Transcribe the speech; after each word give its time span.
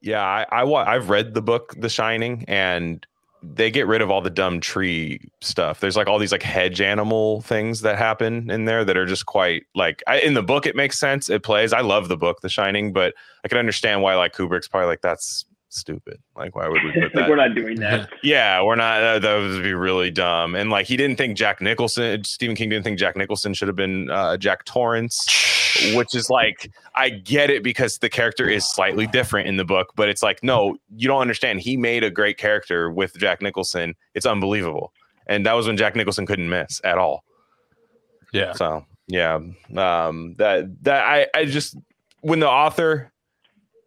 Yeah, 0.00 0.22
I, 0.22 0.46
I 0.50 0.64
wa- 0.64 0.84
I've 0.86 1.10
read 1.10 1.34
the 1.34 1.42
book 1.42 1.74
The 1.78 1.88
Shining, 1.88 2.44
and 2.48 3.04
they 3.42 3.70
get 3.70 3.86
rid 3.86 4.00
of 4.02 4.10
all 4.10 4.20
the 4.20 4.30
dumb 4.30 4.60
tree 4.60 5.20
stuff. 5.40 5.80
There's 5.80 5.96
like 5.96 6.08
all 6.08 6.18
these 6.18 6.32
like 6.32 6.42
hedge 6.42 6.80
animal 6.80 7.40
things 7.42 7.82
that 7.82 7.96
happen 7.98 8.50
in 8.50 8.64
there 8.64 8.84
that 8.84 8.96
are 8.96 9.06
just 9.06 9.26
quite 9.26 9.64
like 9.74 10.02
I, 10.06 10.18
in 10.20 10.34
the 10.34 10.42
book. 10.42 10.66
It 10.66 10.74
makes 10.76 10.98
sense. 10.98 11.30
It 11.30 11.42
plays. 11.42 11.72
I 11.72 11.80
love 11.80 12.08
the 12.08 12.16
book 12.16 12.40
The 12.40 12.48
Shining, 12.48 12.92
but 12.92 13.14
I 13.44 13.48
can 13.48 13.58
understand 13.58 14.02
why 14.02 14.14
like 14.16 14.34
Kubrick's 14.34 14.66
probably 14.68 14.88
like 14.88 15.02
that's 15.02 15.44
stupid. 15.68 16.18
Like 16.34 16.56
why 16.56 16.66
would 16.68 16.82
we 16.82 16.92
put 16.92 17.12
that? 17.14 17.28
we're 17.28 17.36
not 17.36 17.54
doing 17.54 17.78
that. 17.80 18.08
Yeah, 18.24 18.62
we're 18.62 18.74
not. 18.76 19.02
Uh, 19.02 19.18
that 19.20 19.36
would 19.36 19.62
be 19.62 19.74
really 19.74 20.10
dumb. 20.10 20.54
And 20.56 20.70
like, 20.70 20.86
he 20.86 20.96
didn't 20.96 21.16
think 21.16 21.36
Jack 21.36 21.60
Nicholson, 21.60 22.24
Stephen 22.24 22.56
King 22.56 22.70
didn't 22.70 22.84
think 22.84 22.98
Jack 22.98 23.16
Nicholson 23.16 23.54
should 23.54 23.68
have 23.68 23.76
been 23.76 24.10
uh, 24.10 24.36
Jack 24.36 24.64
Torrance, 24.64 25.24
which 25.94 26.14
is 26.14 26.30
like, 26.30 26.70
I 26.94 27.10
get 27.10 27.50
it 27.50 27.62
because 27.62 27.98
the 27.98 28.08
character 28.08 28.48
is 28.48 28.68
slightly 28.68 29.06
different 29.06 29.48
in 29.48 29.56
the 29.56 29.64
book, 29.64 29.92
but 29.96 30.08
it's 30.08 30.22
like, 30.22 30.42
no, 30.42 30.76
you 30.96 31.08
don't 31.08 31.20
understand. 31.20 31.60
He 31.60 31.76
made 31.76 32.04
a 32.04 32.10
great 32.10 32.38
character 32.38 32.90
with 32.90 33.16
Jack 33.16 33.42
Nicholson. 33.42 33.94
It's 34.14 34.26
unbelievable. 34.26 34.92
And 35.26 35.44
that 35.46 35.52
was 35.52 35.66
when 35.66 35.76
Jack 35.76 35.94
Nicholson 35.94 36.26
couldn't 36.26 36.48
miss 36.48 36.80
at 36.84 36.98
all. 36.98 37.24
Yeah. 38.32 38.52
So 38.52 38.84
yeah, 39.08 39.40
um, 39.76 40.34
that 40.38 40.82
that 40.82 41.04
I 41.04 41.26
I 41.34 41.44
just 41.46 41.76
when 42.20 42.40
the 42.40 42.48
author 42.48 43.10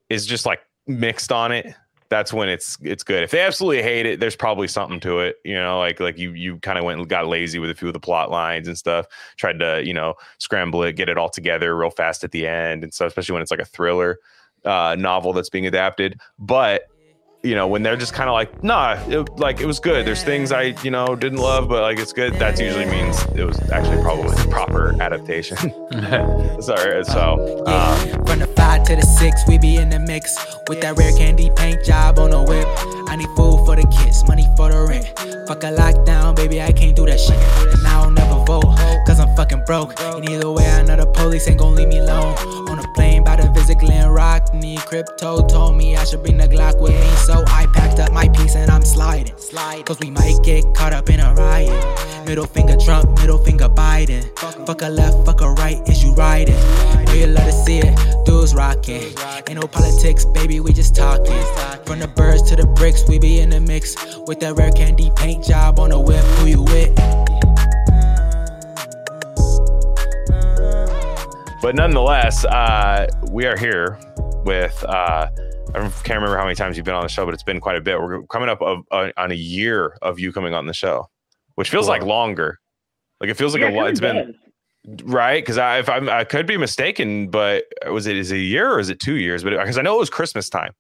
is 0.09 0.25
just 0.25 0.45
like 0.45 0.61
mixed 0.88 1.31
on 1.31 1.52
it, 1.52 1.73
that's 2.11 2.33
when 2.33 2.49
it's 2.49 2.77
it's 2.81 3.03
good. 3.03 3.23
If 3.23 3.31
they 3.31 3.39
absolutely 3.39 3.81
hate 3.81 4.05
it, 4.05 4.19
there's 4.19 4.35
probably 4.35 4.67
something 4.67 4.99
to 4.99 5.19
it. 5.21 5.38
You 5.45 5.55
know, 5.55 5.79
like 5.79 6.02
like 6.02 6.17
you 6.17 6.33
you 6.33 6.57
kind 6.57 6.77
of 6.77 6.83
went 6.83 6.99
and 6.99 7.07
got 7.07 7.25
lazy 7.25 7.57
with 7.57 7.69
a 7.69 7.73
few 7.73 7.88
of 7.88 7.93
the 7.93 8.02
plot 8.02 8.29
lines 8.29 8.67
and 8.67 8.77
stuff. 8.77 9.05
Tried 9.38 9.59
to 9.59 9.81
you 9.85 9.93
know 9.93 10.16
scramble 10.38 10.83
it, 10.83 10.97
get 10.97 11.07
it 11.07 11.17
all 11.17 11.29
together 11.29 11.75
real 11.75 11.89
fast 11.89 12.25
at 12.25 12.31
the 12.31 12.45
end 12.45 12.83
and 12.83 12.93
stuff. 12.93 13.07
Especially 13.07 13.31
when 13.31 13.41
it's 13.41 13.49
like 13.49 13.61
a 13.61 13.66
thriller 13.66 14.19
uh, 14.66 14.97
novel 14.99 15.31
that's 15.31 15.49
being 15.49 15.66
adapted. 15.66 16.19
But 16.38 16.91
you 17.44 17.55
know, 17.55 17.68
when 17.68 17.81
they're 17.81 17.98
just 17.98 18.13
kind 18.13 18.30
of 18.30 18.34
like, 18.34 18.63
nah, 18.63 18.98
it, 19.08 19.40
like 19.40 19.59
it 19.62 19.66
was 19.66 19.80
good. 19.80 20.06
There's 20.06 20.23
things 20.23 20.52
I, 20.52 20.75
you 20.84 20.92
know, 20.92 21.16
didn't 21.16 21.39
love, 21.39 21.67
but 21.67 21.81
like 21.81 21.98
it's 21.98 22.14
good. 22.14 22.33
That 22.36 22.59
usually 22.59 22.86
means 22.86 23.23
it 23.36 23.44
was 23.44 23.59
actually 23.72 24.02
probably 24.02 24.36
proper 24.52 25.02
adaptation. 25.02 25.58
Sorry. 26.61 27.03
So, 27.06 27.64
um, 27.66 28.25
From 28.25 28.39
the 28.39 28.52
five 28.56 28.83
to 28.83 28.95
the 28.95 29.02
six, 29.02 29.42
we 29.48 29.58
be 29.58 29.78
in 29.78 29.89
the 29.89 30.00
mix 30.00 30.38
with 30.70 30.81
that 30.81 30.98
rare 30.98 31.11
candy 31.17 31.50
paint 31.56 31.83
job 31.83 32.20
on 32.20 32.30
the 32.30 32.44
whip. 32.44 33.00
I 33.12 33.17
need 33.17 33.28
food 33.36 33.66
for 33.66 33.76
the 33.76 33.86
kids, 33.92 34.26
money 34.26 34.48
for 34.56 34.72
the 34.72 34.86
rent. 34.88 35.06
Fuck 35.45 35.64
a 35.64 35.72
lockdown, 35.76 36.34
baby, 36.34 36.62
I 36.62 36.72
can't 36.72 36.95
do 36.95 37.06
that 37.08 37.20
shit. 37.20 37.36
And 37.36 37.86
I 37.86 38.02
don't 38.02 38.14
never 38.14 38.40
vote, 38.45 38.73
cause 39.06 39.20
I'm 39.20 39.36
fucking 39.36 39.64
broke. 39.66 40.00
And 40.00 40.30
either 40.30 40.50
way, 40.50 40.66
I 40.66 40.81
know 40.84 40.95
the 40.95 41.08
police 41.08 41.45
ain't 41.50 41.59
gon' 41.59 41.76
leave 41.76 41.89
me 41.89 41.98
alone. 41.98 42.38
On 42.70 42.80
a 42.80 42.88
plane 42.94 43.26
by 43.26 43.36
the 43.36 43.52
visit 43.52 43.80
Glen 43.80 44.08
Rock, 44.08 44.54
need 44.54 44.80
crypto 44.80 45.45
told 45.45 45.76
me 45.76 45.98
I 45.98 46.06
should 46.06 46.23
bring 46.23 46.38
the 46.38 46.48
Glock 46.48 46.80
with 46.80 46.94
me. 46.94 47.09
So 47.28 47.44
I 47.48 47.67
packed 47.73 48.00
up 48.00 48.14
my 48.14 48.30
piece 48.30 48.56
and 48.56 48.72
I'm 48.72 48.86
sliding. 48.86 49.36
Cause 49.84 50.00
we 50.00 50.09
might 50.09 50.39
get 50.42 50.64
caught 50.73 50.94
up 50.94 51.09
in 51.09 51.20
a 51.20 51.34
riot. 51.34 52.26
Middle 52.26 52.48
finger 52.48 52.78
Trump, 52.78 53.20
middle 53.20 53.38
finger 53.38 53.67
Biden. 53.67 54.23
Fuck 54.66 54.84
a 54.84 54.88
left, 54.88 55.26
fuck 55.26 55.42
a 55.42 55.52
right, 55.52 55.78
is 55.89 56.02
you 56.02 56.14
riding? 56.14 56.56
Know 57.06 57.14
you 57.14 57.28
love 57.28 57.44
to 57.44 57.52
see 57.52 57.80
it, 57.80 58.26
dudes 58.26 58.56
rocking. 58.56 59.04
Ain't 59.50 59.59
no 59.59 59.67
politics, 59.67 60.23
baby, 60.23 60.62
we 60.62 60.72
just 60.72 60.95
talking. 60.95 61.44
From 61.86 62.00
the 62.00 62.08
birds 62.08 62.44
to 62.44 62.56
the 62.56 62.66
bricks, 62.66 63.00
we 63.07 63.19
be 63.19 63.39
in 63.39 63.49
the 63.49 63.59
mix. 63.59 63.95
With 64.27 64.39
that 64.41 64.55
rare 64.55 64.71
candy 64.71 65.11
paint 65.16 65.44
job 65.45 65.80
on 65.80 65.89
the 65.89 65.99
whip, 65.99 66.23
who 66.39 66.47
you 66.47 66.61
with? 66.63 66.91
but 71.61 71.75
nonetheless, 71.75 72.43
uh, 72.45 73.08
we 73.30 73.45
are 73.45 73.58
here 73.58 73.99
with. 74.45 74.83
Uh, 74.83 75.27
I 75.73 75.80
can't 75.80 76.09
remember 76.09 76.35
how 76.38 76.43
many 76.43 76.55
times 76.55 76.75
you've 76.75 76.85
been 76.85 76.95
on 76.95 77.03
the 77.03 77.09
show, 77.09 77.23
but 77.25 77.33
it's 77.33 77.43
been 77.43 77.59
quite 77.61 77.77
a 77.77 77.81
bit. 77.81 77.99
We're 77.99 78.23
coming 78.23 78.49
up 78.49 78.61
of, 78.61 78.80
uh, 78.91 79.11
on 79.15 79.31
a 79.31 79.36
year 79.36 79.95
of 80.02 80.19
you 80.19 80.33
coming 80.33 80.53
on 80.53 80.65
the 80.65 80.73
show, 80.73 81.08
which 81.55 81.69
feels 81.69 81.88
like 81.88 82.03
longer. 82.03 82.59
Like 83.21 83.30
it 83.30 83.36
feels 83.36 83.53
like 83.53 83.61
Yeah, 83.61 83.69
a 83.69 83.76
lot. 83.77 83.87
it 83.87 83.92
It's 83.92 83.99
been 84.02 84.36
does. 84.86 85.03
right 85.05 85.42
because 85.42 85.58
I, 85.58 85.80
if 85.80 85.87
I'm, 85.87 86.09
I 86.09 86.23
could 86.26 86.45
be 86.47 86.58
mistaken, 86.58 87.30
but 87.30 87.65
was 87.89 88.08
it 88.08 88.17
is 88.17 88.31
it 88.31 88.37
a 88.37 88.39
year 88.39 88.71
or 88.71 88.80
is 88.80 88.89
it 88.89 88.99
two 88.99 89.15
years? 89.15 89.43
But 89.43 89.52
because 89.52 89.77
I 89.77 89.81
know 89.83 89.95
it 89.95 89.99
was 89.99 90.09
Christmas 90.09 90.49
time. 90.49 90.73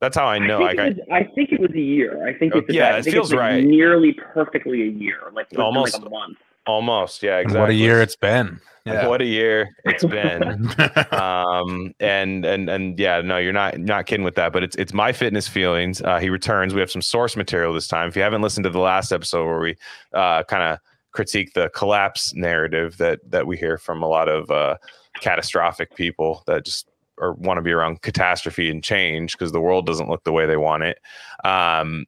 That's 0.00 0.16
how 0.16 0.26
I 0.26 0.38
know. 0.38 0.58
I 0.62 0.72
Like 0.72 0.76
think, 0.78 0.80
I, 0.80 0.86
it 0.86 0.96
was, 0.96 1.06
I 1.12 1.34
think 1.34 1.52
it 1.52 1.60
was 1.60 1.70
a 1.72 1.80
year. 1.80 2.26
I 2.26 2.32
think 2.36 2.54
it's 2.54 2.72
yeah, 2.72 2.94
I 2.94 2.98
it 2.98 3.04
think 3.04 3.14
feels 3.14 3.28
it's 3.30 3.32
like 3.36 3.40
right. 3.40 3.64
Nearly 3.64 4.14
perfectly 4.14 4.82
a 4.82 4.90
year, 4.90 5.18
like 5.32 5.46
Almost. 5.58 5.94
like 5.94 6.06
a 6.06 6.10
month. 6.10 6.38
almost, 6.66 7.22
yeah, 7.22 7.38
And. 7.38 7.52
What 7.54 7.70
a 7.70 7.74
year 7.74 8.00
it's 8.00 8.16
been. 8.16 8.60
Yeah. 8.86 9.06
What 9.08 9.20
a 9.20 9.26
year 9.26 9.68
it's 9.84 10.04
been. 10.04 10.68
um 11.12 11.94
and 12.00 12.44
and 12.46 12.70
and 12.70 12.98
yeah 12.98 13.20
no 13.20 13.36
you're 13.36 13.52
not 13.52 13.78
not 13.78 14.06
kidding 14.06 14.24
with 14.24 14.36
that 14.36 14.52
but 14.54 14.62
it's 14.62 14.74
it's 14.76 14.94
my 14.94 15.12
fitness 15.12 15.46
feelings 15.46 16.00
uh 16.02 16.18
he 16.18 16.30
returns 16.30 16.72
we 16.72 16.80
have 16.80 16.90
some 16.90 17.02
source 17.02 17.36
material 17.36 17.74
this 17.74 17.86
time 17.86 18.08
if 18.08 18.16
you 18.16 18.22
haven't 18.22 18.40
listened 18.40 18.64
to 18.64 18.70
the 18.70 18.78
last 18.78 19.12
episode 19.12 19.44
where 19.44 19.60
we 19.60 19.76
uh 20.14 20.42
kind 20.44 20.62
of 20.62 20.78
critique 21.12 21.52
the 21.52 21.68
collapse 21.74 22.32
narrative 22.34 22.96
that 22.96 23.20
that 23.30 23.46
we 23.46 23.56
hear 23.56 23.76
from 23.76 24.02
a 24.02 24.08
lot 24.08 24.28
of 24.30 24.50
uh 24.50 24.76
catastrophic 25.20 25.94
people 25.94 26.42
that 26.46 26.64
just 26.64 26.88
or 27.20 27.34
want 27.34 27.58
to 27.58 27.62
be 27.62 27.72
around 27.72 28.02
catastrophe 28.02 28.70
and 28.70 28.82
change 28.82 29.32
because 29.32 29.52
the 29.52 29.60
world 29.60 29.86
doesn't 29.86 30.08
look 30.08 30.24
the 30.24 30.32
way 30.32 30.46
they 30.46 30.56
want 30.56 30.82
it. 30.82 30.98
Um 31.44 32.06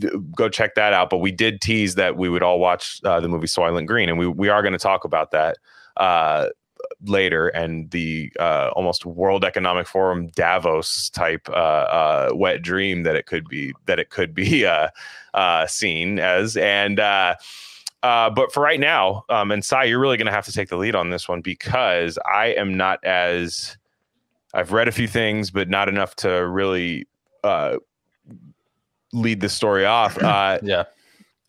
th- 0.00 0.12
go 0.34 0.48
check 0.48 0.74
that 0.74 0.92
out 0.92 1.10
but 1.10 1.18
we 1.18 1.30
did 1.30 1.60
tease 1.60 1.94
that 1.96 2.16
we 2.16 2.28
would 2.28 2.42
all 2.42 2.58
watch 2.58 3.00
uh, 3.04 3.20
the 3.20 3.28
movie 3.28 3.46
soylent 3.46 3.86
green 3.86 4.08
and 4.08 4.18
we 4.18 4.26
we 4.26 4.48
are 4.48 4.62
going 4.62 4.72
to 4.72 4.78
talk 4.78 5.04
about 5.04 5.30
that 5.30 5.58
uh 5.98 6.48
later 7.06 7.48
and 7.48 7.90
the 7.90 8.32
uh, 8.38 8.70
almost 8.74 9.06
World 9.06 9.44
Economic 9.44 9.86
Forum 9.86 10.28
Davos 10.28 11.10
type 11.10 11.48
uh, 11.48 11.52
uh, 11.52 12.30
wet 12.34 12.62
dream 12.62 13.02
that 13.02 13.16
it 13.16 13.26
could 13.26 13.48
be 13.48 13.72
that 13.86 13.98
it 13.98 14.10
could 14.10 14.34
be 14.34 14.66
uh, 15.34 15.66
seen 15.66 16.18
as 16.18 16.56
and 16.56 17.00
uh, 17.00 17.34
but 18.02 18.52
for 18.52 18.62
right 18.62 18.80
now 18.80 19.24
um, 19.28 19.50
and 19.50 19.64
Sai 19.64 19.84
you're 19.84 20.00
really 20.00 20.16
going 20.16 20.26
to 20.26 20.32
have 20.32 20.46
to 20.46 20.52
take 20.52 20.68
the 20.68 20.76
lead 20.76 20.94
on 20.94 21.10
this 21.10 21.28
one 21.28 21.40
because 21.40 22.18
I 22.26 22.46
am 22.48 22.76
not 22.76 23.02
as 23.04 23.76
I've 24.54 24.72
read 24.72 24.88
a 24.88 24.92
few 24.92 25.08
things 25.08 25.50
but 25.50 25.68
not 25.68 25.88
enough 25.88 26.14
to 26.16 26.46
really 26.46 27.06
uh, 27.42 27.76
lead 29.12 29.40
the 29.40 29.48
story 29.48 29.84
off 29.84 30.16
uh, 30.22 30.58
yeah. 30.62 30.84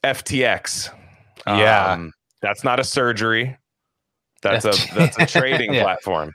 FTX 0.04 0.90
Yeah. 1.48 1.94
um, 1.94 2.14
that's 2.42 2.64
not 2.64 2.80
a 2.80 2.84
surgery 2.84 3.56
that's 4.46 4.66
a 4.66 4.96
that's 4.96 5.18
a 5.20 5.26
trading 5.40 5.74
Yeah. 5.74 5.84
platform 5.84 6.32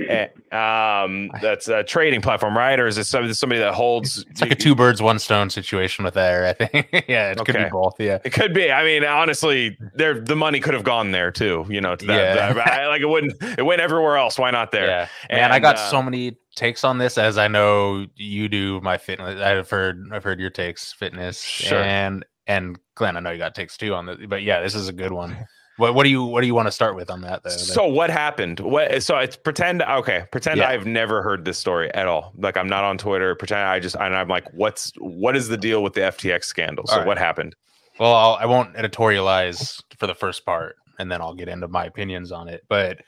Eh, 0.00 0.28
um 0.52 1.30
that's 1.40 1.68
a 1.68 1.82
trading 1.84 2.20
platform 2.20 2.56
right 2.56 2.78
or 2.78 2.86
is 2.86 2.98
it 2.98 3.04
somebody, 3.04 3.32
somebody 3.34 3.60
that 3.60 3.74
holds 3.74 4.24
It's 4.30 4.40
like 4.40 4.50
a 4.50 4.54
two 4.54 4.74
birds, 4.74 5.00
one 5.02 5.18
stone 5.18 5.50
situation 5.50 6.04
with 6.04 6.14
there, 6.14 6.46
I 6.46 6.52
think. 6.52 6.88
yeah, 7.08 7.30
it 7.32 7.38
could 7.44 7.54
be 7.56 7.64
both. 7.70 7.94
Yeah. 7.98 8.18
it 8.24 8.32
could 8.32 8.52
be 8.54 8.70
i 8.70 8.84
mean 8.84 9.04
honestly 9.04 9.76
there 9.94 10.20
the 10.20 10.36
money 10.36 10.60
could 10.60 10.74
have 10.74 10.84
gone 10.84 11.10
there 11.12 11.30
too 11.30 11.64
you 11.68 11.80
know 11.80 11.96
to 11.96 12.06
that, 12.06 12.36
Yeah. 12.36 12.52
that- 12.52 12.66
I- 12.68 12.88
like 12.88 13.00
it 13.00 13.08
wouldn't 13.08 13.34
it 13.58 13.62
went 13.64 13.80
everywhere 13.80 14.16
else 14.16 14.38
why 14.38 14.50
not 14.50 14.70
there 14.72 14.86
Yeah. 14.86 15.08
Man, 15.30 15.52
I 15.52 15.58
got 15.58 15.76
uh, 15.76 15.90
so 15.90 16.02
many 16.02 16.36
takes 16.54 16.84
on 16.84 16.98
this 16.98 17.18
as 17.18 17.36
I 17.38 17.48
know 17.48 18.06
you 18.14 18.48
do 18.48 18.80
my 18.80 18.96
fitness. 18.96 19.40
I've 19.40 19.68
heard 19.68 20.08
I've 20.12 20.22
heard 20.22 20.38
your 20.38 20.50
takes, 20.50 20.92
fitness. 20.92 21.40
Sure. 21.40 21.82
And 21.82 22.24
and 22.46 22.78
Glenn, 22.94 23.16
I 23.16 23.20
know 23.20 23.30
you 23.30 23.38
got 23.38 23.54
takes 23.56 23.76
too 23.76 23.92
on 23.94 24.06
this, 24.06 24.18
but 24.28 24.42
yeah, 24.42 24.60
this 24.60 24.74
is 24.76 24.88
a 24.88 24.92
good 24.92 25.12
one. 25.12 25.36
What 25.76 25.94
what 25.94 26.04
do 26.04 26.10
you 26.10 26.22
what 26.24 26.40
do 26.40 26.46
you 26.46 26.54
want 26.54 26.68
to 26.68 26.72
start 26.72 26.94
with 26.94 27.10
on 27.10 27.20
that 27.22 27.42
though? 27.42 27.50
so 27.50 27.86
what 27.86 28.08
happened 28.10 28.60
what 28.60 29.02
so 29.02 29.18
it's 29.18 29.36
pretend 29.36 29.82
okay 29.82 30.24
pretend 30.30 30.58
Yeah. 30.58 30.68
i've 30.68 30.86
never 30.86 31.20
heard 31.22 31.44
this 31.44 31.58
story 31.58 31.92
at 31.94 32.06
all 32.06 32.32
like 32.36 32.56
i'm 32.56 32.68
not 32.68 32.84
on 32.84 32.96
twitter 32.96 33.34
pretend 33.34 33.60
i 33.62 33.80
just 33.80 33.96
and 33.96 34.14
i'm 34.14 34.28
like 34.28 34.46
what's 34.54 34.92
what 34.98 35.36
is 35.36 35.48
the 35.48 35.56
deal 35.56 35.82
with 35.82 35.94
the 35.94 36.02
ftx 36.02 36.44
scandal 36.44 36.86
so 36.86 36.98
right. 36.98 37.06
what 37.06 37.18
happened 37.18 37.54
Well, 37.98 38.14
I'll, 38.14 38.34
I 38.34 38.46
won't 38.46 38.74
editorialize 38.76 39.80
for 39.98 40.06
the 40.06 40.14
first 40.14 40.44
part, 40.44 40.76
and 40.98 41.10
then 41.10 41.20
I'll 41.20 41.34
get 41.34 41.48
into 41.48 41.68
my 41.68 41.84
opinions 41.86 42.32
on 42.32 42.48
it. 42.48 42.62
But 42.68 43.00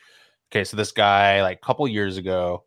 okay, 0.50 0.62
so 0.62 0.76
this 0.76 0.92
guy, 0.92 1.42
like 1.42 1.58
a 1.62 1.66
couple 1.66 1.88
years 1.88 2.16
ago, 2.18 2.62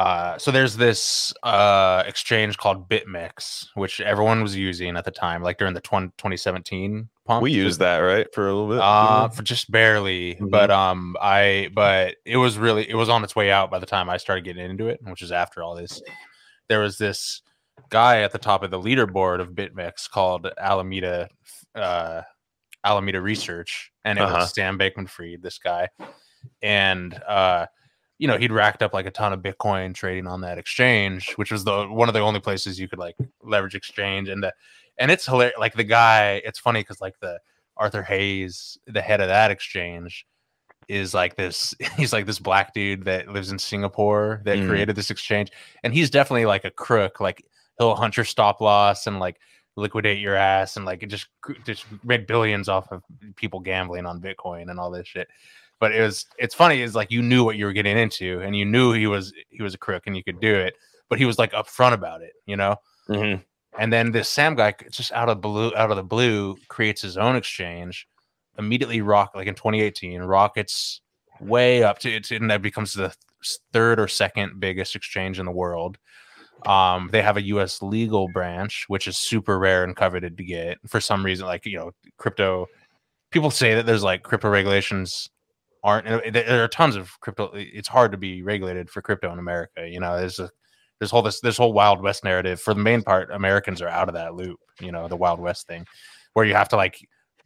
uh, 0.00 0.38
so 0.38 0.50
there's 0.50 0.76
this 0.76 1.32
uh, 1.42 2.02
exchange 2.06 2.56
called 2.56 2.88
BitMEX, 2.88 3.66
which 3.74 4.00
everyone 4.00 4.42
was 4.42 4.56
using 4.56 4.96
at 4.96 5.04
the 5.04 5.10
time, 5.10 5.42
like 5.42 5.58
during 5.58 5.74
the 5.74 5.80
20, 5.80 6.08
2017 6.16 7.08
pump. 7.26 7.42
we 7.42 7.50
used 7.52 7.80
that 7.80 7.98
right 7.98 8.26
for 8.34 8.48
a 8.48 8.52
little 8.54 8.68
bit 8.68 8.78
uh, 8.80 9.28
for 9.28 9.42
just 9.42 9.70
barely, 9.70 10.36
Mhm. 10.36 10.50
but 10.50 10.70
um, 10.70 11.16
I 11.20 11.70
but 11.74 12.16
it 12.24 12.38
was 12.38 12.56
really 12.56 12.88
it 12.88 12.94
was 12.94 13.08
on 13.10 13.22
its 13.24 13.36
way 13.36 13.50
out 13.50 13.70
by 13.70 13.78
the 13.78 13.86
time 13.86 14.08
I 14.08 14.16
started 14.16 14.44
getting 14.44 14.64
into 14.64 14.88
it, 14.88 15.00
which 15.02 15.20
is 15.22 15.32
after 15.32 15.62
all 15.62 15.74
this. 15.74 16.00
There 16.68 16.80
was 16.80 16.96
this 16.96 17.42
guy 17.90 18.22
at 18.22 18.32
the 18.32 18.38
top 18.38 18.62
of 18.62 18.70
the 18.70 18.78
leaderboard 18.80 19.40
of 19.40 19.50
BitMEX 19.50 20.08
called 20.08 20.48
Alameda 20.58 21.28
uh, 21.74 22.22
Alameda 22.84 23.20
Research, 23.20 23.92
and 24.04 24.18
it 24.18 24.22
Uh-huh. 24.22 24.38
was 24.38 24.54
Sam 24.54 24.78
Bankman-Fried, 24.78 25.42
this 25.42 25.58
guy, 25.58 25.88
and 26.62 27.12
uh, 27.28 27.66
you 28.20 28.28
know 28.28 28.36
he'd 28.36 28.52
racked 28.52 28.82
up 28.82 28.92
like 28.92 29.06
a 29.06 29.10
ton 29.10 29.32
of 29.32 29.40
Bitcoin 29.40 29.94
trading 29.94 30.26
on 30.26 30.42
that 30.42 30.58
exchange, 30.58 31.32
which 31.36 31.50
was 31.50 31.64
the 31.64 31.86
one 31.88 32.08
of 32.08 32.12
the 32.14 32.20
only 32.20 32.38
places 32.40 32.78
you 32.78 32.86
could 32.86 32.98
like 32.98 33.16
leverage 33.42 33.74
exchange, 33.74 34.28
and 34.28 34.42
the 34.42 34.52
and 34.98 35.10
it's 35.10 35.24
hilarious. 35.24 35.56
Like 35.58 35.74
the 35.74 35.84
guy, 35.84 36.42
it's 36.44 36.58
funny 36.58 36.80
because 36.80 37.00
like 37.00 37.18
the 37.20 37.40
Arthur 37.78 38.02
Hayes, 38.02 38.76
the 38.86 39.00
head 39.00 39.22
of 39.22 39.28
that 39.28 39.50
exchange, 39.50 40.26
is 40.86 41.14
like 41.14 41.34
this 41.36 41.74
he's 41.96 42.12
like 42.12 42.26
this 42.26 42.38
black 42.38 42.74
dude 42.74 43.04
that 43.06 43.28
lives 43.28 43.50
in 43.50 43.58
Singapore 43.58 44.42
that 44.44 44.58
Mm. 44.58 44.68
created 44.68 44.96
this 44.96 45.10
exchange 45.10 45.50
and 45.82 45.94
he's 45.94 46.10
definitely 46.10 46.44
like 46.46 46.64
a 46.66 46.70
crook 46.70 47.20
like 47.20 47.44
he'll 47.78 47.94
hunt 47.94 48.16
your 48.18 48.24
stop 48.24 48.60
loss 48.60 49.06
and 49.06 49.18
like 49.18 49.40
liquidate 49.76 50.18
your 50.18 50.34
ass 50.36 50.76
and 50.76 50.84
like 50.84 51.06
just 51.08 51.28
just 51.64 51.86
make 52.04 52.26
billions 52.26 52.68
off 52.68 52.90
of 52.92 53.02
people 53.36 53.60
gambling 53.60 54.04
on 54.04 54.20
bitcoin 54.20 54.68
and 54.68 54.78
all 54.78 54.90
this 54.90 55.06
shit 55.06 55.28
but 55.80 55.92
it 55.92 56.00
was 56.00 56.26
it's 56.38 56.54
funny 56.54 56.80
is 56.82 56.94
like 56.94 57.10
you 57.10 57.22
knew 57.22 57.42
what 57.44 57.56
you 57.56 57.64
were 57.64 57.72
getting 57.72 57.98
into 57.98 58.40
and 58.40 58.54
you 58.54 58.64
knew 58.64 58.92
he 58.92 59.06
was 59.06 59.32
he 59.48 59.62
was 59.62 59.74
a 59.74 59.78
crook 59.78 60.04
and 60.06 60.16
you 60.16 60.22
could 60.22 60.40
do 60.40 60.54
it 60.54 60.74
but 61.08 61.18
he 61.18 61.24
was 61.24 61.38
like 61.38 61.52
upfront 61.52 61.92
about 61.94 62.22
it 62.22 62.32
you 62.46 62.56
know 62.56 62.76
Mhm. 63.08 63.42
and 63.78 63.92
then 63.92 64.12
this 64.12 64.28
Sam 64.28 64.54
guy 64.54 64.72
just 64.90 65.10
out 65.12 65.28
of 65.28 65.40
blue, 65.40 65.74
out 65.74 65.90
of 65.90 65.96
the 65.96 66.04
blue, 66.04 66.56
creates 66.68 67.02
his 67.02 67.16
own 67.16 67.34
exchange. 67.34 68.06
Immediately, 68.58 69.00
rock 69.00 69.32
like 69.34 69.48
in 69.48 69.54
2018, 69.56 70.20
rockets 70.22 71.00
way 71.40 71.82
up 71.82 71.98
to 72.00 72.10
it, 72.14 72.30
and 72.30 72.50
that 72.50 72.62
becomes 72.62 72.92
the 72.92 73.12
third 73.72 73.98
or 73.98 74.06
second 74.06 74.60
biggest 74.60 74.94
exchange 74.94 75.38
in 75.40 75.46
the 75.46 75.50
world. 75.52 75.98
Um, 76.66 77.08
they 77.10 77.22
have 77.22 77.36
a 77.38 77.42
U.S. 77.54 77.80
legal 77.82 78.28
branch, 78.28 78.84
which 78.88 79.08
is 79.08 79.16
super 79.16 79.58
rare 79.58 79.82
and 79.82 79.96
coveted 79.96 80.36
to 80.36 80.44
get 80.44 80.78
for 80.86 81.00
some 81.00 81.24
reason. 81.24 81.46
Like 81.46 81.64
you 81.66 81.78
know, 81.78 81.90
crypto 82.18 82.66
people 83.30 83.50
say 83.50 83.74
that 83.74 83.86
there's 83.86 84.02
like 84.04 84.22
crypto 84.22 84.50
regulations 84.50 85.30
aren't. 85.82 86.32
There 86.32 86.64
are 86.64 86.68
tons 86.68 86.96
of 86.96 87.18
crypto. 87.20 87.50
It's 87.54 87.88
hard 87.88 88.12
to 88.12 88.18
be 88.18 88.42
regulated 88.42 88.90
for 88.90 89.02
crypto 89.02 89.32
in 89.32 89.38
America. 89.38 89.88
You 89.88 90.00
know, 90.00 90.16
there's 90.18 90.38
a 90.38 90.50
this 91.00 91.10
whole 91.10 91.22
this 91.22 91.40
this 91.40 91.56
whole 91.56 91.72
wild 91.72 92.02
west 92.02 92.24
narrative 92.24 92.60
for 92.60 92.74
the 92.74 92.80
main 92.80 93.02
part 93.02 93.30
americans 93.32 93.80
are 93.80 93.88
out 93.88 94.08
of 94.08 94.14
that 94.14 94.34
loop 94.34 94.60
you 94.82 94.92
know 94.92 95.08
the 95.08 95.16
wild 95.16 95.40
west 95.40 95.66
thing 95.66 95.86
where 96.34 96.44
you 96.44 96.52
have 96.54 96.68
to 96.68 96.76
like 96.76 96.98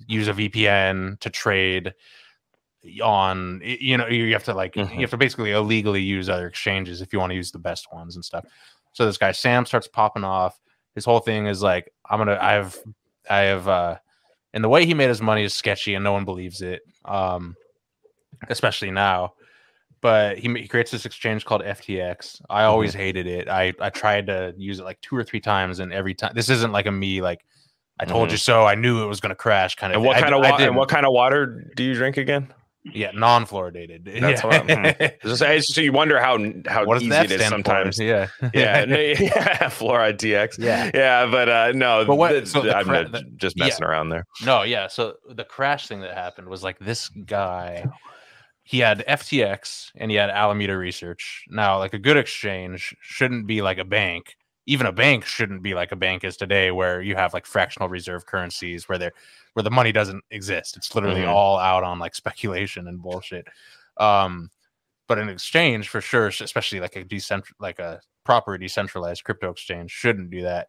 use 0.08 0.26
a 0.26 0.32
vpn 0.32 1.16
to 1.20 1.30
trade 1.30 1.94
on 3.02 3.60
you 3.64 3.96
know 3.96 4.06
you 4.08 4.32
have 4.32 4.44
to 4.44 4.52
like 4.52 4.74
Mhm. 4.74 4.92
you 4.94 5.00
have 5.00 5.10
to 5.10 5.16
basically 5.16 5.52
illegally 5.52 6.02
use 6.02 6.28
other 6.28 6.46
exchanges 6.46 7.00
if 7.00 7.12
you 7.12 7.18
want 7.18 7.30
to 7.30 7.36
use 7.36 7.50
the 7.50 7.58
best 7.58 7.86
ones 7.92 8.16
and 8.16 8.24
stuff 8.24 8.44
so 8.92 9.06
this 9.06 9.16
guy 9.16 9.32
sam 9.32 9.64
starts 9.64 9.88
popping 9.88 10.24
off 10.24 10.58
his 10.94 11.04
whole 11.04 11.20
thing 11.20 11.46
is 11.46 11.62
like 11.62 11.90
i'm 12.10 12.18
gonna 12.18 12.36
i 12.40 12.52
have 12.52 12.76
i 13.30 13.38
have 13.38 13.68
uh 13.68 13.96
and 14.52 14.62
the 14.62 14.68
way 14.68 14.84
he 14.84 14.92
made 14.94 15.08
his 15.08 15.22
money 15.22 15.44
is 15.44 15.54
sketchy 15.54 15.94
and 15.94 16.04
no 16.04 16.12
one 16.12 16.24
believes 16.26 16.60
it 16.60 16.82
um 17.06 17.54
especially 18.48 18.90
now 18.90 19.32
but 20.00 20.36
he, 20.36 20.52
he 20.52 20.68
creates 20.68 20.90
this 20.90 21.06
exchange 21.06 21.46
called 21.46 21.62
FTX. 21.62 22.42
I 22.50 22.60
mm-hmm. 22.60 22.70
always 22.70 22.92
hated 22.92 23.26
it. 23.26 23.48
I 23.48 23.72
I 23.80 23.88
tried 23.88 24.26
to 24.26 24.52
use 24.58 24.78
it 24.78 24.84
like 24.84 25.00
two 25.00 25.16
or 25.16 25.24
three 25.24 25.40
times, 25.40 25.78
and 25.78 25.94
every 25.94 26.12
time 26.12 26.32
this 26.34 26.50
isn't 26.50 26.72
like 26.72 26.84
a 26.84 26.92
me 26.92 27.22
like 27.22 27.42
I 27.98 28.04
told 28.04 28.26
mm-hmm. 28.26 28.32
you 28.32 28.36
so. 28.36 28.66
I 28.66 28.74
knew 28.74 29.02
it 29.02 29.06
was 29.06 29.20
going 29.20 29.30
to 29.30 29.36
crash. 29.36 29.76
Kind 29.76 29.92
of. 29.92 29.96
And 29.96 30.06
what 30.06 30.16
thing. 30.16 30.24
I 30.24 30.30
kind 30.30 30.34
of 30.34 30.50
water? 30.50 30.64
And 30.66 30.76
what 30.76 30.88
kind 30.88 31.06
of 31.06 31.12
water 31.12 31.72
do 31.74 31.84
you 31.84 31.94
drink 31.94 32.16
again? 32.16 32.52
Yeah, 32.92 33.12
non-fluoridated. 33.14 34.04
That's 34.20 34.42
yeah. 34.42 34.46
what 34.46 34.70
I'm- 34.70 34.94
hmm. 34.94 35.04
just- 35.28 35.42
it's 35.42 35.66
just- 35.68 35.78
you 35.78 35.92
wonder 35.92 36.20
how 36.20 36.36
how 36.66 36.84
what 36.84 37.00
easy 37.00 37.14
it 37.14 37.30
is 37.30 37.40
stand 37.40 37.40
for? 37.40 37.48
sometimes. 37.48 37.98
Yeah. 37.98 38.26
yeah, 38.52 38.84
no, 38.84 38.98
yeah, 38.98 39.70
fluoride 39.70 40.18
TX. 40.18 40.58
Yeah. 40.58 40.90
yeah, 40.92 41.26
but 41.30 41.48
uh, 41.48 41.72
no, 41.72 42.04
But 42.04 42.16
what- 42.16 42.32
th- 42.32 42.48
so 42.48 42.60
I'm 42.70 42.84
cra- 42.84 43.04
not 43.04 43.12
the- 43.12 43.22
just 43.36 43.56
yeah. 43.56 43.64
messing 43.64 43.86
around 43.86 44.10
there. 44.10 44.26
No, 44.44 44.64
yeah. 44.64 44.88
So 44.88 45.14
the 45.30 45.44
crash 45.44 45.88
thing 45.88 46.00
that 46.00 46.12
happened 46.12 46.48
was 46.48 46.62
like 46.62 46.78
this 46.78 47.08
guy, 47.08 47.86
he 48.64 48.78
had 48.78 49.04
FTX 49.06 49.92
and 49.94 50.10
he 50.10 50.16
had 50.16 50.30
Alameda 50.30 50.76
Research. 50.76 51.44
Now, 51.48 51.78
like 51.78 51.92
a 51.92 51.98
good 51.98 52.16
exchange 52.16 52.96
shouldn't 53.00 53.46
be 53.46 53.60
like 53.62 53.76
a 53.78 53.84
bank. 53.84 54.36
Even 54.66 54.86
a 54.86 54.92
bank 54.92 55.26
shouldn't 55.26 55.62
be 55.62 55.74
like 55.74 55.92
a 55.92 55.96
bank 55.96 56.24
is 56.24 56.38
today, 56.38 56.70
where 56.70 57.02
you 57.02 57.14
have 57.14 57.34
like 57.34 57.44
fractional 57.44 57.90
reserve 57.90 58.24
currencies 58.24 58.88
where 58.88 58.96
they're 58.96 59.12
where 59.52 59.62
the 59.62 59.70
money 59.70 59.92
doesn't 59.92 60.24
exist. 60.30 60.76
It's 60.78 60.94
literally 60.94 61.20
Mhm. 61.20 61.28
all 61.28 61.58
out 61.58 61.84
on 61.84 61.98
like 61.98 62.14
speculation 62.14 62.88
and 62.88 63.00
bullshit. 63.00 63.46
Um, 63.98 64.50
but 65.06 65.18
an 65.18 65.28
exchange 65.28 65.90
for 65.90 66.00
sure, 66.00 66.28
especially 66.28 66.80
like 66.80 66.96
a 66.96 67.04
decent 67.04 67.44
like 67.60 67.78
a 67.78 68.00
proper 68.24 68.56
decentralized 68.56 69.22
crypto 69.24 69.50
exchange, 69.50 69.90
shouldn't 69.90 70.30
do 70.30 70.40
that 70.42 70.68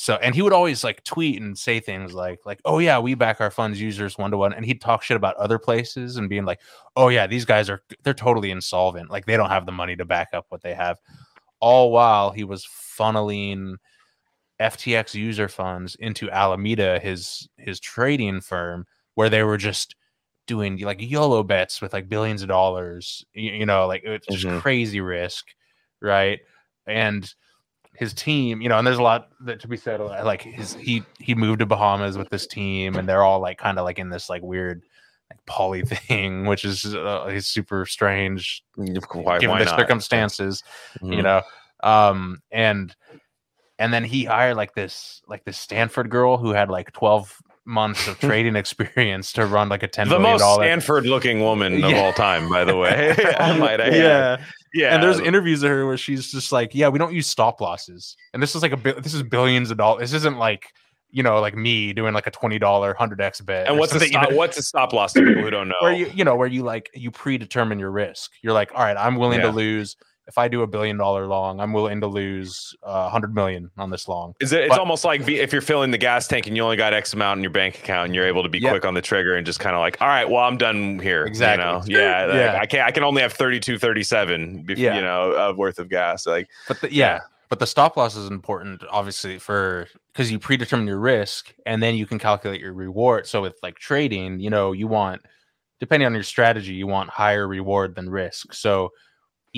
so 0.00 0.14
and 0.22 0.32
he 0.32 0.42
would 0.42 0.52
always 0.52 0.84
like 0.84 1.02
tweet 1.02 1.42
and 1.42 1.58
say 1.58 1.80
things 1.80 2.14
like 2.14 2.38
like 2.46 2.60
oh 2.64 2.78
yeah 2.78 3.00
we 3.00 3.14
back 3.14 3.40
our 3.40 3.50
funds 3.50 3.80
users 3.80 4.16
one 4.16 4.30
to 4.30 4.36
one 4.36 4.52
and 4.52 4.64
he'd 4.64 4.80
talk 4.80 5.02
shit 5.02 5.16
about 5.16 5.34
other 5.36 5.58
places 5.58 6.16
and 6.16 6.28
being 6.28 6.44
like 6.44 6.60
oh 6.94 7.08
yeah 7.08 7.26
these 7.26 7.44
guys 7.44 7.68
are 7.68 7.82
they're 8.04 8.14
totally 8.14 8.52
insolvent 8.52 9.10
like 9.10 9.26
they 9.26 9.36
don't 9.36 9.50
have 9.50 9.66
the 9.66 9.72
money 9.72 9.96
to 9.96 10.04
back 10.04 10.28
up 10.32 10.46
what 10.50 10.62
they 10.62 10.72
have 10.72 10.98
all 11.58 11.90
while 11.90 12.30
he 12.30 12.44
was 12.44 12.64
funneling 12.64 13.74
ftx 14.60 15.14
user 15.14 15.48
funds 15.48 15.96
into 15.96 16.30
alameda 16.30 17.00
his 17.00 17.48
his 17.56 17.80
trading 17.80 18.40
firm 18.40 18.86
where 19.16 19.28
they 19.28 19.42
were 19.42 19.56
just 19.58 19.96
doing 20.46 20.78
like 20.78 20.98
yolo 21.00 21.42
bets 21.42 21.82
with 21.82 21.92
like 21.92 22.08
billions 22.08 22.42
of 22.42 22.48
dollars 22.48 23.24
you, 23.34 23.50
you 23.50 23.66
know 23.66 23.88
like 23.88 24.02
it's 24.04 24.26
just 24.28 24.46
Mhm. 24.46 24.60
crazy 24.60 25.00
risk 25.00 25.46
right 26.00 26.38
and 26.86 27.34
his 27.98 28.14
team, 28.14 28.60
you 28.62 28.68
know, 28.68 28.78
and 28.78 28.86
there's 28.86 28.98
a 28.98 29.02
lot 29.02 29.28
that 29.40 29.60
to 29.60 29.68
be 29.68 29.76
said. 29.76 30.00
uh, 30.00 30.22
Like 30.24 30.42
his 30.42 30.74
he 30.74 31.02
he 31.18 31.34
moved 31.34 31.58
to 31.60 31.66
Bahamas 31.66 32.16
with 32.16 32.30
this 32.30 32.46
team, 32.46 32.96
and 32.96 33.08
they're 33.08 33.24
all 33.24 33.40
like 33.40 33.58
kind 33.58 33.78
of 33.78 33.84
like 33.84 33.98
in 33.98 34.08
this 34.08 34.30
like 34.30 34.42
weird 34.42 34.82
like 35.30 35.44
poly 35.46 35.82
thing, 35.86 36.46
which 36.46 36.64
is 36.64 36.94
uh, 36.94 37.40
super 37.40 37.84
strange 37.86 38.62
Why, 38.76 39.38
given 39.38 39.50
why 39.50 39.58
the 39.58 39.64
not? 39.64 39.78
circumstances, 39.78 40.62
you 41.02 41.22
Mhm. 41.22 41.22
know. 41.22 41.42
Um, 41.82 42.38
and 42.50 42.94
and 43.78 43.92
then 43.92 44.04
he 44.04 44.24
hired 44.24 44.56
like 44.56 44.74
this 44.74 45.22
like 45.26 45.44
this 45.44 45.58
Stanford 45.58 46.10
girl 46.10 46.36
who 46.36 46.50
had 46.50 46.70
like 46.70 46.92
12 46.92 47.40
months 47.68 48.08
of 48.08 48.18
trading 48.18 48.56
experience 48.62 49.32
to 49.34 49.46
run 49.46 49.68
like 49.68 49.82
a 49.84 49.88
ten 49.88 50.08
the 50.08 50.18
most. 50.18 50.42
Stanford-looking 50.54 51.40
woman 51.40 51.84
of 51.84 51.90
Yeah. 51.90 52.00
all 52.00 52.12
time, 52.12 52.48
by 52.48 52.64
the 52.64 52.74
way. 52.76 53.14
I 53.38 53.56
might 53.58 53.78
add. 53.80 53.94
yeah. 53.94 54.36
yeah. 54.74 54.94
And 54.94 55.02
there's 55.02 55.20
interviews 55.20 55.62
of 55.62 55.70
her 55.70 55.86
where 55.86 55.96
she's 55.96 56.32
just 56.32 56.50
like, 56.50 56.74
"Yeah, 56.74 56.88
we 56.88 56.98
don't 56.98 57.12
use 57.14 57.26
stop 57.26 57.60
losses." 57.60 58.16
And 58.32 58.42
this 58.42 58.54
is 58.56 58.62
like 58.62 58.72
a 58.72 58.76
bi- 58.76 58.92
this 58.98 59.14
is 59.14 59.22
billions 59.22 59.70
of 59.70 59.76
dollars. 59.76 60.10
This 60.10 60.14
isn't 60.22 60.38
like 60.38 60.72
you 61.10 61.22
know 61.22 61.40
like 61.40 61.54
me 61.56 61.92
doing 61.92 62.12
like 62.14 62.26
a 62.26 62.30
twenty 62.30 62.58
dollar 62.58 62.94
hundred 62.94 63.20
x 63.20 63.40
bet. 63.40 63.66
and 63.68 63.78
what's 63.78 63.92
a 63.92 63.98
something, 64.00 64.12
you 64.12 64.18
stop, 64.18 64.30
know, 64.30 64.36
what's 64.36 64.58
a 64.58 64.62
stop 64.62 64.92
loss 64.92 65.12
to 65.14 65.20
people 65.24 65.42
who 65.42 65.50
don't 65.50 65.68
know? 65.70 65.74
where 65.80 65.92
you 65.92 66.10
you 66.14 66.24
know 66.24 66.36
where 66.36 66.48
you 66.48 66.62
like 66.62 66.90
you 66.94 67.10
predetermine 67.10 67.78
your 67.78 67.90
risk. 67.90 68.30
You're 68.42 68.52
like, 68.52 68.72
all 68.74 68.82
right, 68.82 68.96
I'm 68.96 69.16
willing 69.16 69.40
Yeah. 69.40 69.46
to 69.46 69.52
lose. 69.52 69.96
If 70.28 70.36
I 70.38 70.46
do 70.46 70.60
a 70.62 70.66
billion 70.66 70.98
dollar 70.98 71.26
long, 71.26 71.58
I'm 71.58 71.72
willing 71.72 72.00
to 72.02 72.06
lose 72.06 72.74
a 72.82 73.08
hundred 73.08 73.34
million 73.34 73.70
on 73.78 73.88
this 73.90 74.06
long. 74.06 74.34
Is 74.40 74.52
it? 74.52 74.60
It's 74.64 74.68
But- 74.68 74.78
almost 74.78 75.02
like 75.04 75.26
if 75.26 75.52
you're 75.52 75.62
filling 75.62 75.90
the 75.90 75.98
gas 75.98 76.28
tank 76.28 76.46
and 76.46 76.54
you 76.54 76.62
only 76.62 76.76
got 76.76 76.92
X 76.92 77.14
amount 77.14 77.38
in 77.38 77.42
your 77.42 77.50
bank 77.50 77.76
account, 77.78 78.06
and 78.06 78.14
you're 78.14 78.26
able 78.26 78.42
to 78.42 78.48
be 78.50 78.58
Yeah. 78.58 78.70
quick 78.70 78.84
on 78.84 78.92
the 78.94 79.00
trigger 79.00 79.34
and 79.34 79.46
just 79.46 79.58
kind 79.58 79.74
of 79.74 79.80
like, 79.80 80.00
all 80.02 80.06
right, 80.06 80.28
well, 80.28 80.44
I'm 80.44 80.58
done 80.58 80.98
here. 80.98 81.22
you 81.22 81.26
Exactly. 81.28 81.64
know? 81.64 81.82
Yeah. 81.86 82.26
like, 82.26 82.34
Yeah. 82.34 82.58
I 82.60 82.66
can't. 82.66 82.86
I 82.86 82.90
can 82.90 83.02
only 83.04 83.22
have 83.22 83.32
32, 83.32 83.78
37. 83.78 84.66
Yeah. 84.76 84.96
You 84.96 85.00
know, 85.00 85.32
uh, 85.32 85.54
worth 85.56 85.78
of 85.78 85.88
gas. 85.88 86.26
Like, 86.26 86.48
But 86.68 86.82
the, 86.82 86.92
yeah, 86.94 87.20
but 87.48 87.58
the 87.58 87.66
stop 87.66 87.96
loss 87.96 88.14
is 88.14 88.28
important, 88.30 88.82
obviously, 88.90 89.38
for 89.38 89.88
because 90.12 90.30
you 90.30 90.38
predetermine 90.38 90.86
your 90.86 90.98
risk 90.98 91.54
and 91.64 91.82
then 91.82 91.94
you 91.94 92.04
can 92.04 92.18
calculate 92.18 92.60
your 92.60 92.74
reward. 92.74 93.26
So 93.26 93.40
with 93.40 93.56
like 93.62 93.76
trading, 93.78 94.40
you 94.40 94.50
know, 94.50 94.72
you 94.72 94.86
want 94.88 95.22
depending 95.80 96.06
on 96.06 96.12
your 96.12 96.22
strategy, 96.24 96.74
you 96.74 96.86
want 96.86 97.08
higher 97.08 97.48
reward 97.48 97.94
than 97.94 98.10
risk. 98.10 98.52
So 98.52 98.90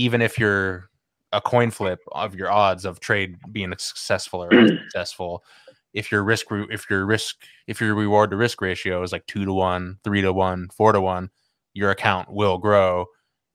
even 0.00 0.22
if 0.22 0.38
you're 0.38 0.88
a 1.32 1.40
coin 1.40 1.70
flip 1.70 2.00
of 2.12 2.34
your 2.34 2.50
odds 2.50 2.84
of 2.86 3.00
trade 3.00 3.36
being 3.52 3.72
successful 3.78 4.42
or 4.42 4.52
unsuccessful, 4.58 5.44
if 5.92 6.10
your 6.10 6.24
risk 6.24 6.46
if 6.70 6.88
your 6.88 7.04
risk 7.04 7.36
if 7.66 7.80
your 7.80 7.94
reward 7.94 8.30
to 8.30 8.36
risk 8.36 8.62
ratio 8.62 9.02
is 9.02 9.12
like 9.12 9.26
two 9.26 9.44
to 9.44 9.52
one, 9.52 9.98
three 10.02 10.22
to 10.22 10.32
one, 10.32 10.68
four 10.70 10.92
to 10.92 11.00
one, 11.00 11.28
your 11.74 11.90
account 11.90 12.32
will 12.32 12.56
grow 12.56 13.06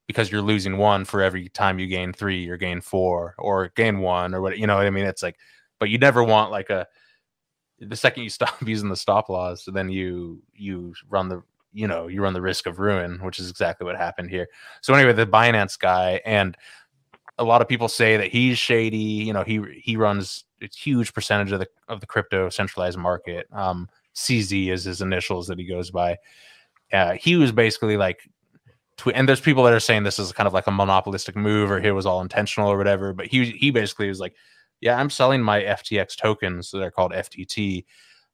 because 0.07 0.31
you're 0.31 0.41
losing 0.41 0.77
one 0.77 1.03
for 1.03 1.23
every 1.23 1.49
time 1.49 1.79
you 1.79 1.87
gain 1.87 2.13
three 2.13 2.47
or 2.47 2.57
gain 2.57 2.79
four 2.79 3.33
or 3.39 3.71
gain 3.75 3.99
one 3.99 4.35
or 4.35 4.41
what 4.41 4.59
you 4.59 4.67
know 4.67 4.77
what 4.77 4.85
I 4.85 4.91
mean. 4.91 5.05
It's 5.05 5.23
like, 5.23 5.37
but 5.79 5.89
you 5.89 5.97
never 5.97 6.23
want 6.23 6.51
like 6.51 6.69
a 6.69 6.85
the 7.79 7.95
second 7.95 8.21
you 8.23 8.29
stop 8.39 8.61
using 8.61 8.89
the 8.89 8.95
stop 8.95 9.29
loss, 9.29 9.65
then 9.65 9.89
you 9.89 10.43
you 10.53 10.93
run 11.09 11.27
the 11.27 11.41
you 11.75 11.87
know 11.87 12.07
you 12.07 12.21
run 12.21 12.33
the 12.33 12.41
risk 12.41 12.65
of 12.65 12.79
ruin, 12.79 13.19
which 13.21 13.39
is 13.39 13.49
exactly 13.49 13.85
what 13.85 13.97
happened 13.97 14.29
here. 14.29 14.47
So 14.81 14.93
anyway, 14.93 15.13
the 15.13 15.27
Binance 15.27 15.77
guy 15.77 16.21
and 16.25 16.57
a 17.37 17.43
lot 17.43 17.61
of 17.61 17.67
people 17.67 17.89
say 17.89 18.17
that 18.17 18.31
he's 18.31 18.57
shady. 18.57 18.97
You 18.97 19.33
know, 19.33 19.43
he 19.43 19.61
he 19.75 19.97
runs 19.97 20.45
a 20.61 20.67
huge 20.67 21.13
percentage 21.13 21.51
of 21.51 21.59
the 21.59 21.67
of 21.87 21.99
the 21.99 22.07
crypto 22.07 22.49
centralized 22.49 22.97
market. 22.97 23.47
Um, 23.51 23.89
CZ 24.15 24.69
is 24.71 24.85
his 24.85 25.01
initials 25.01 25.47
that 25.47 25.59
he 25.59 25.65
goes 25.65 25.91
by. 25.91 26.17
Uh, 26.91 27.13
he 27.13 27.35
was 27.35 27.51
basically 27.51 27.97
like 27.97 28.29
tw- 28.97 29.13
and 29.13 29.27
there's 29.27 29.41
people 29.41 29.63
that 29.63 29.73
are 29.73 29.79
saying 29.79 30.03
this 30.03 30.19
is 30.19 30.31
kind 30.31 30.47
of 30.47 30.53
like 30.53 30.67
a 30.67 30.71
monopolistic 30.71 31.35
move 31.35 31.71
or 31.71 31.79
it 31.79 31.91
was 31.91 32.05
all 32.05 32.21
intentional 32.21 32.71
or 32.71 32.77
whatever 32.77 33.13
but 33.13 33.27
he 33.27 33.45
he 33.51 33.71
basically 33.71 34.07
was 34.07 34.19
like 34.19 34.35
yeah 34.81 34.99
i'm 34.99 35.09
selling 35.09 35.41
my 35.41 35.61
ftx 35.61 36.15
tokens 36.15 36.69
so 36.69 36.77
they're 36.77 36.91
called 36.91 37.11
ftt 37.11 37.85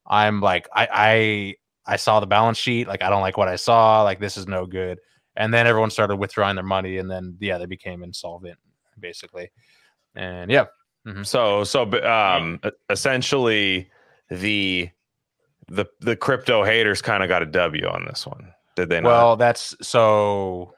i'm 0.06 0.40
like 0.40 0.68
I 0.74 0.88
i 0.92 1.54
i 1.86 1.94
i 1.94 1.96
saw 1.96 2.20
the 2.20 2.26
balance 2.26 2.58
sheet 2.58 2.86
like 2.88 3.02
i 3.02 3.10
don't 3.10 3.22
like 3.22 3.36
what 3.36 3.48
i 3.48 3.56
saw 3.56 4.02
like 4.02 4.20
this 4.20 4.36
is 4.36 4.46
no 4.46 4.66
good 4.66 4.98
and 5.36 5.52
then 5.52 5.66
everyone 5.66 5.90
started 5.90 6.16
withdrawing 6.16 6.54
their 6.56 6.64
money 6.64 6.98
and 6.98 7.10
then 7.10 7.36
yeah 7.40 7.58
they 7.58 7.66
became 7.66 8.02
insolvent 8.02 8.58
basically 9.00 9.50
and 10.14 10.50
yeah 10.50 10.66
so, 11.24 11.64
so, 11.64 11.84
b- 11.84 11.98
um, 12.00 12.60
essentially, 12.88 13.90
the 14.30 14.88
the 15.66 15.86
the 16.00 16.14
crypto 16.14 16.62
haters 16.62 17.02
kind 17.02 17.24
of 17.24 17.28
got 17.28 17.42
a 17.42 17.46
W 17.46 17.86
on 17.88 18.04
this 18.04 18.24
one. 18.24 18.52
Did 18.76 18.88
they 18.88 19.00
not? 19.00 19.08
Well, 19.08 19.36
that's 19.36 19.74
so. 19.82 20.74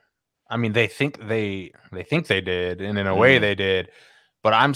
I 0.49 0.57
mean, 0.57 0.73
they 0.73 0.87
think 0.87 1.29
they 1.29 1.73
they 1.93 2.05
think 2.05 2.29
they 2.29 2.41
did, 2.41 2.81
and 2.81 2.99
in 2.99 3.07
a 3.07 3.15
way 3.15 3.37
Mhm. 3.37 3.41
they 3.43 3.55
did. 3.55 3.91
But 4.43 4.55
I'm 4.55 4.75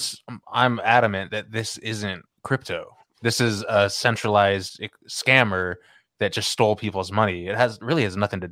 I'm 0.53 0.81
adamant 0.85 1.31
that 1.31 1.51
this 1.51 1.79
isn't 1.79 2.27
crypto. 2.43 2.95
This 3.23 3.41
is 3.41 3.65
a 3.71 3.89
centralized 3.89 4.83
scammer 5.09 5.77
that 6.21 6.33
just 6.33 6.51
stole 6.51 6.77
people's 6.77 7.13
money. 7.13 7.47
It 7.49 7.57
has 7.57 7.79
really 7.81 8.03
has 8.05 8.17
nothing 8.17 8.41
to 8.41 8.51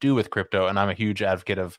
do 0.00 0.14
with 0.14 0.30
crypto, 0.30 0.66
and 0.66 0.78
I'm 0.78 0.90
a 0.90 0.94
huge 0.94 1.22
advocate 1.22 1.58
of 1.58 1.78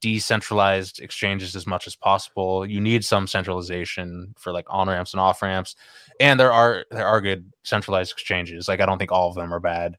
decentralized 0.00 1.00
exchanges 1.00 1.56
as 1.56 1.66
much 1.66 1.86
as 1.86 1.96
possible. 1.96 2.66
You 2.66 2.80
need 2.80 3.04
some 3.04 3.26
centralization 3.26 4.34
for 4.38 4.52
like 4.52 4.66
on 4.68 4.88
ramps 4.88 5.12
and 5.14 5.20
off 5.20 5.42
ramps, 5.42 5.74
and 6.20 6.38
there 6.38 6.52
are 6.52 6.84
there 6.90 7.06
are 7.06 7.20
good 7.20 7.52
centralized 7.64 8.12
exchanges. 8.12 8.68
Like 8.68 8.80
I 8.80 8.86
don't 8.86 8.98
think 8.98 9.12
all 9.12 9.28
of 9.28 9.34
them 9.34 9.52
are 9.52 9.60
bad, 9.60 9.96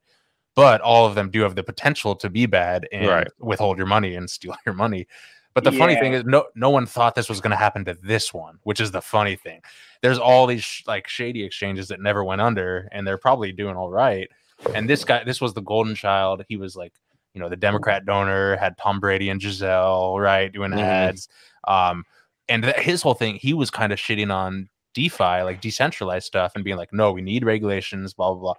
but 0.54 0.80
all 0.80 1.06
of 1.06 1.14
them 1.14 1.30
do 1.30 1.42
have 1.42 1.56
the 1.56 1.64
potential 1.64 2.14
to 2.16 2.30
be 2.30 2.46
bad 2.46 2.88
and 2.92 3.06
Right. 3.08 3.28
withhold 3.40 3.78
your 3.78 3.86
money 3.86 4.14
and 4.14 4.28
steal 4.30 4.56
your 4.66 4.74
money. 4.74 5.06
But 5.54 5.64
the 5.64 5.72
funny 5.72 5.94
thing 5.96 6.12
is, 6.14 6.24
no 6.24 6.46
no 6.54 6.70
one 6.70 6.86
thought 6.86 7.14
this 7.14 7.28
was 7.28 7.40
going 7.40 7.50
to 7.50 7.56
happen 7.56 7.84
to 7.84 7.94
this 8.02 8.32
one, 8.32 8.58
which 8.62 8.80
is 8.80 8.90
the 8.90 9.02
funny 9.02 9.36
thing. 9.36 9.60
There's 10.00 10.18
all 10.18 10.46
these 10.46 10.64
sh- 10.64 10.82
like 10.86 11.08
shady 11.08 11.44
exchanges 11.44 11.88
that 11.88 12.00
never 12.00 12.24
went 12.24 12.40
under, 12.40 12.88
and 12.92 13.06
they're 13.06 13.18
probably 13.18 13.52
doing 13.52 13.76
all 13.76 13.90
right. 13.90 14.28
And 14.74 14.88
this 14.88 15.04
guy, 15.04 15.24
this 15.24 15.40
was 15.40 15.54
the 15.54 15.60
golden 15.60 15.94
child. 15.94 16.44
He 16.48 16.56
was 16.56 16.74
like, 16.76 16.92
you 17.34 17.40
know, 17.40 17.48
the 17.48 17.56
Democrat 17.56 18.04
donor 18.06 18.56
had 18.56 18.78
Tom 18.78 19.00
Brady 19.00 19.28
and 19.28 19.40
Giselle, 19.42 20.18
right, 20.18 20.50
doing 20.52 20.70
Mhm. 20.72 20.82
ads. 20.82 21.28
Um, 21.68 22.04
and 22.48 22.64
his 22.64 23.02
whole 23.02 23.14
thing, 23.14 23.36
he 23.36 23.54
was 23.54 23.70
kind 23.70 23.92
of 23.92 23.98
shitting 23.98 24.32
on 24.32 24.68
DeFi, 24.94 25.42
like 25.42 25.60
decentralized 25.60 26.26
stuff, 26.26 26.52
and 26.54 26.64
being 26.64 26.76
like, 26.76 26.92
no, 26.92 27.12
we 27.12 27.22
need 27.22 27.44
regulations, 27.44 28.14
blah 28.14 28.32
blah 28.32 28.40
blah. 28.40 28.54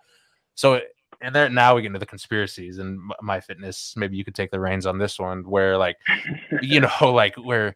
So, 0.55 0.81
and 1.23 1.33
then 1.33 1.53
now 1.53 1.73
we 1.73 1.81
get 1.81 1.87
into 1.87 1.99
the 1.99 2.05
conspiracies 2.05 2.77
and 2.77 2.99
my 3.21 3.39
fitness. 3.39 3.93
Maybe 3.95 4.17
you 4.17 4.25
could 4.25 4.35
take 4.35 4.51
the 4.51 4.59
reins 4.59 4.85
on 4.85 4.99
this 4.99 5.17
one, 5.17 5.49
where 5.49 5.77
like, 5.77 5.97
you 6.61 6.79
know, 7.01 7.11
like 7.13 7.35
where 7.35 7.75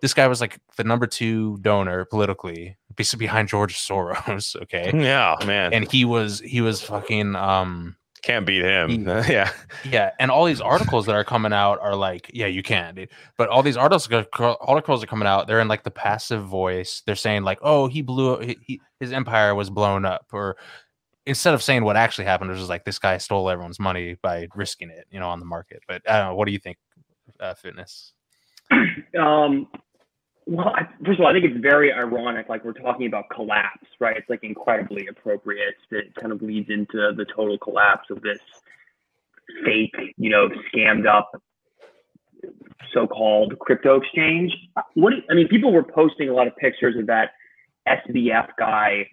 this 0.00 0.14
guy 0.14 0.28
was 0.28 0.40
like 0.40 0.58
the 0.76 0.84
number 0.84 1.06
two 1.06 1.58
donor 1.60 2.04
politically, 2.04 2.76
behind 3.18 3.48
George 3.48 3.76
Soros. 3.76 4.54
Okay, 4.62 4.90
yeah, 4.94 5.36
man, 5.44 5.74
and 5.74 5.90
he 5.90 6.04
was 6.04 6.40
he 6.40 6.60
was 6.60 6.80
fucking 6.80 7.34
um 7.36 7.96
can't 8.22 8.46
beat 8.46 8.62
him. 8.62 8.90
he- 8.90 9.32
yeah, 9.32 9.50
yeah, 9.84 10.10
and 10.18 10.30
all 10.30 10.44
these 10.44 10.60
articles 10.60 11.06
that 11.06 11.14
are 11.14 11.24
coming 11.24 11.52
out 11.52 11.78
are 11.80 11.94
like, 11.94 12.30
yeah, 12.32 12.46
you 12.46 12.62
can, 12.62 12.94
dude. 12.94 13.10
But 13.36 13.48
all 13.50 13.62
these 13.62 13.76
articles, 13.76 14.08
articles 14.38 15.02
are 15.04 15.06
coming 15.06 15.28
out. 15.28 15.46
They're 15.46 15.60
in 15.60 15.68
like 15.68 15.82
the 15.82 15.90
passive 15.90 16.44
voice. 16.44 17.02
They're 17.04 17.16
saying 17.16 17.42
like, 17.42 17.58
oh, 17.60 17.86
he 17.86 18.00
blew, 18.00 18.38
he, 18.66 18.80
his 18.98 19.12
empire 19.12 19.54
was 19.54 19.68
blown 19.68 20.06
up, 20.06 20.26
or 20.32 20.56
instead 21.26 21.54
of 21.54 21.62
saying 21.62 21.84
what 21.84 21.96
actually 21.96 22.24
happened, 22.24 22.50
it 22.50 22.52
was 22.52 22.60
just 22.60 22.70
like 22.70 22.84
this 22.84 22.98
guy 22.98 23.18
stole 23.18 23.48
everyone's 23.48 23.80
money 23.80 24.16
by 24.22 24.48
risking 24.54 24.90
it, 24.90 25.06
you 25.10 25.18
know, 25.18 25.28
on 25.28 25.40
the 25.40 25.46
market. 25.46 25.82
But 25.88 26.02
I 26.08 26.18
don't 26.18 26.28
know. 26.28 26.34
What 26.34 26.46
do 26.46 26.52
you 26.52 26.58
think, 26.58 26.78
uh, 27.40 27.54
fitness? 27.54 28.12
Um, 29.16 29.68
well, 30.46 30.70
I, 30.74 30.88
first 31.06 31.20
of 31.20 31.24
all, 31.24 31.28
I 31.28 31.32
think 31.32 31.44
it's 31.44 31.60
very 31.60 31.92
ironic. 31.92 32.48
Like 32.48 32.64
we're 32.64 32.72
talking 32.72 33.06
about 33.06 33.30
collapse, 33.30 33.86
right? 34.00 34.16
It's 34.16 34.28
like 34.28 34.42
incredibly 34.42 35.06
appropriate. 35.06 35.76
That 35.92 36.14
kind 36.20 36.32
of 36.32 36.42
leads 36.42 36.68
into 36.68 37.12
the 37.16 37.24
total 37.34 37.56
collapse 37.58 38.10
of 38.10 38.20
this 38.22 38.40
fake, 39.64 39.94
you 40.16 40.30
know, 40.30 40.48
scammed 40.74 41.06
up 41.06 41.30
so-called 42.92 43.58
crypto 43.60 44.00
exchange. 44.00 44.52
What 44.94 45.14
I 45.30 45.34
mean, 45.34 45.48
people 45.48 45.72
were 45.72 45.82
posting 45.84 46.28
a 46.28 46.34
lot 46.34 46.46
of 46.46 46.56
pictures 46.56 46.96
of 46.98 47.06
that 47.06 47.30
SBF 47.88 48.48
guy 48.58 49.06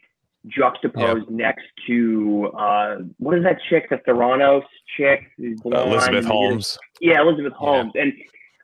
juxtaposed 0.48 1.30
next 1.30 1.66
to 1.88 2.52
uh, 2.58 2.96
what 3.18 3.38
is 3.38 3.44
that 3.44 3.58
chick, 3.70 3.90
the 3.90 3.98
Theranos 3.98 4.64
chick, 4.98 5.24
blonde 5.64 5.92
Elizabeth 5.92 6.26
Holmes. 6.26 6.78
yeah, 7.00 7.22
Elizabeth 7.22 7.54
Yeah. 7.54 7.58
Holmes. 7.68 7.92
And 7.96 8.14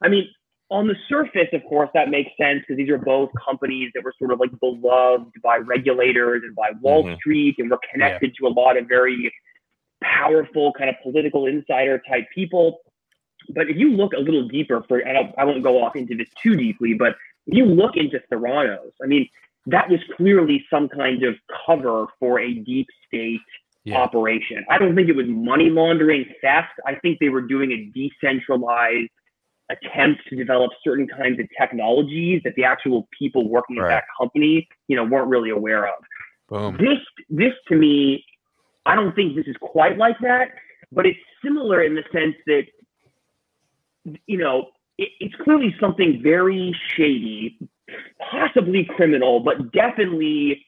I 0.04 0.08
mean, 0.08 0.28
on 0.70 0.88
the 0.88 0.96
surface, 1.08 1.48
of 1.54 1.62
course, 1.70 1.90
that 1.94 2.10
makes 2.10 2.32
sense 2.40 2.60
because 2.62 2.78
these 2.78 2.90
are 2.90 2.98
both 2.98 3.30
companies 3.44 3.92
that 3.96 4.04
were 4.04 4.14
sort 4.20 4.32
of 4.32 4.40
like 4.40 4.52
beloved 4.60 5.32
by 5.42 5.58
regulators 5.58 6.44
and 6.44 6.56
by 6.56 6.72
Wall 6.82 7.04
Mhm. 7.06 7.16
Street 7.18 7.56
and 7.60 7.70
were 7.70 7.80
connected 7.92 8.34
to 8.40 8.48
a 8.48 8.50
lot 8.50 8.76
of 8.78 8.88
very 8.88 9.32
powerful 10.04 10.74
kind 10.74 10.90
of 10.90 10.96
political 11.02 11.46
insider 11.48 12.02
type 12.10 12.26
people. 12.34 12.80
But 13.50 13.70
if 13.70 13.78
you 13.78 13.92
look 13.92 14.14
a 14.14 14.20
little 14.20 14.48
deeper 14.48 14.84
for, 14.88 14.98
and 15.00 15.18
I, 15.18 15.34
I 15.38 15.46
won't 15.46 15.64
go 15.64 15.82
off 15.84 15.96
into 15.96 16.16
this 16.16 16.28
too 16.42 16.56
deeply, 16.56 16.94
but 16.94 17.16
if 17.46 17.56
you 17.58 17.66
look 17.66 17.96
into 17.96 18.20
Theranos, 18.32 18.92
I 19.02 19.08
mean, 19.08 19.30
that 19.68 19.90
was 19.90 20.00
clearly 20.16 20.66
some 20.70 20.90
kind 20.90 21.24
of 21.24 21.36
cover 21.66 22.08
for 22.20 22.40
a 22.40 22.54
deep 22.54 22.88
state 23.06 23.42
Yeah. 23.84 24.02
operation. 24.02 24.66
I 24.70 24.78
don't 24.78 24.96
think 24.96 25.08
it 25.08 25.16
was 25.16 25.28
money 25.28 25.70
laundering 25.70 26.26
theft. 26.42 26.74
I 26.86 26.96
think 26.96 27.20
they 27.20 27.30
were 27.30 27.42
doing 27.42 27.72
a 27.72 27.86
decentralized 27.94 29.12
attempt 29.70 30.22
to 30.30 30.36
develop 30.36 30.72
certain 30.84 31.08
kinds 31.08 31.40
of 31.40 31.48
technologies 31.58 32.42
that 32.44 32.56
the 32.56 32.64
actual 32.64 33.08
people 33.18 33.50
working 33.50 33.78
at 33.80 33.88
that 33.88 34.06
company, 34.18 34.68
you 34.88 34.96
know, 34.96 35.04
weren't 35.04 35.28
really 35.28 35.50
aware 35.50 35.86
of. 35.88 36.04
Boom. 36.50 36.78
This 36.78 37.00
this 37.30 37.54
to 37.68 37.76
me, 37.76 38.26
I 38.86 38.96
don't 38.96 39.14
think 39.14 39.36
this 39.36 39.48
is 39.48 39.58
quite 39.60 39.98
like 39.98 40.18
that, 40.20 40.52
but 40.92 41.06
it's 41.06 41.20
similar 41.44 41.84
in 41.84 41.96
the 41.96 42.04
sense 42.12 42.36
that 42.46 42.64
you 44.26 44.38
know, 44.38 44.70
it, 44.98 45.10
it's 45.20 45.36
clearly 45.44 45.76
something 45.80 46.22
very 46.24 46.74
shady, 46.96 47.58
possibly 48.32 48.88
criminal, 48.96 49.40
but 49.40 49.72
definitely 49.72 50.66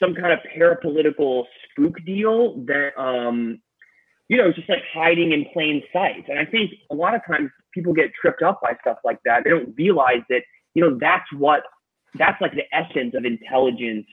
some 0.00 0.14
kind 0.14 0.32
of 0.32 0.40
parapolitical 0.56 1.44
spook 1.70 1.94
deal 2.04 2.56
that 2.66 2.90
um 2.98 3.60
you 4.28 4.36
know, 4.36 4.52
just 4.52 4.68
like 4.68 4.82
hiding 4.92 5.32
in 5.32 5.46
plain 5.52 5.82
sight. 5.92 6.24
And 6.28 6.38
I 6.38 6.44
think 6.44 6.72
a 6.90 6.94
lot 6.94 7.14
of 7.14 7.20
times 7.26 7.50
people 7.72 7.92
get 7.92 8.10
tripped 8.20 8.42
up 8.42 8.60
by 8.60 8.72
stuff 8.80 8.98
like 9.04 9.18
that. 9.24 9.44
They 9.44 9.50
don't 9.50 9.72
realize 9.76 10.22
that, 10.30 10.42
you 10.74 10.82
know, 10.82 10.98
that's 11.00 11.26
what 11.32 11.62
that's 12.18 12.40
like 12.40 12.52
the 12.52 12.64
essence 12.74 13.14
of 13.14 13.24
intelligence 13.24 14.06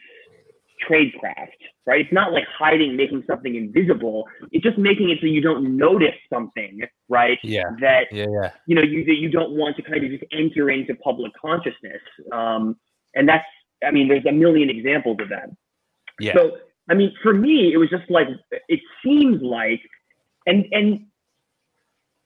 tradecraft, 0.90 1.50
right? 1.86 2.02
It's 2.02 2.14
not 2.14 2.32
like 2.32 2.46
hiding, 2.58 2.96
making 2.96 3.24
something 3.28 3.56
invisible. 3.56 4.26
It's 4.52 4.64
just 4.64 4.78
making 4.78 5.10
it 5.10 5.20
so 5.22 5.28
you 5.28 5.42
don't 5.42 5.78
notice 5.78 6.16
something, 6.32 6.82
right? 7.10 7.38
Yeah. 7.44 7.72
That 7.80 8.08
Yeah. 8.12 8.26
Yeah. 8.30 8.52
you 8.68 8.76
know 8.76 8.82
you 8.82 9.06
that 9.06 9.16
you 9.16 9.30
don't 9.30 9.52
want 9.52 9.76
to 9.78 9.82
kind 9.82 10.04
of 10.04 10.10
just 10.12 10.24
enter 10.32 10.70
into 10.70 10.96
public 10.96 11.32
consciousness. 11.40 12.02
Um, 12.32 12.78
and 13.16 13.28
that's 13.28 13.46
I 13.86 13.92
mean, 13.92 14.08
there's 14.08 14.26
a 14.26 14.32
million 14.32 14.70
examples 14.70 15.18
of 15.22 15.30
that. 15.30 15.50
Yeah. 16.20 16.34
So 16.36 16.58
I 16.90 16.94
mean, 16.94 17.14
for 17.22 17.34
me, 17.34 17.74
it 17.74 17.78
was 17.78 17.90
just 17.90 18.10
like 18.10 18.28
it 18.68 18.80
seems 19.04 19.42
like, 19.42 19.82
and 20.46 20.66
and 20.72 21.06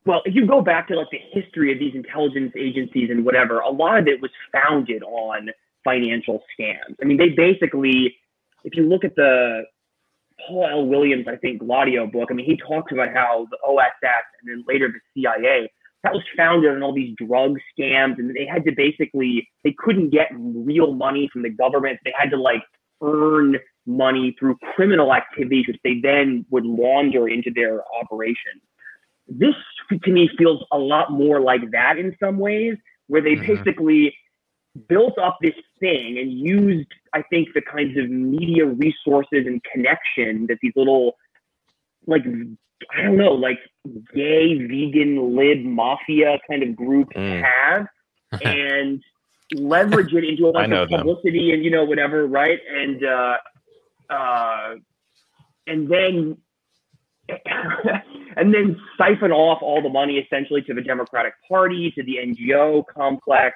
well, 0.06 0.22
if 0.26 0.34
you 0.34 0.48
go 0.48 0.62
back 0.62 0.88
to 0.88 0.96
like 0.96 1.10
the 1.12 1.20
history 1.34 1.72
of 1.72 1.80
these 1.80 1.94
intelligence 1.94 2.54
agencies 2.58 3.10
and 3.12 3.26
whatever, 3.26 3.60
a 3.60 3.70
lot 3.70 4.00
of 4.00 4.08
it 4.08 4.22
was 4.22 4.32
founded 4.54 5.04
on 5.04 5.50
financial 5.84 6.42
scams. 6.58 6.96
I 7.02 7.06
mean, 7.06 7.18
they 7.18 7.30
basically, 7.30 8.16
if 8.68 8.76
you 8.76 8.84
look 8.84 9.06
at 9.06 9.16
the 9.16 9.64
Paul 10.46 10.68
L. 10.70 10.86
Williams, 10.86 11.26
I 11.28 11.38
think 11.38 11.60
Gladio 11.60 12.06
book, 12.06 12.28
I 12.30 12.34
mean, 12.34 12.46
he 12.46 12.58
talks 12.58 12.92
about 12.92 13.14
how 13.14 13.48
the 13.50 13.58
OSS 13.66 14.26
and 14.42 14.50
then 14.50 14.64
later 14.68 14.94
the 14.94 15.00
CIA 15.22 15.72
that 16.04 16.14
was 16.14 16.24
founded 16.36 16.76
on 16.76 16.84
all 16.84 16.94
these 16.94 17.16
drug 17.18 17.58
scams, 17.74 18.20
and 18.20 18.36
they 18.36 18.46
had 18.46 18.64
to 18.66 18.72
basically 18.72 19.48
they 19.64 19.74
couldn't 19.78 20.10
get 20.10 20.28
real 20.36 20.94
money 20.94 21.30
from 21.32 21.42
the 21.42 21.50
government. 21.50 22.00
They 22.04 22.14
had 22.16 22.30
to 22.32 22.38
like 22.38 22.62
earn 23.02 23.58
money 23.86 24.36
through 24.38 24.58
criminal 24.76 25.14
activities, 25.14 25.66
which 25.68 25.80
they 25.84 26.00
then 26.02 26.46
would 26.52 26.66
launder 26.66 27.28
into 27.28 27.52
their 27.54 27.82
operation. 28.00 28.62
This 29.28 29.56
to 30.04 30.12
me 30.12 30.30
feels 30.38 30.64
a 30.72 30.78
lot 30.78 31.12
more 31.12 31.40
like 31.40 31.72
that 31.72 31.98
in 31.98 32.16
some 32.20 32.38
ways, 32.38 32.78
where 33.08 33.22
they 33.22 33.36
Mhm. 33.36 33.48
basically 33.48 34.16
built 34.88 35.18
up 35.18 35.38
this 35.42 35.56
thing 35.80 36.18
and 36.18 36.32
used, 36.32 36.88
I 37.14 37.22
think, 37.24 37.50
the 37.54 37.62
kinds 37.62 37.98
of 37.98 38.10
media 38.10 38.66
resources 38.66 39.46
and 39.46 39.64
connection 39.64 40.48
that 40.48 40.58
these 40.62 40.74
little, 40.76 41.16
like, 42.06 42.24
I 42.96 43.02
don't 43.04 43.18
know, 43.18 43.34
like 43.34 43.60
gay, 44.14 44.56
vegan, 44.56 45.36
lib 45.36 45.64
mafia 45.64 46.40
kind 46.50 46.64
of 46.64 46.76
groups 46.76 47.16
Mm. 47.16 47.44
have, 47.44 47.88
and 48.44 49.02
leverage 49.56 50.14
it 50.14 50.24
into 50.24 50.48
a 50.48 50.54
bunch 50.54 50.74
of 50.74 50.90
them. 50.90 51.00
publicity 51.00 51.52
and 51.54 51.64
you 51.64 51.72
know 51.72 51.86
whatever, 51.86 52.28
right? 52.28 52.60
And 52.70 53.04
uh, 53.04 53.38
uh, 54.10 54.76
and 55.66 55.90
then 55.90 56.38
and 58.38 58.54
then 58.54 58.80
siphon 58.98 59.32
off 59.32 59.62
all 59.62 59.82
the 59.82 59.90
money 59.90 60.18
essentially 60.18 60.62
to 60.64 60.74
the 60.74 60.82
Democratic 60.82 61.34
Party, 61.48 61.92
to 61.92 62.04
the 62.04 62.18
NGO 62.18 62.84
complex, 62.94 63.56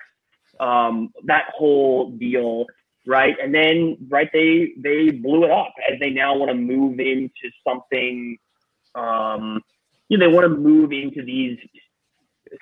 um, 0.60 1.12
that 1.26 1.46
whole 1.56 2.12
deal, 2.12 2.66
right? 3.08 3.36
And 3.42 3.54
then 3.54 3.98
right 4.10 4.30
they 4.34 4.74
they 4.78 5.12
blew 5.12 5.44
it 5.46 5.52
up 5.52 5.74
as 5.92 6.00
they 6.00 6.10
now 6.10 6.36
want 6.36 6.50
to 6.50 6.56
move 6.56 7.00
into 7.00 7.50
something. 7.68 8.38
Um, 8.96 9.62
you 10.10 10.18
know, 10.18 10.30
they 10.30 10.34
want 10.34 10.46
to 10.46 10.58
move 10.58 10.92
into 10.92 11.24
these 11.24 11.58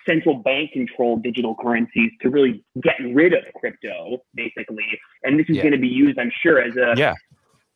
central 0.08 0.36
bank 0.36 0.72
controlled 0.72 1.24
digital 1.24 1.56
currencies 1.56 2.12
to 2.22 2.30
really 2.30 2.64
get 2.82 2.96
rid 3.14 3.34
of 3.34 3.44
crypto, 3.56 4.20
basically. 4.36 4.86
And 5.24 5.40
this 5.40 5.48
is 5.50 5.56
Yeah. 5.58 5.64
going 5.64 5.74
to 5.74 5.80
be 5.80 5.88
used, 5.88 6.20
I'm 6.20 6.32
sure, 6.42 6.62
as 6.62 6.76
a 6.78 6.94
Yeah. 6.96 7.16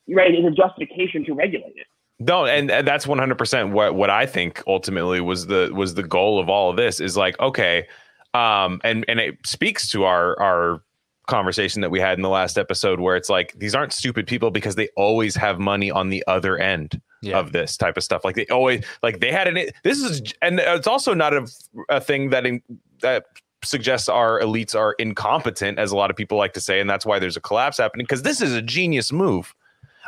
right 0.07 0.33
as 0.33 0.45
a 0.45 0.51
justification 0.51 1.25
to 1.25 1.33
regulate 1.33 1.75
it. 1.75 1.87
No, 2.19 2.45
and, 2.45 2.69
and 2.69 2.87
that's 2.87 3.05
100% 3.07 3.71
what 3.71 3.95
what 3.95 4.09
I 4.09 4.25
think 4.25 4.61
ultimately 4.67 5.19
was 5.19 5.47
the 5.47 5.71
was 5.73 5.95
the 5.95 6.03
goal 6.03 6.39
of 6.39 6.49
all 6.49 6.69
of 6.69 6.77
this 6.77 6.99
is 6.99 7.17
like 7.17 7.37
okay 7.39 7.87
um 8.33 8.81
and 8.83 9.05
and 9.07 9.19
it 9.19 9.37
speaks 9.45 9.89
to 9.89 10.03
our 10.05 10.39
our 10.41 10.81
conversation 11.27 11.81
that 11.81 11.89
we 11.89 11.99
had 12.01 12.17
in 12.17 12.21
the 12.21 12.29
last 12.29 12.57
episode 12.57 12.99
where 12.99 13.15
it's 13.15 13.29
like 13.29 13.53
these 13.57 13.73
aren't 13.73 13.93
stupid 13.93 14.27
people 14.27 14.51
because 14.51 14.75
they 14.75 14.89
always 14.97 15.35
have 15.35 15.57
money 15.57 15.89
on 15.89 16.09
the 16.09 16.21
other 16.27 16.57
end 16.57 16.99
Yeah. 17.21 17.39
of 17.39 17.53
this 17.53 17.77
type 17.77 17.95
of 17.95 18.03
stuff 18.03 18.25
like 18.25 18.35
they 18.35 18.45
always 18.47 18.83
like 19.01 19.19
they 19.21 19.31
had 19.31 19.47
an 19.47 19.69
this 19.83 19.99
is 19.99 20.21
and 20.41 20.59
it's 20.59 20.87
also 20.87 21.13
not 21.13 21.33
a, 21.33 21.47
a 21.87 22.01
thing 22.01 22.29
that 22.31 22.45
in, 22.45 22.61
that 23.01 23.25
suggests 23.63 24.09
our 24.09 24.41
elites 24.41 24.75
are 24.75 24.93
incompetent 24.99 25.79
as 25.79 25.91
a 25.91 25.95
lot 25.95 26.09
of 26.09 26.17
people 26.17 26.37
like 26.37 26.51
to 26.53 26.59
say 26.59 26.81
and 26.81 26.89
that's 26.89 27.05
why 27.05 27.19
there's 27.19 27.37
a 27.37 27.41
collapse 27.41 27.77
happening 27.77 28.03
because 28.03 28.23
this 28.23 28.41
is 28.41 28.53
a 28.53 28.61
genius 28.61 29.13
move 29.13 29.55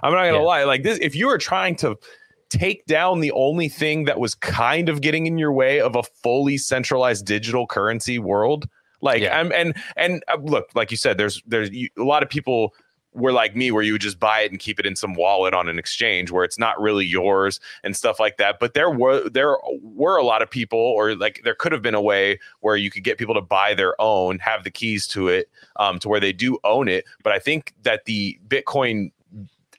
i'm 0.03 0.11
not 0.11 0.25
gonna 0.25 0.33
Yeah. 0.39 0.43
lie 0.43 0.63
like 0.65 0.83
this 0.83 0.99
if 1.01 1.15
you 1.15 1.27
were 1.27 1.37
trying 1.37 1.77
to 1.77 1.95
take 2.49 2.85
down 2.85 3.19
the 3.19 3.31
only 3.31 3.69
thing 3.69 4.05
that 4.05 4.19
was 4.19 4.35
kind 4.35 4.89
of 4.89 5.01
getting 5.01 5.25
in 5.25 5.37
your 5.37 5.51
way 5.51 5.79
of 5.79 5.95
a 5.95 6.03
fully 6.03 6.57
centralized 6.57 7.25
digital 7.25 7.67
currency 7.67 8.19
world? 8.19 8.67
Like 9.01 9.21
Yeah. 9.21 9.39
I'm, 9.39 9.51
and 9.51 9.75
and 9.97 10.23
uh, 10.27 10.37
look 10.41 10.69
like 10.73 10.91
you 10.91 10.97
said 10.97 11.17
there's 11.17 11.41
there's 11.45 11.69
you, 11.71 11.89
a 11.97 12.03
lot 12.03 12.23
of 12.23 12.29
people 12.29 12.73
were 13.15 13.31
like 13.31 13.55
me 13.55 13.71
where 13.71 13.81
you 13.81 13.93
would 13.93 14.01
just 14.01 14.19
buy 14.19 14.41
it 14.41 14.51
and 14.51 14.59
keep 14.59 14.77
it 14.77 14.85
in 14.85 14.95
some 14.95 15.13
wallet 15.13 15.53
on 15.53 15.69
an 15.69 15.79
exchange 15.79 16.31
where 16.31 16.43
it's 16.43 16.59
not 16.59 16.79
really 16.81 17.05
yours 17.05 17.61
and 17.83 17.95
stuff 17.95 18.19
like 18.19 18.37
that. 18.37 18.59
But 18.59 18.73
there 18.73 18.89
were 18.89 19.29
there 19.29 19.57
were 19.81 20.17
a 20.17 20.23
lot 20.23 20.41
of 20.41 20.49
people 20.49 20.79
or 20.79 21.15
like 21.15 21.41
there 21.43 21.55
could 21.55 21.71
have 21.71 21.81
been 21.81 21.95
a 21.95 22.01
way 22.01 22.39
where 22.59 22.75
you 22.75 22.91
could 22.91 23.03
get 23.03 23.17
people 23.17 23.33
to 23.33 23.41
buy 23.41 23.73
their 23.73 23.99
own 24.01 24.39
have 24.39 24.63
the 24.63 24.71
keys 24.71 25.07
to 25.07 25.29
it 25.29 25.49
um, 25.77 25.97
to 25.99 26.09
where 26.09 26.19
they 26.19 26.33
do 26.33 26.57
own 26.63 26.87
it. 26.87 27.05
But 27.23 27.33
i 27.33 27.39
think 27.39 27.73
that 27.83 28.05
the 28.05 28.37
bitcoin 28.47 29.11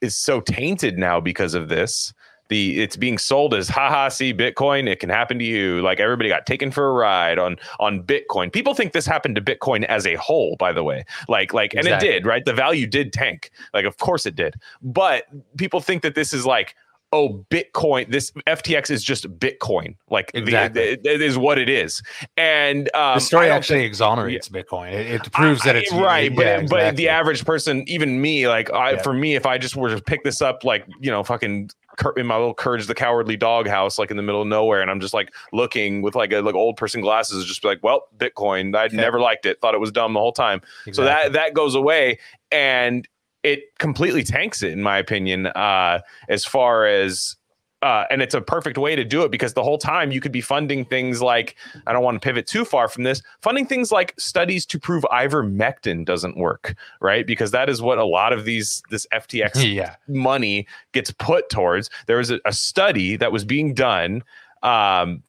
is 0.01 0.17
so 0.17 0.41
tainted 0.41 0.99
now 0.99 1.21
because 1.21 1.55
of 1.55 1.69
this 1.69 2.13
the 2.49 2.81
it's 2.83 2.97
being 2.97 3.19
sold 3.19 3.55
as 3.55 3.69
haha 3.69 4.09
see 4.09 4.33
bitcoin 4.33 4.89
it 4.89 5.01
can 5.01 5.11
happen 5.11 5.39
to 5.39 5.45
you. 5.45 5.83
Like 5.83 6.01
everybody 6.01 6.29
got 6.29 6.47
taken 6.47 6.71
for 6.71 6.89
a 6.89 6.93
ride 6.93 7.39
on 7.39 7.57
on 7.81 8.03
bitcoin. 8.03 8.53
People 8.53 8.75
think 8.75 8.93
this 8.93 9.07
happened 9.07 9.35
to 9.37 9.41
bitcoin 9.43 9.85
as 9.85 10.07
a 10.07 10.15
whole 10.15 10.57
by 10.59 10.73
the 10.73 10.83
way. 10.85 11.05
Like 11.29 11.53
like 11.53 11.75
and 11.75 11.87
it 11.87 12.01
did 12.01 12.27
right? 12.27 12.45
The 12.45 12.55
value 12.55 12.87
did 12.87 13.13
tank. 13.13 13.51
Like 13.75 13.85
of 13.85 13.97
course 13.99 14.27
it 14.27 14.37
did. 14.37 14.55
But 14.83 15.25
people 15.57 15.81
think 15.81 16.03
that 16.03 16.15
this 16.15 16.33
is 16.33 16.47
like 16.47 16.75
oh 17.13 17.45
bitcoin 17.51 18.11
this 18.11 18.33
ftx 18.49 18.91
is 18.91 19.03
just 19.05 19.29
bitcoin. 19.39 19.95
Like 20.11 20.33
the- 20.33 20.39
Exactly. 20.41 20.83
it- 20.83 21.07
it 21.07 21.23
is 21.23 21.39
what 21.39 21.57
it 21.57 21.69
is. 21.69 22.03
And 22.37 22.91
um, 22.95 23.15
the 23.17 23.21
story 23.21 23.47
I 23.51 23.57
actually 23.57 23.85
exonerates 23.85 24.49
Bitcoin. 24.49 24.93
It, 24.93 25.07
it 25.27 25.33
proves 25.33 25.63
that 25.63 25.77
it's 25.77 25.93
right, 25.93 26.35
but 26.35 26.45
yeah, 26.45 26.57
but 26.59 26.63
exactly. 26.81 26.97
the 26.97 27.09
average 27.09 27.45
person, 27.45 27.85
even 27.89 28.21
me, 28.21 28.49
like 28.49 28.73
I, 28.73 28.93
Yeah. 28.93 29.03
for 29.03 29.13
me, 29.13 29.37
if 29.37 29.47
I 29.47 29.57
just 29.57 29.77
were 29.77 29.91
to 29.95 30.03
pick 30.03 30.25
this 30.25 30.43
up, 30.43 30.65
like 30.65 30.85
you 31.01 31.11
know, 31.11 31.23
fucking 31.23 31.71
in 32.17 32.27
my 32.27 32.37
little 32.37 32.55
Courage 32.55 32.87
the 32.87 32.95
Cowardly 32.95 33.37
Dog 33.37 33.69
house, 33.69 33.99
like 33.99 34.11
in 34.11 34.17
the 34.17 34.23
middle 34.23 34.43
of 34.43 34.49
nowhere, 34.49 34.83
and 34.83 34.91
I'm 34.91 35.01
just 35.01 35.15
like 35.15 35.33
looking 35.53 36.03
with 36.03 36.15
like 36.15 36.33
a 36.33 36.41
like 36.41 36.55
old 36.55 36.77
person 36.77 37.01
glasses, 37.01 37.45
just 37.45 37.63
be 37.63 37.69
like, 37.69 37.83
well, 37.83 38.09
Bitcoin, 38.17 38.75
I'd 38.77 38.93
never 38.93 39.21
liked 39.21 39.47
it, 39.47 39.61
thought 39.61 39.75
it 39.75 39.81
was 39.81 39.91
dumb 39.93 40.13
the 40.13 40.21
whole 40.21 40.33
time. 40.33 40.61
So 40.93 41.05
that 41.05 41.33
that 41.33 41.55
goes 41.55 41.75
away, 41.75 42.19
and 42.51 43.07
it 43.43 43.65
completely 43.79 44.23
tanks 44.25 44.63
it, 44.63 44.73
in 44.73 44.83
my 44.83 44.99
opinion, 44.99 45.47
uh, 45.47 46.01
as 46.29 46.45
far 46.45 46.87
as. 46.87 47.37
Uh, 47.83 48.05
and 48.11 48.23
it's 48.23 48.35
a 48.35 48.41
perfect 48.41 48.79
way 48.79 48.97
to 48.97 49.05
do 49.05 49.23
it 49.23 49.31
because 49.31 49.53
the 49.53 49.63
whole 49.63 49.77
time 49.77 50.11
you 50.11 50.21
could 50.21 50.33
be 50.33 50.41
funding 50.41 50.85
things 50.85 51.21
like 51.21 51.57
I 51.87 51.93
don't 51.93 52.03
want 52.03 52.21
to 52.21 52.27
pivot 52.27 52.47
too 52.47 52.65
far 52.65 52.89
from 52.89 53.05
this, 53.05 53.23
funding 53.43 53.67
things 53.67 53.93
like 53.93 54.15
studies 54.19 54.65
to 54.67 54.79
prove 54.79 55.05
ivermectin 55.13 56.05
doesn't 56.07 56.39
work, 56.39 56.75
right? 57.01 57.27
Because 57.27 57.51
that 57.51 57.69
is 57.69 57.83
what 57.83 57.99
a 57.99 58.05
lot 58.05 58.33
of 58.33 58.47
these 58.47 58.83
this 58.91 59.07
FTX 59.13 59.75
yeah, 59.75 59.97
money 60.09 60.67
gets 60.93 61.11
put 61.11 61.51
towards. 61.51 61.91
There 62.07 62.17
was 62.17 62.31
a, 62.31 62.41
a 62.47 62.53
study 62.53 63.17
that 63.17 63.31
was 63.31 63.45
being 63.45 63.75
done. 63.75 64.25
Um, 64.63 65.23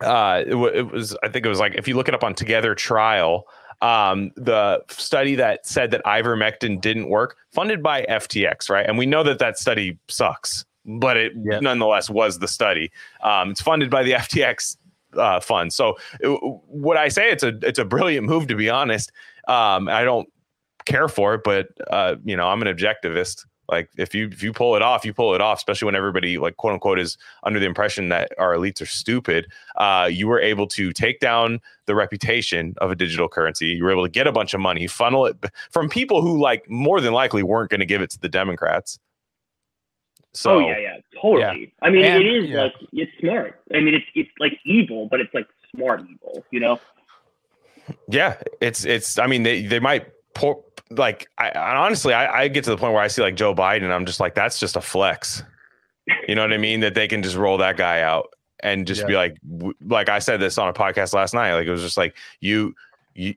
uh, 0.00 0.44
it, 0.46 0.54
wa- 0.54 0.68
it 0.68 0.92
was, 0.92 1.16
I 1.22 1.28
think 1.28 1.44
it 1.44 1.48
was 1.48 1.58
like, 1.58 1.74
if 1.74 1.88
you 1.88 1.96
look 1.96 2.08
it 2.08 2.14
up 2.14 2.22
on 2.22 2.34
Together 2.34 2.74
Trial, 2.74 3.48
um, 3.80 4.30
the 4.36 4.82
study 4.88 5.34
that 5.36 5.66
said 5.66 5.90
that 5.90 6.04
ivermectin 6.04 6.80
didn't 6.80 7.08
work, 7.08 7.36
funded 7.52 7.82
by 7.82 8.02
FTX, 8.08 8.70
right? 8.70 8.86
And 8.86 8.98
we 8.98 9.06
know 9.06 9.22
that 9.22 9.38
that 9.38 9.58
study 9.58 9.98
sucks, 10.08 10.64
but 10.88 11.16
it 11.16 11.32
nonetheless 11.36 12.08
was 12.08 12.38
the 12.38 12.48
study. 12.48 12.90
Um, 13.22 13.50
it's 13.50 13.60
funded 13.60 13.90
by 13.90 14.02
the 14.02 14.12
FTX 14.24 14.76
uh, 15.16 15.40
fund. 15.40 15.72
So, 15.72 15.96
it, 16.20 16.28
what 16.66 16.96
I 16.96 17.08
say, 17.08 17.30
it's 17.30 17.42
a 17.42 17.58
it's 17.62 17.78
a 17.78 17.84
brilliant 17.84 18.26
move 18.26 18.46
to 18.48 18.54
be 18.54 18.70
honest. 18.70 19.12
Um, 19.46 19.88
I 19.88 20.02
don't 20.02 20.28
care 20.86 21.08
for 21.08 21.34
it, 21.34 21.42
but 21.44 21.68
uh, 21.90 22.16
you 22.24 22.36
know, 22.36 22.48
I'm 22.48 22.62
an 22.62 22.68
objectivist. 22.68 23.44
Like 23.70 23.90
if 23.98 24.14
you 24.14 24.28
if 24.28 24.42
you 24.42 24.54
pull 24.54 24.76
it 24.76 24.82
off, 24.82 25.04
you 25.04 25.12
pull 25.12 25.34
it 25.34 25.42
off, 25.42 25.58
especially 25.58 25.86
when 25.86 25.94
everybody 25.94 26.38
like 26.38 26.56
quote 26.56 26.72
unquote 26.72 26.98
is 26.98 27.18
under 27.42 27.60
the 27.60 27.66
impression 27.66 28.08
that 28.08 28.32
our 28.38 28.54
elites 28.54 28.80
are 28.80 28.86
stupid. 28.86 29.46
Uh, 29.76 30.08
you 30.10 30.26
were 30.26 30.40
able 30.40 30.66
to 30.68 30.90
take 30.92 31.20
down 31.20 31.60
the 31.84 31.94
reputation 31.94 32.74
of 32.78 32.90
a 32.90 32.96
digital 32.96 33.28
currency. 33.28 33.66
You 33.66 33.84
were 33.84 33.90
able 33.90 34.04
to 34.04 34.10
get 34.10 34.26
a 34.26 34.32
bunch 34.32 34.54
of 34.54 34.60
money, 34.60 34.86
funnel 34.86 35.26
it 35.26 35.36
from 35.70 35.90
people 35.90 36.22
who 36.22 36.40
like 36.40 36.68
more 36.70 37.02
than 37.02 37.12
likely 37.12 37.42
weren't 37.42 37.70
going 37.70 37.80
to 37.80 37.86
give 37.86 38.00
it 38.00 38.08
to 38.10 38.18
the 38.18 38.28
Democrats. 38.28 38.98
So 40.38 40.54
oh 40.54 40.58
yeah, 40.60 40.78
yeah, 40.78 40.96
totally. 41.20 41.72
I 41.82 41.90
mean, 41.90 42.04
And- 42.04 42.22
it 42.22 42.26
is 42.26 42.50
yeah. 42.50 42.62
like 42.62 42.74
it's 42.92 43.10
smart. 43.18 43.60
I 43.74 43.80
mean, 43.80 43.94
it's 43.94 44.06
it's 44.14 44.30
like 44.38 44.52
evil, 44.64 45.08
but 45.10 45.18
it's 45.20 45.34
like 45.34 45.48
smart 45.74 46.02
evil. 46.08 46.44
You 46.52 46.60
know? 46.60 46.80
Yeah, 48.08 48.36
it's 48.60 48.84
it's. 48.84 49.18
I 49.18 49.26
mean, 49.26 49.42
they 49.42 49.62
they 49.62 49.80
might 49.80 50.06
pour 50.34 50.62
like. 50.90 51.26
I, 51.38 51.48
I 51.50 51.76
honestly, 51.76 52.14
I, 52.14 52.42
I 52.42 52.48
get 52.48 52.62
to 52.64 52.70
the 52.70 52.76
point 52.76 52.92
where 52.92 53.02
I 53.02 53.08
see 53.08 53.20
like 53.22 53.34
Joe 53.34 53.52
Biden, 53.54 53.82
and 53.82 53.92
I'm 53.92 54.06
just 54.06 54.20
like, 54.20 54.34
that's 54.36 54.60
just 54.60 54.76
a 54.76 54.80
flex. 54.80 55.42
You 56.28 56.34
know 56.36 56.42
what 56.42 56.52
I 56.52 56.58
mean? 56.58 56.80
That 56.80 56.94
they 56.94 57.08
can 57.08 57.22
just 57.22 57.36
roll 57.36 57.58
that 57.58 57.76
guy 57.76 58.00
out 58.02 58.32
and 58.60 58.86
just 58.86 59.06
be 59.06 59.14
like, 59.14 59.36
w- 59.50 59.74
like 59.84 60.08
I 60.08 60.20
said 60.20 60.40
this 60.40 60.56
on 60.56 60.68
a 60.68 60.72
podcast 60.72 61.12
last 61.14 61.34
night. 61.34 61.52
Like 61.54 61.66
it 61.66 61.70
was 61.70 61.82
just 61.82 61.96
like 61.96 62.16
you, 62.40 62.74
you. 63.14 63.34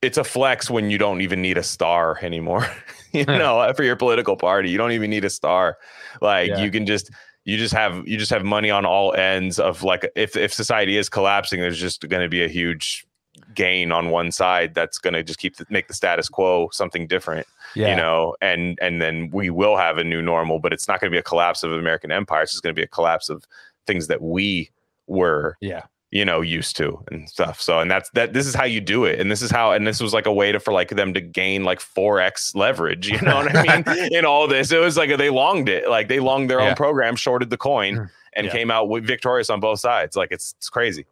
It's 0.00 0.18
a 0.18 0.24
flex 0.24 0.70
when 0.70 0.90
you 0.90 0.98
don't 0.98 1.20
even 1.20 1.42
need 1.42 1.58
a 1.58 1.62
star 1.62 2.18
anymore. 2.22 2.66
you 3.12 3.24
know, 3.24 3.72
for 3.76 3.82
your 3.82 3.96
political 3.96 4.36
party, 4.36 4.70
you 4.70 4.78
don't 4.78 4.92
even 4.92 5.10
need 5.10 5.24
a 5.24 5.30
star. 5.30 5.78
Like 6.20 6.50
Yeah. 6.50 6.62
you 6.62 6.70
can 6.70 6.86
just. 6.86 7.10
You 7.44 7.56
just 7.56 7.72
have 7.72 8.06
you 8.06 8.18
just 8.18 8.30
have 8.30 8.44
money 8.44 8.70
on 8.70 8.84
all 8.84 9.14
ends 9.14 9.58
of 9.58 9.82
like 9.82 10.06
if 10.14 10.36
if 10.36 10.52
society 10.52 10.98
is 10.98 11.08
collapsing, 11.08 11.60
there's 11.60 11.80
just 11.80 12.06
going 12.06 12.22
to 12.22 12.28
be 12.28 12.44
a 12.44 12.48
huge 12.48 13.06
gain 13.54 13.90
on 13.90 14.10
one 14.10 14.30
side 14.30 14.74
that's 14.74 14.98
going 14.98 15.14
to 15.14 15.22
just 15.22 15.38
keep 15.38 15.56
the, 15.56 15.64
make 15.70 15.88
the 15.88 15.94
status 15.94 16.28
quo 16.28 16.68
something 16.72 17.06
different 17.06 17.46
yeah, 17.74 17.90
you 17.90 17.96
know 17.96 18.34
and 18.40 18.78
and 18.82 19.00
then 19.00 19.30
we 19.32 19.50
will 19.50 19.76
have 19.76 19.98
a 19.98 20.04
new 20.04 20.20
normal 20.20 20.58
but 20.58 20.72
it's 20.72 20.88
not 20.88 21.00
going 21.00 21.10
to 21.10 21.14
be 21.14 21.18
a 21.18 21.22
collapse 21.22 21.62
of 21.62 21.72
american 21.72 22.10
empire 22.10 22.42
it's 22.42 22.52
just 22.52 22.62
going 22.62 22.74
to 22.74 22.78
be 22.78 22.84
a 22.84 22.88
collapse 22.88 23.28
of 23.28 23.44
things 23.86 24.06
that 24.08 24.20
we 24.20 24.70
were 25.06 25.56
yeah, 25.60 25.82
you 26.10 26.24
know 26.24 26.40
used 26.40 26.74
to 26.76 26.98
and 27.10 27.28
stuff 27.28 27.60
so 27.60 27.80
and 27.80 27.90
that's 27.90 28.08
that 28.10 28.32
this 28.32 28.46
is 28.46 28.54
how 28.54 28.64
you 28.64 28.80
do 28.80 29.04
it 29.04 29.20
and 29.20 29.30
this 29.30 29.42
is 29.42 29.50
how 29.50 29.72
and 29.72 29.86
this 29.86 30.00
was 30.00 30.14
like 30.14 30.24
a 30.26 30.32
way 30.32 30.50
to 30.50 30.58
for 30.58 30.72
like 30.72 30.88
them 30.90 31.12
to 31.12 31.20
gain 31.20 31.64
like 31.64 31.80
4x 31.80 32.54
leverage 32.56 33.08
you 33.08 33.20
know 33.20 33.36
what 33.36 33.54
i 33.54 33.62
mean 33.84 34.12
in 34.12 34.24
all 34.24 34.48
this 34.48 34.72
it 34.72 34.80
was 34.80 34.96
like 34.96 35.14
they 35.18 35.28
longed 35.28 35.68
it 35.68 35.88
like 35.88 36.08
they 36.08 36.18
longed 36.20 36.48
their 36.48 36.60
Yeah. 36.60 36.70
own 36.70 36.74
program 36.76 37.14
shorted 37.14 37.50
the 37.50 37.58
coin 37.58 38.08
and 38.34 38.46
Yeah. 38.46 38.52
came 38.52 38.70
out 38.70 38.88
victorious 39.02 39.50
on 39.50 39.60
both 39.60 39.80
sides 39.80 40.16
like 40.16 40.32
it's 40.32 40.54
it's 40.56 40.70
crazy 40.70 41.04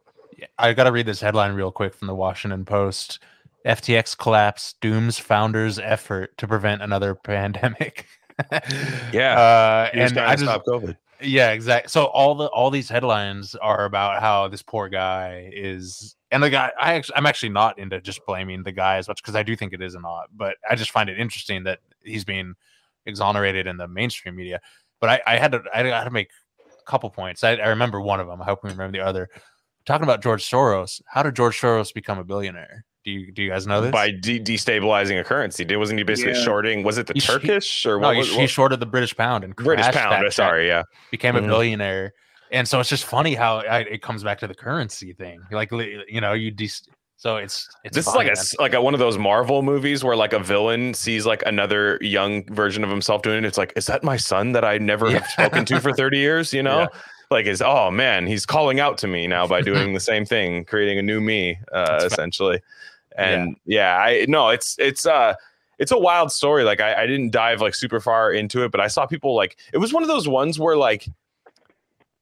I 0.59 0.75
got 0.75 0.85
to 0.85 0.93
read 0.93 1.07
this 1.07 1.21
headline 1.21 1.55
real 1.55 1.71
quick 1.73 1.95
from 1.95 2.09
the 2.09 2.15
Washington 2.15 2.67
Post. 2.67 3.21
FTX 3.65 4.19
collapse 4.19 4.75
dooms 4.83 5.19
founders' 5.19 5.79
effort 5.79 6.37
to 6.37 6.47
prevent 6.47 6.83
another 6.83 7.15
pandemic. 7.33 8.07
Yeah. 9.15 9.39
uh, 9.41 9.91
and 9.95 10.19
I 10.19 10.37
just 10.37 10.45
covid 10.67 10.97
Yeah, 11.21 11.53
exactly. 11.53 11.89
So 11.89 12.05
all 12.07 12.35
the 12.35 12.47
all 12.49 12.71
these 12.71 12.89
headlines 12.89 13.55
are 13.55 13.85
about 13.87 14.21
how 14.21 14.49
this 14.49 14.63
poor 14.63 14.89
guy 14.89 15.51
is, 15.53 16.15
and 16.31 16.43
the 16.43 16.51
guy. 16.51 16.73
I 16.81 16.95
actually, 16.95 17.17
I'm 17.17 17.27
actually 17.27 17.49
not 17.51 17.79
into 17.79 18.01
just 18.01 18.21
blaming 18.27 18.63
the 18.63 18.73
guy 18.73 18.97
as 18.97 19.09
much 19.09 19.23
because 19.23 19.35
I 19.35 19.43
do 19.43 19.57
think 19.57 19.73
it 19.73 19.81
is 19.81 19.95
a 19.95 20.01
not, 20.01 20.29
but 20.35 20.57
I 20.69 20.75
just 20.75 20.91
find 20.91 21.09
it 21.09 21.19
interesting 21.19 21.65
that 21.65 21.81
he's 22.03 22.25
being 22.25 22.55
exonerated 23.07 23.67
in 23.67 23.77
the 23.79 23.89
mainstream 23.89 24.37
media. 24.37 24.61
But 25.01 25.11
I, 25.11 25.21
I 25.27 25.37
had 25.39 25.53
to, 25.53 25.63
I 25.75 25.83
had 25.85 26.05
to 26.05 26.11
make 26.11 26.29
a 26.69 26.91
couple 26.91 27.09
points. 27.11 27.45
I, 27.45 27.53
I 27.57 27.69
remember 27.69 28.01
one 28.01 28.21
of 28.21 28.27
them. 28.27 28.43
I 28.43 28.45
hope 28.45 28.63
we 28.63 28.71
remember 28.71 28.99
the 28.99 29.05
other. 29.05 29.29
Talking 29.87 30.05
about 30.05 30.23
George 30.23 30.45
Soros. 30.45 31.01
How 31.07 31.23
did 31.23 31.37
George 31.37 31.61
Soros 31.61 31.95
become 31.95 32.19
a 32.19 32.25
billionaire? 32.25 32.85
Do 33.07 33.13
you 33.13 33.31
do 33.33 33.43
you 33.45 33.51
guys 33.51 33.67
know 33.69 33.81
this? 33.81 33.93
by 33.93 34.11
de- 34.11 34.41
destabilizing 34.41 35.19
a 35.21 35.25
currency. 35.25 35.65
Did 35.65 35.77
wasn't 35.79 35.99
he 36.01 36.05
basically 36.05 36.33
Yeah. 36.35 36.43
shorting? 36.43 36.83
Was 36.83 36.99
it 36.99 37.07
the 37.07 37.15
He 37.15 37.21
Turkish 37.21 37.87
or 37.87 38.01
no, 38.01 38.09
what? 38.09 38.15
he, 38.15 38.19
was, 38.19 38.31
he 38.31 38.37
what- 38.39 38.51
shorted 38.51 38.81
the 38.81 38.87
British 38.87 39.17
pound 39.17 39.45
and 39.45 39.55
British 39.55 39.87
pound. 39.87 40.13
that 40.13 40.27
uh. 40.27 40.31
Sorry, 40.31 40.67
yeah. 40.67 40.83
became 41.13 41.37
Mhm. 41.37 41.45
a 41.45 41.47
billionaire 41.47 42.13
and 42.51 42.67
so 42.69 42.79
it's 42.81 42.89
just 42.89 43.05
funny 43.05 43.35
how 43.35 43.59
I, 43.59 43.79
it 43.81 44.03
comes 44.03 44.23
back 44.25 44.39
to 44.41 44.47
the 44.49 44.55
currency 44.55 45.13
thing 45.13 45.41
like 45.53 45.71
you 45.73 46.21
know 46.21 46.33
you 46.33 46.51
de- 46.51 46.69
so 47.17 47.37
it's 47.37 47.69
it's 47.85 47.95
This 47.97 48.09
is 48.09 48.15
like 48.15 48.27
a 48.29 48.35
like 48.61 48.75
a, 48.75 48.83
one 48.83 48.93
of 48.93 49.01
those 49.01 49.19
Marvel 49.19 49.63
movies 49.63 50.03
where 50.05 50.17
like 50.17 50.33
a 50.33 50.39
villain 50.41 50.93
sees 50.93 51.25
like 51.27 51.43
another 51.47 51.99
young 52.01 52.45
version 52.53 52.83
of 52.85 52.91
himself 52.91 53.23
doing 53.23 53.39
it. 53.39 53.45
It's 53.47 53.57
like, 53.57 53.73
is 53.75 53.87
that 53.87 54.05
my 54.05 54.17
son 54.19 54.53
that 54.53 54.65
I 54.65 54.77
never 54.79 55.09
Yeah. 55.09 55.21
have 55.21 55.27
spoken 55.31 55.65
to 55.65 55.81
for 55.81 55.93
thirty 55.93 56.19
years? 56.19 56.53
You 56.53 56.63
know, 56.69 56.81
Yeah. 56.81 56.87
like 57.31 57.47
is 57.47 57.63
oh 57.63 57.91
man, 57.91 58.27
he's 58.27 58.45
calling 58.45 58.81
out 58.81 58.99
to 58.99 59.07
me 59.07 59.27
now 59.27 59.47
by 59.47 59.61
doing 59.71 59.95
the 59.95 60.01
same 60.01 60.27
thing, 60.27 60.67
creating 60.67 60.99
a 60.99 61.03
new 61.03 61.21
me, 61.23 61.57
uh, 61.73 61.87
That's 61.87 62.03
fa- 62.03 62.07
essentially. 62.13 62.61
And 63.17 63.57
yeah. 63.65 63.97
I 63.97 64.27
no, 64.29 64.49
it's 64.49 64.77
it's 64.79 65.07
uh 65.07 65.35
it's 65.79 65.93
a 65.93 65.99
wild 65.99 66.33
story. 66.33 66.65
Like 66.65 66.81
I, 66.81 67.03
I 67.03 67.07
didn't 67.07 67.31
dive 67.31 67.61
like 67.61 67.75
super 67.75 68.01
far 68.01 68.33
into 68.33 68.65
it, 68.65 68.71
but 68.71 68.81
I 68.81 68.89
saw 68.89 69.07
people 69.07 69.35
like 69.35 69.59
it 69.73 69.79
was 69.79 69.93
one 69.93 70.03
of 70.03 70.09
those 70.09 70.29
ones 70.29 70.59
where 70.59 70.77
like 70.77 71.07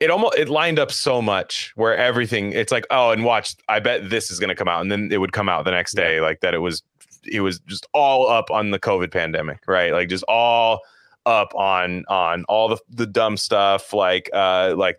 it 0.01 0.11
almost 0.11 0.37
it 0.37 0.49
lined 0.49 0.79
up 0.79 0.91
so 0.91 1.23
much 1.23 1.73
where 1.77 1.97
everything 1.97 2.53
it's 2.53 2.73
like 2.73 2.87
oh 2.91 3.11
and 3.11 3.25
watch 3.25 3.55
I 3.69 3.81
bet 3.81 4.11
this 4.11 4.31
is 4.31 4.39
gonna 4.41 4.55
come 4.55 4.69
out 4.69 4.83
and 4.83 4.91
then 4.91 5.11
it 5.13 5.19
would 5.19 5.33
come 5.33 5.49
out 5.49 5.65
the 5.65 5.71
next 5.71 5.95
day 5.95 6.21
like 6.21 6.41
that 6.41 6.53
it 6.53 6.59
was 6.59 6.83
it 7.25 7.41
was 7.41 7.61
just 7.61 7.87
all 7.95 8.29
up 8.29 8.51
on 8.51 8.71
the 8.71 8.79
COVID 8.79 9.13
pandemic 9.13 9.61
right 9.67 9.93
like 9.93 10.09
just 10.09 10.25
all 10.25 10.81
up 11.27 11.55
on 11.55 12.05
on 12.09 12.45
all 12.49 12.69
the 12.69 12.77
the 12.91 13.07
dumb 13.07 13.37
stuff 13.37 13.93
like 13.93 14.29
uh 14.35 14.75
like 14.77 14.99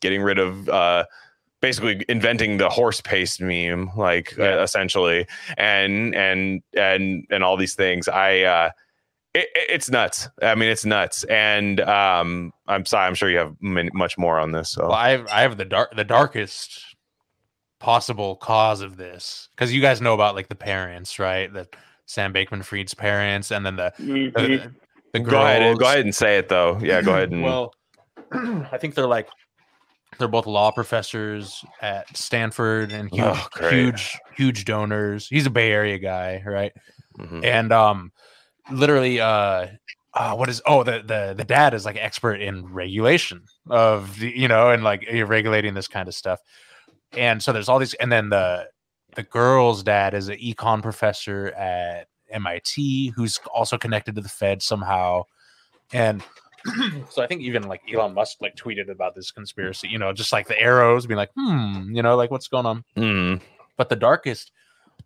getting 0.00 0.22
rid 0.22 0.38
of 0.38 0.68
uh 0.68 1.04
basically 1.66 2.04
inventing 2.08 2.58
the 2.58 2.68
horse 2.68 3.00
paste 3.00 3.40
meme 3.40 3.90
like 3.96 4.34
Yeah. 4.38 4.58
uh, 4.60 4.62
essentially. 4.62 5.26
And 5.56 6.14
and 6.14 6.62
and 6.76 7.26
and 7.30 7.42
all 7.44 7.56
these 7.56 7.74
things. 7.74 8.06
I 8.08 8.42
uh 8.42 8.70
it, 9.34 9.48
it- 9.60 9.70
it's 9.74 9.90
nuts. 9.90 10.28
I 10.40 10.54
mean 10.54 10.68
it's 10.68 10.84
nuts. 10.84 11.24
And 11.24 11.80
um 11.80 12.52
i'm 12.68 12.84
sorry 12.86 13.06
i'm 13.08 13.14
sure 13.16 13.28
you 13.30 13.38
have 13.38 13.54
many, 13.60 13.90
much 13.92 14.16
more 14.16 14.38
on 14.38 14.52
this 14.52 14.70
so. 14.70 14.82
Well, 14.82 14.92
I 14.92 15.10
have 15.10 15.26
I 15.38 15.40
have 15.42 15.56
the 15.56 15.64
dark 15.64 15.88
the 15.96 16.04
darkest 16.04 16.66
possible 17.80 18.36
cause 18.36 18.80
of 18.80 18.96
this. 18.96 19.48
Because 19.54 19.72
you 19.74 19.80
guys 19.82 20.00
know 20.00 20.14
about 20.14 20.34
like 20.36 20.48
the 20.48 20.54
parents, 20.54 21.18
right? 21.18 21.52
The 21.52 21.66
Sam 22.06 22.32
Bankman-Fried's 22.32 22.94
parents, 22.94 23.50
and 23.50 23.66
then 23.66 23.74
the 23.76 23.92
Mhm. 23.98 24.32
the, 24.34 24.72
the 25.12 25.20
go 25.20 25.40
ahead 25.42 25.62
and 25.62 25.78
go 25.78 25.86
ahead 25.86 26.00
and 26.04 26.14
say 26.14 26.38
it 26.38 26.48
though. 26.48 26.78
Yeah 26.80 27.02
go 27.02 27.12
ahead 27.12 27.32
and 27.32 27.42
Well, 27.42 27.74
I 28.72 28.78
think 28.78 28.94
they're 28.94 29.06
like 29.18 29.28
they're 30.18 30.28
both 30.28 30.46
law 30.46 30.70
professors 30.70 31.64
at 31.82 32.14
Stanford 32.16 32.92
and 32.92 33.10
huge, 33.10 33.24
Oh, 33.24 33.68
huge, 33.70 34.18
huge 34.34 34.64
donors. 34.64 35.28
He's 35.28 35.46
a 35.46 35.50
Bay 35.50 35.70
Area 35.72 35.98
guy, 35.98 36.42
right? 36.46 36.72
Mhm. 37.18 37.44
And 37.44 37.72
um, 37.72 38.12
literally, 38.70 39.20
uh, 39.20 39.66
uh, 40.14 40.34
what 40.34 40.48
is? 40.48 40.62
Oh, 40.66 40.82
the 40.82 41.02
the 41.04 41.34
the 41.36 41.44
dad 41.44 41.74
is 41.74 41.84
like 41.84 41.96
expert 41.96 42.40
in 42.40 42.66
regulation 42.72 43.42
of 43.68 44.18
the, 44.18 44.30
you 44.36 44.48
know, 44.48 44.70
and 44.70 44.82
like 44.82 45.06
regulating 45.26 45.74
this 45.74 45.88
kind 45.88 46.08
of 46.08 46.14
stuff. 46.14 46.40
And 47.12 47.42
so 47.42 47.52
there's 47.52 47.68
all 47.68 47.78
these, 47.78 47.94
and 47.94 48.10
then 48.10 48.30
the 48.30 48.68
the 49.14 49.22
girl's 49.22 49.82
dad 49.82 50.14
is 50.14 50.28
an 50.28 50.38
econ 50.38 50.82
professor 50.82 51.48
at 51.56 52.08
MIT 52.30 53.08
who's 53.16 53.38
also 53.54 53.78
connected 53.78 54.14
to 54.14 54.20
the 54.20 54.28
Fed 54.28 54.62
somehow. 54.62 55.22
And 55.92 56.22
so 57.10 57.22
I 57.22 57.26
think 57.26 57.42
even 57.42 57.64
like 57.64 57.82
Elon 57.92 58.14
Musk 58.14 58.38
like 58.40 58.56
tweeted 58.56 58.90
about 58.90 59.14
this 59.14 59.30
conspiracy, 59.30 59.88
you 59.88 59.98
know, 59.98 60.12
just 60.12 60.32
like 60.32 60.48
the 60.48 60.60
arrows 60.60 61.06
being 61.06 61.16
like, 61.18 61.30
hmm, 61.36 61.94
you 61.94 62.02
know, 62.02 62.16
like 62.16 62.30
what's 62.30 62.48
going 62.48 62.66
on. 62.66 62.84
Mhm. 62.96 63.40
But 63.76 63.88
the 63.88 63.96
darkest, 63.96 64.52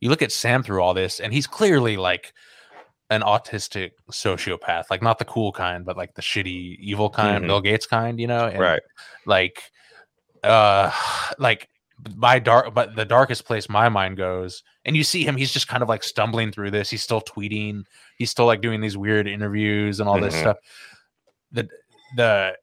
you 0.00 0.10
look 0.10 0.22
at 0.22 0.32
Sam 0.32 0.62
through 0.62 0.80
all 0.82 0.94
this, 0.94 1.20
and 1.20 1.32
he's 1.32 1.46
clearly 1.46 1.96
like 1.96 2.32
an 3.10 3.22
autistic 3.22 3.90
sociopath, 4.10 4.84
like 4.90 5.02
not 5.02 5.18
the 5.18 5.24
cool 5.24 5.50
kind, 5.52 5.84
but 5.84 5.96
like 5.96 6.14
the 6.14 6.22
shitty, 6.22 6.76
evil 6.78 7.10
kind, 7.10 7.44
Mhm. 7.44 7.48
Bill 7.48 7.60
Gates 7.60 7.86
kind, 7.86 8.20
you 8.20 8.26
know? 8.28 8.46
And 8.46 8.58
right 8.60 8.82
like 9.26 9.62
uh 10.44 10.90
like 11.38 11.68
my 12.16 12.38
dark 12.38 12.72
but 12.72 12.96
the 12.96 13.04
darkest 13.04 13.44
place 13.44 13.68
my 13.68 13.90
mind 13.90 14.16
goes 14.16 14.62
and 14.86 14.96
you 14.96 15.04
see 15.04 15.22
him 15.22 15.36
he's 15.36 15.52
just 15.52 15.68
kind 15.68 15.82
of 15.82 15.88
like 15.90 16.02
stumbling 16.02 16.50
through 16.50 16.70
this 16.70 16.88
he's 16.88 17.02
still 17.02 17.20
tweeting 17.20 17.84
he's 18.16 18.30
still 18.30 18.46
like 18.46 18.62
doing 18.62 18.80
these 18.80 18.96
weird 18.96 19.28
interviews 19.28 20.00
and 20.00 20.08
all 20.08 20.18
this 20.18 20.34
Mhm. 20.34 20.40
stuff 20.40 20.56
the 21.52 21.68
the 22.16 22.56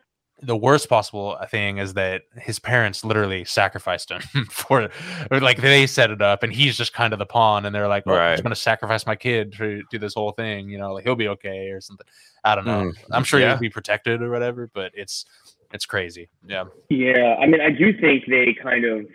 the 0.44 0.56
worst 0.56 0.88
possible 0.88 1.36
thing 1.50 1.80
is 1.80 1.96
that 1.96 2.22
his 2.36 2.60
parents 2.60 3.04
literally 3.04 3.44
sacrificed 3.44 4.12
him 4.12 4.22
for 4.52 4.88
or 5.32 5.40
like 5.40 5.60
they 5.60 5.88
set 5.88 6.12
it 6.12 6.22
up 6.22 6.44
and 6.44 6.54
he's 6.54 6.78
just 6.78 6.94
kind 6.94 7.12
of 7.12 7.18
the 7.18 7.26
pawn 7.26 7.66
and 7.66 7.74
they're 7.74 7.88
like 7.88 8.04
oh, 8.06 8.14
i'm 8.14 8.34
just 8.34 8.44
going 8.44 8.54
to 8.54 8.56
sacrifice 8.56 9.08
my 9.08 9.16
kid 9.16 9.52
to 9.54 9.82
do 9.90 9.98
this 9.98 10.14
whole 10.14 10.32
thing 10.32 10.70
you 10.70 10.78
know 10.78 10.94
like 10.94 11.04
he'll 11.04 11.16
be 11.16 11.28
okay 11.28 11.70
or 11.70 11.82
something 11.82 12.06
i 12.44 12.54
don't 12.54 12.66
know 12.68 12.84
Mm, 12.84 12.94
i'm 13.14 13.24
sure 13.24 13.40
yeah. 13.40 13.50
he'll 13.50 13.60
be 13.60 13.70
protected 13.70 14.22
or 14.22 14.30
whatever 14.30 14.70
but 14.76 14.92
it's 14.94 15.26
it's 15.74 15.88
crazy 15.88 16.30
yeah 16.46 16.66
Yeah, 16.90 17.36
I 17.42 17.48
mean, 17.48 17.60
I 17.60 17.72
do 17.72 17.92
think 18.00 18.26
they 18.28 18.54
kind 18.54 18.86
of. 18.86 19.06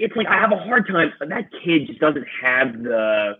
It's 0.00 0.16
like 0.16 0.26
I 0.26 0.34
have 0.34 0.50
a 0.52 0.56
hard 0.56 0.88
time. 0.88 1.12
That 1.28 1.48
kid 1.62 1.86
just 1.86 2.00
doesn't 2.00 2.26
have 2.42 2.82
the, 2.82 3.34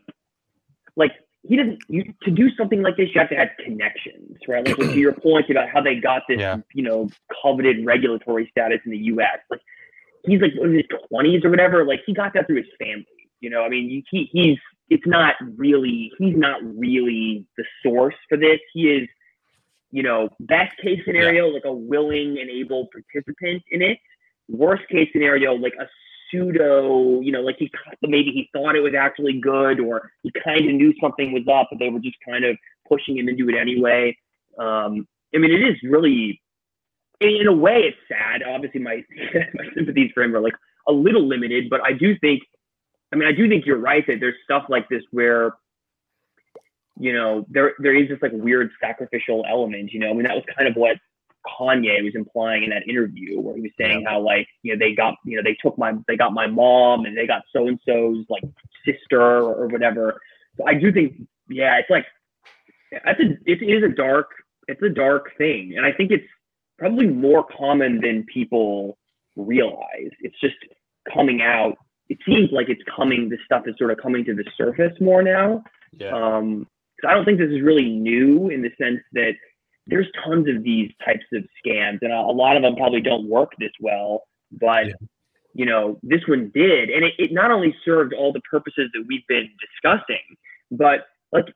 like 0.95 1.11
he 1.47 1.57
doesn't. 1.57 1.83
You 1.89 2.13
to 2.23 2.31
do 2.31 2.51
something 2.57 2.83
like 2.83 2.97
this, 2.97 3.09
you 3.15 3.21
have 3.21 3.31
to 3.31 3.37
have 3.37 3.49
connections, 3.65 4.37
right? 4.49 4.67
Like 4.67 4.77
to 4.77 4.99
your 4.99 5.13
point 5.13 5.51
about 5.51 5.69
how 5.69 5.81
they 5.81 5.97
got 5.97 6.23
this, 6.29 6.41
Yeah. 6.41 6.59
you 6.75 6.83
know, 6.83 7.09
coveted 7.43 7.85
regulatory 7.85 8.49
status 8.51 8.81
in 8.85 8.91
the 8.91 8.99
U.S. 8.99 9.39
Like 9.51 9.61
he's 10.25 10.41
like 10.41 10.53
in 10.61 10.75
his 10.75 10.85
twenties 11.09 11.45
or 11.45 11.51
whatever. 11.51 11.85
Like 11.85 12.01
he 12.07 12.13
got 12.15 12.35
that 12.35 12.47
through 12.47 12.57
his 12.57 12.67
family. 12.79 13.07
You 13.41 13.51
know, 13.51 13.63
I 13.63 13.69
mean, 13.69 14.05
he 14.11 14.29
he's. 14.33 14.59
It's 14.89 15.07
not 15.07 15.35
really. 15.57 16.13
He's 16.19 16.37
not 16.37 16.61
really 16.63 17.45
the 17.57 17.65
source 17.83 18.15
for 18.29 18.37
this. 18.39 18.61
He 18.73 18.89
is 18.89 19.09
you 19.93 20.03
know, 20.03 20.29
best 20.41 20.77
case 20.79 21.01
scenario, 21.07 21.47
like 21.49 21.65
a 21.65 21.73
willing 21.73 22.39
and 22.41 22.51
able 22.51 22.89
participant 22.93 23.63
in 23.71 23.81
it. 23.83 23.99
Worst 24.49 24.83
case 24.89 25.09
scenario, 25.13 25.55
like 25.55 25.75
a 25.81 25.87
pseudo, 26.31 27.21
you 27.21 27.33
know, 27.33 27.41
like 27.41 27.57
he 27.59 27.71
maybe 28.03 28.31
he 28.31 28.49
thought 28.53 28.77
it 28.77 28.81
was 28.81 28.95
actually 28.99 29.41
good, 29.41 29.81
or 29.81 30.11
he 30.23 30.33
kind 30.45 30.69
of 30.69 30.75
knew 30.75 30.93
something 31.01 31.33
was 31.33 31.47
up, 31.49 31.69
but 31.71 31.79
they 31.79 31.89
were 31.89 32.01
just 32.01 32.17
kind 32.27 32.45
of 32.45 32.57
pushing 32.89 33.19
him 33.19 33.29
into 33.29 33.49
it 33.49 33.57
anyway. 33.57 34.17
Um, 34.59 35.07
I 35.35 35.39
mean, 35.39 35.51
it 35.51 35.63
is 35.63 35.77
really, 35.83 36.41
in 37.21 37.47
a 37.47 37.53
way, 37.53 37.83
it's 37.83 37.99
sad. 38.09 38.43
Obviously, 38.43 38.81
my 38.81 39.03
my 39.55 39.65
sympathies 39.75 40.11
for 40.15 40.23
him 40.23 40.35
are 40.35 40.41
like 40.41 40.55
a 40.89 40.93
little 40.93 41.27
limited, 41.27 41.69
but 41.71 41.81
I 41.85 41.93
do 41.93 42.19
think, 42.19 42.43
I 43.13 43.17
mean, 43.17 43.29
I 43.29 43.33
do 43.33 43.49
think 43.49 43.67
you're 43.67 43.79
right 43.79 44.07
that 44.07 44.21
there's 44.21 44.37
stuff 44.45 44.65
like 44.69 44.89
this 44.89 45.03
where 45.11 45.55
you 46.99 47.13
know, 47.13 47.47
there 47.51 47.75
there 47.79 47.95
is 47.95 48.09
this 48.09 48.19
like 48.23 48.33
weird 48.35 48.71
sacrificial 48.81 49.45
element, 49.49 49.93
you 49.93 50.01
know. 50.01 50.11
I 50.11 50.15
mean, 50.15 50.25
that 50.25 50.35
was 50.35 50.45
kind 50.57 50.69
of 50.69 50.77
what 50.77 50.97
Kanye 51.47 52.03
was 52.03 52.15
implying 52.15 52.65
in 52.65 52.71
that 52.71 52.89
interview 52.89 53.41
where 53.41 53.57
he 53.57 53.63
was 53.63 53.71
saying 53.79 54.05
how 54.07 54.21
like, 54.21 54.49
you 54.63 54.73
know, 54.73 54.79
they 54.79 54.95
got, 54.95 55.15
you 55.25 55.37
know, 55.37 55.43
they 55.43 55.57
took 55.63 55.79
my 55.79 55.93
they 56.09 56.17
got 56.17 56.33
my 56.33 56.47
mom 56.47 57.05
and 57.05 57.17
they 57.17 57.27
got 57.27 57.43
so 57.53 57.69
and 57.69 57.79
so's 57.87 58.25
like 58.29 58.43
sister 58.85 59.21
or 59.21 59.67
whatever. 59.69 60.21
So 60.57 60.67
I 60.67 60.75
do 60.75 60.93
think, 60.93 61.15
yeah, 61.49 61.77
it's 61.77 61.91
like 61.91 62.07
that's 63.05 63.21
a 63.21 63.37
it 63.45 63.63
is 63.63 63.83
a 63.83 63.95
dark 63.95 64.31
it's 64.69 64.83
a 64.83 64.89
dark 64.89 65.37
thing. 65.39 65.75
And 65.77 65.87
I 65.87 65.93
think 65.93 66.11
it's 66.11 66.27
probably 66.79 67.07
more 67.07 67.45
common 67.45 68.01
than 68.01 68.25
people 68.25 68.99
realize. 69.37 70.11
It's 70.21 70.39
just 70.41 70.57
coming 71.13 71.43
out. 71.43 71.77
It 72.09 72.19
seems 72.27 72.51
like 72.53 72.69
it's 72.69 72.83
coming, 72.95 73.29
this 73.29 73.41
stuff 73.45 73.65
is 73.67 73.75
sort 73.79 73.91
of 73.91 73.99
coming 73.99 74.25
to 74.25 74.35
the 74.35 74.45
surface 74.57 74.93
more 75.01 75.23
now. 75.23 75.63
yeah 75.93 76.11
Um, 76.11 76.67
I 77.07 77.15
don't 77.15 77.25
think 77.25 77.39
this 77.39 77.51
is 77.51 77.63
really 77.63 77.89
new 77.89 78.49
in 78.49 78.63
the 78.63 78.71
sense 78.81 79.01
that 79.13 79.35
there's 79.87 80.07
tons 80.25 80.49
of 80.49 80.63
these 80.63 80.91
types 81.05 81.25
of 81.33 81.45
scams, 81.65 81.99
and 82.03 82.13
a, 82.13 82.17
a 82.17 82.33
lot 82.33 82.57
of 82.57 82.63
them 82.63 82.77
probably 82.77 83.01
don't 83.01 83.29
work 83.29 83.53
this 83.59 83.73
well. 83.81 84.25
But 84.53 84.87
Yeah. 84.89 84.95
you 85.55 85.67
know, 85.67 85.99
this 86.03 86.27
one 86.27 86.51
did, 86.55 86.91
and 86.91 87.05
it, 87.05 87.15
it 87.19 87.33
not 87.33 87.51
only 87.51 87.75
served 87.85 88.13
all 88.13 88.33
the 88.33 88.41
purposes 88.41 88.91
that 88.95 89.05
we've 89.07 89.27
been 89.27 89.49
discussing, 89.61 90.37
but 90.71 91.07
like 91.33 91.47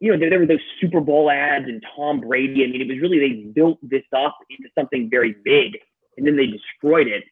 you 0.00 0.12
know, 0.12 0.18
there, 0.18 0.28
there 0.30 0.38
were 0.38 0.46
those 0.46 0.58
Super 0.80 1.00
Bowl 1.00 1.30
ads 1.30 1.66
and 1.66 1.82
Tom 1.96 2.20
Brady. 2.20 2.64
I 2.64 2.66
mean, 2.66 2.80
it 2.80 2.88
was 2.88 3.00
really 3.00 3.18
they 3.18 3.42
built 3.50 3.78
this 3.82 4.02
up 4.14 4.36
into 4.50 4.70
something 4.76 5.08
very 5.10 5.34
big, 5.44 5.78
and 6.16 6.26
then 6.26 6.36
they 6.36 6.46
destroyed 6.46 7.06
it, 7.08 7.24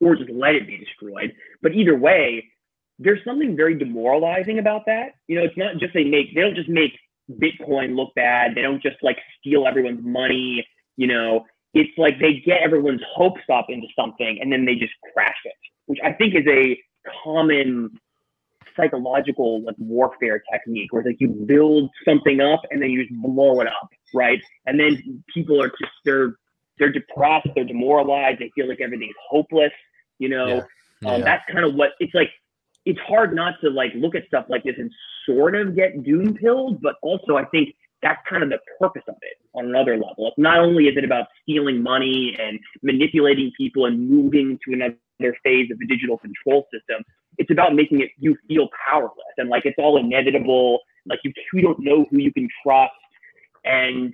or 0.00 0.16
just 0.16 0.30
let 0.30 0.54
it 0.54 0.66
be 0.66 0.78
destroyed. 0.78 1.34
But 1.62 1.74
either 1.74 1.96
way, 1.96 2.50
there's 2.98 3.22
something 3.24 3.56
very 3.56 3.74
demoralizing 3.74 4.58
about 4.58 4.86
that. 4.86 5.14
You 5.28 5.38
know, 5.38 5.44
it's 5.44 5.56
not 5.56 5.76
just 5.78 5.94
they 5.94 6.04
make 6.04 6.34
they 6.34 6.40
don't 6.40 6.56
just 6.56 6.68
make 6.68 6.98
Bitcoin 7.30 7.96
look 7.96 8.14
bad. 8.14 8.54
They 8.54 8.62
don't 8.62 8.82
just 8.82 8.96
like 9.02 9.18
steal 9.38 9.66
everyone's 9.66 10.04
money. 10.04 10.66
You 10.96 11.06
know, 11.06 11.44
it's 11.74 11.96
like 11.98 12.18
they 12.20 12.42
get 12.44 12.62
everyone's 12.62 13.02
hopes 13.14 13.42
up 13.52 13.66
into 13.68 13.86
something 13.98 14.38
and 14.40 14.52
then 14.52 14.64
they 14.64 14.74
just 14.74 14.94
crash 15.12 15.36
it, 15.44 15.52
which 15.86 15.98
I 16.02 16.12
think 16.12 16.34
is 16.34 16.46
a 16.48 16.78
common 17.22 17.90
psychological 18.76 19.62
like 19.64 19.74
warfare 19.78 20.42
technique 20.52 20.92
where 20.92 21.00
it's 21.00 21.06
like 21.06 21.20
you 21.20 21.28
build 21.28 21.90
something 22.04 22.40
up 22.40 22.62
and 22.70 22.82
then 22.82 22.90
you 22.90 23.02
just 23.06 23.14
blow 23.22 23.60
it 23.60 23.66
up, 23.66 23.88
right? 24.14 24.40
And 24.66 24.78
then 24.78 25.22
people 25.32 25.62
are 25.62 25.68
just 25.68 25.92
they're 26.04 26.36
they're 26.78 26.92
depressed, 26.92 27.48
they're 27.54 27.64
demoralized, 27.64 28.38
they 28.40 28.50
feel 28.54 28.68
like 28.68 28.80
everything's 28.80 29.14
hopeless, 29.28 29.72
you 30.18 30.28
know. 30.28 30.66
Yeah. 31.02 31.10
Um, 31.10 31.20
That's 31.22 31.44
kind 31.50 31.64
of 31.64 31.74
what 31.74 31.90
it's 32.00 32.14
like. 32.14 32.30
It's 32.86 33.00
hard 33.00 33.34
not 33.34 33.54
to 33.62 33.70
like 33.70 33.92
look 33.94 34.14
at 34.14 34.26
stuff 34.28 34.46
like 34.48 34.64
this 34.64 34.76
and 34.78 34.90
sort 35.26 35.54
of 35.56 35.76
get 35.76 36.02
doom 36.04 36.34
pilled, 36.34 36.80
but 36.80 36.94
also 37.02 37.36
I 37.36 37.44
think 37.46 37.74
that's 38.02 38.20
kind 38.28 38.42
of 38.42 38.48
the 38.48 38.58
purpose 38.78 39.02
of 39.08 39.16
it 39.22 39.36
on 39.54 39.66
another 39.66 39.96
level. 39.96 40.28
It's 40.28 40.38
not 40.38 40.60
only 40.60 40.84
is 40.86 40.96
it 40.96 41.04
about 41.04 41.26
stealing 41.42 41.82
money 41.82 42.36
and 42.38 42.58
manipulating 42.82 43.50
people 43.56 43.86
and 43.86 44.08
moving 44.08 44.58
to 44.66 44.72
another 44.72 45.36
phase 45.42 45.70
of 45.70 45.78
the 45.78 45.86
digital 45.86 46.18
control 46.18 46.66
system, 46.72 47.04
it's 47.38 47.50
about 47.50 47.74
making 47.74 48.00
it 48.00 48.10
you 48.18 48.36
feel 48.48 48.68
powerless 48.88 49.34
and 49.36 49.48
like 49.48 49.66
it's 49.66 49.76
all 49.78 49.98
inevitable. 49.98 50.80
Like 51.06 51.20
you, 51.24 51.32
you 51.52 51.62
don't 51.62 51.80
know 51.80 52.06
who 52.10 52.18
you 52.18 52.32
can 52.32 52.48
trust, 52.64 52.92
and 53.64 54.12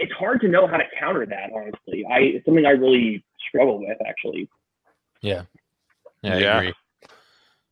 it's 0.00 0.12
hard 0.12 0.40
to 0.40 0.48
know 0.48 0.66
how 0.66 0.78
to 0.78 0.84
counter 0.98 1.26
that. 1.26 1.50
Honestly, 1.54 2.04
I 2.10 2.18
it's 2.20 2.44
something 2.46 2.66
I 2.66 2.70
really 2.70 3.24
struggle 3.48 3.78
with 3.80 3.98
actually. 4.06 4.48
Yeah. 5.22 5.42
Yeah, 6.22 6.34
I 6.34 6.38
Yeah. 6.38 6.58
agree. 6.58 6.74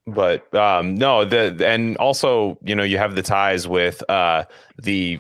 But 0.07 0.53
um 0.55 0.95
no 0.95 1.25
the 1.25 1.57
and 1.67 1.97
also 1.97 2.59
you 2.63 2.75
know 2.75 2.83
you 2.83 2.99
have 2.99 3.15
the 3.15 3.23
ties 3.23 3.67
with 3.67 4.09
uh 4.11 4.45
the 4.83 5.19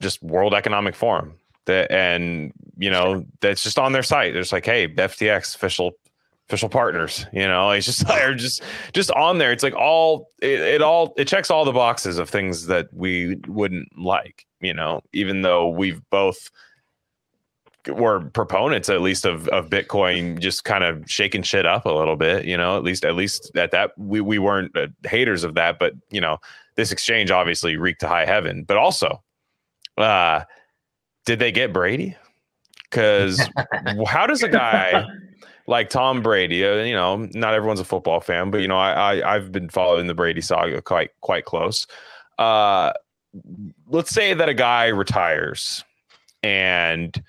just 0.00 0.22
world 0.22 0.54
economic 0.54 0.94
forum 0.94 1.34
that 1.66 1.90
and 1.90 2.52
you 2.78 2.90
know 2.90 3.24
that's 3.40 3.62
just 3.62 3.78
on 3.78 3.92
their 3.92 4.02
site. 4.02 4.34
There's 4.34 4.52
like 4.52 4.66
hey 4.66 4.88
ftx 4.88 5.54
official 5.54 5.92
official 6.48 6.68
partners 6.68 7.26
you 7.32 7.46
know 7.46 7.70
it's 7.70 7.86
just 7.86 8.06
they're 8.08 8.34
just 8.34 8.62
just 8.92 9.10
on 9.12 9.38
there. 9.38 9.52
It's 9.52 9.62
like 9.62 9.74
all 9.74 10.30
it, 10.42 10.60
it 10.60 10.82
all 10.82 11.14
it 11.16 11.28
checks 11.28 11.50
all 11.50 11.64
the 11.64 11.72
boxes 11.72 12.18
of 12.18 12.28
things 12.28 12.66
that 12.66 12.88
we 12.92 13.36
wouldn't 13.46 13.96
like 13.98 14.46
you 14.60 14.74
know 14.74 15.00
even 15.12 15.42
though 15.42 15.68
we've 15.68 16.02
both 16.10 16.50
were 17.88 18.20
proponents 18.20 18.88
at 18.88 19.00
least 19.00 19.24
of 19.24 19.48
of 19.48 19.70
Bitcoin 19.70 20.38
just 20.38 20.64
kind 20.64 20.84
of 20.84 21.10
shaking 21.10 21.42
shit 21.42 21.66
up 21.66 21.86
a 21.86 21.90
little 21.90 22.16
bit, 22.16 22.44
you 22.44 22.56
know, 22.56 22.76
at 22.76 22.82
least 22.82 23.04
at 23.04 23.14
least 23.14 23.50
at 23.56 23.70
that 23.70 23.96
we 23.98 24.20
we 24.20 24.38
weren't 24.38 24.76
uh, 24.76 24.88
haters 25.04 25.44
of 25.44 25.54
that, 25.54 25.78
but 25.78 25.94
you 26.10 26.20
know, 26.20 26.38
this 26.74 26.92
exchange 26.92 27.30
obviously 27.30 27.76
reeked 27.76 28.00
to 28.00 28.08
high 28.08 28.26
heaven. 28.26 28.64
But 28.64 28.76
also, 28.76 29.22
uh 29.96 30.42
did 31.24 31.38
they 31.38 31.52
get 31.52 31.72
Brady? 31.72 32.16
Cuz 32.90 33.40
how 34.06 34.26
does 34.26 34.42
a 34.42 34.48
guy 34.48 35.06
like 35.66 35.88
Tom 35.88 36.22
Brady, 36.22 36.64
uh, 36.64 36.82
you 36.82 36.94
know, 36.94 37.28
not 37.34 37.54
everyone's 37.54 37.80
a 37.80 37.84
football 37.84 38.20
fan, 38.20 38.50
but 38.50 38.60
you 38.60 38.68
know, 38.68 38.78
I, 38.78 39.14
I 39.16 39.34
I've 39.36 39.52
been 39.52 39.68
following 39.68 40.06
the 40.06 40.14
Brady 40.14 40.40
saga 40.40 40.82
quite 40.82 41.10
quite 41.20 41.44
close. 41.44 41.86
Uh 42.38 42.92
let's 43.88 44.10
say 44.10 44.34
that 44.34 44.48
a 44.48 44.54
guy 44.54 44.86
retires 44.86 45.84
and 46.42 47.22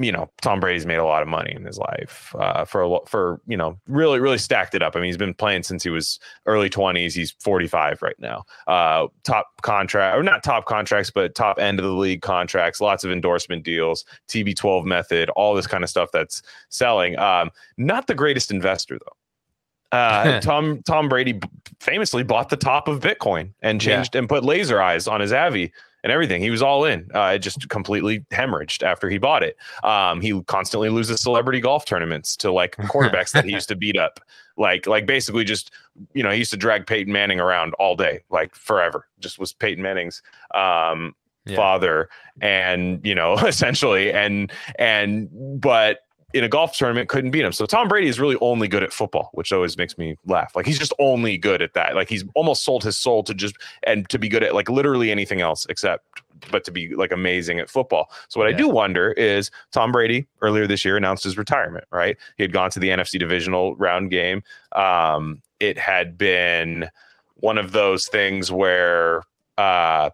you 0.00 0.10
know, 0.10 0.30
Tom 0.40 0.60
Brady's 0.60 0.86
made 0.86 0.96
a 0.96 1.04
lot 1.04 1.22
of 1.22 1.28
money 1.28 1.52
in 1.54 1.64
his 1.64 1.78
life 1.78 2.34
uh, 2.38 2.64
for 2.64 2.82
a, 2.82 2.98
for 3.06 3.40
you 3.46 3.56
know 3.56 3.78
really 3.86 4.18
really 4.18 4.38
stacked 4.38 4.74
it 4.74 4.82
up. 4.82 4.96
I 4.96 5.00
mean, 5.00 5.06
he's 5.06 5.16
been 5.16 5.34
playing 5.34 5.62
since 5.62 5.82
he 5.82 5.90
was 5.90 6.18
early 6.46 6.68
twenties. 6.68 7.14
He's 7.14 7.32
forty 7.32 7.66
five 7.66 8.00
right 8.02 8.18
now. 8.18 8.44
Uh, 8.66 9.08
top 9.24 9.46
contract 9.62 10.16
or 10.16 10.22
not 10.22 10.42
top 10.42 10.64
contracts, 10.64 11.10
but 11.10 11.34
top 11.34 11.58
end 11.58 11.78
of 11.78 11.84
the 11.84 11.92
league 11.92 12.22
contracts. 12.22 12.80
Lots 12.80 13.04
of 13.04 13.10
endorsement 13.10 13.64
deals, 13.64 14.04
TB12 14.28 14.84
method, 14.84 15.30
all 15.30 15.54
this 15.54 15.66
kind 15.66 15.84
of 15.84 15.90
stuff 15.90 16.10
that's 16.12 16.42
selling. 16.70 17.18
Um, 17.18 17.50
not 17.76 18.06
the 18.06 18.14
greatest 18.14 18.50
investor 18.50 18.98
though. 18.98 19.96
Uh, 19.96 20.40
Tom 20.40 20.82
Tom 20.84 21.08
Brady 21.08 21.40
famously 21.80 22.22
bought 22.22 22.48
the 22.48 22.56
top 22.56 22.88
of 22.88 23.00
Bitcoin 23.00 23.52
and 23.62 23.80
changed 23.80 24.14
yeah. 24.14 24.20
and 24.20 24.28
put 24.28 24.44
laser 24.44 24.80
eyes 24.80 25.06
on 25.06 25.20
his 25.20 25.32
Avi 25.32 25.72
and 26.02 26.12
everything. 26.12 26.40
He 26.42 26.50
was 26.50 26.62
all 26.62 26.84
in. 26.84 27.08
Uh, 27.14 27.32
it 27.34 27.38
just 27.40 27.68
completely 27.68 28.20
hemorrhaged 28.30 28.82
after 28.82 29.08
he 29.08 29.18
bought 29.18 29.42
it. 29.42 29.56
Um, 29.84 30.20
he 30.20 30.40
constantly 30.42 30.88
loses 30.88 31.20
celebrity 31.20 31.60
golf 31.60 31.84
tournaments 31.84 32.36
to 32.38 32.52
like 32.52 32.76
quarterbacks 32.76 33.32
that 33.32 33.44
he 33.44 33.52
used 33.52 33.68
to 33.68 33.76
beat 33.76 33.98
up. 33.98 34.20
Like, 34.56 34.86
like 34.86 35.06
basically 35.06 35.44
just, 35.44 35.72
you 36.12 36.22
know, 36.22 36.30
he 36.30 36.38
used 36.38 36.50
to 36.50 36.56
drag 36.56 36.86
Peyton 36.86 37.12
Manning 37.12 37.40
around 37.40 37.74
all 37.74 37.96
day, 37.96 38.20
like 38.30 38.54
forever. 38.54 39.06
Just 39.18 39.38
was 39.38 39.52
Peyton 39.52 39.82
Manning's 39.82 40.22
um, 40.54 41.14
yeah. 41.46 41.56
father, 41.56 42.08
and 42.40 43.04
you 43.04 43.14
know, 43.14 43.34
essentially, 43.46 44.12
and 44.12 44.52
and 44.78 45.28
but 45.60 46.00
in 46.32 46.44
a 46.44 46.48
golf 46.48 46.76
tournament 46.76 47.08
couldn't 47.08 47.30
beat 47.30 47.44
him. 47.44 47.52
So 47.52 47.66
Tom 47.66 47.88
Brady 47.88 48.08
is 48.08 48.20
really 48.20 48.36
only 48.40 48.68
good 48.68 48.82
at 48.82 48.92
football, 48.92 49.30
which 49.32 49.52
always 49.52 49.76
makes 49.76 49.98
me 49.98 50.16
laugh. 50.26 50.54
Like 50.54 50.66
he's 50.66 50.78
just 50.78 50.92
only 50.98 51.36
good 51.36 51.62
at 51.62 51.74
that. 51.74 51.94
Like 51.94 52.08
he's 52.08 52.24
almost 52.34 52.62
sold 52.62 52.84
his 52.84 52.96
soul 52.96 53.22
to 53.24 53.34
just 53.34 53.56
and 53.82 54.08
to 54.10 54.18
be 54.18 54.28
good 54.28 54.42
at 54.42 54.54
like 54.54 54.68
literally 54.68 55.10
anything 55.10 55.40
else 55.40 55.66
except 55.68 56.04
but 56.50 56.64
to 56.64 56.70
be 56.70 56.94
like 56.94 57.12
amazing 57.12 57.58
at 57.58 57.68
football. 57.68 58.10
So 58.28 58.40
what 58.40 58.48
yeah. 58.48 58.54
I 58.54 58.58
do 58.58 58.68
wonder 58.68 59.12
is 59.12 59.50
Tom 59.72 59.92
Brady 59.92 60.26
earlier 60.40 60.66
this 60.66 60.84
year 60.84 60.96
announced 60.96 61.24
his 61.24 61.36
retirement, 61.36 61.84
right? 61.90 62.16
He 62.36 62.42
had 62.42 62.52
gone 62.52 62.70
to 62.70 62.80
the 62.80 62.88
NFC 62.88 63.18
divisional 63.18 63.76
round 63.76 64.10
game. 64.10 64.42
Um, 64.72 65.42
it 65.58 65.78
had 65.78 66.16
been 66.16 66.88
one 67.36 67.58
of 67.58 67.72
those 67.72 68.06
things 68.06 68.52
where 68.52 69.22
uh 69.58 70.10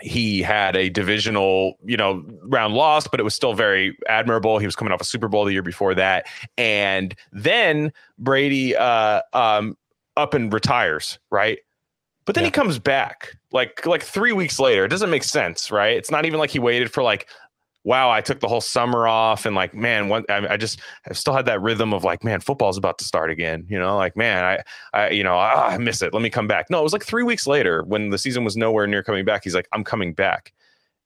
he 0.00 0.42
had 0.42 0.76
a 0.76 0.88
divisional, 0.88 1.74
you 1.84 1.96
know, 1.96 2.24
round 2.42 2.74
loss, 2.74 3.06
but 3.06 3.20
it 3.20 3.22
was 3.22 3.34
still 3.34 3.54
very 3.54 3.96
admirable. 4.08 4.58
He 4.58 4.66
was 4.66 4.76
coming 4.76 4.92
off 4.92 5.00
a 5.00 5.04
Super 5.04 5.28
Bowl 5.28 5.44
the 5.44 5.52
year 5.52 5.62
before 5.62 5.94
that, 5.94 6.26
and 6.56 7.14
then 7.32 7.92
Brady 8.18 8.76
uh, 8.76 9.22
um, 9.32 9.76
up 10.16 10.34
and 10.34 10.52
retires, 10.52 11.18
right? 11.30 11.58
But 12.24 12.34
then 12.34 12.44
yeah. 12.44 12.48
he 12.48 12.52
comes 12.52 12.78
back 12.78 13.36
like 13.52 13.84
like 13.86 14.02
three 14.02 14.32
weeks 14.32 14.58
later. 14.58 14.84
It 14.84 14.88
doesn't 14.88 15.10
make 15.10 15.24
sense, 15.24 15.70
right? 15.70 15.96
It's 15.96 16.10
not 16.10 16.26
even 16.26 16.38
like 16.38 16.50
he 16.50 16.58
waited 16.58 16.92
for 16.92 17.02
like 17.02 17.28
wow, 17.84 18.10
I 18.10 18.20
took 18.20 18.40
the 18.40 18.48
whole 18.48 18.60
summer 18.60 19.08
off 19.08 19.46
and 19.46 19.56
like, 19.56 19.74
man, 19.74 20.08
one, 20.08 20.24
I, 20.28 20.54
I 20.54 20.56
just, 20.56 20.80
I 21.08 21.14
still 21.14 21.32
had 21.32 21.46
that 21.46 21.62
rhythm 21.62 21.94
of 21.94 22.04
like, 22.04 22.22
man, 22.22 22.40
football's 22.40 22.76
about 22.76 22.98
to 22.98 23.04
start 23.04 23.30
again. 23.30 23.66
You 23.68 23.78
know, 23.78 23.96
like, 23.96 24.16
man, 24.16 24.44
I, 24.44 24.98
I, 24.98 25.10
you 25.10 25.24
know, 25.24 25.34
ah, 25.34 25.68
I 25.68 25.78
miss 25.78 26.02
it. 26.02 26.12
Let 26.12 26.22
me 26.22 26.30
come 26.30 26.46
back. 26.46 26.68
No, 26.68 26.78
it 26.78 26.82
was 26.82 26.92
like 26.92 27.04
three 27.04 27.22
weeks 27.22 27.46
later 27.46 27.82
when 27.84 28.10
the 28.10 28.18
season 28.18 28.44
was 28.44 28.56
nowhere 28.56 28.86
near 28.86 29.02
coming 29.02 29.24
back. 29.24 29.44
He's 29.44 29.54
like, 29.54 29.68
I'm 29.72 29.84
coming 29.84 30.12
back. 30.12 30.52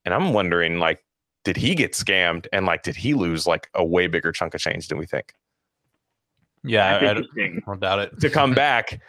And 0.04 0.12
I'm 0.12 0.32
wondering, 0.32 0.78
like, 0.78 1.04
did 1.44 1.56
he 1.56 1.74
get 1.74 1.92
scammed 1.92 2.46
and 2.52 2.66
like, 2.66 2.82
did 2.82 2.96
he 2.96 3.14
lose 3.14 3.46
like 3.46 3.68
a 3.74 3.84
way 3.84 4.06
bigger 4.06 4.32
chunk 4.32 4.54
of 4.54 4.60
change 4.60 4.88
than 4.88 4.98
we 4.98 5.06
think? 5.06 5.32
Yeah, 6.64 6.86
I, 6.86 7.10
I, 7.10 7.14
don't, 7.14 7.26
I 7.38 7.60
don't 7.66 7.80
doubt 7.80 7.98
it. 8.00 8.20
to 8.20 8.30
come 8.30 8.54
back 8.54 9.00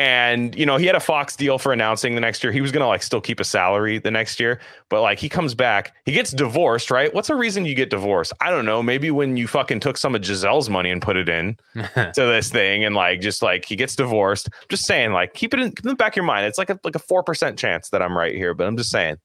and 0.00 0.56
you 0.56 0.64
know 0.64 0.78
he 0.78 0.86
had 0.86 0.96
a 0.96 1.00
fox 1.00 1.36
deal 1.36 1.58
for 1.58 1.74
announcing 1.74 2.14
the 2.14 2.22
next 2.22 2.42
year. 2.42 2.52
He 2.52 2.62
was 2.62 2.72
gonna 2.72 2.88
like 2.88 3.02
still 3.02 3.20
keep 3.20 3.38
a 3.38 3.44
salary 3.44 3.98
the 3.98 4.10
next 4.10 4.40
year 4.40 4.58
but 4.88 5.02
like 5.02 5.18
he 5.18 5.28
comes 5.28 5.54
back 5.54 5.94
he 6.06 6.12
gets 6.12 6.30
divorced 6.30 6.90
right? 6.90 7.12
What's 7.12 7.28
a 7.28 7.34
reason 7.34 7.66
you 7.66 7.74
get 7.74 7.90
divorced? 7.90 8.32
I 8.40 8.50
don't 8.50 8.64
know. 8.64 8.82
Maybe 8.82 9.10
when 9.10 9.36
you 9.36 9.46
fucking 9.46 9.80
took 9.80 9.98
some 9.98 10.14
of 10.14 10.22
giselle's 10.22 10.70
money 10.70 10.90
and 10.90 11.02
put 11.02 11.16
it 11.16 11.28
in 11.28 11.58
to 11.74 12.12
this 12.14 12.50
thing 12.50 12.84
and 12.84 12.94
like 12.94 13.20
just 13.20 13.42
like 13.42 13.66
he 13.66 13.76
gets 13.76 13.94
divorced. 13.94 14.48
Just 14.70 14.86
saying 14.86 15.12
like 15.12 15.34
keep 15.34 15.52
it 15.52 15.60
in, 15.60 15.68
keep 15.68 15.80
it 15.80 15.84
in 15.84 15.90
the 15.90 15.96
back 15.96 16.12
of 16.12 16.16
your 16.16 16.24
mind. 16.24 16.46
It's 16.46 16.58
like 16.58 16.70
a 16.70 16.80
like 16.82 16.94
a 16.94 17.00
four 17.00 17.22
percent 17.22 17.58
chance 17.58 17.90
that 17.90 18.00
i'm 18.00 18.16
right 18.16 18.34
here 18.34 18.54
but 18.54 18.66
i'm 18.66 18.76
just 18.76 18.90
saying 18.90 19.16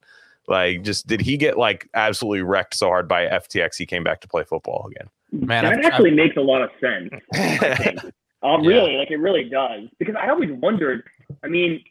like 0.48 0.84
just 0.84 1.08
did 1.08 1.22
he 1.22 1.38
get 1.38 1.58
like 1.58 1.90
absolutely 1.94 2.42
wrecked 2.42 2.76
so 2.76 2.88
hard 2.88 3.08
by 3.08 3.26
ftx 3.26 3.78
he 3.78 3.86
came 3.86 4.04
back 4.04 4.20
to 4.22 4.28
play 4.28 4.44
football 4.44 4.90
again? 4.92 5.10
Man 5.32 5.64
that 5.64 5.80
I've, 5.80 5.86
actually 5.86 6.12
I've, 6.12 6.18
makes 6.18 6.38
a 6.38 6.42
lot 6.42 6.62
of 6.62 6.70
sense 6.80 7.10
Um, 8.46 8.64
yeah. 8.64 8.70
really, 8.70 8.98
like 8.98 9.12
it 9.12 9.18
really 9.18 9.46
does. 9.46 9.90
Because 9.98 10.16
I 10.16 10.30
always 10.30 10.52
wondered. 10.52 11.04
I 11.44 11.48
mean, 11.48 11.84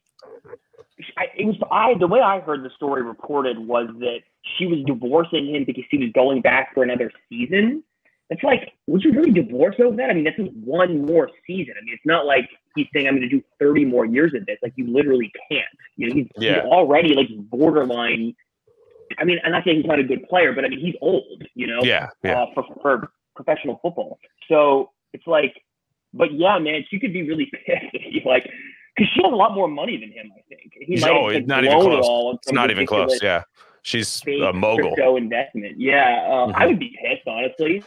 I, 1.17 1.27
it 1.37 1.47
was 1.47 1.57
I. 1.71 1.95
The 1.99 2.07
way 2.07 2.21
I 2.21 2.41
heard 2.41 2.63
the 2.63 2.71
story 2.77 3.03
reported 3.03 3.59
was 3.59 3.89
that 3.99 4.21
she 4.57 4.67
was 4.67 4.79
divorcing 4.87 5.55
him 5.55 5.65
because 5.65 5.85
he 5.91 5.99
was 5.99 6.11
going 6.15 6.43
back 6.43 6.73
for 6.75 6.85
another 6.85 7.11
season. 7.29 7.83
It's 8.31 8.43
like, 8.43 8.73
would 8.87 9.03
you 9.03 9.13
really 9.13 9.33
divorce 9.33 9.77
over 9.79 9.97
that? 9.97 10.11
I 10.11 10.15
mean, 10.15 10.25
that's 10.25 10.37
just 10.37 10.53
one 10.53 11.05
more 11.05 11.31
season. 11.47 11.75
I 11.79 11.85
mean, 11.85 11.95
it's 11.95 12.07
not 12.07 12.25
like 12.25 12.49
he's 12.75 12.87
saying 12.95 13.07
I'm 13.07 13.17
going 13.17 13.29
to 13.29 13.37
do 13.37 13.43
30 13.61 13.85
more 13.85 14.07
years 14.07 14.33
of 14.35 14.47
this. 14.47 14.57
Like 14.63 14.73
you 14.77 14.87
literally 14.87 15.31
can't. 15.51 15.67
You 15.97 16.09
know, 16.09 16.15
he's, 16.15 16.27
yeah. 16.39 16.63
he's 16.63 16.71
already 16.71 17.15
like 17.15 17.29
borderline. 17.51 18.35
I 19.19 19.25
mean, 19.25 19.39
I'm 19.45 19.53
not 19.53 19.65
saying 19.65 19.79
he's 19.79 19.87
not 19.87 19.99
a 19.99 20.05
good 20.05 20.27
player, 20.29 20.53
but 20.53 20.65
I 20.65 20.69
mean, 20.69 20.81
he's 20.81 20.95
old. 21.03 21.45
You 21.55 21.67
know, 21.67 21.81
yeah, 21.83 22.09
yeah. 22.23 22.43
Uh, 22.43 22.47
for, 22.55 22.65
for 22.81 23.13
professional 23.37 23.79
football. 23.83 24.19
So 24.49 24.93
it's 25.13 25.27
like 25.27 25.55
but 26.15 26.33
yeah, 26.33 26.59
man, 26.59 26.85
she 26.89 26.99
could 26.99 27.13
be 27.13 27.29
really 27.29 27.51
pissed. 27.67 28.25
like, 28.25 28.49
because 28.97 29.11
she 29.15 29.23
has 29.23 29.33
a 29.33 29.37
lot 29.37 29.55
more 29.55 29.69
money 29.69 29.97
than 29.99 30.13
him. 30.13 30.31
I 30.37 30.41
think 30.49 30.73
he 30.81 31.01
might 31.01 31.11
oh, 31.11 31.31
have 31.31 31.47
not 31.47 31.65
even 31.65 31.81
close. 31.81 32.07
It 32.07 32.39
it's 32.43 32.53
not 32.53 32.71
even 32.71 32.87
close. 32.87 33.23
Yeah, 33.23 33.43
she's 33.83 34.23
a 34.27 34.53
mogul. 34.53 34.95
Crypto 34.95 35.17
investment. 35.17 35.79
Yeah, 35.79 36.25
um, 36.27 36.51
mm-hmm. 36.51 36.63
I 36.63 36.67
would 36.67 36.79
be 36.79 36.97
pissed 37.03 37.27
honestly. 37.27 37.83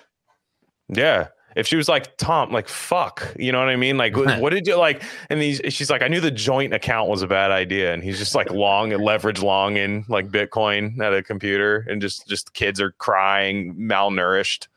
Yeah. 0.89 1.27
If 1.55 1.65
she 1.65 1.75
was 1.75 1.89
like 1.89 2.15
Tom, 2.17 2.51
like 2.51 2.67
fuck, 2.67 3.33
you 3.35 3.51
know 3.51 3.57
what 3.57 3.69
I 3.69 3.77
mean? 3.77 3.97
Like, 3.97 4.15
what 4.39 4.51
did 4.51 4.67
you 4.67 4.75
like? 4.75 5.01
And 5.31 5.41
these, 5.41 5.59
she's 5.69 5.89
like, 5.89 6.03
I 6.03 6.07
knew 6.07 6.21
the 6.21 6.29
joint 6.29 6.71
account 6.71 7.09
was 7.09 7.23
a 7.23 7.27
bad 7.27 7.49
idea, 7.49 7.93
and 7.93 8.03
he's 8.03 8.19
just 8.19 8.35
like 8.35 8.51
long 8.51 8.93
and 8.93 9.03
leverage 9.03 9.41
long 9.41 9.75
in 9.75 10.05
like 10.07 10.29
Bitcoin 10.29 10.99
at 10.99 11.15
a 11.15 11.23
computer, 11.23 11.83
and 11.89 11.99
just 11.99 12.27
just 12.27 12.53
kids 12.53 12.79
are 12.79 12.91
crying, 12.91 13.73
malnourished. 13.73 14.67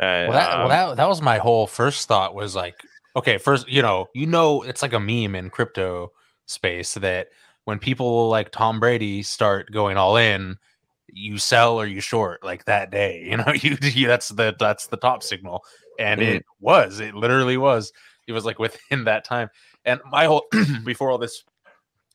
Uh, 0.00 0.24
well, 0.28 0.32
that, 0.32 0.50
um, 0.50 0.58
well, 0.60 0.68
that 0.68 0.96
that 0.96 1.08
was 1.08 1.20
my 1.20 1.36
whole 1.36 1.66
first 1.66 2.08
thought 2.08 2.34
was 2.34 2.56
like, 2.56 2.74
okay, 3.16 3.36
first, 3.36 3.68
you 3.68 3.82
know, 3.82 4.06
you 4.14 4.26
know, 4.26 4.62
it's 4.62 4.80
like 4.80 4.94
a 4.94 5.00
meme 5.00 5.34
in 5.34 5.50
crypto 5.50 6.10
space 6.46 6.94
that 6.94 7.28
when 7.64 7.78
people 7.78 8.30
like 8.30 8.50
Tom 8.50 8.80
Brady 8.80 9.22
start 9.22 9.70
going 9.70 9.98
all 9.98 10.16
in, 10.16 10.56
you 11.12 11.36
sell 11.36 11.78
or 11.78 11.84
you 11.86 12.00
short 12.00 12.42
like 12.42 12.64
that 12.64 12.90
day. 12.90 13.22
You 13.30 13.36
know, 13.36 13.52
you, 13.52 13.76
you 13.82 14.06
that's 14.06 14.30
the 14.30 14.56
that's 14.58 14.86
the 14.86 14.96
top 14.96 15.22
signal, 15.22 15.64
and 15.98 16.20
mm-hmm. 16.20 16.36
it 16.36 16.46
was, 16.60 17.00
it 17.00 17.14
literally 17.14 17.58
was. 17.58 17.92
It 18.26 18.32
was 18.32 18.46
like 18.46 18.58
within 18.58 19.04
that 19.04 19.24
time, 19.24 19.50
and 19.84 20.00
my 20.10 20.24
whole 20.24 20.46
before 20.84 21.10
all 21.10 21.18
this 21.18 21.44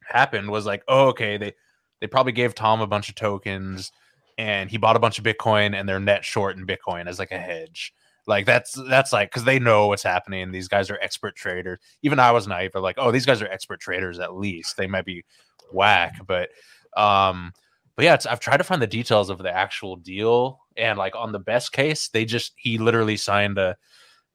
happened 0.07 0.49
was 0.49 0.65
like, 0.65 0.83
oh, 0.87 1.09
okay, 1.09 1.37
they 1.37 1.53
they 2.01 2.07
probably 2.07 2.31
gave 2.31 2.55
Tom 2.55 2.81
a 2.81 2.87
bunch 2.87 3.09
of 3.09 3.15
tokens 3.15 3.91
and 4.37 4.69
he 4.69 4.77
bought 4.77 4.95
a 4.95 4.99
bunch 4.99 5.17
of 5.17 5.23
Bitcoin 5.23 5.75
and 5.75 5.87
they're 5.87 5.99
net 5.99 6.25
short 6.25 6.57
in 6.57 6.67
Bitcoin 6.67 7.07
as 7.07 7.19
like 7.19 7.31
a 7.31 7.37
hedge. 7.37 7.93
Like 8.27 8.45
that's 8.45 8.73
that's 8.89 9.13
like 9.13 9.29
because 9.29 9.43
they 9.43 9.59
know 9.59 9.87
what's 9.87 10.03
happening. 10.03 10.51
These 10.51 10.67
guys 10.67 10.89
are 10.89 10.99
expert 11.01 11.35
traders. 11.35 11.79
Even 12.01 12.19
I 12.19 12.31
was 12.31 12.47
naive, 12.47 12.71
but 12.73 12.81
like, 12.81 12.95
oh, 12.97 13.11
these 13.11 13.25
guys 13.25 13.41
are 13.41 13.47
expert 13.47 13.79
traders 13.79 14.19
at 14.19 14.35
least. 14.35 14.77
They 14.77 14.87
might 14.87 15.05
be 15.05 15.23
whack, 15.71 16.15
but 16.25 16.49
um, 16.97 17.53
but 17.95 18.05
yeah, 18.05 18.17
I've 18.29 18.39
tried 18.39 18.57
to 18.57 18.63
find 18.63 18.81
the 18.81 18.87
details 18.87 19.29
of 19.29 19.37
the 19.37 19.55
actual 19.55 19.95
deal, 19.95 20.59
and 20.75 20.97
like 20.97 21.15
on 21.15 21.31
the 21.31 21.39
best 21.39 21.71
case, 21.71 22.09
they 22.09 22.25
just 22.25 22.53
he 22.57 22.77
literally 22.79 23.15
signed 23.17 23.57
a 23.59 23.77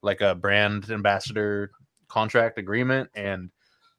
like 0.01 0.21
a 0.21 0.35
brand 0.35 0.89
ambassador 0.89 1.71
contract 2.07 2.57
agreement, 2.57 3.09
and 3.13 3.51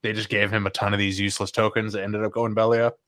they 0.02 0.14
just 0.14 0.30
gave 0.30 0.50
him 0.50 0.66
a 0.66 0.70
ton 0.70 0.94
of 0.94 0.98
these 0.98 1.20
useless 1.20 1.50
tokens 1.50 1.92
that 1.92 2.02
ended 2.02 2.24
up 2.24 2.32
going 2.32 2.54
belly 2.54 2.80
up. 2.80 2.98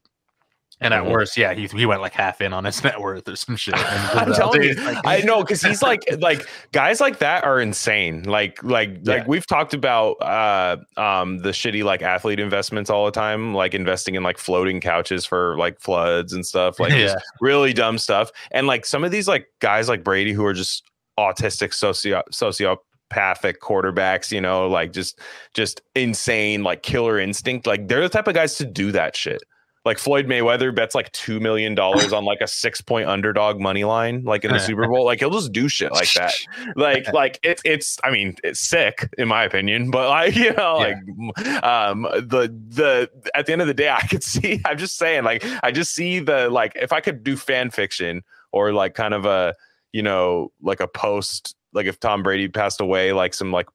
And 0.81 0.93
at 0.93 1.05
Mhm. 1.05 1.11
worst, 1.13 1.37
yeah, 1.37 1.55
he, 1.55 1.67
he 1.69 1.87
went 1.87 2.01
like 2.01 2.13
half 2.13 2.41
in 2.41 2.53
on 2.53 2.65
his 2.65 2.83
net 2.85 3.01
worth 3.01 3.29
or 3.29 3.37
some 3.37 3.57
shit. 3.57 3.75
I'm 3.79 4.33
telling 4.35 4.63
you, 4.65 4.75
like- 4.75 4.99
I 5.05 5.21
know 5.21 5.43
because 5.43 5.63
he's 5.63 5.83
like 5.83 6.03
like 6.19 6.45
guys 6.73 7.01
like 7.01 7.19
that 7.21 7.45
are 7.45 7.61
insane. 7.61 8.25
Like 8.25 8.63
like 8.63 8.91
Yeah. 9.03 9.15
like 9.15 9.29
we've 9.29 9.47
talked 9.47 9.73
about 9.73 10.15
uh 10.21 10.77
um 10.97 11.39
the 11.39 11.51
shitty 11.51 11.85
like 11.85 12.03
athlete 12.03 12.41
investments 12.41 12.91
all 12.91 13.05
the 13.07 13.13
time, 13.13 13.55
like 13.55 13.73
investing 13.75 14.15
in 14.17 14.23
like 14.25 14.37
floating 14.39 14.81
couches 14.81 15.25
for 15.25 15.57
like 15.57 15.81
floods 15.81 16.33
and 16.33 16.45
stuff, 16.45 16.81
like 16.81 16.93
Yeah. 16.93 17.15
really 17.41 17.73
dumb 17.73 17.97
stuff. 17.99 18.31
And 18.51 18.67
like 18.67 18.85
some 18.85 19.05
of 19.05 19.11
these 19.13 19.29
like 19.29 19.47
guys 19.61 19.89
like 19.89 20.03
Brady 20.03 20.33
who 20.33 20.45
are 20.45 20.53
just 20.55 20.83
autistic 21.19 21.73
socio 21.73 22.23
sociopathic 22.33 23.59
quarterbacks, 23.63 24.33
you 24.33 24.41
know, 24.41 24.67
like 24.69 24.93
just 24.93 25.21
just 25.55 25.81
insane, 25.95 26.63
like 26.65 26.83
killer 26.83 27.19
instinct. 27.19 27.67
Like 27.67 27.87
they're 27.89 28.03
the 28.03 28.09
type 28.09 28.27
of 28.29 28.35
guys 28.35 28.57
to 28.57 28.65
do 28.65 28.93
that 28.93 29.17
shit. 29.17 29.43
Like 29.85 29.99
Floyd 29.99 30.27
Mayweather 30.27 30.75
bets 30.75 30.95
like 30.95 31.13
two 31.13 31.41
million 31.41 31.75
dollars 31.75 32.13
on 32.15 32.25
like 32.25 32.41
a 32.41 32.47
six 32.47 32.81
point 32.81 33.07
underdog 33.09 33.61
money 33.61 33.85
line, 33.85 34.25
like 34.25 34.43
in 34.45 34.51
the 34.51 34.59
Super 34.59 34.89
Bowl. 34.89 35.05
Like 35.05 35.19
he'll 35.19 35.31
just 35.31 35.53
do 35.53 35.69
shit 35.69 35.93
like 35.93 36.11
that. 36.15 36.33
Like 36.77 37.13
like 37.13 37.39
it's 37.43 37.61
it's 37.67 37.99
I 38.03 38.11
mean 38.11 38.37
it's 38.43 38.61
sick 38.61 39.09
in 39.19 39.29
my 39.29 39.45
opinion, 39.45 39.91
but 39.91 40.09
like 40.09 40.35
you 40.45 40.53
know 40.55 40.81
Yeah. 40.81 40.95
like 41.37 41.65
um 41.65 42.03
the 42.03 42.55
the 42.69 43.11
at 43.35 43.45
the 43.47 43.53
end 43.53 43.61
of 43.61 43.69
the 43.69 43.75
day 43.75 43.91
I 43.91 44.01
could 44.07 44.23
see 44.25 44.61
I'm 44.65 44.79
just 44.79 44.97
saying 44.97 45.25
like 45.25 45.45
I 45.63 45.71
just 45.71 45.95
see 45.95 46.19
the 46.19 46.49
like 46.49 46.73
if 46.77 46.93
I 46.93 47.01
could 47.01 47.23
do 47.23 47.37
fan 47.37 47.71
fiction 47.71 48.23
or 48.53 48.73
like 48.73 48.95
kind 48.95 49.13
of 49.13 49.27
a 49.27 49.55
you 49.93 50.03
know 50.03 50.51
like 50.63 50.81
a 50.81 50.89
post 50.89 51.55
like 51.75 51.85
if 51.87 52.01
Tom 52.01 52.23
Brady 52.23 52.49
passed 52.49 52.81
away 52.81 53.13
like 53.13 53.35
some 53.35 53.53
like 53.53 53.67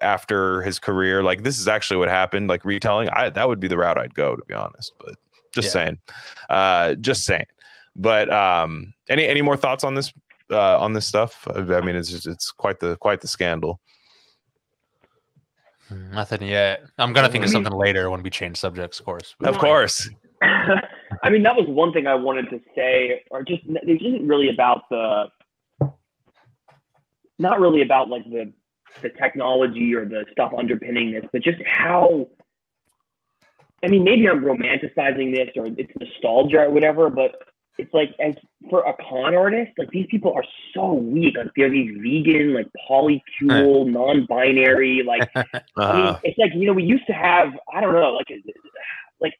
after 0.00 0.62
his 0.62 0.78
career 0.78 1.22
like 1.24 1.42
this 1.42 1.58
is 1.58 1.66
actually 1.66 1.96
what 1.96 2.08
happened 2.08 2.48
like 2.48 2.64
retelling 2.64 3.08
I 3.08 3.30
that 3.30 3.48
would 3.48 3.58
be 3.58 3.66
the 3.66 3.76
route 3.76 3.98
I'd 3.98 4.14
go 4.14 4.36
to 4.36 4.44
be 4.44 4.54
honest 4.54 4.92
but 5.04 5.16
just 5.60 5.74
Yeah. 5.74 5.84
saying 5.84 5.98
uh 6.50 6.94
just 6.94 7.24
saying 7.24 7.46
but 7.96 8.32
um 8.32 8.92
any 9.08 9.26
any 9.26 9.42
more 9.42 9.56
thoughts 9.56 9.84
on 9.84 9.94
this 9.94 10.12
uh 10.50 10.78
on 10.78 10.92
this 10.92 11.06
stuff 11.06 11.46
I 11.54 11.80
mean 11.80 11.96
it's 11.96 12.10
just, 12.10 12.26
it's 12.26 12.50
quite 12.52 12.78
the 12.80 12.96
quite 12.96 13.20
the 13.20 13.28
scandal 13.28 13.80
Nothing 16.12 16.42
yet. 16.42 16.82
I'm 16.98 17.14
gonna 17.14 17.30
think 17.30 17.44
of 17.44 17.48
I 17.50 17.54
mean- 17.54 17.64
something 17.64 17.72
later 17.86 18.10
when 18.10 18.22
we 18.22 18.28
change 18.30 18.58
subjects, 18.58 19.00
of 19.00 19.06
course. 19.06 19.34
but- 19.40 19.48
of 19.50 19.58
course 19.58 20.08
I 21.22 21.30
mean, 21.30 21.42
that 21.42 21.56
was 21.56 21.66
one 21.66 21.92
thing 21.92 22.06
I 22.06 22.14
wanted 22.14 22.48
to 22.50 22.60
say, 22.76 23.24
or 23.32 23.42
just 23.42 23.62
it 23.66 24.00
isn't 24.02 24.28
really 24.28 24.50
about 24.50 24.82
the, 24.88 25.24
not 27.40 27.58
really 27.58 27.82
about 27.82 28.08
like 28.08 28.22
the 28.24 28.52
the 29.02 29.08
technology 29.10 29.94
or 29.94 30.04
the 30.04 30.24
stuff 30.30 30.52
underpinning 30.56 31.10
this, 31.12 31.24
but 31.32 31.42
just 31.42 31.58
how. 31.66 32.28
I 33.82 33.88
mean, 33.88 34.04
maybe 34.04 34.28
I'm 34.28 34.42
romanticizing 34.42 35.34
this 35.34 35.50
or 35.56 35.66
it's 35.66 35.92
nostalgia 35.98 36.62
or 36.62 36.70
whatever, 36.70 37.10
but 37.10 37.36
it's 37.78 37.94
like 37.94 38.10
as 38.18 38.34
for 38.68 38.80
a 38.80 38.94
con 39.08 39.36
artist, 39.36 39.70
like 39.78 39.90
these 39.90 40.06
people 40.10 40.32
are 40.34 40.44
so 40.74 40.94
weak. 40.94 41.36
Like 41.36 41.48
they're 41.56 41.70
these 41.70 41.96
vegan, 42.02 42.54
like 42.54 42.66
polycule, 42.90 43.86
non-binary, 43.86 45.04
like 45.06 45.30
uh-huh. 45.36 45.60
I 45.76 45.96
mean, 45.96 46.16
it's 46.24 46.38
like 46.38 46.52
you 46.54 46.66
know 46.66 46.72
we 46.72 46.82
used 46.82 47.06
to 47.06 47.12
have 47.12 47.48
I 47.72 47.80
don't 47.80 47.92
know 47.92 48.12
like 48.12 48.26
like 49.20 49.34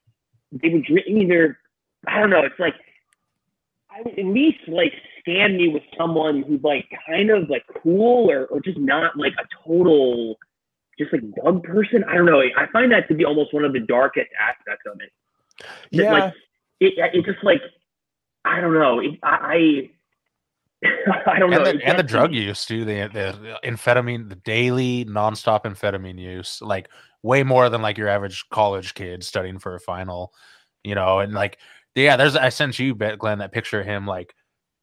they 0.53 0.69
would 0.69 0.85
drink 0.85 1.07
either 1.09 1.59
I 2.07 2.21
don't 2.21 2.31
know 2.31 2.45
it's 2.45 2.59
like 2.61 2.75
I 3.91 4.03
would 4.03 4.17
at 4.17 4.25
least 4.25 4.69
like 4.69 4.93
stand 5.21 5.57
me 5.57 5.69
with 5.69 5.83
someone 5.97 6.43
who's 6.43 6.63
like 6.63 6.89
kind 7.09 7.31
of 7.31 7.51
like 7.51 7.65
cool 7.83 8.31
or 8.31 8.47
or 8.47 8.61
just 8.61 8.79
not 8.79 9.17
like 9.17 9.33
a 9.33 9.47
total 9.67 10.39
just 10.99 11.13
like 11.13 11.23
bug 11.43 11.63
person 11.63 12.05
I 12.05 12.15
don't 12.15 12.27
know 12.27 12.41
I 12.41 12.67
find 12.73 12.93
that 12.93 13.09
to 13.09 13.15
be 13.15 13.25
almost 13.25 13.55
one 13.55 13.65
of 13.65 13.73
the 13.73 13.81
darkest 13.81 14.29
aspects 14.41 14.85
of 14.87 15.01
it 15.01 15.13
That, 15.93 16.03
yeah 16.03 16.13
like 16.13 16.35
it 16.81 16.95
it 17.15 17.25
just 17.25 17.43
like 17.43 17.63
I 18.45 18.61
don't 18.61 18.75
know 18.75 19.01
it, 19.01 19.19
I 19.23 19.89
I, 20.85 20.91
I 21.27 21.39
don't 21.39 21.51
know 21.51 21.65
and 21.65 21.81
the, 21.81 21.87
and 21.87 21.99
the 21.99 22.05
drug 22.05 22.33
use 22.33 22.65
too. 22.65 22.85
The, 22.85 23.09
the 23.13 23.59
amphetamine, 23.65 24.29
the 24.29 24.37
daily 24.37 25.05
nonstop 25.05 25.65
amphetamine 25.65 26.19
use, 26.19 26.61
like 26.63 26.89
way 27.23 27.43
more 27.43 27.69
than 27.69 27.83
like 27.83 27.99
your 27.99 28.09
average 28.09 28.45
college 28.51 28.95
kid 28.95 29.25
studying 29.25 29.59
for 29.59 29.75
a 29.75 29.81
final, 29.81 30.33
you 30.85 30.95
know. 30.95 31.19
And 31.19 31.33
like, 31.33 31.59
yeah, 31.95 32.17
there's 32.17 32.37
I 32.37 32.51
sent 32.51 32.79
you, 32.79 32.95
Bet 32.95 33.19
Glenn, 33.19 33.39
that 33.39 33.53
picture 33.53 33.81
of 33.81 33.87
him 33.87 34.07
like 34.07 34.35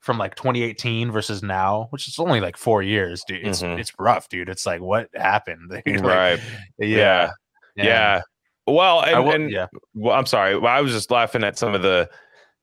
from 0.06 0.20
like 0.20 0.36
2018 0.36 1.12
versus 1.12 1.42
now, 1.42 1.88
which 1.90 2.08
is 2.08 2.20
only 2.20 2.40
like 2.40 2.56
four 2.58 2.84
years, 2.84 3.24
dude. 3.28 3.46
It's 3.46 3.64
Mhm. 3.64 3.80
it's 3.80 3.92
rough, 3.98 4.30
dude. 4.30 4.50
It's 4.50 4.66
like 4.66 4.80
what 4.82 5.10
happened, 5.16 5.72
dude? 5.86 6.02
Like, 6.02 6.04
right 6.04 6.40
Yeah, 6.78 7.32
yeah 7.76 7.84
yeah, 7.86 8.22
well 8.68 9.02
and, 9.04 9.26
will, 9.26 9.32
and 9.34 9.52
yeah. 9.52 9.68
well 9.96 10.16
i'm 10.18 10.26
sorry 10.26 10.58
well, 10.58 10.72
i 10.74 10.80
was 10.82 10.92
just 10.94 11.12
laughing 11.12 11.44
at 11.44 11.58
some 11.58 11.74
of 11.76 11.82
the 11.82 12.10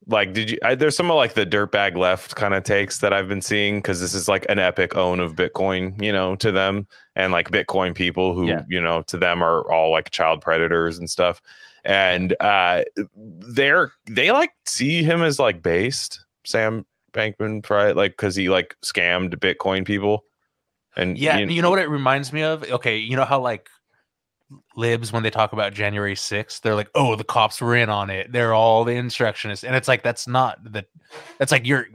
like 0.08 0.32
did 0.32 0.50
you 0.50 0.58
I, 0.64 0.74
there's 0.74 0.96
some 0.96 1.10
of 1.10 1.16
like 1.16 1.34
the 1.34 1.44
dirtbag 1.46 1.96
left 1.96 2.34
kind 2.34 2.54
of 2.54 2.64
takes 2.64 2.98
that 3.00 3.12
i've 3.12 3.28
been 3.28 3.42
seeing 3.42 3.76
because 3.78 4.00
this 4.00 4.14
is 4.14 4.26
like 4.28 4.44
an 4.48 4.58
epic 4.58 4.96
own 4.96 5.20
of 5.20 5.34
bitcoin 5.36 6.02
you 6.02 6.10
know 6.10 6.34
to 6.36 6.50
them 6.50 6.86
and 7.14 7.30
like 7.32 7.50
bitcoin 7.50 7.94
people 7.94 8.34
who 8.34 8.48
Yeah. 8.48 8.62
you 8.68 8.80
know 8.80 9.02
to 9.02 9.16
them 9.18 9.42
are 9.44 9.70
all 9.70 9.90
like 9.92 10.10
child 10.10 10.40
predators 10.40 10.98
and 10.98 11.08
stuff 11.10 11.40
and 11.84 12.34
uh 12.40 12.82
they're 13.16 13.92
they 14.06 14.32
like 14.32 14.52
see 14.66 15.02
him 15.02 15.22
as 15.22 15.38
like 15.38 15.62
based 15.62 16.24
sam 16.44 16.84
bankman 17.12 17.68
right 17.70 17.94
like 17.96 18.12
because 18.12 18.34
he 18.36 18.48
like 18.48 18.76
scammed 18.84 19.34
bitcoin 19.36 19.84
people 19.84 20.24
and 20.96 21.16
Yeah, 21.18 21.38
you- 21.38 21.46
you 21.48 21.62
know 21.62 21.70
what 21.70 21.78
it 21.78 21.88
reminds 21.88 22.32
me 22.32 22.42
of? 22.42 22.62
Okay, 22.64 22.98
you 22.98 23.16
know 23.16 23.24
how 23.24 23.40
like 23.40 23.68
libs 24.76 25.12
when 25.12 25.22
they 25.22 25.30
talk 25.30 25.52
about 25.52 25.72
January 25.72 26.14
6th, 26.14 26.60
they're 26.60 26.74
like, 26.74 26.90
"Oh, 26.94 27.16
the 27.16 27.24
cops 27.24 27.60
were 27.60 27.74
in 27.76 27.88
on 27.88 28.10
it. 28.10 28.30
They're 28.32 28.52
all 28.54 28.84
the 28.84 28.94
insurrectionists." 28.94 29.64
And 29.64 29.74
it's 29.74 29.88
like 29.88 30.02
that's 30.02 30.26
not 30.26 30.58
the 30.62 30.84
that's 31.38 31.52
like 31.52 31.66
you're 31.66 31.86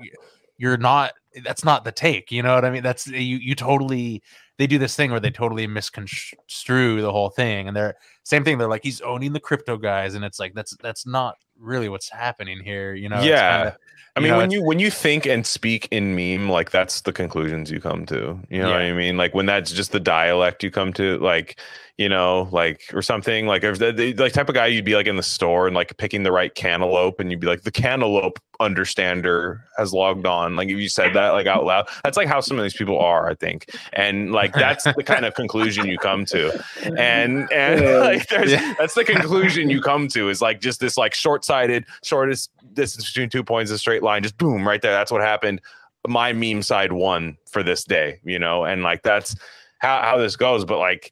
you're 0.58 0.78
not 0.78 1.14
that's 1.44 1.64
not 1.64 1.84
the 1.84 1.92
take, 1.92 2.32
you 2.32 2.42
know 2.42 2.56
what 2.56 2.66
I 2.66 2.72
mean? 2.72 2.84
That's 2.84 3.06
you 3.08 3.38
you 3.38 3.54
totally 3.54 4.24
they 4.58 4.66
do 4.66 4.80
this 4.80 4.96
thing 4.96 5.12
where 5.12 5.20
they 5.20 5.30
totally 5.30 5.68
misconstrue 5.68 7.02
the 7.02 7.12
whole 7.12 7.30
thing 7.30 7.68
and 7.68 7.78
they're 7.78 7.96
same 8.28 8.44
thing 8.44 8.58
they're 8.58 8.68
like 8.68 8.84
he's 8.84 9.00
owning 9.02 9.32
the 9.32 9.40
crypto 9.40 9.78
guys 9.78 10.14
and 10.16 10.26
it's 10.26 10.38
like 10.38 10.54
that's 10.54 10.76
that's 10.82 11.06
not 11.06 11.38
really 11.58 11.88
what's 11.88 12.10
happening 12.10 12.60
here, 12.62 12.94
you 12.94 13.08
know? 13.10 13.22
Yeah. 13.22 13.58
kinda- 13.64 13.78
I 14.16 14.20
mean, 14.20 14.32
know, 14.32 14.38
when 14.40 14.50
you 14.50 14.64
when 14.64 14.80
you 14.80 14.90
think 14.90 15.28
and 15.28 15.46
speak 15.46 15.88
in 15.92 16.16
meme, 16.16 16.50
like 16.50 16.72
that's 16.72 17.02
the 17.02 17.14
conclusions 17.14 17.70
you 17.70 17.80
come 17.80 18.04
to. 18.08 18.40
You 18.50 18.64
know 18.64 18.72
what 18.72 18.82
I 18.82 18.92
mean? 18.92 19.16
Like 19.16 19.36
when 19.36 19.46
that's 19.46 19.72
just 19.72 19.92
the 19.92 20.00
dialect 20.00 20.64
you 20.64 20.72
come 20.72 20.92
to, 20.94 21.20
like 21.20 21.60
you 22.00 22.10
know, 22.10 22.48
like 22.52 22.82
or 22.96 23.04
something. 23.04 23.46
Like 23.46 23.64
if 23.64 23.78
the, 23.78 23.92
the 23.92 24.14
like 24.16 24.34
type 24.34 24.50
of 24.50 24.56
guy 24.56 24.66
you'd 24.68 24.86
be 24.86 24.96
like 24.96 25.06
in 25.06 25.18
the 25.18 25.24
store 25.24 25.68
and 25.68 25.76
like 25.76 25.96
picking 25.98 26.24
the 26.24 26.32
right 26.32 26.54
cantaloupe, 26.56 27.20
and 27.20 27.30
you'd 27.30 27.40
be 27.40 27.46
like, 27.46 27.62
the 27.62 27.70
cantaloupe 27.70 28.40
understander 28.60 29.64
has 29.78 29.94
logged 29.94 30.26
on. 30.26 30.56
Like 30.56 30.70
if 30.70 30.78
you 30.78 30.90
said 30.90 31.14
that 31.14 31.30
like 31.32 31.46
out 31.46 31.64
loud, 31.66 31.88
that's 32.04 32.18
like 32.18 32.28
how 32.28 32.40
some 32.42 32.58
of 32.58 32.64
these 32.64 32.74
people 32.74 32.98
are, 32.98 33.30
I 33.30 33.36
think. 33.36 33.70
And 33.94 34.32
like 34.32 34.54
that's 34.54 34.84
the 34.84 35.04
kind 35.04 35.26
of 35.26 35.36
conclusion 35.36 35.86
you 35.86 36.00
come 36.00 36.26
to. 36.26 36.64
And 36.98 37.52
and 37.52 37.82
Yeah. 37.88 37.98
like 38.00 38.17
there's 38.30 38.52
Yeah. 38.52 38.74
that's 38.78 38.94
the 38.94 39.04
conclusion 39.04 39.70
you 39.70 39.82
come 39.90 40.08
to 40.10 40.30
is 40.30 40.42
like 40.42 40.62
just 40.62 40.80
this 40.80 40.98
like 40.98 41.14
short-sighted, 41.14 41.86
shortest 42.04 42.52
distance 42.74 43.08
between 43.12 43.30
two 43.30 43.44
points, 43.44 43.72
a 43.72 43.78
straight 43.78 44.04
line, 44.04 44.24
just 44.24 44.38
boom, 44.38 44.68
right 44.68 44.82
there. 44.82 44.92
That's 44.92 45.12
what 45.12 45.22
happened. 45.22 45.62
My 46.08 46.32
meme 46.34 46.62
side 46.62 46.94
won 46.94 47.38
for 47.50 47.64
this 47.64 47.84
day, 47.84 48.20
you 48.24 48.40
know, 48.40 48.64
and 48.64 48.84
like 48.84 49.04
that's 49.04 49.36
how, 49.80 50.02
how 50.02 50.18
this 50.18 50.36
goes. 50.36 50.64
But 50.64 50.80
like 50.80 51.12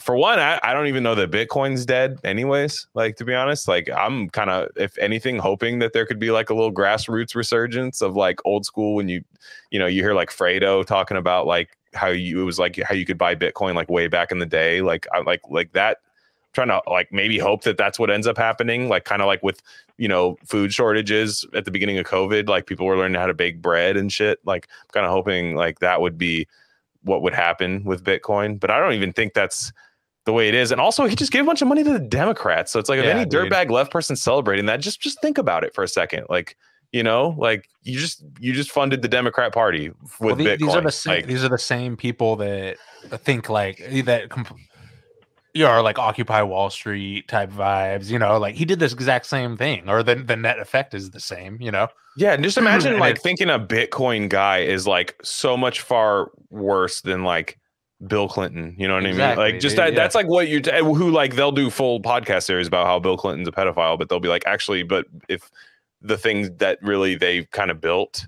for 0.00 0.16
one, 0.16 0.38
I, 0.38 0.58
I 0.62 0.72
don't 0.72 0.86
even 0.86 1.02
know 1.02 1.14
that 1.14 1.30
Bitcoin's 1.30 1.84
dead, 1.84 2.18
anyways. 2.24 2.86
Like 2.94 3.16
to 3.16 3.24
be 3.24 3.34
honest, 3.34 3.68
like 3.68 3.88
I'm 3.90 4.30
kind 4.30 4.48
of, 4.48 4.68
if 4.76 4.96
anything, 4.98 5.38
hoping 5.38 5.78
that 5.80 5.92
there 5.92 6.06
could 6.06 6.18
be 6.18 6.30
like 6.30 6.48
a 6.50 6.54
little 6.54 6.72
grassroots 6.72 7.34
resurgence 7.34 8.00
of 8.00 8.16
like 8.16 8.40
old 8.44 8.64
school 8.64 8.94
when 8.94 9.08
you, 9.08 9.22
you 9.70 9.78
know, 9.78 9.86
you 9.86 10.02
hear 10.02 10.14
like 10.14 10.30
Fredo 10.30 10.86
talking 10.86 11.16
about 11.16 11.46
like 11.46 11.76
how 11.92 12.08
you 12.08 12.40
it 12.40 12.44
was 12.44 12.58
like 12.58 12.80
how 12.82 12.94
you 12.94 13.04
could 13.04 13.18
buy 13.18 13.34
Bitcoin 13.34 13.74
like 13.74 13.90
way 13.90 14.08
back 14.08 14.32
in 14.32 14.38
the 14.38 14.46
day. 14.46 14.80
Like 14.80 15.06
I 15.12 15.20
like 15.20 15.42
like 15.50 15.72
that. 15.72 15.98
Trying 16.52 16.68
to 16.68 16.80
like 16.88 17.12
maybe 17.12 17.38
hope 17.38 17.62
that 17.64 17.76
that's 17.76 17.98
what 17.98 18.10
ends 18.10 18.26
up 18.26 18.36
happening. 18.36 18.88
Like 18.88 19.04
kind 19.04 19.22
of 19.22 19.26
like 19.26 19.42
with 19.42 19.62
you 19.98 20.08
know 20.08 20.36
food 20.44 20.72
shortages 20.72 21.44
at 21.54 21.64
the 21.64 21.70
beginning 21.70 21.98
of 21.98 22.06
COVID, 22.06 22.48
like 22.48 22.66
people 22.66 22.86
were 22.86 22.96
learning 22.96 23.20
how 23.20 23.26
to 23.26 23.34
bake 23.34 23.60
bread 23.62 23.96
and 23.96 24.12
shit. 24.12 24.38
Like 24.44 24.68
kind 24.92 25.06
of 25.06 25.12
hoping 25.12 25.54
like 25.54 25.78
that 25.80 26.00
would 26.00 26.18
be 26.18 26.46
what 27.04 27.22
would 27.22 27.34
happen 27.34 27.84
with 27.84 28.04
Bitcoin. 28.04 28.58
But 28.60 28.70
I 28.70 28.78
don't 28.78 28.92
even 28.94 29.12
think 29.12 29.34
that's 29.34 29.72
the 30.26 30.32
way 30.32 30.48
it 30.48 30.54
is. 30.54 30.70
And 30.70 30.80
also, 30.80 31.06
he 31.06 31.16
just 31.16 31.32
gave 31.32 31.42
a 31.42 31.46
bunch 31.46 31.62
of 31.62 31.68
money 31.68 31.82
to 31.82 31.92
the 31.92 31.98
Democrats. 31.98 32.70
So 32.72 32.78
it's 32.78 32.88
like 32.88 32.98
if 32.98 33.06
any 33.06 33.24
dude. 33.24 33.50
dirtbag 33.50 33.70
left 33.70 33.90
person 33.90 34.16
celebrating 34.16 34.66
that, 34.66 34.80
just 34.80 35.00
just 35.00 35.20
think 35.22 35.38
about 35.38 35.64
it 35.64 35.74
for 35.74 35.82
a 35.84 35.88
second. 35.88 36.26
Like 36.28 36.56
you 36.92 37.02
know, 37.04 37.36
like 37.38 37.68
you 37.82 37.98
just 37.98 38.24
you 38.40 38.52
just 38.52 38.70
funded 38.70 39.00
the 39.02 39.08
Democrat 39.08 39.52
Party 39.54 39.90
with 39.90 40.20
Well, 40.20 40.34
the- 40.36 40.44
Bitcoin. 40.44 40.58
These 40.58 40.74
are 40.74 40.80
the 40.82 40.90
same. 40.92 41.14
like, 41.14 41.26
these 41.26 41.44
are 41.44 41.48
the 41.48 41.58
same 41.58 41.96
people 41.96 42.36
that 42.36 42.76
think 43.18 43.48
like 43.48 43.78
that. 44.04 44.28
Comp- 44.28 44.58
you 45.54 45.64
know, 45.64 45.82
like 45.82 45.98
Occupy 45.98 46.42
Wall 46.42 46.70
Street 46.70 47.28
type 47.28 47.50
vibes. 47.50 48.10
You 48.10 48.18
know, 48.18 48.38
like 48.38 48.54
he 48.54 48.64
did 48.64 48.78
this 48.78 48.92
exact 48.92 49.26
same 49.26 49.56
thing, 49.56 49.88
or 49.88 50.02
the 50.02 50.14
the 50.16 50.36
net 50.36 50.58
effect 50.58 50.94
is 50.94 51.10
the 51.10 51.20
same. 51.20 51.58
You 51.60 51.70
know, 51.70 51.88
Yeah, 52.16 52.32
and 52.32 52.42
just 52.44 52.58
imagine 52.64 52.92
And 52.92 53.00
like 53.00 53.20
thinking 53.20 53.50
a 53.50 53.58
Bitcoin 53.58 54.28
guy 54.28 54.58
is 54.58 54.86
like 54.86 55.16
so 55.22 55.56
much 55.56 55.80
far 55.80 56.30
worse 56.50 57.00
than 57.00 57.24
like 57.24 57.58
Bill 58.06 58.28
Clinton. 58.28 58.74
You 58.78 58.88
know 58.88 58.94
what 58.94 59.06
Exactly, 59.06 59.42
I 59.42 59.46
mean? 59.46 59.54
Like 59.54 59.60
just 59.60 59.76
that. 59.76 59.92
yeah. 59.92 59.98
That's 59.98 60.14
like 60.14 60.28
what 60.28 60.48
you 60.48 60.60
eh, 60.70 60.80
who 60.82 61.10
like 61.10 61.34
they'll 61.36 61.52
do 61.52 61.70
full 61.70 62.00
podcast 62.00 62.44
series 62.44 62.66
about 62.66 62.86
how 62.86 62.98
Bill 62.98 63.16
Clinton's 63.16 63.48
a 63.48 63.52
pedophile, 63.52 63.98
but 63.98 64.08
they'll 64.08 64.20
be 64.20 64.28
like, 64.28 64.44
actually, 64.46 64.82
but 64.82 65.06
if 65.28 65.50
the 66.02 66.16
things 66.16 66.50
that 66.58 66.78
really 66.82 67.14
they 67.14 67.44
kind 67.46 67.70
of 67.70 67.80
built, 67.80 68.26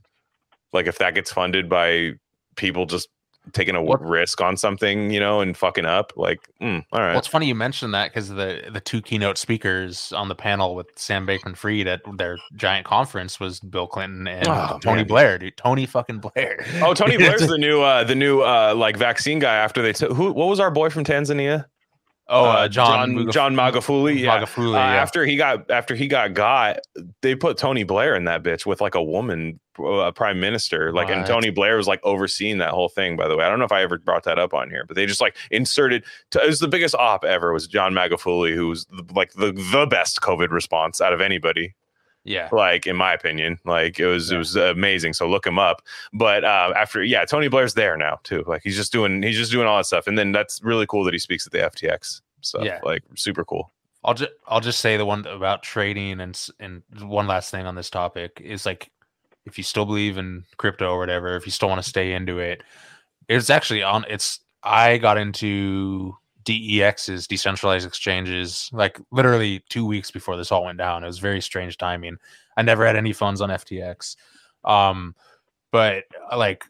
like 0.73 0.87
if 0.87 0.99
that 0.99 1.15
gets 1.15 1.33
funded 1.33 1.69
by 1.69 2.13
people 2.57 2.85
just 2.85 3.09
taking 3.53 3.75
a 3.75 3.83
What- 3.83 4.01
risk 4.01 4.41
on 4.41 4.57
something, 4.57 5.11
you 5.11 5.19
know, 5.21 5.41
and 5.41 5.57
fucking 5.57 5.85
up, 5.85 6.13
like, 6.17 6.41
mm, 6.61 6.85
all 6.93 7.01
right. 7.01 7.09
Well, 7.11 7.19
it's 7.19 7.27
funny 7.27 7.47
you 7.47 7.55
mentioned 7.55 7.93
that 7.95 8.11
because 8.11 8.29
the 8.29 8.63
the 8.73 8.81
two 8.81 9.03
keynote 9.03 9.37
speakers 9.39 10.13
on 10.13 10.29
the 10.29 10.35
panel 10.35 10.75
with 10.75 10.87
Sam 10.97 11.27
Bankman-Fried 11.27 11.87
at 11.89 12.01
their 12.17 12.39
giant 12.57 12.87
conference 12.87 13.41
was 13.41 13.59
Bill 13.61 13.87
Clinton 13.87 14.29
and 14.29 14.47
Oh, 14.47 14.79
Tony 14.81 14.99
man. 14.99 15.07
Blair, 15.09 15.39
dude. 15.39 15.57
Tony 15.57 15.87
fucking 15.87 16.21
Blair. 16.21 16.65
Oh, 16.83 16.95
Tony 16.95 17.17
Blair's 17.19 17.47
the 17.49 17.59
new 17.59 17.83
uh 17.83 18.05
the 18.05 18.15
new 18.15 18.43
uh 18.43 18.75
like 18.77 18.97
vaccine 18.97 19.39
guy 19.41 19.57
after 19.57 19.83
they 19.83 19.93
took 19.93 20.13
who 20.13 20.33
what 20.33 20.47
was 20.49 20.61
our 20.61 20.71
boy 20.71 20.89
from 20.91 21.05
Tanzania? 21.05 21.67
Oh, 22.29 22.45
uh, 22.45 22.69
John 22.69 23.15
John, 23.15 23.31
John 23.33 23.55
Magufuli. 23.55 24.19
Yeah. 24.19 24.41
Magufuli, 24.41 24.75
Uh, 24.75 24.79
yeah. 24.79 25.03
After 25.03 25.25
he 25.27 25.37
got 25.37 25.71
after 25.71 25.95
he 25.95 26.07
got 26.07 26.35
got, 26.35 26.79
they 27.21 27.35
put 27.35 27.57
Tony 27.59 27.83
Blair 27.85 28.15
in 28.15 28.25
that 28.25 28.43
bitch 28.43 28.65
with 28.65 28.81
like 28.81 28.95
a 28.95 29.03
woman 29.03 29.59
uh, 29.79 30.13
prime 30.13 30.39
minister. 30.39 30.93
Like, 30.93 31.09
and 31.09 31.27
Tony 31.27 31.51
Blair 31.51 31.77
was 31.77 31.89
like 31.89 32.01
overseeing 32.05 32.59
that 32.59 32.71
whole 32.71 32.89
thing. 32.89 33.17
By 33.17 33.29
the 33.29 33.37
way, 33.37 33.45
I 33.45 33.49
don't 33.49 33.59
know 33.59 33.65
if 33.65 33.73
I 33.73 33.83
ever 33.83 33.99
brought 33.99 34.25
that 34.25 34.39
up 34.39 34.55
on 34.55 34.71
here, 34.71 34.85
but 34.87 34.95
they 34.97 35.07
just 35.07 35.21
like 35.21 35.37
inserted. 35.51 36.05
it 36.35 36.47
was 36.47 36.61
the 36.61 36.69
biggest 36.69 36.95
op 36.95 37.25
ever. 37.25 37.53
Was 37.53 37.67
John 37.67 37.93
Magufuli, 37.93 38.55
who 38.55 38.69
was 38.69 38.85
the, 38.87 39.05
like 39.15 39.33
the 39.33 39.53
the 39.73 39.87
best 39.87 40.21
COVID 40.21 40.51
response 40.51 41.01
out 41.01 41.13
of 41.13 41.21
anybody 41.21 41.75
yeah. 42.25 42.49
like 42.53 42.87
in 42.87 42.97
my 42.97 43.13
opinion 43.13 43.59
like 43.65 43.99
it 43.99 44.07
was 44.07 44.31
it 44.31 44.37
was 44.37 44.55
amazing 44.57 45.13
so 45.13 45.29
look 45.29 45.47
him 45.47 45.59
up 45.59 45.83
but 46.13 46.45
uh 46.45 46.73
after 46.77 47.03
yeah 47.03 47.25
tony 47.25 47.49
blair's 47.49 47.75
there 47.75 47.97
now 47.97 48.19
too 48.23 48.45
like 48.47 48.63
he's 48.63 48.77
just 48.77 48.93
doing 48.93 49.23
he's 49.23 49.37
just 49.37 49.51
doing 49.51 49.67
all 49.67 49.77
that 49.77 49.87
stuff 49.87 50.07
and 50.07 50.17
then 50.17 50.31
that's 50.33 50.63
really 50.63 50.87
cool 50.87 51.03
that 51.05 51.13
he 51.13 51.19
speaks 51.19 51.47
at 51.47 51.53
the 51.53 51.59
ftx 51.59 52.21
stuff 52.41 52.65
Yeah. 52.65 52.79
like 52.85 53.03
super 53.17 53.45
cool 53.45 53.73
I'll 54.05 54.15
just 54.15 54.33
I'll 54.49 54.61
just 54.61 54.81
say 54.81 54.97
the 54.97 55.05
one 55.05 55.25
about 55.27 55.63
trading 55.63 56.21
and 56.21 56.49
and 56.59 56.83
one 57.03 57.27
last 57.29 57.51
thing 57.51 57.67
on 57.67 57.77
this 57.77 57.89
topic 57.91 58.41
is 58.43 58.67
like 58.67 58.91
if 59.45 59.59
you 59.59 59.65
still 59.65 59.85
believe 59.85 60.19
in 60.19 60.45
crypto 60.57 60.91
or 60.91 60.99
whatever, 60.99 61.37
if 61.37 61.47
you 61.47 61.53
still 61.53 61.69
want 61.69 61.83
to 61.83 61.89
stay 61.89 62.13
into 62.13 62.39
it, 62.39 62.63
it's 63.29 63.51
actually 63.51 63.83
on. 63.83 64.05
It's 64.09 64.41
I 64.63 64.99
got 64.99 65.19
into 65.19 66.17
DEX's 66.45 67.27
decentralized 67.27 67.87
exchanges 67.87 68.71
like 68.73 68.99
literally 69.11 69.63
two 69.69 69.87
weeks 69.87 70.11
before 70.11 70.37
this 70.37 70.53
all 70.53 70.65
went 70.65 70.79
down. 70.79 71.03
It 71.03 71.07
was 71.07 71.19
very 71.19 71.41
strange 71.41 71.79
timing. 71.79 72.17
I 72.57 72.63
never 72.63 72.87
had 72.87 72.97
any 72.97 73.13
funds 73.13 73.41
on 73.41 73.51
FTX, 73.51 74.17
um, 74.65 75.15
but 75.71 76.05
uh, 76.31 76.37
like 76.37 76.65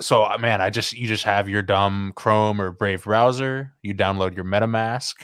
so 0.00 0.24
uh, 0.24 0.38
man 0.38 0.60
i 0.60 0.70
just 0.70 0.92
you 0.92 1.06
just 1.06 1.24
have 1.24 1.48
your 1.48 1.62
dumb 1.62 2.12
chrome 2.16 2.60
or 2.60 2.72
brave 2.72 3.04
browser 3.04 3.72
you 3.82 3.94
download 3.94 4.34
your 4.34 4.44
metamask 4.44 5.14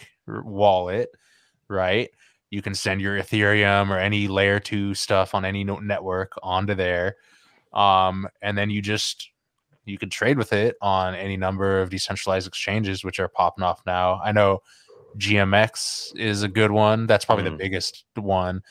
wallet 0.44 1.10
right 1.68 2.10
you 2.50 2.62
can 2.62 2.74
send 2.74 3.00
your 3.00 3.18
ethereum 3.18 3.90
or 3.90 3.98
any 3.98 4.28
layer 4.28 4.60
2 4.60 4.94
stuff 4.94 5.34
on 5.34 5.44
any 5.44 5.64
network 5.64 6.32
onto 6.42 6.74
there 6.74 7.16
um, 7.72 8.26
and 8.42 8.58
then 8.58 8.70
you 8.70 8.82
just 8.82 9.30
you 9.90 9.98
can 9.98 10.08
trade 10.10 10.38
with 10.38 10.52
it 10.52 10.76
on 10.80 11.14
any 11.14 11.36
number 11.36 11.80
of 11.82 11.90
decentralized 11.90 12.46
exchanges 12.46 13.04
which 13.04 13.18
are 13.20 13.28
popping 13.28 13.64
off 13.64 13.80
now. 13.86 14.20
I 14.24 14.32
know 14.32 14.62
gmx 15.18 16.16
is 16.16 16.42
a 16.42 16.48
good 16.48 16.70
one. 16.70 17.06
That's 17.06 17.24
probably 17.24 17.44
Mhm. 17.44 17.50
the 17.52 17.56
biggest 17.56 18.04
one. 18.14 18.62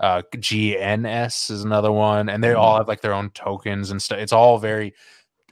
Uh, 0.00 0.22
gns 0.34 1.50
is 1.50 1.62
another 1.64 1.92
one 1.92 2.28
and 2.28 2.42
they 2.42 2.52
all 2.52 2.76
have 2.76 2.88
like 2.88 3.00
their 3.00 3.14
own 3.14 3.30
tokens 3.30 3.90
and 3.90 4.02
stuff. 4.02 4.18
It's 4.18 4.32
all 4.32 4.58
very 4.58 4.92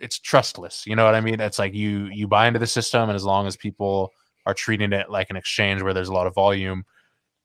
it's 0.01 0.19
trustless 0.19 0.85
you 0.85 0.97
know 0.97 1.05
what 1.05 1.15
i 1.15 1.21
mean? 1.21 1.39
It's 1.41 1.61
like 1.61 1.75
you 1.75 2.07
you 2.07 2.27
buy 2.27 2.49
into 2.49 2.59
the 2.59 2.67
system 2.67 3.09
and 3.09 3.15
as 3.15 3.25
long 3.25 3.47
as 3.47 3.57
people 3.57 4.11
are 4.47 4.55
treating 4.55 4.93
it 4.93 5.09
like 5.09 5.31
an 5.31 5.37
exchange 5.37 5.81
where 5.81 5.95
there's 5.95 6.09
a 6.09 6.13
lot 6.13 6.27
of 6.27 6.35
volume 6.35 6.85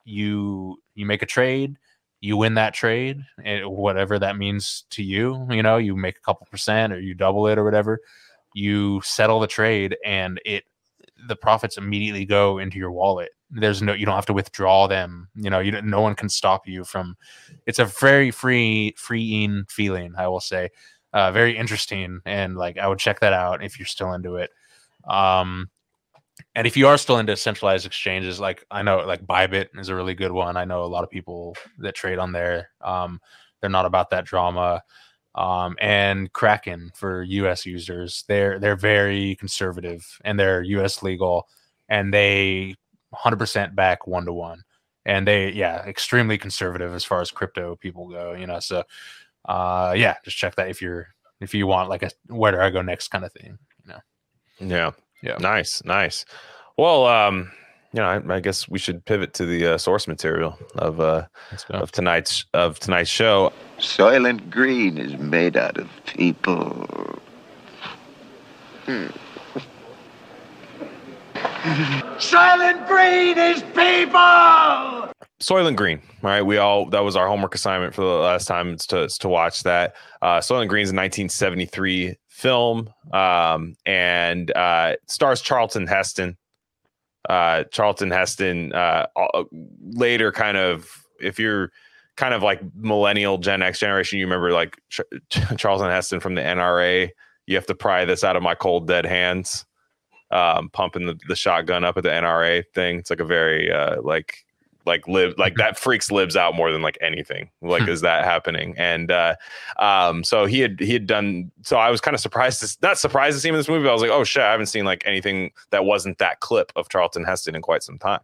you 0.04 0.76
you 0.96 1.06
make 1.06 1.22
a 1.22 1.26
trade 1.26 1.76
you 2.20 2.36
win 2.36 2.54
that 2.54 2.74
trade 2.74 3.22
whatever 3.64 4.18
that 4.18 4.36
means 4.36 4.84
to 4.90 5.02
you 5.02 5.46
you 5.50 5.62
know 5.62 5.76
you 5.76 5.96
make 5.96 6.16
a 6.16 6.20
couple 6.20 6.46
percent 6.50 6.92
or 6.92 7.00
you 7.00 7.14
double 7.14 7.46
it 7.46 7.58
or 7.58 7.64
whatever 7.64 8.00
you 8.54 9.00
settle 9.04 9.40
the 9.40 9.46
trade 9.46 9.96
and 10.04 10.40
it 10.44 10.64
the 11.26 11.36
profits 11.36 11.76
immediately 11.76 12.24
go 12.24 12.58
into 12.58 12.78
your 12.78 12.92
wallet. 12.92 13.30
There's 13.50 13.82
no 13.82 13.92
you 13.92 14.06
don't 14.06 14.14
have 14.14 14.26
to 14.26 14.32
withdraw 14.32 14.86
them 14.86 15.28
you 15.34 15.48
know 15.48 15.58
you 15.58 15.80
no 15.82 16.00
one 16.00 16.14
can 16.14 16.28
stop 16.28 16.66
you 16.68 16.84
from 16.84 17.16
it's 17.66 17.78
a 17.78 17.86
very 17.86 18.30
free 18.30 18.94
freeing 18.96 19.64
feeling 19.68 20.12
i 20.16 20.28
will 20.28 20.40
say. 20.40 20.70
Uh, 21.14 21.32
very 21.32 21.56
interesting 21.56 22.20
and 22.26 22.56
like 22.58 22.76
i 22.76 22.86
would 22.86 22.98
check 22.98 23.20
that 23.20 23.32
out 23.32 23.64
if 23.64 23.78
you're 23.78 23.86
still 23.86 24.12
into 24.12 24.36
it. 24.36 24.50
Um 25.08 25.70
and 26.54 26.66
if 26.66 26.76
you 26.76 26.88
are 26.88 26.98
still 26.98 27.18
into 27.18 27.36
centralized 27.36 27.86
exchanges 27.86 28.40
like 28.40 28.64
i 28.70 28.82
know 28.82 28.98
like 28.98 29.26
bybit 29.26 29.68
is 29.78 29.88
a 29.88 29.94
really 29.94 30.14
good 30.14 30.32
one. 30.32 30.56
I 30.56 30.64
know 30.64 30.82
a 30.82 30.86
lot 30.86 31.04
of 31.04 31.10
people 31.10 31.56
that 31.78 31.94
trade 31.94 32.18
on 32.18 32.32
there. 32.32 32.70
Um 32.80 33.20
they're 33.60 33.70
not 33.70 33.86
about 33.86 34.10
that 34.10 34.24
drama. 34.24 34.82
Um 35.34 35.76
and 35.80 36.32
kraken 36.32 36.90
for 36.94 37.22
us 37.22 37.66
users 37.66 38.24
they're 38.28 38.58
they're 38.58 38.76
very 38.76 39.36
conservative 39.36 40.06
and 40.24 40.38
they're 40.38 40.62
us 40.64 41.02
legal 41.02 41.46
and 41.88 42.12
they 42.12 42.74
100% 43.14 43.74
back 43.74 44.06
one 44.06 44.26
to 44.26 44.32
one 44.32 44.62
and 45.06 45.26
they 45.26 45.50
yeah 45.52 45.84
extremely 45.86 46.36
conservative 46.38 46.92
as 46.94 47.04
far 47.04 47.20
as 47.20 47.30
crypto 47.30 47.76
people 47.76 48.08
go 48.08 48.34
you 48.34 48.46
know 48.46 48.60
so 48.60 48.82
uh 49.48 49.94
yeah 49.96 50.16
just 50.24 50.36
check 50.36 50.54
that 50.56 50.68
if 50.68 50.82
you're 50.82 51.08
if 51.40 51.54
you 51.54 51.66
want 51.66 51.88
like 51.88 52.02
a 52.02 52.10
where 52.26 52.52
do 52.52 52.58
i 52.58 52.68
go 52.68 52.82
next 52.82 53.08
kind 53.08 53.24
of 53.24 53.32
thing 53.32 53.58
you 53.84 53.92
know? 53.92 54.00
Yeah 54.60 54.90
Yeah. 55.22 55.36
nice 55.40 55.82
nice 55.84 56.24
well 56.76 57.06
um 57.06 57.50
you 57.92 58.00
know 58.00 58.06
i, 58.06 58.34
I 58.36 58.40
guess 58.40 58.68
we 58.68 58.78
should 58.78 59.04
pivot 59.04 59.34
to 59.34 59.46
the 59.46 59.74
uh, 59.74 59.78
source 59.78 60.06
material 60.06 60.58
of 60.76 61.00
uh 61.00 61.26
of 61.70 61.90
tonight's 61.92 62.44
of 62.54 62.78
tonight's 62.78 63.10
show 63.10 63.52
Soylent 63.78 64.50
Green 64.50 64.98
is 64.98 65.16
made 65.18 65.56
out 65.56 65.78
of 65.78 65.88
people. 66.04 67.20
Soylent 72.18 72.88
Green 72.88 73.38
is 73.38 73.62
people! 73.74 75.12
Soylent 75.40 75.76
Green. 75.76 76.00
All 76.24 76.30
right, 76.30 76.42
we 76.42 76.58
all 76.58 76.86
that 76.86 77.04
was 77.04 77.14
our 77.14 77.28
homework 77.28 77.54
assignment 77.54 77.94
for 77.94 78.00
the 78.02 78.08
last 78.08 78.46
time. 78.46 78.70
It's 78.70 78.86
to, 78.88 79.02
it's 79.02 79.18
to 79.18 79.28
watch 79.28 79.62
that. 79.62 79.94
Uh, 80.20 80.38
Soylent 80.38 80.68
Green's 80.68 80.90
a 80.90 80.96
1973 80.96 82.16
film, 82.38 82.88
um, 83.12 83.74
and 83.84 84.56
uh, 84.56 84.94
stars 85.06 85.42
Charlton 85.42 85.88
Heston. 85.88 86.36
Uh, 87.28 87.64
Charlton 87.64 88.10
Heston 88.10 88.72
uh, 88.72 89.06
later, 89.82 90.30
kind 90.30 90.56
of, 90.56 90.88
if 91.20 91.38
you're 91.38 91.72
kind 92.16 92.32
of 92.32 92.42
like 92.42 92.60
millennial 92.74 93.38
Gen 93.38 93.60
X 93.60 93.80
generation, 93.80 94.20
you 94.20 94.24
remember 94.24 94.52
like 94.52 94.80
Ch- 94.88 95.00
Charlton 95.56 95.90
Heston 95.90 96.20
from 96.20 96.36
the 96.36 96.40
NRA. 96.40 97.10
You 97.46 97.56
have 97.56 97.66
to 97.66 97.74
pry 97.74 98.04
this 98.04 98.22
out 98.22 98.36
of 98.36 98.42
my 98.42 98.54
cold 98.54 98.86
dead 98.86 99.04
hands. 99.04 99.66
Um, 100.30 100.68
pumping 100.70 101.06
the, 101.06 101.18
the 101.26 101.34
shotgun 101.34 101.84
up 101.84 101.96
at 101.96 102.02
the 102.02 102.10
NRA 102.10 102.62
thing. 102.74 102.98
It's 102.98 103.08
like 103.10 103.20
a 103.20 103.24
very 103.24 103.72
uh, 103.72 104.00
like 104.02 104.44
like 104.88 105.06
live 105.06 105.32
like 105.38 105.54
that 105.54 105.78
freaks 105.78 106.10
libs 106.10 106.34
out 106.36 106.56
more 106.56 106.72
than 106.72 106.82
like 106.82 106.98
anything 107.00 107.48
like 107.62 107.84
Hmm. 107.84 107.90
is 107.90 108.00
that 108.00 108.24
happening 108.24 108.74
and 108.76 109.12
uh 109.12 109.36
um 109.78 110.24
so 110.24 110.46
he 110.46 110.58
had 110.58 110.80
he 110.80 110.92
had 110.92 111.06
done 111.06 111.52
so 111.62 111.76
i 111.76 111.88
was 111.90 112.00
kind 112.00 112.14
of 112.14 112.20
surprised 112.20 112.60
to 112.60 112.76
not 112.82 112.98
surprised 112.98 113.36
to 113.36 113.40
see 113.40 113.48
him 113.48 113.54
in 113.54 113.60
this 113.60 113.68
movie 113.68 113.84
but 113.84 113.90
i 113.90 113.92
was 113.92 114.02
like 114.02 114.10
oh 114.10 114.24
shit 114.24 114.42
i 114.42 114.50
haven't 114.50 114.66
seen 114.66 114.84
like 114.84 115.02
anything 115.06 115.52
that 115.70 115.84
wasn't 115.84 116.18
that 116.18 116.40
clip 116.40 116.72
of 116.74 116.88
charlton 116.88 117.22
heston 117.22 117.54
in 117.54 117.62
quite 117.62 117.84
some 117.84 117.98
time 117.98 118.20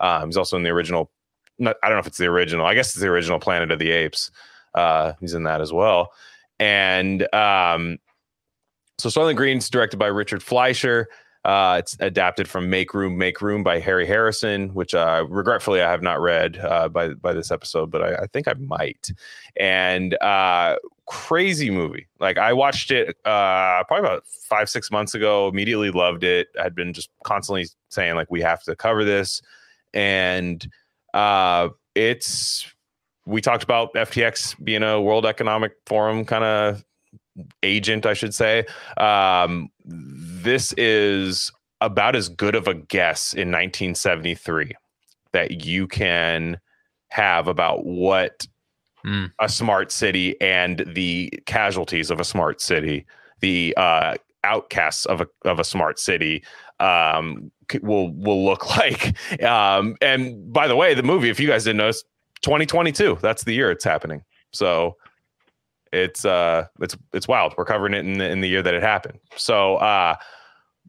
um 0.00 0.26
he's 0.26 0.36
also 0.36 0.56
in 0.56 0.64
the 0.64 0.70
original 0.70 1.08
not, 1.58 1.76
i 1.84 1.88
don't 1.88 1.94
know 1.96 2.00
if 2.00 2.06
it's 2.08 2.18
the 2.18 2.26
original 2.26 2.66
i 2.66 2.74
guess 2.74 2.88
it's 2.88 3.00
the 3.00 3.06
original 3.06 3.38
planet 3.38 3.70
of 3.70 3.78
the 3.78 3.90
apes 3.90 4.32
uh 4.74 5.12
he's 5.20 5.34
in 5.34 5.44
that 5.44 5.60
as 5.60 5.72
well 5.72 6.12
and 6.58 7.32
um 7.34 7.98
so 8.98 9.08
Soylent 9.08 9.36
Green's 9.36 9.70
directed 9.70 9.96
by 9.98 10.08
Richard 10.08 10.42
Fleischer. 10.42 11.08
Uh, 11.48 11.76
it's 11.78 11.96
adapted 12.00 12.46
from 12.46 12.68
Make 12.68 12.92
Room, 12.92 13.16
Make 13.16 13.40
Room 13.40 13.62
by 13.62 13.80
Harry 13.80 14.06
Harrison, 14.06 14.68
which 14.74 14.92
uh, 14.92 15.24
regretfully 15.30 15.80
I 15.80 15.90
have 15.90 16.02
not 16.02 16.20
read 16.20 16.58
uh, 16.58 16.90
by 16.90 17.14
by 17.14 17.32
this 17.32 17.50
episode, 17.50 17.90
but 17.90 18.02
I, 18.02 18.16
I 18.16 18.26
think 18.26 18.46
I 18.48 18.52
might. 18.52 19.10
And 19.58 20.12
uh, 20.20 20.76
crazy 21.06 21.70
movie. 21.70 22.06
Like 22.20 22.36
I 22.36 22.52
watched 22.52 22.90
it 22.90 23.16
uh, 23.24 23.82
probably 23.84 24.00
about 24.00 24.26
five 24.26 24.68
six 24.68 24.90
months 24.90 25.14
ago. 25.14 25.48
Immediately 25.48 25.90
loved 25.90 26.22
it. 26.22 26.48
I'd 26.60 26.74
been 26.74 26.92
just 26.92 27.08
constantly 27.24 27.66
saying 27.88 28.14
like 28.14 28.30
we 28.30 28.42
have 28.42 28.62
to 28.64 28.76
cover 28.76 29.02
this, 29.02 29.40
and 29.94 30.68
uh, 31.14 31.70
it's 31.94 32.70
we 33.24 33.40
talked 33.40 33.64
about 33.64 33.94
FTX 33.94 34.62
being 34.62 34.82
a 34.82 35.00
World 35.00 35.24
Economic 35.24 35.72
Forum 35.86 36.26
kind 36.26 36.44
of 36.44 36.84
agent, 37.62 38.06
I 38.06 38.14
should 38.14 38.34
say. 38.34 38.66
Um, 38.96 39.70
this 39.88 40.72
is 40.76 41.50
about 41.80 42.14
as 42.14 42.28
good 42.28 42.54
of 42.54 42.68
a 42.68 42.74
guess 42.74 43.32
in 43.32 43.48
1973 43.48 44.72
that 45.32 45.64
you 45.64 45.86
can 45.86 46.58
have 47.08 47.48
about 47.48 47.84
what 47.84 48.46
Mm. 49.04 49.32
a 49.38 49.48
smart 49.48 49.92
city 49.92 50.38
and 50.40 50.84
the 50.88 51.32
casualties 51.46 52.10
of 52.10 52.18
a 52.18 52.24
smart 52.24 52.60
city, 52.60 53.06
the 53.38 53.72
uh, 53.76 54.16
outcasts 54.42 55.06
of 55.06 55.20
a 55.20 55.28
of 55.44 55.60
a 55.60 55.64
smart 55.64 56.00
city 56.00 56.42
um 56.80 57.50
will 57.80 58.12
will 58.12 58.44
look 58.44 58.68
like. 58.76 59.16
Um 59.42 59.96
and 60.00 60.52
by 60.52 60.66
the 60.66 60.74
way 60.74 60.94
the 60.94 61.02
movie 61.04 61.30
if 61.30 61.38
you 61.38 61.46
guys 61.46 61.62
didn't 61.64 61.76
know 61.76 61.88
it's 61.88 62.02
2022 62.42 63.18
that's 63.22 63.44
the 63.44 63.54
year 63.54 63.70
it's 63.70 63.84
happening. 63.84 64.24
So 64.52 64.96
it's 65.92 66.24
uh 66.24 66.66
it's 66.80 66.96
it's 67.12 67.26
wild 67.28 67.54
we're 67.56 67.64
covering 67.64 67.94
it 67.94 68.04
in 68.04 68.18
the, 68.18 68.28
in 68.28 68.40
the 68.40 68.48
year 68.48 68.62
that 68.62 68.74
it 68.74 68.82
happened 68.82 69.18
so 69.36 69.76
uh 69.76 70.14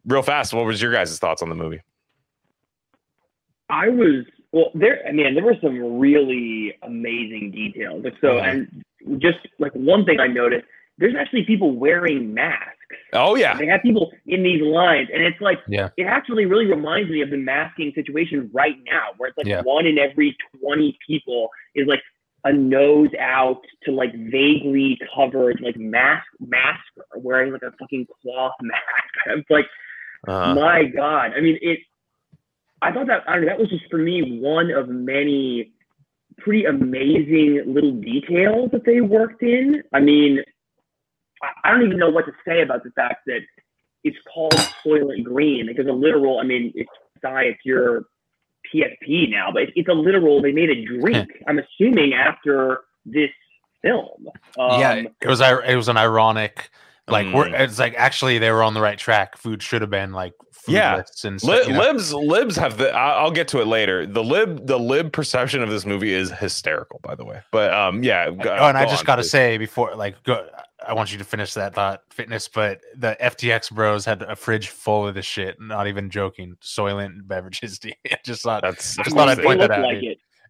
real 0.06 0.22
fast 0.22 0.52
what 0.54 0.64
was 0.64 0.80
your 0.80 0.92
guys' 0.92 1.18
thoughts 1.18 1.42
on 1.42 1.48
the 1.48 1.54
movie 1.54 1.80
I 3.68 3.88
was 3.88 4.24
well 4.52 4.70
there. 4.74 5.00
I 5.06 5.12
mean, 5.12 5.34
there 5.34 5.44
were 5.44 5.54
some 5.62 5.98
really 5.98 6.74
amazing 6.82 7.52
details. 7.52 8.02
Like 8.04 8.14
so, 8.20 8.38
Mhm. 8.40 8.66
and 9.06 9.20
just 9.22 9.38
like 9.60 9.72
one 9.74 10.04
thing 10.04 10.18
I 10.18 10.26
noticed, 10.26 10.66
there's 10.98 11.14
actually 11.14 11.44
people 11.44 11.72
wearing 11.72 12.34
masks. 12.34 12.76
oh 13.12 13.36
yeah 13.36 13.56
They 13.56 13.66
have 13.66 13.82
people 13.82 14.10
in 14.26 14.42
these 14.42 14.60
lines, 14.60 15.08
and 15.14 15.22
it's 15.22 15.40
like 15.40 15.60
Yeah. 15.68 15.90
it 15.96 16.02
actually 16.04 16.46
really 16.46 16.66
reminds 16.66 17.08
me 17.10 17.20
of 17.20 17.30
the 17.30 17.36
masking 17.36 17.92
situation 17.94 18.50
right 18.52 18.76
now, 18.90 19.10
where 19.16 19.28
it's 19.28 19.38
like 19.38 19.46
Yeah. 19.46 19.62
one 19.62 19.86
in 19.86 19.98
every 19.98 20.36
twenty 20.58 20.98
people 21.06 21.50
is 21.76 21.86
like 21.86 22.02
a 22.44 22.52
nose 22.52 23.10
out 23.20 23.60
to 23.84 23.92
like 23.92 24.12
vaguely 24.14 24.98
covered 25.14 25.60
like 25.62 25.76
mask 25.76 26.26
mask 26.40 26.80
or 27.14 27.20
wearing 27.20 27.52
like 27.52 27.62
a 27.62 27.72
fucking 27.78 28.06
cloth 28.22 28.54
mask. 28.62 28.82
It's 29.38 29.50
like 29.50 29.66
uh, 30.26 30.54
my 30.54 30.84
God. 30.84 31.32
I 31.36 31.40
mean, 31.40 31.58
it. 31.62 31.80
I 32.82 32.92
thought 32.92 33.06
that 33.08 33.24
I 33.28 33.34
don't 33.34 33.42
know, 33.42 33.48
that 33.48 33.58
was 33.58 33.68
just 33.68 33.84
for 33.90 33.98
me 33.98 34.40
one 34.40 34.70
of 34.70 34.88
many 34.88 35.72
pretty 36.38 36.64
amazing 36.64 37.62
little 37.66 37.92
details 37.92 38.70
that 38.72 38.84
they 38.84 39.00
worked 39.00 39.42
in. 39.42 39.82
I 39.92 40.00
mean, 40.00 40.42
I- 41.64 41.70
don't 41.70 41.82
even 41.84 41.98
know 41.98 42.10
what 42.10 42.26
to 42.26 42.32
say 42.46 42.62
about 42.62 42.84
the 42.84 42.90
fact 42.92 43.26
that 43.26 43.40
it's 44.04 44.16
called 44.32 44.54
Soylent 44.84 45.24
Green. 45.24 45.66
Like, 45.66 45.76
there's 45.76 45.88
a 45.88 45.92
literal. 45.92 46.38
I 46.38 46.44
mean, 46.44 46.72
it's 46.74 46.90
sorry, 47.20 47.50
it's 47.50 47.60
your 48.72 48.88
PSP 49.02 49.30
now, 49.30 49.50
but 49.52 49.64
it's 49.74 49.88
a 49.88 49.92
literal. 49.92 50.40
They 50.42 50.52
made 50.52 50.70
a 50.70 50.84
drink. 50.84 51.28
I'm 51.48 51.58
assuming 51.58 52.12
after 52.14 52.80
this 53.06 53.30
film. 53.82 54.28
Um, 54.58 54.80
yeah, 54.80 55.02
it 55.20 55.26
was 55.26 55.40
it 55.40 55.76
was 55.76 55.88
an 55.88 55.96
ironic 55.96 56.70
like 57.08 57.26
we're 57.34 57.46
Mm. 57.48 57.58
it's 57.60 57.78
like 57.78 57.94
actually 57.96 58.38
they 58.38 58.50
were 58.52 58.62
on 58.62 58.74
the 58.74 58.80
right 58.80 58.98
track. 58.98 59.36
Food 59.36 59.62
should 59.62 59.80
have 59.80 59.90
been 59.90 60.12
like 60.12 60.32
Yeah. 60.68 60.98
foodless 61.00 61.24
and 61.24 61.42
Li- 61.42 61.56
stuff. 61.56 61.66
you 61.68 61.72
know? 61.74 61.80
libs 61.80 62.14
libs 62.14 62.56
have 62.56 62.76
the 62.78 62.92
I- 62.92 63.14
i'll 63.20 63.30
get 63.32 63.48
to 63.48 63.60
it 63.60 63.66
later 63.66 64.04
the 64.06 64.22
lib 64.22 64.66
the 64.66 64.78
lib 64.78 65.10
perception 65.12 65.62
of 65.62 65.70
this 65.70 65.84
movie 65.86 66.12
is 66.12 66.30
hysterical 66.30 67.00
by 67.02 67.14
the 67.14 67.24
way 67.24 67.40
but 67.50 67.72
um 67.72 68.04
yeah 68.04 68.30
go- 68.30 68.50
oh, 68.60 68.68
and 68.68 68.76
I 68.78 68.84
just 68.84 69.06
got 69.06 69.16
to 69.16 69.24
say 69.24 69.56
before, 69.58 69.94
like, 69.96 70.22
go, 70.22 70.46
I 70.86 70.94
want 70.94 71.12
you 71.12 71.18
to 71.18 71.24
finish 71.24 71.54
that 71.54 71.74
thought, 71.74 72.02
fitness. 72.10 72.48
But 72.48 72.80
the 72.96 73.16
FTX 73.20 73.70
bros 73.72 74.04
had 74.04 74.22
a 74.22 74.36
fridge 74.36 74.68
full 74.68 75.06
of 75.06 75.14
this 75.14 75.26
shit. 75.26 75.60
Not 75.60 75.86
even 75.86 76.10
joking. 76.10 76.56
Soylent 76.62 77.26
beverages. 77.26 77.80
I 78.10 78.16
just 78.24 78.42
thought, 78.42 78.62
that's 78.62 78.98
I 78.98 79.02
just 79.04 79.16
I 79.16 79.18
thought 79.18 79.28
I'd 79.28 79.44
point 79.44 79.60
that 79.60 79.70
out. 79.70 79.82
like 79.84 80.02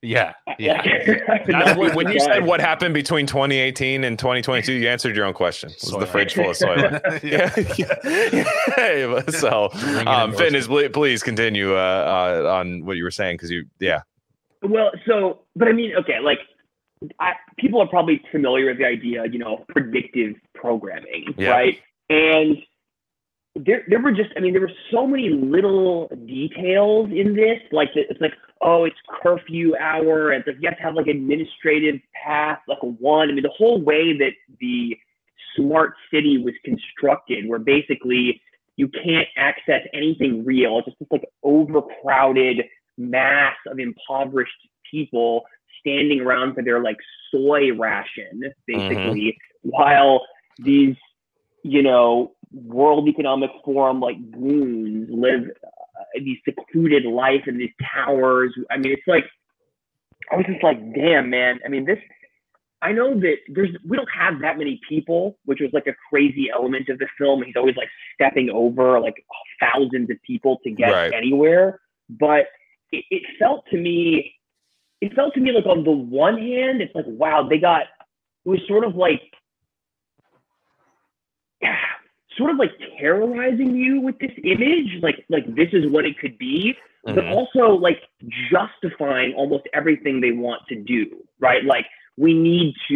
Yeah, 0.03 0.33
yeah. 0.59 0.83
That's 1.47 1.79
what- 1.79 1.95
when 1.95 2.11
you 2.11 2.21
said 2.21 2.47
what 2.47 2.61
happened 2.61 2.95
between 2.95 3.27
2018 3.27 4.05
and 4.05 4.19
2022 4.19 4.73
you 4.73 4.89
answered 4.89 5.15
your 5.17 5.27
own 5.27 5.35
question 5.35 5.69
was 5.69 5.91
the 5.91 6.07
fridge 6.07 6.35
full 6.35 6.49
of 6.51 6.57
soylent 6.57 7.23
yeah. 7.23 7.53
yeah, 7.77 8.93
yeah. 8.97 9.23
so 9.31 9.69
um 10.07 10.31
in, 10.31 10.37
fitness 10.39 10.67
please, 10.67 10.91
please 10.93 11.23
continue 11.23 11.75
uh, 11.77 12.43
uh 12.47 12.51
on 12.55 12.85
what 12.87 12.97
you 12.97 13.05
were 13.05 13.11
saying 13.11 13.35
because 13.37 13.51
you 13.51 13.65
yeah 13.79 14.01
Well, 14.63 14.91
so, 15.07 15.41
but 15.57 15.69
I 15.69 15.73
mean, 15.73 15.95
okay, 15.97 16.21
like, 16.21 16.39
I, 17.19 17.33
people 17.59 17.81
are 17.81 17.89
probably 17.89 18.21
familiar 18.31 18.67
with 18.67 18.79
the 18.79 18.85
idea, 18.85 19.25
you 19.27 19.39
know, 19.39 19.65
predictive 19.69 20.35
programming, 20.55 21.35
Yeah. 21.39 21.51
right? 21.51 21.79
And 22.11 22.59
there, 23.57 23.85
there 23.89 24.01
were 24.01 24.13
just, 24.13 24.31
I 24.37 24.41
mean, 24.41 24.53
there 24.53 24.61
were 24.61 24.73
so 24.91 25.07
many 25.07 25.31
little 25.31 26.09
details 26.27 27.11
in 27.11 27.35
this, 27.35 27.59
like, 27.73 27.93
the, 27.95 28.03
it's 28.09 28.21
like, 28.21 28.35
oh, 28.61 28.85
it's 28.85 28.97
curfew 29.23 29.75
hour, 29.77 30.31
and 30.31 30.41
it's 30.41 30.47
like 30.47 30.57
you 30.61 30.69
have 30.69 30.77
to 30.77 30.83
have 30.83 30.95
like 30.95 31.07
administrative 31.07 32.01
path, 32.23 32.59
like 32.69 32.79
a 32.83 32.87
one. 32.87 33.31
I 33.31 33.33
mean, 33.33 33.43
the 33.43 33.49
whole 33.57 33.81
way 33.81 34.17
that 34.19 34.33
the 34.61 34.97
smart 35.57 35.95
city 36.13 36.39
was 36.39 36.55
constructed, 36.65 37.49
where 37.49 37.59
basically 37.59 38.41
you 38.77 38.89
can't 38.89 39.29
access 39.37 39.83
anything 39.95 40.45
real. 40.45 40.79
It's 40.79 40.87
just 40.89 40.99
this 40.99 41.09
like 41.11 41.25
overcrowded 41.43 42.65
mass 42.99 43.57
of 43.67 43.79
impoverished 43.79 44.53
people 44.91 45.45
standing 45.81 46.21
around 46.21 46.55
for 46.55 46.63
their 46.63 46.81
like 46.83 46.97
soy 47.31 47.73
ration, 47.73 48.43
basically, 48.67 49.37
while 49.63 50.23
these, 50.59 50.97
you 51.65 51.83
know, 51.83 52.33
World 52.53 53.09
Economic 53.09 53.51
Forum 53.65 54.01
like 54.01 54.17
goons 54.33 55.09
live 55.11 55.43
uh, 55.65 56.03
these 56.15 56.39
secluded 56.45 57.05
life 57.05 57.43
in 57.47 57.59
these 57.59 57.73
towers. 57.95 58.53
I 58.71 58.77
mean, 58.77 58.93
it's 58.93 59.07
like 59.07 59.25
I 60.33 60.37
was 60.37 60.47
just 60.47 60.63
like, 60.63 60.79
damn, 60.95 61.31
man. 61.31 61.61
I 61.65 61.69
mean, 61.69 61.85
this. 61.85 61.99
I 62.83 62.93
know 62.93 63.19
that 63.21 63.37
there's 63.49 63.71
we 63.87 63.97
don't 63.97 64.09
have 64.11 64.41
that 64.41 64.57
many 64.57 64.81
people, 64.89 65.37
which 65.45 65.61
was 65.61 65.71
like 65.75 65.87
a 65.87 65.95
crazy 66.09 66.49
element 66.51 66.89
of 66.89 66.99
the 66.99 67.09
film. 67.19 67.43
He's 67.43 67.57
always 67.57 67.77
like 67.77 67.91
stepping 68.15 68.49
over 68.49 68.99
like 69.01 69.23
thousands 69.61 70.09
of 70.11 70.17
people 70.27 70.59
to 70.65 70.71
get 70.71 70.91
Right. 70.91 71.13
anywhere. 71.13 71.81
But 72.09 72.47
it, 72.91 73.05
it 73.11 73.23
felt 73.39 73.65
to 73.71 73.77
me, 73.77 74.35
it 75.01 75.15
felt 75.15 75.35
to 75.35 75.41
me 75.41 75.53
like 75.53 75.67
on 75.67 75.85
the 75.85 75.91
one 75.91 76.37
hand, 76.39 76.81
it's 76.83 76.95
like 76.95 77.07
wow, 77.07 77.47
they 77.49 77.59
got 77.59 77.83
it 78.45 78.49
was 78.49 78.61
sort 78.69 78.85
of 78.85 78.95
like 78.97 79.23
sort 82.37 82.51
of 82.51 82.57
like 82.59 82.73
terrorizing 82.99 83.75
you 83.75 84.01
with 84.01 84.19
this 84.19 84.33
image, 84.45 84.99
like 85.03 85.25
like 85.29 85.47
this 85.55 85.69
is 85.73 85.91
what 85.91 86.05
it 86.05 86.19
could 86.19 86.39
be, 86.39 86.75
but 87.07 87.25
Mhm. 87.25 87.33
also 87.33 87.75
like 87.75 88.03
justifying 88.51 89.35
almost 89.35 89.65
everything 89.73 90.21
they 90.21 90.33
want 90.33 90.63
to 90.69 90.77
do, 90.77 91.07
right? 91.39 91.65
Like 91.65 91.87
we 92.17 92.35
need 92.35 92.75
to, 92.89 92.95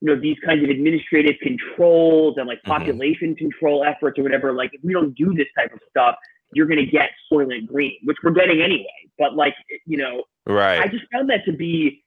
you 0.00 0.08
know, 0.08 0.20
these 0.20 0.36
kinds 0.44 0.64
of 0.64 0.70
administrative 0.70 1.36
controls 1.40 2.36
and 2.38 2.46
like 2.48 2.62
Mhm. 2.64 2.70
population 2.70 3.34
control 3.36 3.84
efforts 3.84 4.18
or 4.18 4.22
whatever. 4.22 4.52
Like 4.52 4.74
if 4.74 4.82
we 4.82 4.92
don't 4.92 5.14
do 5.14 5.32
this 5.34 5.46
type 5.56 5.72
of 5.72 5.80
stuff, 5.90 6.16
you're 6.52 6.66
going 6.66 6.84
to 6.84 6.86
get 6.86 7.10
Soylent 7.32 7.66
Green, 7.66 7.98
which 8.04 8.18
we're 8.22 8.32
getting 8.32 8.62
anyway. 8.62 8.86
But 9.18 9.34
like, 9.34 9.54
you 9.86 9.96
know, 9.96 10.24
right? 10.46 10.80
I 10.80 10.88
just 10.88 11.04
found 11.12 11.30
that 11.30 11.44
to 11.46 11.52
be, 11.52 12.02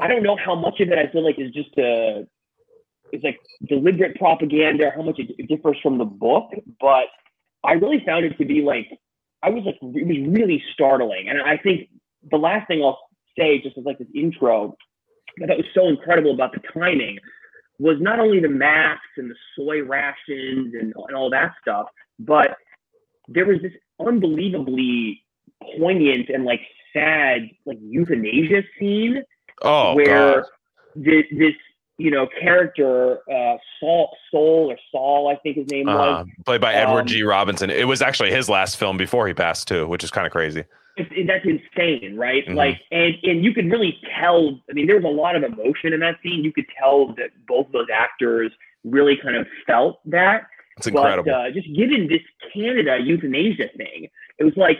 I 0.00 0.08
don't 0.08 0.22
know 0.22 0.36
how 0.36 0.54
much 0.54 0.80
of 0.80 0.88
it 0.88 0.98
I 0.98 1.10
feel 1.12 1.24
like 1.24 1.38
is 1.38 1.52
just 1.52 1.76
a, 1.78 2.26
it's 3.12 3.24
like 3.24 3.38
deliberate 3.68 4.16
propaganda, 4.16 4.90
how 4.94 5.02
much 5.02 5.18
it, 5.18 5.48
differs 5.48 5.76
from 5.82 5.98
the 5.98 6.04
book, 6.04 6.50
but 6.80 7.06
I 7.64 7.72
really 7.74 8.02
found 8.04 8.24
it 8.24 8.36
to 8.38 8.44
be 8.44 8.62
like, 8.62 8.88
I 9.42 9.50
was 9.50 9.64
like, 9.64 9.76
it 9.82 10.06
was 10.06 10.32
really 10.32 10.62
startling. 10.72 11.28
And 11.28 11.42
I 11.42 11.56
think 11.58 11.88
the 12.30 12.38
last 12.38 12.68
thing 12.68 12.82
I'll 12.82 12.98
say, 13.38 13.60
just 13.60 13.76
as 13.76 13.84
like 13.84 13.98
this 13.98 14.08
intro, 14.14 14.76
that 15.38 15.56
was 15.56 15.66
so 15.74 15.88
incredible 15.88 16.32
about 16.32 16.52
the 16.52 16.60
timing 16.72 17.18
was 17.78 17.96
not 18.00 18.20
only 18.20 18.40
the 18.40 18.48
masks 18.48 19.06
and 19.16 19.30
the 19.30 19.34
soy 19.56 19.82
rations 19.82 20.74
and, 20.74 20.94
and 20.94 21.16
all 21.16 21.30
that 21.30 21.52
stuff, 21.60 21.86
but 22.18 22.56
there 23.28 23.46
was 23.46 23.60
this 23.62 23.72
unbelievably 24.00 25.22
poignant 25.78 26.28
and 26.28 26.44
like 26.44 26.60
sad 26.92 27.48
like 27.66 27.78
euthanasia 27.80 28.62
scene 28.78 29.22
oh 29.62 29.94
where 29.94 30.46
this, 30.96 31.24
this 31.30 31.52
you 31.98 32.10
know 32.10 32.26
character 32.40 33.18
uh 33.32 33.56
Saul 33.78 34.14
Soul 34.30 34.72
or 34.72 34.76
Saul 34.90 35.28
I 35.28 35.36
think 35.36 35.56
his 35.56 35.66
name 35.70 35.88
Uh, 35.88 35.94
was 35.94 36.26
played 36.44 36.60
by 36.60 36.74
Edward 36.74 37.02
um, 37.02 37.06
G. 37.06 37.22
Robinson. 37.22 37.70
It 37.70 37.86
was 37.86 38.02
actually 38.02 38.30
his 38.32 38.48
last 38.48 38.76
film 38.76 38.96
before 38.96 39.26
he 39.28 39.34
passed 39.34 39.68
too, 39.68 39.86
which 39.86 40.02
is 40.04 40.10
kind 40.10 40.26
of 40.26 40.32
crazy. 40.32 40.64
it- 40.96 41.26
that's 41.26 41.46
insane 41.46 42.16
right 42.16 42.44
Mhm. 42.46 42.54
like 42.56 42.78
and 42.90 43.14
and 43.22 43.44
you 43.44 43.54
could 43.54 43.70
really 43.70 43.98
tell 44.20 44.60
I 44.68 44.72
mean 44.74 44.86
there 44.86 44.96
was 44.96 45.04
a 45.04 45.08
lot 45.08 45.36
of 45.36 45.42
emotion 45.44 45.92
in 45.94 46.00
that 46.00 46.16
scene 46.22 46.44
you 46.44 46.52
could 46.52 46.66
tell 46.78 47.14
that 47.14 47.30
both 47.46 47.66
those 47.72 47.86
actors 47.94 48.52
really 48.84 49.16
kind 49.16 49.36
of 49.36 49.46
felt 49.66 50.00
that 50.06 50.46
It's 50.78 50.86
incredible. 50.86 51.24
But 51.30 51.32
uh, 51.32 51.50
just 51.52 51.68
given 51.74 52.08
this 52.08 52.22
Canada 52.54 52.98
euthanasia 53.02 53.68
thing, 53.76 54.08
it 54.38 54.44
was 54.44 54.54
like, 54.56 54.78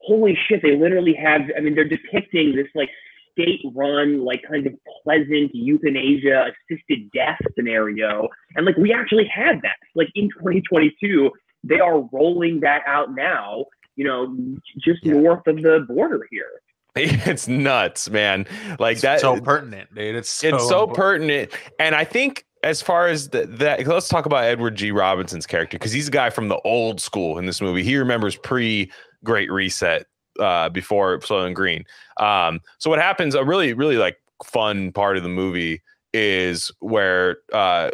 holy 0.00 0.36
shit! 0.48 0.62
They 0.62 0.76
literally 0.76 1.14
have. 1.14 1.42
I 1.56 1.60
mean, 1.60 1.74
they're 1.74 1.84
depicting 1.88 2.54
this 2.56 2.66
like 2.74 2.90
state-run, 3.32 4.24
like 4.24 4.42
kind 4.50 4.66
of 4.66 4.74
pleasant 5.04 5.50
euthanasia 5.54 6.46
assisted 6.70 7.10
death 7.14 7.38
scenario, 7.56 8.28
and 8.56 8.66
like 8.66 8.76
we 8.76 8.92
actually 8.92 9.26
had 9.26 9.60
that. 9.62 9.76
Like 9.94 10.08
in 10.14 10.28
2022, 10.38 11.30
they 11.64 11.78
are 11.80 12.00
rolling 12.12 12.60
that 12.60 12.82
out 12.86 13.14
now. 13.14 13.66
You 13.96 14.04
know, 14.04 14.36
just 14.78 15.04
Yeah. 15.04 15.14
north 15.14 15.46
of 15.46 15.56
the 15.62 15.84
border 15.88 16.26
here. 16.30 16.62
it's 16.96 17.46
nuts, 17.46 18.10
man. 18.10 18.46
Like 18.78 18.94
It's 18.94 19.02
that. 19.02 19.20
so 19.20 19.40
pertinent, 19.40 19.94
dude. 19.94 20.16
It's 20.16 20.28
so, 20.28 20.48
it's 20.56 20.68
so 20.68 20.86
impor- 20.88 20.94
pertinent 20.94 21.52
and 21.78 21.94
i 21.94 22.02
think 22.02 22.44
as 22.62 22.82
far 22.82 23.06
as 23.06 23.28
that 23.30 23.86
let's 23.86 24.08
talk 24.08 24.26
about 24.26 24.44
edward 24.44 24.74
g. 24.74 24.90
Robinson's 24.90 25.46
character 25.46 25.78
because 25.78 25.92
he's 25.92 26.08
a 26.08 26.10
guy 26.10 26.30
from 26.30 26.48
the 26.48 26.58
old 26.60 27.00
school 27.00 27.38
in 27.38 27.46
this 27.46 27.60
movie. 27.60 27.82
He 27.82 27.96
remembers 27.96 28.36
pre 28.36 28.90
great 29.24 29.50
reset 29.50 30.06
uh 30.38 30.68
before 30.68 31.18
Soylent 31.20 31.54
green. 31.54 31.84
Um 32.18 32.60
so 32.78 32.90
what 32.90 32.98
happens 32.98 33.34
a 33.34 33.44
really 33.44 33.72
really 33.72 33.96
like 33.96 34.18
fun 34.44 34.92
part 34.92 35.16
of 35.16 35.22
the 35.22 35.28
movie 35.28 35.82
is 36.12 36.70
where 36.80 37.38
uh 37.52 37.90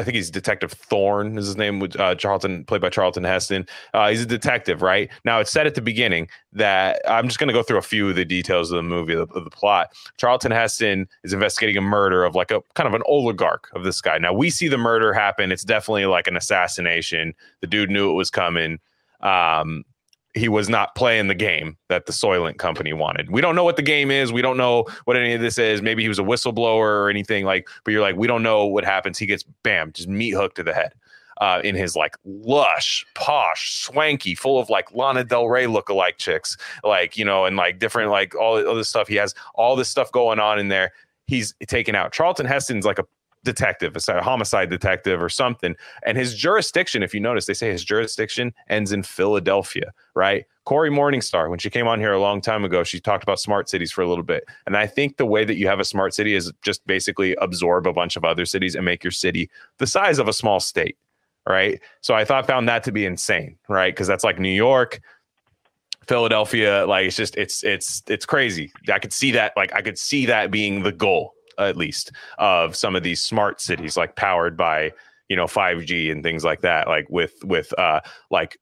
I 0.00 0.04
think 0.04 0.14
he's 0.14 0.30
Detective 0.30 0.72
Thorne 0.72 1.36
is 1.38 1.46
his 1.46 1.56
name, 1.56 1.78
with 1.78 1.98
uh, 2.00 2.14
Charlton, 2.14 2.64
played 2.64 2.80
by 2.80 2.88
Charlton 2.88 3.22
Heston. 3.24 3.66
Uh, 3.92 4.08
he's 4.08 4.22
a 4.22 4.26
detective, 4.26 4.82
right? 4.82 5.10
Now 5.24 5.40
it's 5.40 5.52
said 5.52 5.66
at 5.66 5.74
the 5.74 5.82
beginning 5.82 6.28
that 6.52 7.00
I'm 7.06 7.28
just 7.28 7.38
going 7.38 7.48
to 7.48 7.54
go 7.54 7.62
through 7.62 7.78
a 7.78 7.82
few 7.82 8.08
of 8.08 8.16
the 8.16 8.24
details 8.24 8.70
of 8.70 8.76
the 8.76 8.82
movie, 8.82 9.12
of, 9.12 9.30
of 9.32 9.44
the 9.44 9.50
plot. 9.50 9.92
Charlton 10.16 10.52
Heston 10.52 11.06
is 11.22 11.32
investigating 11.32 11.76
a 11.76 11.82
murder 11.82 12.24
of 12.24 12.34
like 12.34 12.50
a 12.50 12.62
kind 12.74 12.86
of 12.86 12.94
an 12.94 13.02
oligarch 13.06 13.68
of 13.74 13.84
this 13.84 14.00
guy. 14.00 14.18
Now 14.18 14.32
we 14.32 14.50
see 14.50 14.68
the 14.68 14.78
murder 14.78 15.12
happen. 15.12 15.52
It's 15.52 15.64
definitely 15.64 16.06
like 16.06 16.26
an 16.26 16.36
assassination. 16.36 17.34
The 17.60 17.66
dude 17.66 17.90
knew 17.90 18.10
it 18.10 18.14
was 18.14 18.30
coming. 18.30 18.80
Um, 19.20 19.84
he 20.34 20.48
was 20.48 20.68
not 20.68 20.94
playing 20.94 21.28
the 21.28 21.34
game 21.34 21.76
that 21.88 22.06
the 22.06 22.12
Soylent 22.12 22.58
company 22.58 22.92
wanted. 22.92 23.30
We 23.30 23.40
don't 23.40 23.56
know 23.56 23.64
what 23.64 23.76
the 23.76 23.82
game 23.82 24.10
is. 24.10 24.32
We 24.32 24.42
don't 24.42 24.56
know 24.56 24.86
what 25.04 25.16
any 25.16 25.34
of 25.34 25.40
this 25.40 25.58
is. 25.58 25.82
Maybe 25.82 26.02
he 26.02 26.08
was 26.08 26.18
a 26.18 26.22
whistleblower 26.22 26.78
or 26.78 27.10
anything 27.10 27.44
like, 27.44 27.68
but 27.84 27.90
you're 27.90 28.00
like, 28.00 28.16
we 28.16 28.26
don't 28.26 28.42
know 28.42 28.64
what 28.64 28.84
happens. 28.84 29.18
He 29.18 29.26
gets 29.26 29.42
bam, 29.64 29.92
just 29.92 30.08
meat 30.08 30.30
hooked 30.30 30.56
to 30.56 30.62
the 30.62 30.74
head. 30.74 30.92
Uh, 31.40 31.58
in 31.64 31.74
his 31.74 31.96
like 31.96 32.18
lush, 32.26 33.06
posh, 33.14 33.72
swanky, 33.80 34.34
full 34.34 34.58
of 34.58 34.68
like 34.68 34.94
Lana 34.94 35.24
Del 35.24 35.48
Rey 35.48 35.66
look-alike 35.66 36.18
chicks, 36.18 36.54
like 36.84 37.16
you 37.16 37.24
know, 37.24 37.46
and 37.46 37.56
like 37.56 37.78
different 37.78 38.10
like 38.10 38.34
all, 38.34 38.62
all 38.66 38.74
this 38.74 38.90
stuff. 38.90 39.08
He 39.08 39.14
has 39.16 39.34
all 39.54 39.74
this 39.74 39.88
stuff 39.88 40.12
going 40.12 40.38
on 40.38 40.58
in 40.58 40.68
there. 40.68 40.92
He's 41.28 41.54
taken 41.66 41.94
out. 41.94 42.12
Charlton 42.12 42.44
Heston's 42.44 42.84
like 42.84 42.98
a 42.98 43.04
detective, 43.44 43.96
a 43.96 44.22
homicide 44.22 44.70
detective 44.70 45.22
or 45.22 45.28
something. 45.28 45.74
And 46.04 46.18
his 46.18 46.34
jurisdiction, 46.34 47.02
if 47.02 47.14
you 47.14 47.20
notice, 47.20 47.46
they 47.46 47.54
say 47.54 47.70
his 47.70 47.84
jurisdiction 47.84 48.52
ends 48.68 48.92
in 48.92 49.02
Philadelphia, 49.02 49.92
right? 50.14 50.44
Cory 50.64 50.90
Morningstar, 50.90 51.48
when 51.48 51.58
she 51.58 51.70
came 51.70 51.88
on 51.88 51.98
here 51.98 52.12
a 52.12 52.20
long 52.20 52.40
time 52.40 52.64
ago, 52.64 52.84
she 52.84 53.00
talked 53.00 53.22
about 53.22 53.40
smart 53.40 53.68
cities 53.68 53.90
for 53.90 54.02
a 54.02 54.08
little 54.08 54.24
bit. 54.24 54.44
And 54.66 54.76
I 54.76 54.86
think 54.86 55.16
the 55.16 55.26
way 55.26 55.44
that 55.44 55.56
you 55.56 55.66
have 55.66 55.80
a 55.80 55.84
smart 55.84 56.14
city 56.14 56.34
is 56.34 56.52
just 56.62 56.86
basically 56.86 57.34
absorb 57.36 57.86
a 57.86 57.92
bunch 57.92 58.16
of 58.16 58.24
other 58.24 58.44
cities 58.44 58.74
and 58.74 58.84
make 58.84 59.02
your 59.02 59.10
city 59.10 59.50
the 59.78 59.86
size 59.86 60.18
of 60.18 60.28
a 60.28 60.32
small 60.32 60.60
state, 60.60 60.96
right? 61.48 61.80
So 62.02 62.14
I 62.14 62.24
thought 62.24 62.46
found 62.46 62.68
that 62.68 62.84
to 62.84 62.92
be 62.92 63.06
insane, 63.06 63.56
right? 63.68 63.92
Because 63.92 64.06
that's 64.06 64.22
like 64.22 64.38
New 64.38 64.48
York, 64.48 65.00
Philadelphia, 66.06 66.86
like 66.86 67.06
it's 67.06 67.16
just 67.16 67.36
it's 67.36 67.64
it's 67.64 68.02
it's 68.06 68.26
crazy. 68.26 68.72
I 68.92 68.98
could 68.98 69.12
see 69.12 69.32
that, 69.32 69.52
like 69.56 69.74
I 69.74 69.80
could 69.80 69.98
see 69.98 70.26
that 70.26 70.50
being 70.50 70.82
the 70.82 70.92
goal, 70.92 71.34
at 71.58 71.76
least 71.76 72.12
of 72.38 72.76
some 72.76 72.96
of 72.96 73.02
these 73.02 73.20
smart 73.22 73.60
cities 73.60 73.96
like 73.96 74.16
powered 74.16 74.56
by 74.56 74.92
you 75.28 75.36
know 75.36 75.46
5g 75.46 76.12
and 76.12 76.22
things 76.22 76.44
like 76.44 76.60
that 76.60 76.88
like 76.88 77.08
with 77.08 77.34
with 77.44 77.72
uh 77.78 78.00
like 78.30 78.58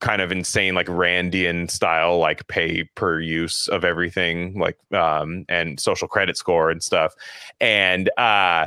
kind 0.00 0.22
of 0.22 0.30
insane 0.30 0.74
like 0.74 0.86
randian 0.86 1.70
style 1.70 2.18
like 2.18 2.46
pay 2.46 2.84
per 2.94 3.20
use 3.20 3.66
of 3.68 3.84
everything 3.84 4.58
like 4.58 4.78
um 4.92 5.44
and 5.48 5.78
social 5.80 6.08
credit 6.08 6.36
score 6.36 6.70
and 6.70 6.82
stuff. 6.82 7.14
And 7.60 8.08
uh 8.16 8.66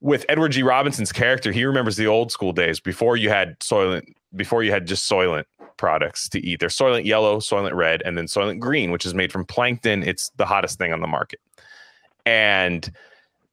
with 0.00 0.24
edward 0.30 0.52
g. 0.52 0.62
Robinson's 0.62 1.12
character 1.12 1.52
he 1.52 1.64
remembers 1.64 1.96
the 1.96 2.06
old 2.06 2.32
school 2.32 2.52
days 2.52 2.80
before 2.80 3.18
you 3.18 3.28
had 3.28 3.58
soylent 3.60 4.14
before 4.34 4.62
you 4.62 4.70
had 4.70 4.86
just 4.86 5.10
soylent 5.10 5.44
products 5.76 6.28
to 6.30 6.40
eat. 6.44 6.60
There's 6.60 6.76
soylent 6.76 7.04
yellow 7.04 7.38
soylent 7.40 7.74
red 7.74 8.02
and 8.06 8.16
then 8.16 8.24
soylent 8.24 8.58
green 8.58 8.90
which 8.90 9.04
is 9.04 9.12
made 9.12 9.30
from 9.30 9.44
plankton. 9.44 10.02
It's 10.02 10.30
the 10.36 10.46
hottest 10.46 10.78
thing 10.78 10.94
on 10.94 11.00
the 11.00 11.06
market 11.06 11.40
and 12.26 12.90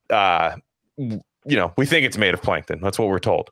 uh, 0.09 0.55
you 0.97 1.21
know 1.45 1.73
we 1.77 1.85
think 1.85 2.05
it's 2.05 2.17
made 2.17 2.33
of 2.33 2.41
plankton. 2.41 2.79
That's 2.81 2.99
what 2.99 3.07
we're 3.07 3.19
told. 3.19 3.49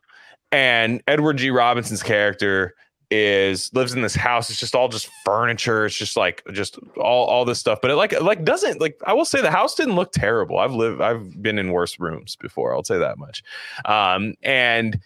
And 0.52 1.02
Edward 1.08 1.38
G. 1.38 1.50
Robinson's 1.50 2.02
character 2.02 2.74
is 3.10 3.72
lives 3.72 3.92
in 3.92 4.02
this 4.02 4.14
house. 4.14 4.50
It's 4.50 4.58
just 4.58 4.74
all 4.74 4.88
just 4.88 5.08
furniture. 5.24 5.86
It's 5.86 5.96
just 5.96 6.16
like 6.16 6.42
just 6.52 6.78
all 6.96 7.26
all 7.26 7.44
this 7.44 7.58
stuff. 7.58 7.80
But 7.80 7.90
it 7.90 7.96
like 7.96 8.18
like 8.20 8.44
doesn't 8.44 8.80
like 8.80 8.98
I 9.06 9.12
will 9.12 9.24
say 9.24 9.40
the 9.40 9.50
house 9.50 9.74
didn't 9.74 9.94
look 9.94 10.12
terrible. 10.12 10.58
I've 10.58 10.72
lived 10.72 11.00
I've 11.00 11.40
been 11.42 11.58
in 11.58 11.72
worse 11.72 11.98
rooms 12.00 12.36
before. 12.36 12.74
I'll 12.74 12.84
say 12.84 12.98
that 12.98 13.18
much. 13.18 13.42
Um, 13.84 14.34
and 14.42 15.00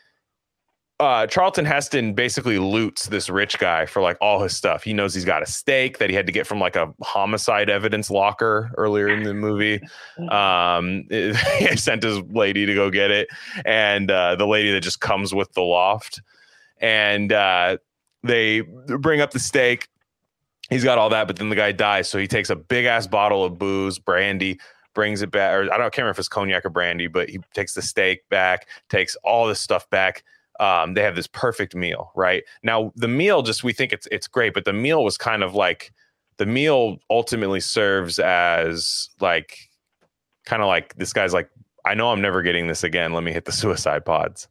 uh, 1.00 1.26
Charlton 1.26 1.64
Heston 1.64 2.12
basically 2.12 2.58
loots 2.58 3.06
this 3.06 3.30
rich 3.30 3.58
guy 3.58 3.86
for 3.86 4.02
like 4.02 4.18
all 4.20 4.42
his 4.42 4.54
stuff. 4.54 4.84
He 4.84 4.92
knows 4.92 5.14
he's 5.14 5.24
got 5.24 5.42
a 5.42 5.46
stake 5.46 5.96
that 5.96 6.10
he 6.10 6.14
had 6.14 6.26
to 6.26 6.32
get 6.32 6.46
from 6.46 6.60
like 6.60 6.76
a 6.76 6.92
homicide 7.00 7.70
evidence 7.70 8.10
locker 8.10 8.70
earlier 8.76 9.08
in 9.08 9.22
the 9.22 9.34
movie. 9.34 9.80
Um, 10.30 11.06
he 11.10 11.76
sent 11.76 12.02
his 12.02 12.20
lady 12.30 12.66
to 12.66 12.74
go 12.74 12.90
get 12.90 13.10
it, 13.10 13.28
and 13.64 14.10
uh, 14.10 14.36
the 14.36 14.46
lady 14.46 14.70
that 14.72 14.80
just 14.80 15.00
comes 15.00 15.34
with 15.34 15.50
the 15.54 15.62
loft, 15.62 16.20
and 16.78 17.32
uh, 17.32 17.78
they 18.22 18.60
bring 18.60 19.20
up 19.20 19.30
the 19.30 19.38
stake. 19.38 19.88
He's 20.68 20.84
got 20.84 20.98
all 20.98 21.08
that, 21.08 21.26
but 21.26 21.36
then 21.36 21.48
the 21.48 21.56
guy 21.56 21.72
dies, 21.72 22.08
so 22.08 22.18
he 22.18 22.28
takes 22.28 22.50
a 22.50 22.56
big 22.56 22.84
ass 22.84 23.06
bottle 23.06 23.44
of 23.44 23.58
booze, 23.58 23.98
brandy, 23.98 24.60
brings 24.94 25.22
it 25.22 25.30
back, 25.30 25.54
or 25.54 25.62
I 25.62 25.78
don't 25.78 25.80
I 25.80 25.84
can't 25.84 25.98
remember 25.98 26.10
if 26.10 26.18
it's 26.18 26.28
cognac 26.28 26.64
or 26.64 26.70
brandy, 26.70 27.06
but 27.06 27.30
he 27.30 27.40
takes 27.54 27.74
the 27.74 27.82
steak 27.82 28.28
back, 28.28 28.68
takes 28.88 29.16
all 29.24 29.48
this 29.48 29.60
stuff 29.60 29.88
back 29.90 30.22
um, 30.60 30.92
they 30.94 31.02
have 31.02 31.16
this 31.16 31.26
perfect 31.26 31.74
meal, 31.74 32.12
right? 32.14 32.44
Now 32.62 32.92
the 32.94 33.08
meal 33.08 33.42
just 33.42 33.64
we 33.64 33.72
think 33.72 33.92
it's 33.92 34.06
it's 34.12 34.28
great, 34.28 34.54
but 34.54 34.66
the 34.66 34.72
meal 34.72 35.02
was 35.02 35.16
kind 35.16 35.42
of 35.42 35.54
like 35.54 35.92
the 36.36 36.46
meal 36.46 36.98
ultimately 37.08 37.60
serves 37.60 38.18
as 38.18 39.08
like 39.20 39.56
kind 40.44 40.62
of 40.62 40.68
like 40.68 40.94
this 40.96 41.12
guy's 41.12 41.32
like, 41.32 41.50
I 41.86 41.94
know 41.94 42.12
I'm 42.12 42.20
never 42.20 42.42
getting 42.42 42.66
this 42.66 42.84
again. 42.84 43.12
Let 43.14 43.24
me 43.24 43.32
hit 43.32 43.46
the 43.46 43.52
suicide 43.62 44.04
pods. 44.04 44.48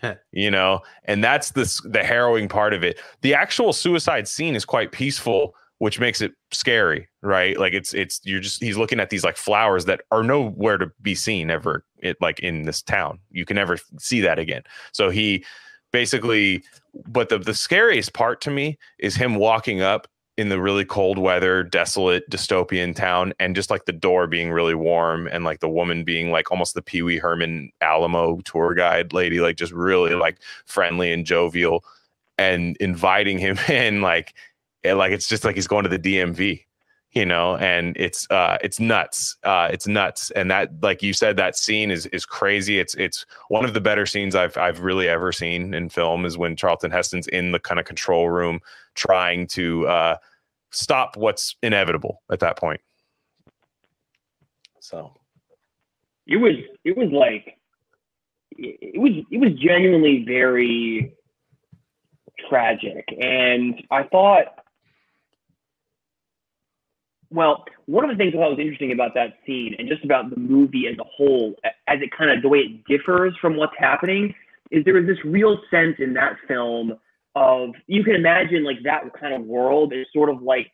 you 0.32 0.50
know, 0.50 0.80
and 1.04 1.24
that's 1.24 1.52
this 1.52 1.80
the 1.84 2.04
harrowing 2.04 2.48
part 2.48 2.74
of 2.74 2.84
it. 2.84 3.00
The 3.22 3.34
actual 3.34 3.72
suicide 3.72 4.28
scene 4.28 4.54
is 4.54 4.64
quite 4.64 4.92
peaceful 4.92 5.54
which 5.82 5.98
makes 5.98 6.20
it 6.20 6.30
scary, 6.52 7.08
right? 7.22 7.58
Like 7.58 7.72
it's 7.72 7.92
it's 7.92 8.20
you're 8.22 8.38
just 8.38 8.62
he's 8.62 8.78
looking 8.78 9.00
at 9.00 9.10
these 9.10 9.24
like 9.24 9.36
flowers 9.36 9.86
that 9.86 10.02
are 10.12 10.22
nowhere 10.22 10.78
to 10.78 10.92
be 11.02 11.16
seen 11.16 11.50
ever 11.50 11.84
it 11.98 12.16
like 12.20 12.38
in 12.38 12.62
this 12.62 12.82
town. 12.82 13.18
You 13.32 13.44
can 13.44 13.56
never 13.56 13.76
see 13.98 14.20
that 14.20 14.38
again. 14.38 14.62
So 14.92 15.10
he 15.10 15.44
basically 15.90 16.62
but 17.08 17.30
the 17.30 17.38
the 17.38 17.52
scariest 17.52 18.12
part 18.12 18.40
to 18.42 18.50
me 18.52 18.78
is 19.00 19.16
him 19.16 19.34
walking 19.34 19.80
up 19.80 20.06
in 20.36 20.50
the 20.50 20.60
really 20.60 20.84
cold 20.84 21.18
weather, 21.18 21.64
desolate 21.64 22.30
dystopian 22.30 22.94
town, 22.94 23.32
and 23.40 23.56
just 23.56 23.68
like 23.68 23.86
the 23.86 23.92
door 23.92 24.28
being 24.28 24.52
really 24.52 24.76
warm, 24.76 25.26
and 25.26 25.42
like 25.42 25.58
the 25.58 25.68
woman 25.68 26.04
being 26.04 26.30
like 26.30 26.52
almost 26.52 26.74
the 26.74 26.82
Pee 26.82 27.02
Wee 27.02 27.18
Herman 27.18 27.72
Alamo 27.80 28.38
tour 28.44 28.72
guide 28.74 29.12
lady, 29.12 29.40
like 29.40 29.56
just 29.56 29.72
really 29.72 30.14
like 30.14 30.38
friendly 30.64 31.12
and 31.12 31.26
jovial, 31.26 31.84
and 32.38 32.76
inviting 32.78 33.36
him 33.36 33.58
in, 33.68 34.00
like 34.00 34.32
it, 34.82 34.94
like 34.94 35.12
it's 35.12 35.28
just 35.28 35.44
like 35.44 35.54
he's 35.54 35.66
going 35.66 35.84
to 35.84 35.88
the 35.88 35.98
DMV, 35.98 36.64
you 37.12 37.26
know, 37.26 37.56
and 37.56 37.96
it's 37.96 38.28
uh 38.30 38.58
it's 38.62 38.80
nuts. 38.80 39.36
Uh 39.44 39.68
it's 39.72 39.86
nuts. 39.86 40.30
And 40.32 40.50
that 40.50 40.70
like 40.82 41.02
you 41.02 41.12
said 41.12 41.36
that 41.36 41.56
scene 41.56 41.90
is 41.90 42.06
is 42.06 42.24
crazy. 42.24 42.78
It's 42.78 42.94
it's 42.94 43.26
one 43.48 43.64
of 43.64 43.74
the 43.74 43.80
better 43.80 44.06
scenes 44.06 44.34
I've 44.34 44.56
I've 44.56 44.80
really 44.80 45.08
ever 45.08 45.32
seen 45.32 45.74
in 45.74 45.88
film 45.88 46.24
is 46.24 46.38
when 46.38 46.56
Charlton 46.56 46.90
Heston's 46.90 47.28
in 47.28 47.52
the 47.52 47.60
kind 47.60 47.78
of 47.78 47.86
control 47.86 48.30
room 48.30 48.60
trying 48.94 49.46
to 49.48 49.86
uh 49.86 50.16
stop 50.70 51.16
what's 51.16 51.56
inevitable 51.62 52.22
at 52.30 52.40
that 52.40 52.56
point. 52.58 52.80
So 54.80 55.14
it 56.26 56.36
was 56.36 56.54
it 56.84 56.96
was 56.96 57.10
like 57.10 57.58
it 58.50 59.00
was 59.00 59.12
it 59.30 59.38
was 59.38 59.52
genuinely 59.54 60.24
very 60.26 61.14
tragic 62.48 63.06
and 63.20 63.82
i 63.90 64.02
thought 64.02 64.61
well, 67.32 67.64
one 67.86 68.04
of 68.04 68.10
the 68.10 68.16
things 68.16 68.32
that 68.32 68.38
was 68.38 68.58
interesting 68.58 68.92
about 68.92 69.14
that 69.14 69.34
scene 69.46 69.74
and 69.78 69.88
just 69.88 70.04
about 70.04 70.30
the 70.30 70.38
movie 70.38 70.86
as 70.86 70.98
a 70.98 71.04
whole, 71.04 71.54
as 71.88 72.00
it 72.00 72.10
kind 72.16 72.30
of 72.30 72.42
the 72.42 72.48
way 72.48 72.58
it 72.58 72.84
differs 72.84 73.34
from 73.40 73.56
what's 73.56 73.74
happening, 73.78 74.34
is 74.70 74.84
there 74.84 74.96
is 74.98 75.06
this 75.06 75.24
real 75.24 75.58
sense 75.70 75.96
in 75.98 76.14
that 76.14 76.36
film 76.46 76.94
of 77.34 77.70
you 77.86 78.04
can 78.04 78.14
imagine 78.14 78.64
like 78.64 78.82
that 78.84 79.02
kind 79.18 79.34
of 79.34 79.42
world 79.42 79.92
is 79.92 80.06
sort 80.12 80.28
of 80.28 80.42
like 80.42 80.70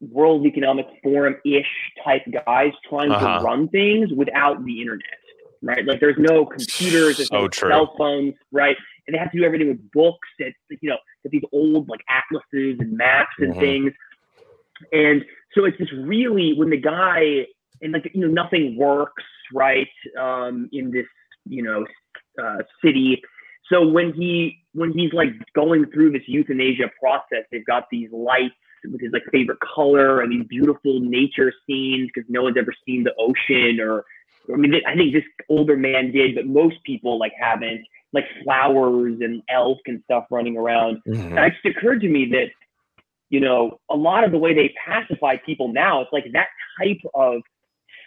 World 0.00 0.44
Economic 0.46 0.86
Forum 1.02 1.36
ish 1.44 1.66
type 2.04 2.22
guys 2.46 2.72
trying 2.88 3.12
uh-huh. 3.12 3.38
to 3.38 3.44
run 3.44 3.68
things 3.68 4.10
without 4.12 4.64
the 4.64 4.80
internet, 4.80 5.04
right? 5.62 5.84
Like 5.86 6.00
there's 6.00 6.18
no 6.18 6.44
computers, 6.44 7.18
there's 7.18 7.28
so 7.28 7.42
no 7.42 7.48
true. 7.48 7.70
cell 7.70 7.94
phones, 7.96 8.34
right? 8.50 8.76
And 9.06 9.14
they 9.14 9.18
have 9.18 9.30
to 9.30 9.38
do 9.38 9.44
everything 9.44 9.68
with 9.68 9.90
books 9.92 10.28
that 10.40 10.52
you 10.80 10.90
know, 10.90 10.98
these 11.24 11.42
old 11.52 11.88
like 11.88 12.00
atlases 12.08 12.80
and 12.80 12.96
maps 12.96 13.34
and 13.38 13.52
mm-hmm. 13.52 13.60
things. 13.60 13.92
And 14.92 15.24
so 15.54 15.64
it's 15.64 15.76
just 15.78 15.92
really 15.92 16.54
when 16.56 16.70
the 16.70 16.76
guy 16.76 17.46
and 17.80 17.92
like 17.92 18.10
you 18.14 18.20
know 18.20 18.28
nothing 18.28 18.76
works 18.76 19.24
right 19.54 19.88
um, 20.18 20.68
in 20.72 20.90
this 20.90 21.06
you 21.44 21.62
know 21.62 21.84
uh, 22.42 22.62
city. 22.84 23.22
So 23.70 23.86
when 23.86 24.12
he 24.12 24.58
when 24.72 24.92
he's 24.92 25.12
like 25.12 25.30
going 25.54 25.86
through 25.92 26.12
this 26.12 26.22
euthanasia 26.26 26.90
process, 27.00 27.44
they've 27.50 27.66
got 27.66 27.84
these 27.90 28.10
lights 28.12 28.54
with 28.84 29.00
his 29.00 29.12
like 29.12 29.22
favorite 29.30 29.58
color 29.60 30.20
and 30.20 30.32
these 30.32 30.46
beautiful 30.48 31.00
nature 31.00 31.52
scenes 31.66 32.10
because 32.12 32.28
no 32.28 32.42
one's 32.42 32.56
ever 32.58 32.74
seen 32.86 33.04
the 33.04 33.14
ocean 33.18 33.80
or 33.80 34.04
I 34.52 34.56
mean 34.56 34.74
I 34.86 34.96
think 34.96 35.12
this 35.12 35.24
older 35.48 35.76
man 35.76 36.12
did, 36.12 36.34
but 36.34 36.46
most 36.46 36.76
people 36.84 37.18
like 37.18 37.32
haven't 37.38 37.84
like 38.12 38.24
flowers 38.44 39.18
and 39.20 39.42
elk 39.48 39.78
and 39.86 40.02
stuff 40.04 40.26
running 40.30 40.56
around. 40.56 40.98
Mm-hmm. 41.08 41.38
And 41.38 41.46
it 41.46 41.54
just 41.62 41.76
occurred 41.76 42.00
to 42.02 42.08
me 42.08 42.28
that 42.32 42.50
you 43.32 43.40
know, 43.40 43.80
a 43.90 43.96
lot 43.96 44.24
of 44.24 44.30
the 44.30 44.36
way 44.36 44.52
they 44.52 44.74
pacify 44.86 45.36
people 45.38 45.72
now, 45.72 46.02
it's 46.02 46.12
like 46.12 46.26
that 46.34 46.48
type 46.78 47.00
of 47.14 47.40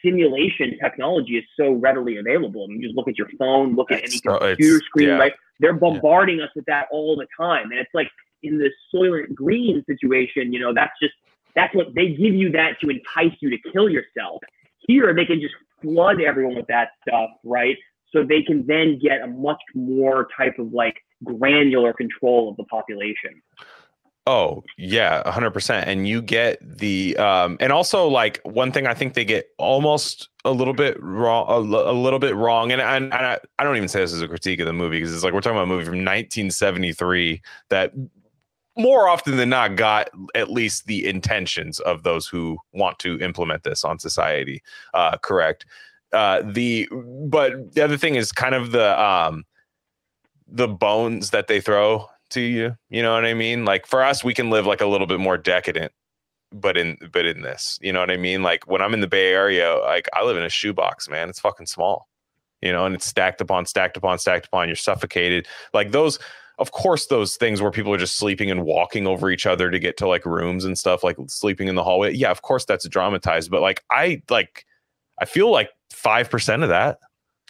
simulation 0.04 0.78
technology 0.80 1.38
is 1.38 1.44
so 1.60 1.72
readily 1.72 2.18
available. 2.18 2.64
I 2.64 2.68
mean, 2.68 2.80
you 2.80 2.90
just 2.90 2.96
look 2.96 3.08
at 3.08 3.18
your 3.18 3.30
phone, 3.40 3.76
look 3.76 3.92
at 3.92 4.04
any 4.04 4.22
so- 4.24 4.36
uh, 4.36 4.50
computer 4.50 4.86
screen, 4.86 5.08
yeah. 5.10 5.18
right? 5.18 5.34
They're 5.60 5.74
bombarding 5.74 6.42
us 6.42 6.50
with 6.56 6.66
that 6.66 6.86
all 6.92 7.16
the 7.16 7.26
time. 7.36 7.72
And 7.72 7.80
it's 7.80 7.90
like 7.96 8.08
in 8.44 8.60
the 8.60 8.70
Soylent 8.94 9.34
Green 9.34 9.84
situation, 9.90 10.54
you 10.54 10.60
know, 10.60 10.76
that's 10.76 10.94
just, 11.02 11.16
that's 11.56 11.74
what 11.74 11.96
they 11.96 12.10
give 12.10 12.36
you 12.36 12.52
that 12.52 12.80
to 12.82 12.90
entice 12.92 13.36
you 13.40 13.50
to 13.50 13.58
kill 13.74 13.90
yourself. 13.90 14.44
Here, 14.88 15.12
they 15.16 15.26
can 15.26 15.42
just 15.42 15.56
flood 15.82 16.22
everyone 16.22 16.56
with 16.56 16.68
that 16.68 16.90
stuff, 17.08 17.32
right? 17.44 17.78
So 18.12 18.24
they 18.24 18.44
can 18.44 18.68
then 18.68 19.00
get 19.02 19.22
a 19.22 19.28
much 19.28 19.62
more 19.74 20.28
type 20.38 20.60
of 20.60 20.72
like 20.72 20.98
granular 21.24 21.94
control 21.94 22.52
of 22.52 22.58
the 22.58 22.66
population. 22.66 23.42
Oh 24.28 24.64
yeah, 24.78 25.30
hundred 25.30 25.52
percent. 25.52 25.88
And 25.88 26.08
you 26.08 26.22
get 26.22 26.58
the 26.62 27.16
um, 27.18 27.58
and 27.60 27.72
also 27.72 28.08
like 28.08 28.40
one 28.44 28.72
thing 28.72 28.88
I 28.88 28.96
think 28.96 29.14
they 29.14 29.26
get 29.26 29.50
almost 29.60 30.30
a 30.46 30.52
little 30.52 30.74
bit 30.74 31.02
wrong, 31.02 31.46
a, 31.48 31.60
little 31.60 32.20
bit 32.20 32.36
wrong. 32.36 32.72
And, 32.72 32.82
and, 32.82 33.06
and 33.06 33.14
I, 33.14 33.40
I 33.58 33.64
don't 33.64 33.78
even 33.78 33.88
say 33.88 34.00
this 34.00 34.14
as 34.14 34.22
a 34.22 34.28
critique 34.28 34.60
of 34.60 34.68
the 34.68 34.74
movie 34.74 34.98
because 34.98 35.14
it's 35.14 35.24
like 35.24 35.34
we're 35.34 35.42
talking 35.42 35.58
about 35.58 35.64
a 35.64 35.68
movie 35.68 35.86
from 35.86 35.96
1973 35.96 37.42
that 37.70 37.94
more 38.78 39.08
often 39.08 39.38
than 39.38 39.50
not 39.50 39.76
got 39.76 40.10
at 40.34 40.52
least 40.52 40.86
the 40.86 41.08
intentions 41.08 41.80
of 41.82 42.04
those 42.04 42.28
who 42.28 42.58
want 42.74 43.00
to 43.00 43.20
implement 43.22 43.64
this 43.64 43.84
on 43.84 44.00
society 44.00 44.62
uh, 44.94 45.18
correct. 45.18 45.66
Uh, 46.14 46.42
the 46.46 46.88
but 47.28 47.74
the 47.74 47.84
other 47.84 47.98
thing 47.98 48.16
is 48.16 48.32
kind 48.32 48.56
of 48.56 48.72
the 48.72 49.00
um, 49.02 49.44
the 50.48 50.68
bones 50.68 51.32
that 51.32 51.48
they 51.48 51.60
throw 51.60 52.08
to 52.36 52.42
you. 52.42 52.76
You 52.90 53.02
know 53.02 53.14
what 53.14 53.26
I 53.26 53.34
mean? 53.34 53.66
Like 53.66 53.88
for 53.88 54.04
us, 54.04 54.24
we 54.24 54.34
can 54.34 54.50
live 54.50 54.66
like 54.66 54.82
a 54.82 54.86
little 54.86 55.08
bit 55.08 55.20
more 55.20 55.38
decadent, 55.38 55.92
but 56.52 56.78
in 56.78 56.98
but 57.12 57.26
in 57.26 57.42
this, 57.42 57.80
you 57.82 57.92
know 57.92 58.00
what 58.00 58.12
I 58.12 58.18
mean? 58.18 58.44
Like 58.44 58.68
when 58.68 58.82
I'm 58.82 58.94
in 58.94 59.02
the 59.02 59.08
Bay 59.08 59.34
Area, 59.34 59.76
like 59.78 60.08
I 60.14 60.24
live 60.24 60.38
in 60.38 60.44
a 60.44 60.50
shoebox, 60.50 61.10
man. 61.10 61.30
It's 61.30 61.40
fucking 61.40 61.66
small, 61.66 62.08
you 62.62 62.72
know, 62.72 62.86
and 62.86 62.96
it's 62.96 63.06
stacked 63.06 63.42
upon 63.42 63.66
stacked 63.66 63.98
upon 63.98 64.20
stacked 64.20 64.46
upon. 64.46 64.70
You're 64.70 64.76
suffocated. 64.76 65.48
Like 65.74 65.92
those, 65.92 66.20
of 66.60 66.72
course, 66.72 67.08
those 67.08 67.36
things 67.36 67.62
where 67.62 67.72
people 67.72 67.94
are 67.94 67.98
just 67.98 68.18
sleeping 68.18 68.52
and 68.52 68.64
walking 68.64 69.08
over 69.08 69.32
each 69.32 69.46
other 69.46 69.72
to 69.72 69.80
get 69.80 69.98
to 69.98 70.08
like 70.08 70.26
rooms 70.26 70.66
and 70.66 70.78
stuff, 70.78 71.04
like 71.04 71.18
sleeping 71.28 71.68
in 71.68 71.76
the 71.76 71.84
hallway. 71.84 72.14
Yeah, 72.14 72.32
of 72.32 72.42
course 72.42 72.66
that's 72.66 72.88
dramatized, 72.88 73.50
but 73.50 73.62
like 73.62 73.84
I 73.90 74.22
like 74.30 74.66
I 75.20 75.26
feel 75.26 75.52
like 75.52 75.70
five 75.92 76.30
percent 76.30 76.64
of 76.64 76.70
that 76.70 77.00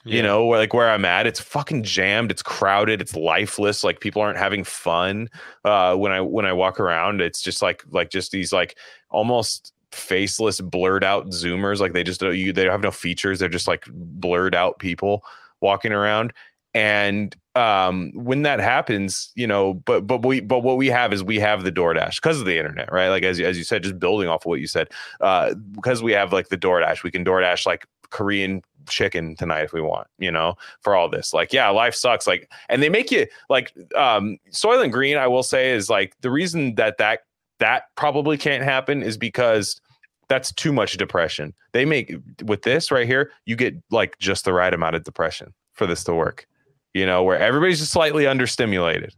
you 0.05 0.21
know 0.21 0.45
where 0.45 0.59
like 0.59 0.73
where 0.73 0.89
i'm 0.89 1.05
at 1.05 1.25
it's 1.25 1.39
fucking 1.39 1.83
jammed 1.83 2.29
it's 2.29 2.43
crowded 2.43 3.01
it's 3.01 3.15
lifeless 3.15 3.83
like 3.83 3.99
people 3.99 4.21
aren't 4.21 4.37
having 4.37 4.63
fun 4.63 5.29
uh 5.63 5.95
when 5.95 6.11
i 6.11 6.21
when 6.21 6.45
i 6.45 6.53
walk 6.53 6.79
around 6.79 7.21
it's 7.21 7.41
just 7.41 7.61
like 7.61 7.83
like 7.89 8.09
just 8.09 8.31
these 8.31 8.53
like 8.53 8.77
almost 9.09 9.73
faceless 9.91 10.61
blurred 10.61 11.03
out 11.03 11.27
zoomers 11.27 11.79
like 11.79 11.93
they 11.93 12.03
just 12.03 12.19
don't 12.19 12.37
you 12.37 12.53
they 12.53 12.65
have 12.65 12.81
no 12.81 12.91
features 12.91 13.39
they're 13.39 13.49
just 13.49 13.67
like 13.67 13.85
blurred 13.91 14.53
out 14.53 14.77
people 14.79 15.23
walking 15.61 15.91
around. 15.91 16.33
And 16.73 17.35
um 17.55 18.11
when 18.13 18.41
that 18.41 18.59
happens 18.59 19.31
you 19.35 19.47
know 19.47 19.75
but 19.75 20.05
but 20.05 20.25
we 20.25 20.41
but 20.41 20.59
what 20.59 20.75
we 20.75 20.87
have 20.87 21.13
is 21.13 21.23
we 21.23 21.39
have 21.39 21.63
the 21.63 21.71
DoorDash 21.71 22.17
because 22.17 22.41
of 22.41 22.45
the 22.45 22.57
internet 22.57 22.91
right? 22.91 23.07
Like 23.07 23.23
as, 23.23 23.39
as 23.39 23.57
you 23.57 23.63
said 23.63 23.83
just 23.83 23.97
building 23.97 24.27
off 24.27 24.41
of 24.41 24.49
what 24.49 24.59
you 24.59 24.67
said 24.67 24.89
uh 25.21 25.53
because 25.71 26.03
we 26.03 26.11
have 26.11 26.33
like 26.33 26.49
the 26.49 26.57
DoorDash 26.57 27.03
we 27.03 27.11
can 27.11 27.23
DoorDash 27.23 27.65
like 27.65 27.85
Korean 28.09 28.61
chicken 28.87 29.35
tonight 29.35 29.63
if 29.63 29.73
we 29.73 29.81
want, 29.81 30.07
you 30.17 30.31
know, 30.31 30.55
for 30.81 30.95
all 30.95 31.09
this. 31.09 31.33
Like, 31.33 31.53
yeah, 31.53 31.69
life 31.69 31.95
sucks. 31.95 32.27
Like, 32.27 32.51
and 32.69 32.81
they 32.81 32.89
make 32.89 33.11
you 33.11 33.27
like 33.49 33.73
um 33.95 34.37
Soylent 34.51 34.91
Green, 34.91 35.17
I 35.17 35.27
will 35.27 35.43
say, 35.43 35.71
is 35.71 35.89
like 35.89 36.15
the 36.21 36.31
reason 36.31 36.75
that 36.75 36.97
that 36.97 37.21
that 37.59 37.83
probably 37.95 38.37
can't 38.37 38.63
happen 38.63 39.01
is 39.01 39.17
because 39.17 39.79
that's 40.27 40.51
too 40.51 40.73
much 40.73 40.97
depression. 40.97 41.53
They 41.73 41.85
make 41.85 42.15
with 42.43 42.63
this 42.63 42.91
right 42.91 43.07
here, 43.07 43.31
you 43.45 43.55
get 43.55 43.75
like 43.91 44.17
just 44.19 44.45
the 44.45 44.53
right 44.53 44.73
amount 44.73 44.95
of 44.95 45.03
depression 45.03 45.53
for 45.73 45.85
this 45.85 46.03
to 46.05 46.13
work. 46.13 46.47
You 46.93 47.05
know, 47.05 47.23
where 47.23 47.37
everybody's 47.37 47.79
just 47.79 47.91
slightly 47.91 48.23
understimulated 48.23 49.11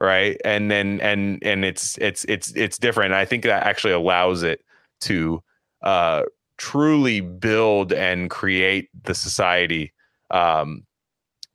right 0.00 0.40
and 0.44 0.70
then 0.70 0.98
and 1.02 1.38
and 1.42 1.64
it's 1.64 1.98
it's 1.98 2.24
it's 2.24 2.50
it's 2.52 2.78
different 2.78 3.12
i 3.12 3.24
think 3.24 3.44
that 3.44 3.66
actually 3.66 3.92
allows 3.92 4.42
it 4.42 4.64
to 5.00 5.42
uh 5.82 6.22
truly 6.60 7.22
build 7.22 7.90
and 7.90 8.28
create 8.28 8.90
the 9.04 9.14
society 9.14 9.94
um 10.30 10.86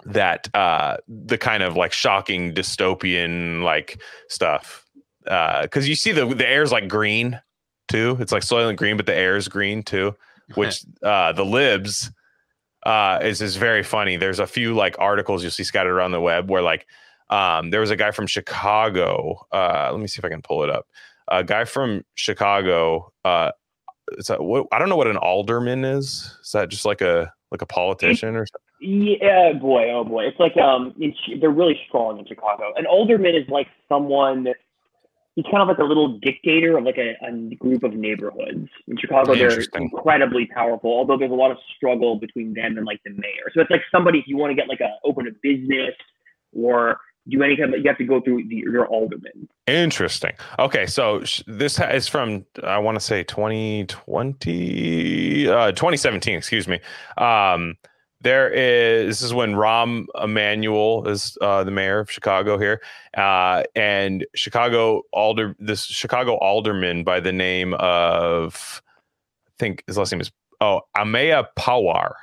that 0.04 0.54
uh 0.56 0.98
the 1.08 1.38
kind 1.38 1.62
of 1.62 1.78
like 1.78 1.94
shocking 1.94 2.56
dystopian 2.56 3.62
like 3.62 4.02
stuff. 4.30 4.84
Uh 5.28 5.62
because 5.62 5.88
you 5.88 5.94
see 5.94 6.12
the 6.12 6.26
the 6.26 6.48
air's 6.48 6.72
like 6.72 6.88
green 6.88 7.40
too. 7.88 8.18
It's 8.20 8.32
like 8.32 8.42
Soylent 8.42 8.78
Green 8.78 8.98
but 8.98 9.06
the 9.06 9.14
air's 9.14 9.48
green 9.48 9.84
too 9.84 10.16
which 10.56 10.84
uh 11.04 11.34
the 11.34 11.46
libs 11.46 12.12
uh 12.84 13.20
is 13.22 13.44
is 13.44 13.58
very 13.58 13.84
funny. 13.84 14.18
There's 14.18 14.40
a 14.40 14.48
few 14.48 14.74
like 14.74 14.96
articles 14.98 15.44
you'll 15.44 15.52
see 15.52 15.64
scattered 15.64 15.94
around 15.94 16.14
the 16.14 16.22
web 16.22 16.50
where 16.50 16.64
like 16.64 16.88
um 17.30 17.70
there 17.70 17.80
was 17.80 17.92
a 17.92 17.96
guy 17.96 18.10
from 18.10 18.26
chicago 18.26 19.40
uh 19.52 19.90
let 19.92 20.00
me 20.00 20.08
see 20.08 20.20
if 20.20 20.26
i 20.26 20.30
can 20.30 20.42
pull 20.42 20.64
it 20.64 20.72
up. 20.72 20.88
A 21.28 21.44
guy 21.44 21.66
from 21.66 22.04
chicago 22.16 23.12
uh 23.24 23.52
is 24.14 24.28
that 24.28 24.42
what 24.42 24.68
I 24.72 24.80
don't 24.80 24.90
know 24.90 24.96
what 24.96 25.08
an 25.08 25.18
alderman 25.18 25.84
is. 25.84 26.36
Is 26.44 26.52
that 26.54 26.70
just 26.70 26.86
like 26.86 27.02
a 27.02 27.32
like 27.52 27.62
a 27.62 27.66
politician 27.66 28.36
or 28.36 28.46
something? 28.46 28.62
Yeah, 29.22 29.54
boy, 29.54 29.90
oh 29.92 30.04
boy, 30.04 30.26
it's 30.26 30.40
like 30.40 30.56
um, 30.58 30.94
Chi- 31.00 31.38
they're 31.40 31.50
really 31.50 31.80
strong 31.88 32.20
in 32.20 32.28
Chicago. 32.28 32.74
An 32.76 32.86
alderman 32.86 33.36
is 33.36 33.48
like 33.50 33.68
someone. 33.90 34.48
He's 35.36 35.46
kind 35.46 35.62
of 35.62 35.68
like 35.68 35.80
a 35.80 35.84
little 35.84 36.18
dictator 36.20 36.78
of 36.78 36.86
like 36.86 36.98
a, 36.98 37.14
a 37.26 37.56
group 37.56 37.84
of 37.84 37.94
neighborhoods 37.94 38.70
in 38.88 38.98
Chicago. 38.98 39.36
They're 39.36 39.66
incredibly 39.76 40.46
powerful, 40.46 40.92
although 40.92 41.18
there's 41.18 41.32
a 41.32 41.36
lot 41.36 41.52
of 41.52 41.58
struggle 41.76 42.18
between 42.18 42.54
them 42.54 42.78
and 42.78 42.86
like 42.86 43.02
the 43.04 43.12
mayor. 43.12 43.52
So 43.54 43.60
it's 43.60 43.72
like 43.72 43.82
somebody 43.92 44.20
if 44.20 44.26
you 44.28 44.38
want 44.38 44.52
to 44.52 44.56
get 44.56 44.70
like 44.70 44.80
a 44.80 44.94
open 45.04 45.28
a 45.28 45.32
business 45.42 45.94
or 46.54 46.98
do 47.28 47.42
any 47.44 47.58
kind 47.58 47.74
of 47.74 47.82
you 47.82 47.88
have 47.88 47.98
to 47.98 48.04
go 48.04 48.22
through 48.22 48.48
the, 48.48 48.56
your 48.56 48.86
alderman. 48.88 49.50
Interesting. 49.68 50.34
Okay, 50.60 50.86
so 50.86 51.24
sh- 51.24 51.42
this 51.48 51.78
ha- 51.78 51.90
is 51.90 52.08
from 52.08 52.46
I 52.64 52.78
want 52.78 52.96
to 52.96 53.04
say 53.04 53.24
2020 53.24 55.48
uh 55.48 55.72
2017, 55.72 56.38
excuse 56.38 56.68
me. 56.68 56.80
Um 57.18 57.76
there 58.22 58.50
is 58.50 59.08
this 59.08 59.22
is 59.22 59.34
when 59.36 59.54
Rahm 59.54 60.06
Emanuel 60.22 61.08
is 61.08 61.38
uh, 61.42 61.64
the 61.64 61.70
mayor 61.70 62.00
of 62.00 62.10
Chicago 62.10 62.58
here, 62.58 62.82
uh, 63.16 63.62
and 63.76 64.26
Chicago 64.34 65.04
alder 65.12 65.56
this 65.60 65.86
Chicago 65.86 66.36
alderman 66.38 67.04
by 67.04 67.20
the 67.20 67.32
name 67.32 67.76
of 67.76 68.82
I 69.48 69.52
think 69.60 69.84
his 69.86 69.98
last 69.98 70.12
name 70.12 70.22
is 70.22 70.32
oh 70.60 70.82
Ameya 70.98 71.46
Pawar 71.56 72.14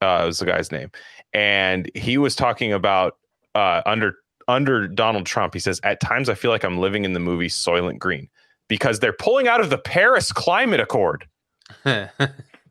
uh, 0.00 0.24
was 0.26 0.40
the 0.40 0.46
guy's 0.46 0.72
name, 0.72 0.90
and 1.32 1.88
he 1.94 2.18
was 2.18 2.34
talking 2.34 2.72
about 2.72 3.16
uh, 3.54 3.82
under 3.86 4.16
under 4.48 4.88
Donald 4.88 5.26
Trump. 5.26 5.54
He 5.54 5.60
says 5.60 5.80
at 5.84 6.00
times 6.00 6.28
I 6.28 6.34
feel 6.34 6.50
like 6.50 6.64
I'm 6.64 6.78
living 6.78 7.04
in 7.04 7.12
the 7.12 7.20
movie 7.20 7.48
Soylent 7.48 7.98
Green 7.98 8.28
because 8.68 9.00
they're 9.00 9.12
pulling 9.12 9.48
out 9.48 9.60
of 9.60 9.70
the 9.70 9.78
Paris 9.78 10.32
Climate 10.32 10.80
Accord. 10.80 11.26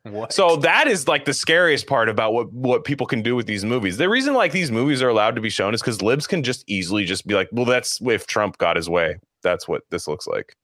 what? 0.04 0.34
So 0.34 0.56
that 0.58 0.88
is 0.88 1.08
like 1.08 1.26
the 1.26 1.34
scariest 1.34 1.88
part 1.88 2.10
about 2.10 2.34
what 2.34 2.52
what 2.52 2.84
people 2.84 3.06
can 3.06 3.22
do 3.22 3.36
with 3.36 3.46
these 3.46 3.66
movies. 3.66 3.98
The 3.98 4.10
reason 4.10 4.34
like 4.34 4.52
these 4.52 4.72
movies 4.72 5.02
are 5.02 5.10
allowed 5.10 5.36
to 5.36 5.42
be 5.42 5.50
shown 5.50 5.74
is 5.74 5.82
because 5.82 6.02
libs 6.02 6.28
can 6.28 6.44
just 6.44 6.64
easily 6.68 7.06
just 7.06 7.28
be 7.28 7.36
like, 7.36 7.50
well, 7.52 7.66
that's 7.66 8.00
if 8.02 8.28
Trump 8.28 8.58
got 8.58 8.76
his 8.76 8.90
way. 8.90 9.18
That's 9.44 9.68
what 9.68 9.84
this 9.90 10.08
looks 10.08 10.28
like. 10.28 10.56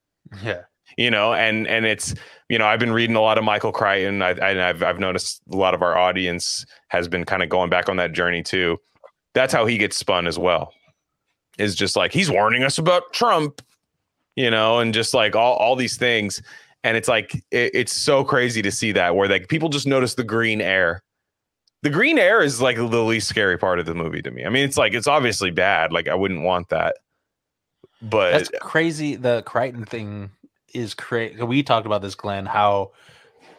yeah, 0.44 0.62
You 0.98 1.12
know, 1.12 1.34
and 1.34 1.68
and 1.68 1.86
it's 1.86 2.16
you 2.50 2.58
know 2.58 2.66
I've 2.66 2.80
been 2.80 2.94
reading 2.94 3.16
a 3.16 3.22
lot 3.22 3.38
of 3.38 3.44
Michael 3.44 3.72
Crichton. 3.72 4.22
I, 4.22 4.32
and 4.32 4.62
I've 4.62 4.84
I've 4.84 5.00
noticed 5.00 5.42
a 5.52 5.58
lot 5.58 5.74
of 5.74 5.82
our 5.82 5.98
audience 5.98 6.66
has 6.90 7.08
been 7.08 7.26
kind 7.26 7.44
of 7.44 7.50
going 7.50 7.70
back 7.70 7.90
on 7.90 7.98
that 7.98 8.14
journey 8.14 8.44
too. 8.44 8.78
That's 9.36 9.54
how 9.54 9.68
he 9.68 9.78
gets 9.78 9.96
spun 9.96 10.26
as 10.26 10.40
well. 10.40 10.74
Is 11.60 11.76
just 11.76 11.96
like 11.96 12.12
he's 12.12 12.32
warning 12.32 12.64
us 12.64 12.80
about 12.80 13.14
Trump, 13.14 13.62
you 14.36 14.50
know, 14.50 14.80
and 14.80 14.94
just 14.94 15.14
like 15.14 15.36
all 15.36 15.54
all 15.54 15.76
these 15.76 15.98
things 15.98 16.42
and 16.84 16.98
it's 16.98 17.08
like 17.08 17.36
it, 17.52 17.72
it's 17.74 17.94
so 17.94 18.24
crazy 18.24 18.64
to 18.64 18.72
see 18.72 18.92
that 18.94 19.16
where 19.16 19.30
like 19.30 19.48
people 19.48 19.70
just 19.70 19.88
notice 19.88 20.16
the 20.16 20.24
green 20.24 20.62
air 20.62 21.02
the 21.84 21.90
green 21.90 22.18
air 22.18 22.42
is 22.42 22.62
like 22.62 22.78
the 22.78 22.84
least 22.84 23.28
scary 23.28 23.58
part 23.58 23.80
of 23.80 23.86
the 23.86 23.96
movie 23.96 24.22
to 24.22 24.30
me 24.30 24.46
i 24.46 24.50
mean 24.50 24.64
it's 24.64 24.78
like 24.78 24.94
it's 24.94 25.08
obviously 25.08 25.50
bad 25.50 25.92
like 25.92 26.08
i 26.08 26.14
wouldn't 26.14 26.44
want 26.44 26.70
that 26.70 26.96
but 28.02 28.32
that's 28.32 28.52
crazy. 28.62 29.16
The 29.16 29.42
Crichton 29.44 29.86
thing 29.86 30.32
is 30.74 30.94
crazy. 30.94 31.42
We 31.42 31.64
talked 31.64 31.86
about 31.86 32.02
this, 32.02 32.16
Glenn. 32.16 32.46
How 32.46 32.92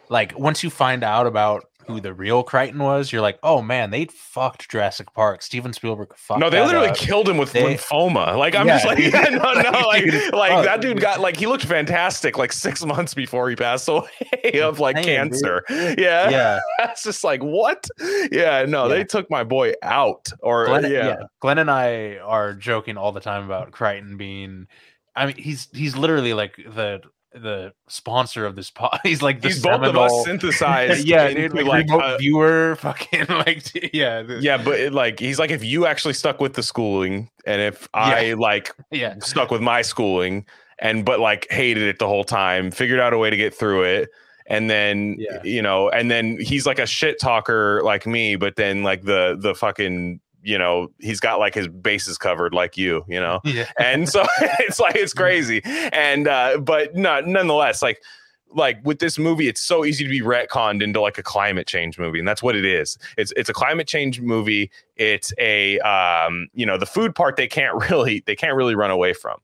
like 0.09 0.37
once 0.37 0.63
you 0.63 0.69
find 0.69 1.03
out 1.03 1.27
about 1.27 1.65
who 1.87 1.99
the 2.01 2.13
real 2.13 2.43
Crichton 2.43 2.79
was, 2.79 3.11
you're 3.11 3.21
like, 3.21 3.39
oh 3.43 3.61
man, 3.61 3.89
they 3.91 4.05
fucked 4.05 4.69
Jurassic 4.69 5.11
Park. 5.13 5.41
Steven 5.41 5.73
Spielberg 5.73 6.13
fucked. 6.15 6.39
no 6.39 6.49
they 6.49 6.63
literally 6.63 6.89
up. 6.89 6.97
killed 6.97 7.27
him 7.29 7.37
with 7.37 7.51
They- 7.53 7.75
lymphoma 7.75 8.37
like 8.37 8.55
i'm 8.55 8.67
Yeah. 8.67 8.75
just 8.75 8.85
like 8.85 8.99
yeah, 9.13 9.23
no 9.29 9.53
no 9.53 9.87
like 9.87 10.03
Dude, 10.03 10.33
like 10.33 10.51
oh, 10.51 10.63
that 10.63 10.81
dude 10.81 10.99
got 10.99 11.19
like 11.19 11.37
he 11.37 11.47
looked 11.47 11.65
fantastic 11.65 12.37
like 12.37 12.51
six 12.53 12.83
months 12.85 13.13
before 13.13 13.49
he 13.49 13.55
passed 13.55 13.87
away 13.87 14.07
of 14.61 14.79
like 14.79 14.95
dude. 14.97 15.05
cancer 15.05 15.63
yeah 15.69 16.29
Yeah, 16.29 16.59
that's 16.79 17.03
just 17.03 17.23
like 17.23 17.41
what 17.41 17.87
yeah 18.31 18.65
no 18.67 18.87
Yeah. 18.87 18.95
they 18.95 19.03
took 19.03 19.29
my 19.29 19.43
boy 19.43 19.73
out 19.81 20.27
or 20.41 20.65
Glenn, 20.67 20.83
yeah. 20.83 20.89
yeah. 21.07 21.17
Glenn 21.39 21.57
and 21.57 21.71
I 21.71 22.17
are 22.17 22.53
joking 22.53 22.97
all 22.97 23.11
the 23.11 23.19
time 23.21 23.43
about 23.45 23.71
Crichton 23.71 24.17
being. 24.17 24.67
I 25.15 25.25
mean, 25.27 25.35
he's 25.37 25.67
he's 25.73 25.95
literally 25.97 26.33
like 26.33 26.55
the 26.57 27.01
the 27.41 27.73
sponsor 27.87 28.45
of 28.45 28.55
this 28.55 28.69
pod. 28.69 28.99
He's 29.03 29.21
like 29.21 29.41
the 29.41 29.49
He's 29.49 29.61
both 29.61 29.81
of 29.83 29.97
us 29.97 30.11
synthesized. 30.25 31.07
yeah, 31.07 31.29
dude, 31.33 31.53
like, 31.53 31.65
like, 31.65 31.85
remote 31.87 32.03
uh, 32.03 32.17
viewer, 32.17 32.75
fucking 32.79 33.25
like 33.29 33.93
yeah, 33.93 34.23
yeah, 34.39 34.57
but 34.57 34.79
it, 34.79 34.93
like 34.93 35.19
he's 35.19 35.39
like 35.39 35.51
if 35.51 35.63
you 35.63 35.85
actually 35.85 36.13
stuck 36.13 36.39
with 36.41 36.53
the 36.53 36.63
schooling, 36.63 37.29
and 37.45 37.61
if 37.61 37.87
I 37.93 38.33
like 38.33 38.73
yeah, 38.91 39.15
stuck 39.19 39.51
with 39.51 39.61
my 39.61 39.81
schooling, 39.81 40.45
and 40.79 41.05
but 41.05 41.19
like 41.19 41.47
hated 41.49 41.83
it 41.83 41.99
the 41.99 42.07
whole 42.07 42.23
time, 42.23 42.71
figured 42.71 42.99
out 42.99 43.13
a 43.13 43.17
way 43.17 43.29
to 43.29 43.37
get 43.37 43.53
through 43.53 43.83
it. 43.83 44.09
And 44.49 44.69
then 44.69 45.17
Yeah. 45.19 45.41
you 45.43 45.61
know, 45.61 45.89
and 45.89 46.09
then 46.09 46.37
he's 46.39 46.65
like 46.65 46.79
a 46.79 46.85
shit 46.85 47.19
talker 47.19 47.81
like 47.83 48.07
me, 48.07 48.37
but 48.37 48.55
then 48.55 48.81
like 48.81 49.03
the 49.03 49.37
the 49.37 49.53
fucking 49.53 50.21
you 50.43 50.57
know 50.57 50.89
he's 50.99 51.19
got 51.19 51.39
like 51.39 51.53
his 51.53 51.67
bases 51.67 52.17
covered 52.17 52.53
like 52.53 52.77
you, 52.77 53.03
you 53.07 53.19
know. 53.19 53.39
yeah. 53.43 53.69
and 53.79 54.07
so 54.07 54.25
it's 54.41 54.79
like 54.79 54.95
it's 54.95 55.13
crazy. 55.13 55.61
And 55.65 56.27
uh 56.27 56.57
but 56.59 56.95
not 56.95 57.27
nonetheless 57.27 57.81
like 57.81 58.01
like 58.49 58.79
with 58.85 58.99
this 58.99 59.19
movie 59.19 59.49
it's 59.49 59.61
so 59.61 59.83
easy 59.83 60.05
to 60.05 60.09
be 60.09 60.21
retconned 60.21 60.81
into 60.81 61.01
like 61.01 61.17
a 61.17 61.23
climate 61.23 61.67
change 61.67 61.99
movie 61.99 62.19
and 62.19 62.27
that's 62.27 62.41
what 62.41 62.55
it 62.55 62.65
is. 62.65 62.97
It's 63.17 63.33
it's 63.35 63.49
a 63.49 63.53
climate 63.53 63.87
change 63.87 64.21
movie. 64.21 64.71
It's 64.95 65.33
a 65.37 65.79
um 65.79 66.47
you 66.53 66.65
know 66.65 66.77
the 66.77 66.85
food 66.85 67.13
part 67.13 67.35
they 67.35 67.47
can't 67.47 67.75
really 67.89 68.23
they 68.25 68.35
can't 68.35 68.55
really 68.55 68.75
run 68.75 68.91
away 68.91 69.13
from. 69.13 69.37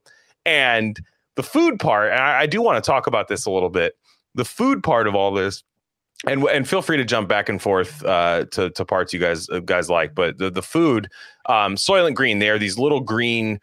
And 0.46 1.00
the 1.36 1.42
food 1.42 1.80
part 1.80 2.12
and 2.12 2.20
i, 2.20 2.42
I 2.42 2.46
do 2.46 2.62
want 2.62 2.82
to 2.82 2.86
talk 2.88 3.06
about 3.06 3.28
this 3.28 3.46
a 3.46 3.50
little 3.50 3.70
bit. 3.70 3.94
The 4.34 4.44
food 4.44 4.82
part 4.82 5.06
of 5.06 5.14
all 5.14 5.32
this 5.32 5.62
and 6.26 6.42
and 6.44 6.68
feel 6.68 6.82
free 6.82 6.96
to 6.96 7.04
jump 7.04 7.28
back 7.28 7.48
and 7.48 7.60
forth 7.60 8.04
uh, 8.04 8.44
to 8.52 8.70
to 8.70 8.84
parts 8.84 9.12
you 9.12 9.20
guys 9.20 9.48
uh, 9.50 9.60
guys 9.60 9.90
like, 9.90 10.14
but 10.14 10.38
the 10.38 10.50
the 10.50 10.62
food, 10.62 11.08
um, 11.46 11.76
Soylent 11.76 12.14
Green, 12.14 12.38
they 12.38 12.50
are 12.50 12.58
these 12.58 12.78
little 12.78 13.00
green 13.00 13.60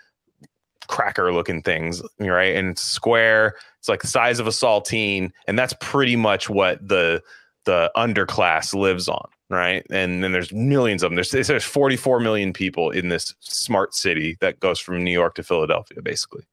cracker 0.87 1.33
looking 1.33 1.61
things, 1.61 2.01
right? 2.19 2.55
And 2.55 2.69
it's 2.71 2.81
square. 2.81 3.55
It's 3.79 3.89
like 3.89 4.01
the 4.01 4.07
size 4.07 4.39
of 4.39 4.47
a 4.47 4.51
saltine, 4.51 5.31
and 5.47 5.57
that's 5.57 5.73
pretty 5.79 6.15
much 6.15 6.49
what 6.49 6.87
the 6.87 7.21
the 7.65 7.91
underclass 7.95 8.73
lives 8.73 9.07
on, 9.07 9.27
right? 9.49 9.85
And 9.89 10.23
then 10.23 10.31
there's 10.31 10.51
millions 10.51 11.03
of 11.03 11.09
them. 11.09 11.15
There's 11.15 11.31
there's 11.31 11.63
44 11.63 12.19
million 12.19 12.53
people 12.53 12.91
in 12.91 13.09
this 13.09 13.33
smart 13.39 13.95
city 13.95 14.37
that 14.41 14.59
goes 14.59 14.79
from 14.79 15.03
New 15.03 15.11
York 15.11 15.35
to 15.35 15.43
Philadelphia, 15.43 16.01
basically, 16.01 16.43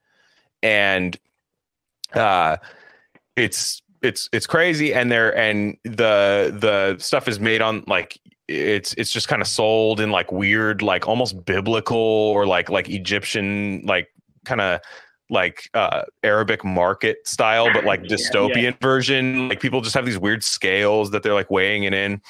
and 0.63 1.19
uh, 2.15 2.57
it's 3.37 3.83
it's 4.03 4.29
it's 4.33 4.47
crazy 4.47 4.95
and 4.95 5.11
they're 5.11 5.37
and 5.37 5.77
the 5.85 6.55
the 6.61 6.97
stuff 6.99 7.29
is 7.29 7.41
made 7.41 7.61
on 7.61 7.83
like 7.87 8.19
it's 8.47 8.95
it's 8.95 9.13
just 9.13 9.29
kind 9.29 9.43
of 9.43 9.49
sold 9.49 10.01
in 10.01 10.11
like 10.11 10.31
weird 10.33 10.83
like 10.83 11.07
almost 11.09 11.45
biblical 11.45 11.99
or 11.99 12.47
like 12.47 12.71
like 12.71 12.89
egyptian 12.89 13.83
like 13.85 14.09
kind 14.45 14.61
of 14.61 14.81
like 15.31 15.69
uh 15.75 16.03
arabic 16.23 16.65
market 16.65 17.19
style 17.27 17.73
but 17.73 17.85
like 17.85 18.01
Yeah, 18.09 18.17
dystopian 18.17 18.63
yeah. 18.63 18.77
version. 18.81 19.49
Like 19.49 19.61
people 19.61 19.81
just 19.81 19.95
have 19.95 20.07
these 20.07 20.19
weird 20.19 20.43
scales 20.43 21.11
that 21.11 21.23
they're 21.23 21.35
like 21.35 21.51
weighing 21.51 21.85
it 21.85 21.93
in. 21.93 22.21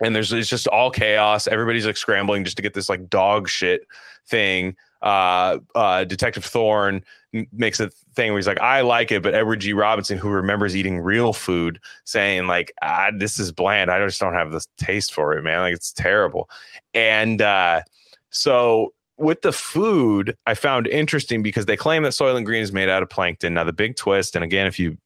And 0.00 0.14
there's 0.14 0.32
it's 0.32 0.48
just 0.48 0.66
all 0.68 0.90
chaos. 0.90 1.46
Everybody's 1.46 1.86
like 1.86 1.96
scrambling 1.96 2.44
just 2.44 2.56
to 2.56 2.62
get 2.62 2.74
this 2.74 2.88
like 2.88 3.08
dog 3.08 3.48
shit 3.48 3.86
thing 4.28 4.76
uh 5.04 5.58
uh 5.74 6.02
detective 6.04 6.44
thorne 6.44 7.04
makes 7.52 7.78
a 7.78 7.90
thing 8.14 8.32
where 8.32 8.38
he's 8.38 8.46
like 8.46 8.60
i 8.60 8.80
like 8.80 9.12
it 9.12 9.22
but 9.22 9.34
edward 9.34 9.60
g. 9.60 9.74
Robinson 9.74 10.16
who 10.16 10.30
remembers 10.30 10.74
eating 10.74 10.98
real 10.98 11.34
food 11.34 11.78
saying 12.04 12.46
like 12.46 12.72
ah, 12.82 13.10
this 13.16 13.38
is 13.38 13.52
bland. 13.52 13.90
I 13.90 14.04
just 14.04 14.18
don't 14.20 14.32
have 14.32 14.50
the 14.50 14.64
taste 14.78 15.12
for 15.12 15.36
it 15.36 15.42
man. 15.42 15.60
Like 15.60 15.74
it's 15.74 15.92
terrible. 15.92 16.48
And 16.94 17.42
uh 17.42 17.82
so 18.30 18.94
with 19.16 19.42
the 19.42 19.52
food 19.52 20.36
i 20.46 20.54
found 20.54 20.86
interesting 20.86 21.42
because 21.42 21.66
they 21.66 21.76
claim 21.76 22.02
that 22.02 22.12
soylent 22.12 22.46
green 22.46 22.62
is 22.62 22.72
made 22.72 22.88
out 22.88 23.02
of 23.02 23.10
plankton. 23.10 23.54
Now 23.54 23.64
the 23.64 23.72
big 23.74 23.96
twist 23.96 24.34
and 24.34 24.42
again 24.42 24.66
if 24.66 24.78
you 24.78 24.96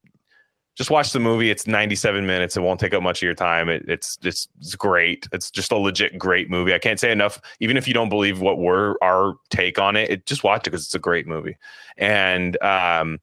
just 0.78 0.90
watch 0.90 1.12
the 1.12 1.18
movie. 1.18 1.50
It's 1.50 1.66
97 1.66 2.24
minutes. 2.24 2.56
It 2.56 2.60
won't 2.60 2.78
take 2.78 2.94
up 2.94 3.02
much 3.02 3.18
of 3.18 3.26
your 3.26 3.34
time. 3.34 3.68
It, 3.68 3.84
it's 3.88 4.16
it's 4.22 4.46
great. 4.76 5.26
It's 5.32 5.50
just 5.50 5.72
a 5.72 5.76
legit 5.76 6.16
great 6.16 6.48
movie. 6.48 6.72
I 6.72 6.78
can't 6.78 7.00
say 7.00 7.10
enough. 7.10 7.40
Even 7.58 7.76
if 7.76 7.88
you 7.88 7.94
don't 7.94 8.08
believe 8.08 8.40
what 8.40 8.58
we're 8.58 8.94
our 9.02 9.34
take 9.50 9.80
on 9.80 9.96
it, 9.96 10.08
it 10.08 10.26
just 10.26 10.44
watch 10.44 10.60
it 10.60 10.70
because 10.70 10.84
it's 10.84 10.94
a 10.94 11.00
great 11.00 11.26
movie. 11.26 11.56
And 11.96 12.62
um, 12.62 13.18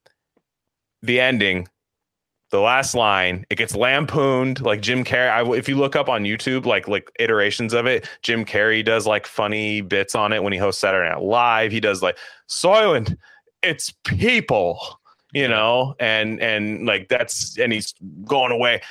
the 1.02 1.22
ending, 1.22 1.70
the 2.50 2.60
last 2.60 2.94
line, 2.94 3.46
it 3.50 3.56
gets 3.56 3.74
lampooned 3.74 4.60
like 4.60 4.82
Jim 4.82 5.06
Carrey. 5.06 5.30
I, 5.30 5.58
if 5.58 5.70
you 5.70 5.78
look 5.78 5.96
up 5.96 6.10
on 6.10 6.26
YouTube, 6.26 6.66
like 6.66 6.90
like 6.90 7.10
iterations 7.20 7.74
of 7.74 7.86
it, 7.86 8.06
Jim 8.22 8.44
Carrey 8.44 8.84
does 8.84 9.08
like 9.08 9.26
funny 9.26 9.80
bits 9.80 10.14
on 10.14 10.34
it 10.34 10.44
when 10.44 10.52
he 10.52 10.60
hosts 10.60 10.82
Saturday 10.82 11.10
Night 11.10 11.24
Live. 11.24 11.72
He 11.72 11.80
does 11.80 12.02
like 12.02 12.18
Soylent. 12.50 13.16
It's 13.64 13.94
people 14.04 15.00
you 15.36 15.50
know 15.50 15.94
and 16.00 16.42
and 16.42 16.86
like 16.86 17.10
that's 17.10 17.60
and 17.60 17.72
he's 17.72 17.94
going 18.24 18.52
away. 18.52 18.82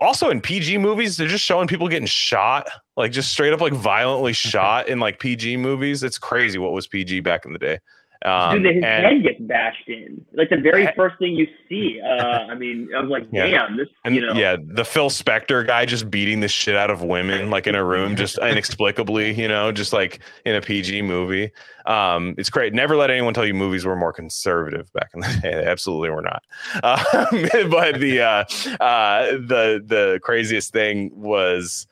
Also 0.00 0.30
in 0.30 0.40
pg 0.40 0.78
movies 0.78 1.18
they're 1.18 1.28
just 1.28 1.44
showing 1.44 1.68
people 1.68 1.86
getting 1.86 2.06
shot 2.06 2.70
like 2.96 3.12
just 3.12 3.30
straight 3.32 3.52
up 3.52 3.60
like 3.60 3.74
violently 3.74 4.32
shot 4.52 4.88
in 4.88 5.00
like 5.00 5.18
pg 5.18 5.58
movies. 5.58 6.02
It's 6.02 6.16
crazy 6.16 6.58
what 6.58 6.72
was 6.72 6.86
pg 6.86 7.20
back 7.20 7.44
in 7.44 7.52
the 7.52 7.58
day 7.58 7.80
um 8.24 8.62
Dude, 8.62 8.74
his 8.74 8.84
and, 8.84 9.04
head 9.06 9.22
gets 9.22 9.40
bashed 9.40 9.88
in. 9.88 10.24
Like 10.34 10.50
the 10.50 10.58
very 10.58 10.86
first 10.94 11.18
thing 11.18 11.34
you 11.34 11.46
see. 11.68 12.00
Uh, 12.04 12.46
I 12.50 12.54
mean, 12.54 12.88
I 12.94 13.00
was 13.00 13.08
like, 13.10 13.26
Yeah. 13.32 13.46
damn, 13.46 13.76
this, 13.76 13.88
and 14.04 14.14
you 14.14 14.20
know. 14.26 14.34
yeah 14.34 14.56
the 14.62 14.84
phil 14.84 15.08
spector 15.08 15.66
guy 15.66 15.86
just 15.86 16.10
beating 16.10 16.40
the 16.40 16.48
shit 16.48 16.76
out 16.76 16.90
of 16.90 17.02
women 17.02 17.48
like 17.50 17.66
in 17.66 17.74
a 17.74 17.84
room 17.84 18.16
just 18.16 18.38
inexplicably 18.38 19.32
you 19.32 19.48
know 19.48 19.72
just 19.72 19.92
like 19.92 20.20
in 20.44 20.54
a 20.54 20.60
pg 20.60 21.00
movie 21.02 21.50
um 21.86 22.34
it's 22.38 22.50
great 22.50 22.74
never 22.74 22.96
let 22.96 23.10
anyone 23.10 23.32
tell 23.32 23.46
you 23.46 23.54
movies 23.54 23.84
were 23.84 23.96
more 23.96 24.12
conservative 24.12 24.92
back 24.92 25.10
in 25.14 25.20
the 25.20 25.26
day 25.42 25.54
they 25.54 25.64
absolutely 25.66 26.10
were 26.10 26.22
not 26.22 26.42
um, 26.82 27.26
but 27.70 27.98
the 28.00 28.20
uh 28.20 28.44
uh 28.82 29.26
the 29.32 29.82
the 29.84 30.20
craziest 30.22 30.72
thing 30.72 31.10
was 31.14 31.86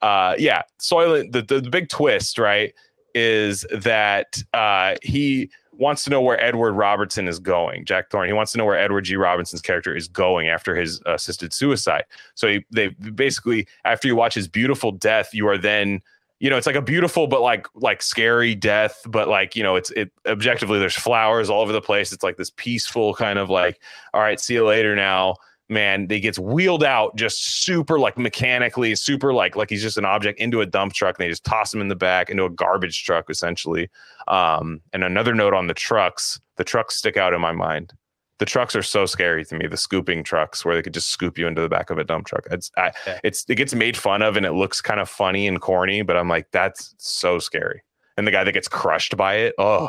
uh 0.00 0.34
yeah 0.38 0.62
soylent 0.80 1.32
the, 1.32 1.42
the, 1.42 1.60
the 1.60 1.70
big 1.70 1.88
twist 1.88 2.38
right 2.38 2.74
is 3.14 3.66
that 3.72 4.42
uh 4.54 4.94
he 5.02 5.50
wants 5.72 6.04
to 6.04 6.10
know 6.10 6.20
where 6.20 6.42
Edward 6.42 6.72
Robertson 6.72 7.26
is 7.28 7.38
going. 7.38 7.84
Jack 7.84 8.10
Thorne. 8.10 8.28
He 8.28 8.32
wants 8.32 8.52
to 8.52 8.58
know 8.58 8.64
where 8.64 8.78
Edward 8.78 9.02
G. 9.02 9.16
Robinson's 9.16 9.62
character 9.62 9.94
is 9.94 10.08
going 10.08 10.48
after 10.48 10.76
his 10.76 11.00
assisted 11.06 11.52
suicide. 11.52 12.04
So 12.34 12.48
he, 12.48 12.64
they 12.70 12.88
basically, 12.88 13.66
after 13.84 14.08
you 14.08 14.16
watch 14.16 14.34
his 14.34 14.48
beautiful 14.48 14.92
death, 14.92 15.32
you 15.32 15.48
are 15.48 15.58
then, 15.58 16.02
you 16.40 16.50
know, 16.50 16.56
it's 16.56 16.66
like 16.66 16.76
a 16.76 16.82
beautiful 16.82 17.26
but 17.26 17.40
like 17.40 17.66
like 17.74 18.02
scary 18.02 18.54
death. 18.54 19.00
But 19.06 19.28
like 19.28 19.56
you 19.56 19.62
know, 19.62 19.76
it's 19.76 19.90
it 19.92 20.10
objectively 20.26 20.78
there's 20.78 20.94
flowers 20.94 21.48
all 21.48 21.60
over 21.60 21.72
the 21.72 21.80
place. 21.80 22.12
It's 22.12 22.22
like 22.22 22.36
this 22.36 22.50
peaceful 22.56 23.14
kind 23.14 23.38
of 23.38 23.48
like, 23.48 23.80
all 24.12 24.20
right, 24.20 24.40
see 24.40 24.54
you 24.54 24.66
later 24.66 24.94
now. 24.94 25.36
Man, 25.72 26.06
he 26.10 26.20
gets 26.20 26.38
wheeled 26.38 26.84
out 26.84 27.16
just 27.16 27.62
super 27.64 27.98
like 27.98 28.18
mechanically, 28.18 28.94
super 28.94 29.32
like 29.32 29.56
like 29.56 29.70
he's 29.70 29.80
just 29.80 29.96
an 29.96 30.04
object 30.04 30.38
into 30.38 30.60
a 30.60 30.66
dump 30.66 30.92
truck, 30.92 31.18
and 31.18 31.24
they 31.24 31.30
just 31.30 31.44
toss 31.44 31.72
him 31.72 31.80
in 31.80 31.88
the 31.88 31.96
back 31.96 32.28
into 32.28 32.44
a 32.44 32.50
garbage 32.50 33.04
truck 33.04 33.30
essentially. 33.30 33.88
Um, 34.28 34.82
and 34.92 35.02
another 35.02 35.34
note 35.34 35.54
on 35.54 35.68
the 35.68 35.74
trucks, 35.74 36.38
the 36.56 36.64
trucks 36.64 36.96
stick 36.96 37.16
out 37.16 37.32
in 37.32 37.40
my 37.40 37.52
mind. 37.52 37.94
The 38.38 38.44
trucks 38.44 38.76
are 38.76 38.82
so 38.82 39.06
scary 39.06 39.46
to 39.46 39.56
me. 39.56 39.66
The 39.66 39.78
scooping 39.78 40.24
trucks 40.24 40.62
where 40.62 40.74
they 40.74 40.82
could 40.82 40.92
just 40.92 41.08
scoop 41.08 41.38
you 41.38 41.46
into 41.46 41.62
the 41.62 41.68
back 41.70 41.88
of 41.88 41.96
a 41.96 42.04
dump 42.04 42.26
truck. 42.26 42.46
It's 42.50 42.70
I, 42.76 42.92
Yeah. 43.06 43.20
it's 43.24 43.46
it 43.48 43.54
gets 43.54 43.72
made 43.74 43.96
fun 43.96 44.20
of 44.20 44.36
and 44.36 44.44
it 44.44 44.52
looks 44.52 44.82
kind 44.82 45.00
of 45.00 45.08
funny 45.08 45.48
and 45.48 45.58
corny, 45.58 46.02
but 46.02 46.18
I'm 46.18 46.28
like 46.28 46.50
that's 46.52 46.94
so 46.98 47.38
scary. 47.38 47.82
And 48.18 48.26
the 48.26 48.30
guy 48.30 48.44
that 48.44 48.52
gets 48.52 48.68
crushed 48.68 49.16
by 49.16 49.36
it, 49.36 49.54
oh 49.56 49.88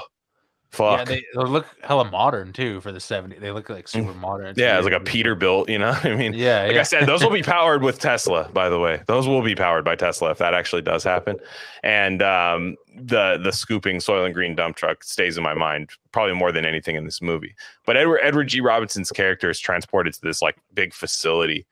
Yeah, 0.79 1.03
they, 1.03 1.23
they 1.35 1.43
look 1.43 1.67
hella 1.83 2.09
modern 2.09 2.53
too 2.53 2.81
for 2.81 2.91
the 2.91 2.99
70s. 2.99 3.39
They 3.39 3.51
look 3.51 3.69
like 3.69 3.87
super 3.87 4.13
modern. 4.13 4.55
Mm. 4.55 4.57
yeah, 4.57 4.77
it's 4.77 4.85
like 4.85 4.93
a 4.93 5.03
Peterbilt, 5.03 5.69
you 5.69 5.77
know. 5.77 5.91
what 5.93 6.05
I 6.05 6.15
mean, 6.15 6.33
Yeah, 6.33 6.63
like 6.63 6.73
yeah. 6.73 6.79
I 6.79 6.83
said, 6.83 7.05
those 7.05 7.23
will 7.23 7.31
be 7.31 7.43
powered 7.43 7.83
with 7.83 7.99
Tesla, 7.99 8.49
by 8.53 8.69
the 8.69 8.79
way. 8.79 9.01
Those 9.07 9.27
will 9.27 9.41
be 9.41 9.55
powered 9.55 9.85
by 9.85 9.95
Tesla 9.95 10.31
if 10.31 10.37
that 10.39 10.53
actually 10.53 10.81
does 10.81 11.03
happen. 11.03 11.37
And 11.83 12.21
um, 12.21 12.75
the 12.95 13.39
the 13.43 13.51
scooping 13.51 13.97
Soylent 13.97 14.33
Green 14.33 14.55
dump 14.55 14.75
truck 14.75 15.03
stays 15.03 15.37
in 15.37 15.43
my 15.43 15.53
mind 15.53 15.91
probably 16.11 16.35
more 16.35 16.51
than 16.51 16.65
anything 16.65 16.95
in 16.95 17.05
this 17.05 17.21
movie. 17.21 17.55
But 17.85 17.97
Edward 17.97 18.19
Edward 18.23 18.47
G. 18.47 18.61
Robinson's 18.61 19.11
character 19.11 19.49
is 19.49 19.59
transported 19.59 20.13
to 20.13 20.21
this 20.21 20.41
like 20.41 20.57
big 20.73 20.93
facility, 20.93 21.65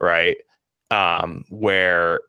right? 0.00 0.36
Um, 0.90 1.44
where 1.50 2.20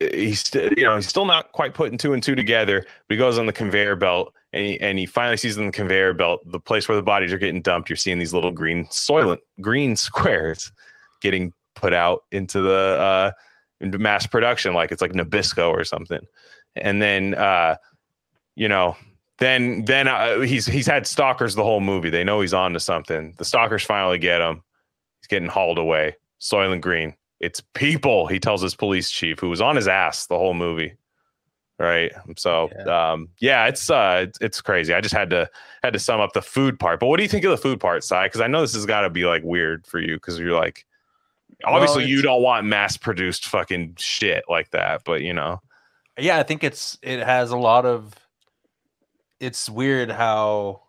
he's 0.00 0.40
still 0.40 0.70
you 0.76 0.84
know 0.84 0.96
he's 0.96 1.08
still 1.08 1.24
not 1.24 1.52
quite 1.52 1.74
putting 1.74 1.98
two 1.98 2.12
and 2.12 2.22
two 2.22 2.34
together 2.34 2.80
but 2.80 3.14
he 3.14 3.16
goes 3.16 3.38
on 3.38 3.46
the 3.46 3.52
conveyor 3.52 3.96
belt 3.96 4.34
and 4.54 4.64
he, 4.64 4.80
and 4.80 4.98
he 5.00 5.04
finally 5.04 5.36
sees 5.36 5.56
in 5.56 5.66
the 5.66 5.72
conveyor 5.72 6.14
belt 6.14 6.40
the 6.46 6.60
place 6.60 6.88
where 6.88 6.94
the 6.96 7.02
bodies 7.02 7.32
are 7.32 7.38
getting 7.38 7.60
dumped. 7.60 7.90
You're 7.90 7.96
seeing 7.96 8.20
these 8.20 8.32
little 8.32 8.52
green 8.52 8.86
soylent 8.86 9.38
green 9.60 9.96
squares 9.96 10.72
getting 11.20 11.52
put 11.74 11.92
out 11.92 12.22
into 12.30 12.60
the 12.60 12.70
uh 12.72 13.32
into 13.80 13.98
mass 13.98 14.26
production 14.26 14.72
like 14.72 14.92
it's 14.92 15.02
like 15.02 15.12
nabisco 15.12 15.68
or 15.68 15.82
something. 15.82 16.20
And 16.76 17.02
then 17.02 17.34
uh 17.34 17.76
you 18.54 18.68
know 18.68 18.96
then 19.38 19.84
then 19.86 20.06
uh, 20.06 20.40
he's 20.40 20.66
he's 20.66 20.86
had 20.86 21.08
stalkers 21.08 21.56
the 21.56 21.64
whole 21.64 21.80
movie. 21.80 22.10
They 22.10 22.22
know 22.22 22.40
he's 22.40 22.54
on 22.54 22.74
to 22.74 22.80
something. 22.80 23.34
The 23.36 23.44
stalkers 23.44 23.82
finally 23.82 24.18
get 24.18 24.40
him. 24.40 24.62
He's 25.20 25.26
getting 25.26 25.48
hauled 25.48 25.78
away. 25.78 26.16
Soylent 26.40 26.80
green. 26.80 27.14
It's 27.40 27.60
people 27.74 28.28
he 28.28 28.38
tells 28.38 28.62
his 28.62 28.76
police 28.76 29.10
chief 29.10 29.40
who 29.40 29.50
was 29.50 29.60
on 29.60 29.74
his 29.74 29.88
ass 29.88 30.26
the 30.26 30.38
whole 30.38 30.54
movie 30.54 30.94
right? 31.78 32.12
So 32.36 32.70
um, 32.86 33.28
yeah, 33.38 33.66
it's 33.66 33.90
uh, 33.90 34.26
it's, 34.28 34.38
it's 34.40 34.60
crazy. 34.60 34.94
I 34.94 35.00
just 35.00 35.14
had 35.14 35.30
to 35.30 35.48
had 35.82 35.92
to 35.92 35.98
sum 35.98 36.20
up 36.20 36.32
the 36.32 36.42
food 36.42 36.78
part. 36.78 37.00
But 37.00 37.06
what 37.06 37.16
do 37.18 37.22
you 37.22 37.28
think 37.28 37.44
of 37.44 37.50
the 37.50 37.56
food 37.56 37.80
part, 37.80 38.04
side? 38.04 38.26
Because 38.26 38.40
I 38.40 38.46
know 38.46 38.60
this 38.60 38.74
has 38.74 38.86
got 38.86 39.02
to 39.02 39.10
be 39.10 39.24
like 39.24 39.42
weird 39.42 39.86
for 39.86 40.00
you 40.00 40.16
because 40.16 40.38
you're 40.38 40.56
like, 40.56 40.86
obviously 41.64 42.02
Well, 42.02 42.10
you 42.10 42.22
don't 42.22 42.42
want 42.42 42.66
mass 42.66 42.96
produced 42.96 43.46
fucking 43.46 43.96
shit 43.98 44.44
like 44.48 44.70
that, 44.70 45.02
but 45.04 45.22
you 45.22 45.32
know, 45.32 45.60
yeah 46.18 46.38
i 46.38 46.42
think 46.42 46.62
it's 46.62 46.98
it 47.02 47.20
has 47.20 47.50
a 47.50 47.56
lot 47.56 47.84
of 47.84 48.14
it's 49.40 49.68
weird 49.68 50.10
how 50.10 50.82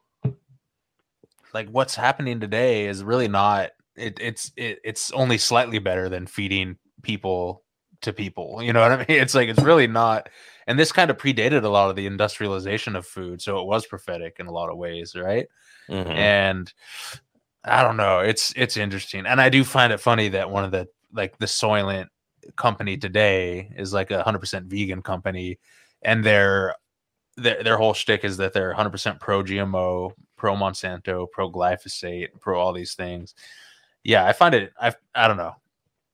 like 1.53 1.69
what's 1.69 1.95
happening 1.95 2.39
today 2.39 2.85
is 2.85 3.03
really 3.03 3.27
not 3.27 3.71
it, 3.95 4.17
it's 4.21 4.51
it, 4.55 4.79
it's 4.83 5.11
only 5.11 5.37
slightly 5.37 5.79
better 5.79 6.09
than 6.09 6.27
feeding 6.27 6.77
people 7.01 7.63
to 8.01 8.13
people 8.13 8.61
you 8.61 8.71
know 8.71 8.81
what 8.81 8.91
i 8.91 8.97
mean 8.97 9.05
it's 9.09 9.35
like 9.35 9.49
it's 9.49 9.61
really 9.61 9.87
not 9.87 10.29
and 10.67 10.77
this 10.79 10.91
kind 10.91 11.11
of 11.11 11.17
predated 11.17 11.63
a 11.63 11.69
lot 11.69 11.89
of 11.89 11.95
the 11.95 12.05
industrialization 12.07 12.95
of 12.95 13.05
food 13.05 13.41
so 13.41 13.59
it 13.59 13.67
was 13.67 13.85
prophetic 13.85 14.37
in 14.39 14.47
a 14.47 14.51
lot 14.51 14.69
of 14.69 14.77
ways 14.77 15.15
right 15.15 15.47
Mhm. 15.89 16.07
and 16.15 16.73
I 17.63 17.81
don't 17.81 17.97
know. 17.97 18.19
It's 18.19 18.53
it's 18.55 18.77
interesting, 18.77 19.25
and 19.25 19.41
I 19.41 19.49
do 19.49 19.63
find 19.63 19.91
it 19.91 19.99
funny 19.99 20.29
that 20.29 20.49
one 20.51 20.63
of 20.63 20.71
the 20.71 20.87
like 21.13 21.37
the 21.39 21.47
Soylent 21.47 22.07
company 22.55 22.95
today 22.97 23.71
is 23.75 23.91
like 23.91 24.11
a 24.11 24.21
hundred 24.23 24.39
percent 24.39 24.67
vegan 24.67 25.01
company, 25.01 25.57
and 26.03 26.23
their 26.23 26.75
their 27.37 27.63
their 27.63 27.77
whole 27.77 27.93
shtick 27.95 28.23
is 28.23 28.37
that 28.37 28.53
they're 28.53 28.73
hundred 28.73 28.91
percent 28.91 29.19
pro 29.19 29.41
GMO, 29.43 30.11
pro 30.37 30.55
Monsanto, 30.55 31.27
pro 31.31 31.51
glyphosate, 31.51 32.27
pro 32.39 32.59
all 32.59 32.71
these 32.73 32.93
things. 32.93 33.33
Yeah, 34.03 34.25
I 34.25 34.33
find 34.33 34.53
it. 34.53 34.71
I 34.79 34.93
I 35.15 35.27
don't 35.27 35.37
know. 35.37 35.55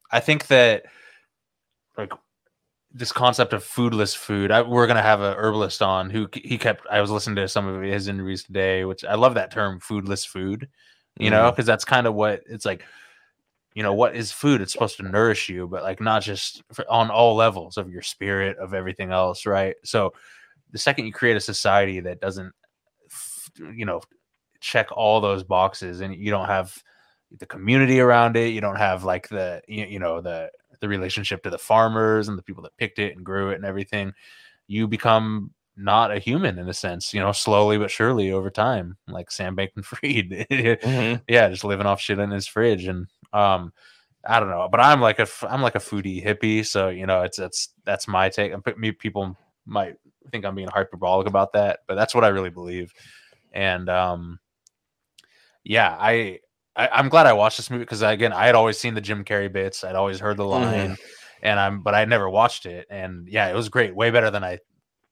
I 0.09 0.21
think 0.21 0.47
that 0.47 0.85
like 1.97 2.13
this 2.93 3.11
concept 3.11 3.53
of 3.53 3.63
foodless 3.63 4.15
food. 4.15 4.51
I, 4.51 4.61
we're 4.61 4.87
gonna 4.87 5.01
have 5.01 5.21
a 5.21 5.35
herbalist 5.35 5.81
on 5.81 6.09
who 6.09 6.27
he 6.33 6.57
kept. 6.57 6.85
I 6.89 7.01
was 7.01 7.11
listening 7.11 7.37
to 7.37 7.47
some 7.47 7.67
of 7.67 7.81
his 7.81 8.07
interviews 8.07 8.43
today, 8.43 8.85
which 8.85 9.05
I 9.05 9.15
love 9.15 9.35
that 9.35 9.51
term, 9.51 9.79
foodless 9.79 10.27
food. 10.27 10.67
You 11.19 11.29
know, 11.29 11.49
mm. 11.49 11.51
because 11.51 11.65
that's 11.65 11.85
kind 11.85 12.07
of 12.07 12.13
what 12.13 12.41
it's 12.47 12.65
like. 12.65 12.83
You 13.73 13.83
know, 13.83 13.93
what 13.93 14.17
is 14.17 14.33
food? 14.33 14.59
It's 14.59 14.73
supposed 14.73 14.97
to 14.97 15.03
nourish 15.03 15.47
you, 15.47 15.65
but 15.65 15.83
like 15.83 16.01
not 16.01 16.23
just 16.23 16.61
for, 16.73 16.89
on 16.91 17.09
all 17.09 17.35
levels 17.35 17.77
of 17.77 17.89
your 17.89 18.01
spirit, 18.01 18.57
of 18.57 18.73
everything 18.73 19.11
else, 19.11 19.45
right? 19.45 19.75
So, 19.85 20.13
the 20.71 20.77
second 20.77 21.05
you 21.05 21.13
create 21.13 21.37
a 21.37 21.41
society 21.41 22.01
that 22.01 22.19
doesn't, 22.19 22.51
you 23.73 23.85
know, 23.85 24.01
check 24.59 24.87
all 24.91 25.21
those 25.21 25.43
boxes, 25.43 26.01
and 26.01 26.13
you 26.13 26.31
don't 26.31 26.47
have 26.47 26.77
the 27.39 27.45
community 27.45 28.01
around 28.01 28.35
it, 28.35 28.49
you 28.49 28.59
don't 28.59 28.75
have 28.75 29.03
like 29.05 29.29
the 29.29 29.61
you, 29.67 29.85
you 29.85 29.99
know 29.99 30.19
the 30.19 30.51
the 30.81 30.87
relationship 30.89 31.43
to 31.43 31.49
the 31.49 31.57
farmers 31.57 32.27
and 32.27 32.37
the 32.37 32.43
people 32.43 32.63
that 32.63 32.77
picked 32.77 32.99
it 32.99 33.15
and 33.15 33.25
grew 33.25 33.49
it 33.51 33.55
and 33.55 33.65
everything, 33.65 34.13
you 34.67 34.87
become 34.87 35.51
not 35.77 36.11
a 36.11 36.19
human 36.19 36.59
in 36.59 36.67
a 36.69 36.73
sense, 36.73 37.13
you 37.13 37.19
know, 37.21 37.31
slowly 37.31 37.77
but 37.77 37.89
surely 37.91 38.31
over 38.31 38.49
time, 38.49 38.97
like 39.07 39.31
Sam 39.31 39.55
Bankman-Fried. 39.55 40.47
Mhm. 40.81 41.21
yeah, 41.27 41.49
just 41.49 41.63
living 41.63 41.85
off 41.87 42.01
shit 42.01 42.19
in 42.19 42.31
his 42.31 42.47
fridge. 42.47 42.85
And 42.85 43.07
um, 43.33 43.73
I 44.25 44.39
don't 44.39 44.49
know, 44.49 44.67
but 44.69 44.79
I'm 44.79 45.01
like 45.01 45.19
a 45.19 45.27
I'm 45.49 45.61
like 45.61 45.75
a 45.75 45.79
foodie 45.79 46.23
hippie, 46.23 46.65
so 46.65 46.89
you 46.89 47.05
know, 47.07 47.23
it's 47.23 47.37
that's 47.37 47.69
that's 47.85 48.07
my 48.07 48.29
take. 48.29 48.53
And 48.53 48.63
me 48.77 48.91
people 48.91 49.37
might 49.65 49.95
think 50.31 50.45
I'm 50.45 50.55
being 50.55 50.67
hyperbolic 50.67 51.27
about 51.27 51.53
that, 51.53 51.79
but 51.87 51.95
that's 51.95 52.13
what 52.13 52.23
I 52.23 52.29
really 52.29 52.49
believe. 52.51 52.93
And 53.53 53.89
um, 53.89 54.39
yeah, 55.63 55.95
I, 55.99 56.39
I 56.75 56.87
I'm 56.89 57.09
glad 57.09 57.25
I 57.27 57.33
watched 57.33 57.57
this 57.57 57.69
movie 57.69 57.83
because 57.83 58.01
again, 58.01 58.33
I 58.33 58.45
had 58.45 58.55
always 58.55 58.77
seen 58.77 58.93
the 58.93 59.01
Jim 59.01 59.23
Carrey 59.23 59.51
bits, 59.51 59.83
I'd 59.83 59.95
always 59.95 60.19
heard 60.19 60.37
the 60.37 60.45
line, 60.45 60.97
and 61.41 61.59
I'm 61.59 61.81
but 61.81 61.93
I 61.95 62.05
never 62.05 62.29
watched 62.29 62.65
it, 62.65 62.87
and 62.89 63.27
yeah, 63.27 63.49
it 63.49 63.55
was 63.55 63.69
great, 63.69 63.95
way 63.95 64.11
better 64.11 64.31
than 64.31 64.43
I 64.43 64.59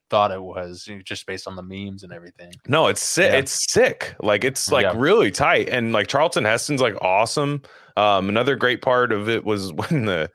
thought 0.10 0.32
it 0.32 0.42
was, 0.42 0.88
you 0.88 0.96
know, 0.96 1.02
just 1.04 1.28
based 1.28 1.48
on 1.48 1.56
the 1.56 1.62
memes 1.62 2.02
and 2.04 2.12
everything. 2.12 2.52
No, 2.68 2.88
it's 2.88 3.04
sick. 3.04 3.32
Yeah. 3.32 3.38
It's 3.38 3.72
sick. 3.72 4.16
Like 4.22 4.44
it's 4.44 4.72
like 4.72 4.84
Yeah. 4.84 4.94
really 4.96 5.32
tight, 5.32 5.70
and 5.70 5.92
like 5.94 6.08
Charlton 6.08 6.46
Heston's 6.46 6.82
like 6.82 6.96
awesome. 7.02 7.62
Um, 7.98 8.30
another 8.30 8.56
great 8.56 8.82
part 8.82 9.12
of 9.12 9.30
it 9.30 9.44
was 9.44 9.72
when 9.90 10.06
the 10.06 10.32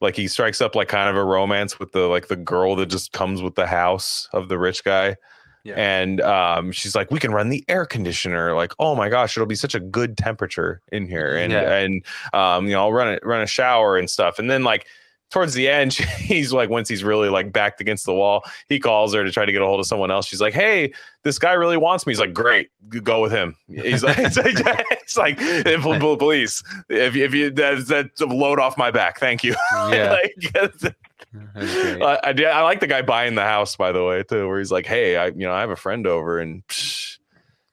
like 0.00 0.16
he 0.16 0.26
strikes 0.26 0.60
up 0.60 0.74
like 0.74 0.88
kind 0.88 1.08
of 1.08 1.16
a 1.16 1.24
romance 1.24 1.78
with 1.78 1.92
the 1.92 2.08
like 2.08 2.26
the 2.28 2.36
girl 2.36 2.74
that 2.76 2.86
just 2.86 3.12
comes 3.12 3.40
with 3.42 3.54
the 3.54 3.66
house 3.66 4.28
of 4.32 4.48
the 4.48 4.58
rich 4.58 4.82
guy. 4.82 5.16
Yeah. 5.64 5.74
And 5.76 6.20
um, 6.20 6.72
she's 6.72 6.94
like, 6.94 7.10
we 7.10 7.18
can 7.20 7.32
run 7.32 7.48
the 7.48 7.64
air 7.68 7.86
conditioner. 7.86 8.54
Like, 8.54 8.72
oh 8.78 8.94
my 8.96 9.08
gosh, 9.08 9.36
it'll 9.36 9.46
be 9.46 9.54
such 9.54 9.74
a 9.74 9.80
good 9.80 10.16
temperature 10.16 10.80
in 10.90 11.06
here. 11.06 11.36
And 11.36 11.52
Yeah. 11.52 11.76
and 11.76 12.04
um, 12.32 12.66
you 12.66 12.72
know, 12.72 12.80
I'll 12.82 12.92
run 12.92 13.08
it, 13.08 13.24
run 13.24 13.42
a 13.42 13.46
shower 13.46 13.96
and 13.96 14.10
stuff. 14.10 14.38
And 14.40 14.50
then 14.50 14.64
like 14.64 14.86
towards 15.30 15.54
the 15.54 15.68
end, 15.68 15.92
he's 16.18 16.52
like, 16.52 16.68
once 16.68 16.88
he's 16.88 17.04
really 17.04 17.28
like 17.28 17.52
backed 17.52 17.80
against 17.80 18.04
the 18.06 18.12
wall, 18.12 18.42
he 18.68 18.78
calls 18.80 19.14
her 19.14 19.22
to 19.24 19.30
try 19.30 19.44
to 19.44 19.52
get 19.52 19.62
a 19.62 19.64
hold 19.64 19.78
of 19.80 19.86
someone 19.86 20.10
else. 20.10 20.26
She's 20.26 20.40
like, 20.40 20.52
hey, 20.52 20.92
this 21.22 21.38
guy 21.38 21.52
really 21.52 21.76
wants 21.76 22.06
me. 22.06 22.12
He's 22.12 22.20
like, 22.20 22.34
great, 22.34 22.68
go 23.02 23.22
with 23.22 23.30
him. 23.32 23.54
He's 23.68 24.02
like, 24.02 24.18
it's 24.20 24.36
like, 24.36 24.56
it's 24.90 25.16
like 25.16 25.40
"Eh, 25.40 25.78
pl- 25.80 25.98
pl- 26.00 26.16
please, 26.16 26.62
if 26.88 27.14
you, 27.14 27.24
if 27.24 27.34
you 27.34 27.50
that's 27.50 27.88
a 28.20 28.26
load 28.26 28.58
off 28.58 28.76
my 28.76 28.90
back, 28.90 29.20
thank 29.20 29.42
you. 29.44 29.54
Yeah, 29.90 30.18
like. 30.54 30.94
I, 31.56 32.18
I, 32.24 32.32
did- 32.32 32.46
I 32.46 32.62
like 32.62 32.80
the 32.80 32.86
guy 32.86 33.02
buying 33.02 33.34
the 33.34 33.42
house, 33.44 33.76
by 33.76 33.92
the 33.92 34.04
way, 34.04 34.22
too, 34.22 34.46
where 34.48 34.58
he's 34.58 34.72
like, 34.72 34.86
hey, 34.86 35.16
I 35.16 35.26
you 35.28 35.46
know 35.46 35.52
I 35.52 35.60
have 35.60 35.70
a 35.70 35.76
friend 35.76 36.06
over 36.06 36.38
and. 36.38 36.66
Psh, 36.68 37.18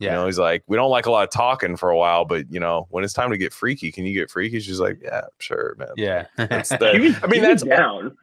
yeah. 0.01 0.11
You 0.11 0.15
know, 0.15 0.25
he's 0.27 0.39
like, 0.39 0.63
we 0.65 0.77
don't 0.77 0.89
like 0.89 1.07
a 1.07 1.11
lot 1.11 1.25
of 1.25 1.29
talking 1.29 1.75
for 1.75 1.89
a 1.89 1.97
while, 1.97 2.23
but 2.23 2.49
you 2.49 2.57
know, 2.61 2.87
when 2.89 3.03
it's 3.03 3.11
time 3.11 3.31
to 3.31 3.37
get 3.37 3.51
freaky, 3.51 3.91
can 3.91 4.05
you 4.05 4.13
get 4.13 4.31
freaky? 4.31 4.61
She's 4.61 4.79
like, 4.79 4.97
yeah, 5.03 5.23
sure, 5.39 5.75
man. 5.77 5.89
yeah. 5.97 6.25
That's 6.37 6.69
She 6.71 6.77
the, 6.77 6.99
was, 7.01 7.15
I 7.21 7.27
mean, 7.27 7.41
that's 7.41 7.63
down. 7.63 8.15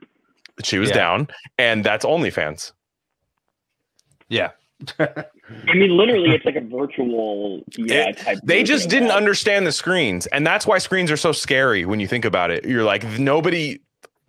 she 0.64 0.78
was 0.78 0.88
Yeah. 0.88 0.94
down, 0.94 1.28
and 1.58 1.84
that's 1.84 2.06
OnlyFans. 2.06 2.72
yeah. 4.30 4.52
I 4.98 5.24
mean, 5.74 5.96
literally, 5.96 6.30
it's 6.34 6.44
like 6.46 6.56
a 6.56 6.60
virtual 6.62 7.62
yeah 7.76 8.08
It- 8.08 8.18
type. 8.18 8.38
They 8.42 8.62
just 8.62 8.88
didn't 8.88 9.08
that. 9.08 9.16
understand 9.16 9.66
the 9.66 9.72
screens, 9.72 10.26
and 10.28 10.46
that's 10.46 10.66
why 10.66 10.78
screens 10.78 11.10
are 11.10 11.16
so 11.18 11.32
scary 11.32 11.84
when 11.84 12.00
you 12.00 12.08
think 12.08 12.24
about 12.24 12.50
it. 12.50 12.64
You're 12.64 12.84
like, 12.84 13.04
nobody, 13.18 13.80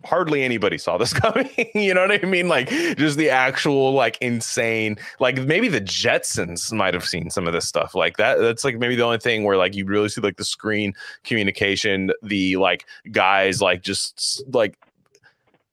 hardly 0.04 0.42
anybody 0.42 0.78
saw 0.78 0.96
this 0.96 1.12
coming. 1.18 1.50
you 1.74 1.94
know 1.94 2.06
what 2.06 2.24
I 2.24 2.26
mean? 2.26 2.48
Like, 2.48 2.68
just 2.68 3.16
the 3.16 3.30
actual 3.30 3.92
like 3.92 4.18
insane. 4.20 4.96
Like 5.20 5.38
maybe 5.38 5.68
the 5.68 5.80
Jetsons 5.80 6.72
might 6.72 6.94
have 6.94 7.04
seen 7.04 7.30
some 7.30 7.46
of 7.46 7.52
this 7.52 7.66
stuff. 7.66 7.94
Like 7.94 8.16
that. 8.16 8.38
That's 8.38 8.64
like 8.64 8.78
maybe 8.78 8.96
the 8.96 9.04
only 9.04 9.18
thing 9.18 9.44
where 9.44 9.56
like 9.56 9.74
you 9.74 9.84
really 9.84 10.08
see 10.08 10.20
like 10.20 10.36
the 10.36 10.44
screen 10.44 10.94
communication, 11.24 12.10
the 12.22 12.56
like 12.56 12.86
guys 13.10 13.60
like 13.60 13.82
just 13.82 14.42
like. 14.52 14.78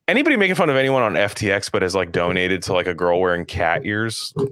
Anybody 0.08 0.38
making 0.38 0.54
fun 0.54 0.70
of 0.70 0.76
anyone 0.76 1.02
on 1.02 1.14
FTX 1.14 1.72
but 1.72 1.82
has 1.82 1.96
like 1.96 2.12
donated 2.12 2.62
to 2.64 2.74
like 2.74 2.86
a 2.86 2.94
girl 2.94 3.20
wearing 3.20 3.46
cat 3.46 3.86
ears? 3.86 4.34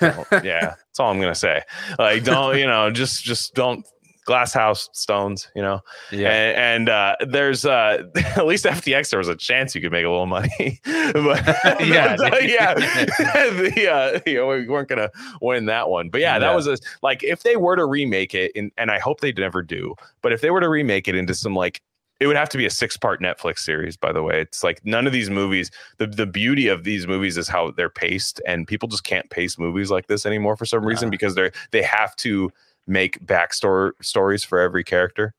Yeah, 0.00 0.74
that's 0.74 0.98
all 0.98 1.12
I'm 1.12 1.20
gonna 1.20 1.36
say. 1.36 1.62
Like, 2.00 2.24
don't 2.24 2.58
you 2.58 2.66
know? 2.66 2.90
Just, 2.90 3.22
just 3.22 3.54
don't 3.54 3.86
glass 4.28 4.52
house 4.52 4.90
stones. 4.92 5.50
You 5.56 5.62
know, 5.62 5.80
Yeah. 6.12 6.28
and, 6.30 6.56
and 6.58 6.88
uh, 6.90 7.16
there's 7.26 7.64
uh, 7.64 8.04
at 8.36 8.46
least 8.46 8.66
FTX. 8.66 9.08
There 9.10 9.18
was 9.18 9.28
a 9.28 9.34
chance 9.34 9.74
you 9.74 9.80
could 9.80 9.90
make 9.90 10.04
a 10.04 10.10
little 10.10 10.26
money, 10.26 10.80
but 10.84 11.44
Yeah. 11.80 12.16
uh, 12.20 12.36
yeah, 12.42 12.74
the, 12.74 13.88
uh, 13.90 14.20
you 14.26 14.34
know, 14.36 14.46
we 14.48 14.68
weren't 14.68 14.88
gonna 14.88 15.10
win 15.40 15.64
that 15.66 15.88
one. 15.88 16.10
But 16.10 16.20
yeah, 16.20 16.38
that 16.38 16.50
Yeah. 16.50 16.54
was 16.54 16.66
a 16.66 16.76
like 17.02 17.24
if 17.24 17.42
they 17.42 17.56
were 17.56 17.74
to 17.76 17.86
remake 17.86 18.34
it, 18.34 18.52
in, 18.52 18.70
and 18.76 18.90
I 18.90 18.98
hope 18.98 19.20
they 19.20 19.32
never 19.32 19.62
do. 19.62 19.94
But 20.22 20.32
if 20.32 20.40
they 20.42 20.50
were 20.50 20.60
to 20.60 20.68
remake 20.68 21.08
it 21.08 21.14
into 21.14 21.34
some 21.34 21.54
like 21.54 21.80
it 22.20 22.26
would 22.26 22.34
have 22.36 22.48
to 22.48 22.58
be 22.58 22.66
a 22.66 22.70
six 22.70 22.96
part 22.96 23.20
Netflix 23.22 23.60
series, 23.60 23.96
by 23.96 24.10
the 24.12 24.24
way. 24.24 24.40
It's 24.40 24.64
like 24.64 24.84
none 24.84 25.06
of 25.06 25.12
these 25.12 25.30
movies, 25.30 25.70
the, 25.98 26.06
the 26.08 26.26
beauty 26.26 26.66
of 26.66 26.82
these 26.82 27.06
movies 27.06 27.36
is 27.38 27.46
how 27.46 27.70
they're 27.70 27.88
paced, 27.88 28.40
and 28.44 28.66
people 28.66 28.88
just 28.88 29.04
can't 29.04 29.30
pace 29.30 29.56
movies 29.56 29.88
like 29.88 30.08
this 30.08 30.26
anymore 30.26 30.56
for 30.56 30.66
some 30.66 30.84
reason 30.84 31.08
Uh. 31.08 31.10
because 31.12 31.36
they're 31.36 31.52
they 31.70 31.80
have 31.82 32.14
to 32.16 32.50
make 32.88 33.24
backstory 33.24 33.92
stories 34.02 34.44
for 34.44 34.58
every 34.58 34.84
character. 34.84 35.34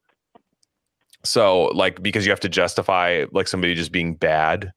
So 1.24 1.66
like 1.68 2.02
because 2.02 2.26
you 2.26 2.32
have 2.32 2.39
to 2.41 2.50
justify 2.50 3.26
like 3.32 3.47
somebody 3.47 3.76
just 3.76 3.91
being 3.91 4.16
bad. 4.16 4.72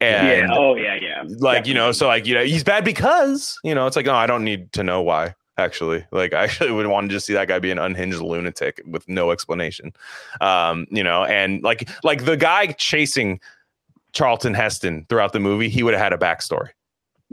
And 0.00 0.48
yeah. 0.48 0.56
Oh 0.56 0.74
yeah. 0.74 0.98
Yeah. 1.00 1.22
like 1.38 1.66
you 1.66 1.74
know 1.74 1.92
so 1.92 2.06
like 2.08 2.26
you 2.26 2.34
know 2.34 2.44
he's 2.44 2.64
bad 2.64 2.84
because 2.84 3.58
you 3.62 3.74
know 3.74 3.86
it's 3.86 3.94
like 3.94 4.08
oh 4.08 4.14
i 4.14 4.26
don't 4.26 4.42
need 4.42 4.72
to 4.72 4.82
know 4.82 5.00
why 5.00 5.34
actually 5.58 6.04
like 6.10 6.32
i 6.34 6.44
actually 6.44 6.72
would 6.72 6.86
want 6.88 7.08
to 7.08 7.14
just 7.14 7.26
see 7.26 7.32
that 7.32 7.46
guy 7.46 7.58
be 7.58 7.70
an 7.70 7.78
unhinged 7.78 8.18
lunatic 8.20 8.82
with 8.86 9.08
no 9.08 9.30
explanation 9.30 9.92
um 10.40 10.86
you 10.90 11.04
know 11.04 11.24
and 11.24 11.62
like 11.62 11.88
like 12.02 12.24
the 12.24 12.36
guy 12.36 12.66
chasing 12.72 13.38
charlton 14.12 14.54
heston 14.54 15.06
throughout 15.08 15.32
the 15.32 15.40
movie 15.40 15.68
he 15.68 15.82
would 15.84 15.94
have 15.94 16.02
had 16.02 16.12
a 16.12 16.18
backstory 16.18 16.70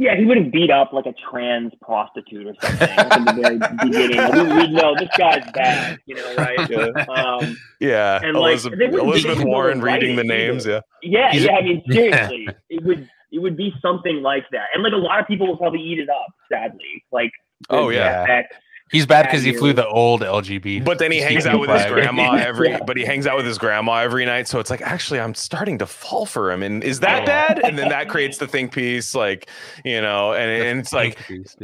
Yeah, 0.02 0.16
he 0.16 0.24
would 0.24 0.38
have 0.38 0.50
beat 0.50 0.72
up 0.72 0.94
like 0.94 1.06
a 1.08 1.14
trans 1.30 1.74
prostitute 1.82 2.48
or 2.48 2.54
something 2.62 2.88
from 3.12 3.26
the 3.26 3.34
very 3.34 3.58
beginning. 3.84 4.32
We, 4.32 4.56
we'd 4.58 4.72
know 4.72 4.96
this 4.98 5.10
guy's 5.18 5.44
bad, 5.52 6.00
you 6.06 6.16
know, 6.16 6.36
right? 6.36 6.70
yeah, 6.70 7.06
Um, 7.14 7.58
yeah. 7.82 8.22
And, 8.24 8.38
elizabeth, 8.38 8.80
they 8.80 8.86
wouldn't 8.86 9.04
elizabeth 9.10 9.44
warren 9.44 9.82
reading 9.82 10.16
the 10.16 10.24
names 10.24 10.66
either. 10.66 10.82
yeah 11.04 11.34
yeah, 11.34 11.42
yeah. 11.42 11.52
I 11.58 11.62
mean, 11.64 11.84
seriously, 11.92 12.48
it 12.70 12.82
would 12.86 13.10
it 13.34 13.40
would 13.40 13.58
be 13.58 13.74
something 13.82 14.22
like 14.22 14.46
that, 14.54 14.68
and 14.74 14.84
like 14.84 14.94
a 14.94 14.96
lot 14.96 15.20
of 15.20 15.28
people 15.28 15.48
will 15.48 15.58
probably 15.58 15.82
eat 15.82 16.00
it 16.00 16.10
up. 16.10 16.28
Sadly, 16.50 17.04
like 17.12 17.32
oh 17.70 17.90
yeah 17.90 17.98
Yeah. 18.00 18.24
effects 18.24 18.56
He's 18.92 19.06
bad 19.06 19.24
because 19.28 19.44
he 19.44 19.54
flew 19.54 19.74
the 19.74 19.88
old 19.88 20.22
LGBT. 20.22 20.84
But 20.84 20.98
then 21.00 21.12
he 21.12 21.20
hangs 21.20 21.46
out 21.46 21.60
with 21.60 21.70
his 21.70 21.86
grandma 21.86 22.34
every. 22.40 22.70
Yeah. 22.70 22.80
But 22.86 22.98
he 22.98 23.06
hangs 23.06 23.28
out 23.28 23.38
with 23.38 23.46
his 23.46 23.58
grandma 23.58 23.98
every 23.98 24.26
night. 24.26 24.48
So 24.48 24.60
it's 24.60 24.70
like, 24.70 24.82
actually, 24.82 25.20
I'm 25.20 25.36
starting 25.36 25.78
to 25.80 25.86
fall 25.86 26.26
for 26.26 26.52
him. 26.52 26.64
And 26.64 26.84
is 26.84 27.00
that 27.02 27.20
Yeah. 27.20 27.26
bad? 27.26 27.60
And 27.60 27.78
then 27.78 27.90
that 27.90 28.10
creates 28.10 28.38
the 28.40 28.48
think 28.48 28.72
piece, 28.74 29.14
like 29.14 29.50
you 29.86 30.02
know, 30.02 30.34
and 30.34 30.50
and 30.50 30.80
it's 30.80 30.94
like, 30.94 31.18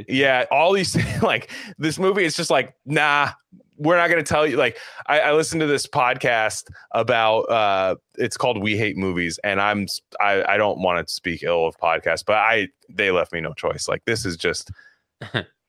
yeah, 0.07 0.45
all 0.51 0.71
these 0.73 0.95
like 1.23 1.51
this 1.77 1.97
movie 1.97 2.25
is 2.25 2.35
just 2.35 2.49
like, 2.49 2.75
nah, 2.85 3.29
we're 3.77 3.97
not 3.97 4.09
going 4.09 4.23
to 4.23 4.27
tell 4.27 4.47
you. 4.47 4.55
Like, 4.55 4.77
I, 5.07 5.19
I 5.19 5.33
listened 5.33 5.59
to 5.61 5.67
this 5.67 5.85
podcast 5.85 6.63
about 6.91 7.41
uh, 7.49 7.95
it's 8.17 8.37
called 8.37 8.61
We 8.61 8.77
Hate 8.77 8.95
Movies, 8.97 9.39
and 9.43 9.59
I'm 9.59 9.87
I, 10.19 10.43
I 10.47 10.57
don't 10.57 10.79
want 10.79 11.05
to 11.05 11.13
speak 11.13 11.43
ill 11.43 11.65
of 11.65 11.75
podcasts, 11.77 12.23
but 12.25 12.37
I 12.37 12.67
they 12.89 13.11
left 13.11 13.33
me 13.33 13.41
no 13.41 13.53
choice. 13.53 13.87
Like, 13.89 14.03
this 14.05 14.25
is 14.25 14.37
just 14.37 14.71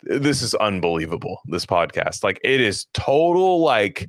this 0.02 0.42
is 0.42 0.54
unbelievable. 0.54 1.40
This 1.46 1.66
podcast, 1.66 2.22
like, 2.22 2.40
it 2.44 2.60
is 2.60 2.86
total 2.94 3.60
like 3.60 4.08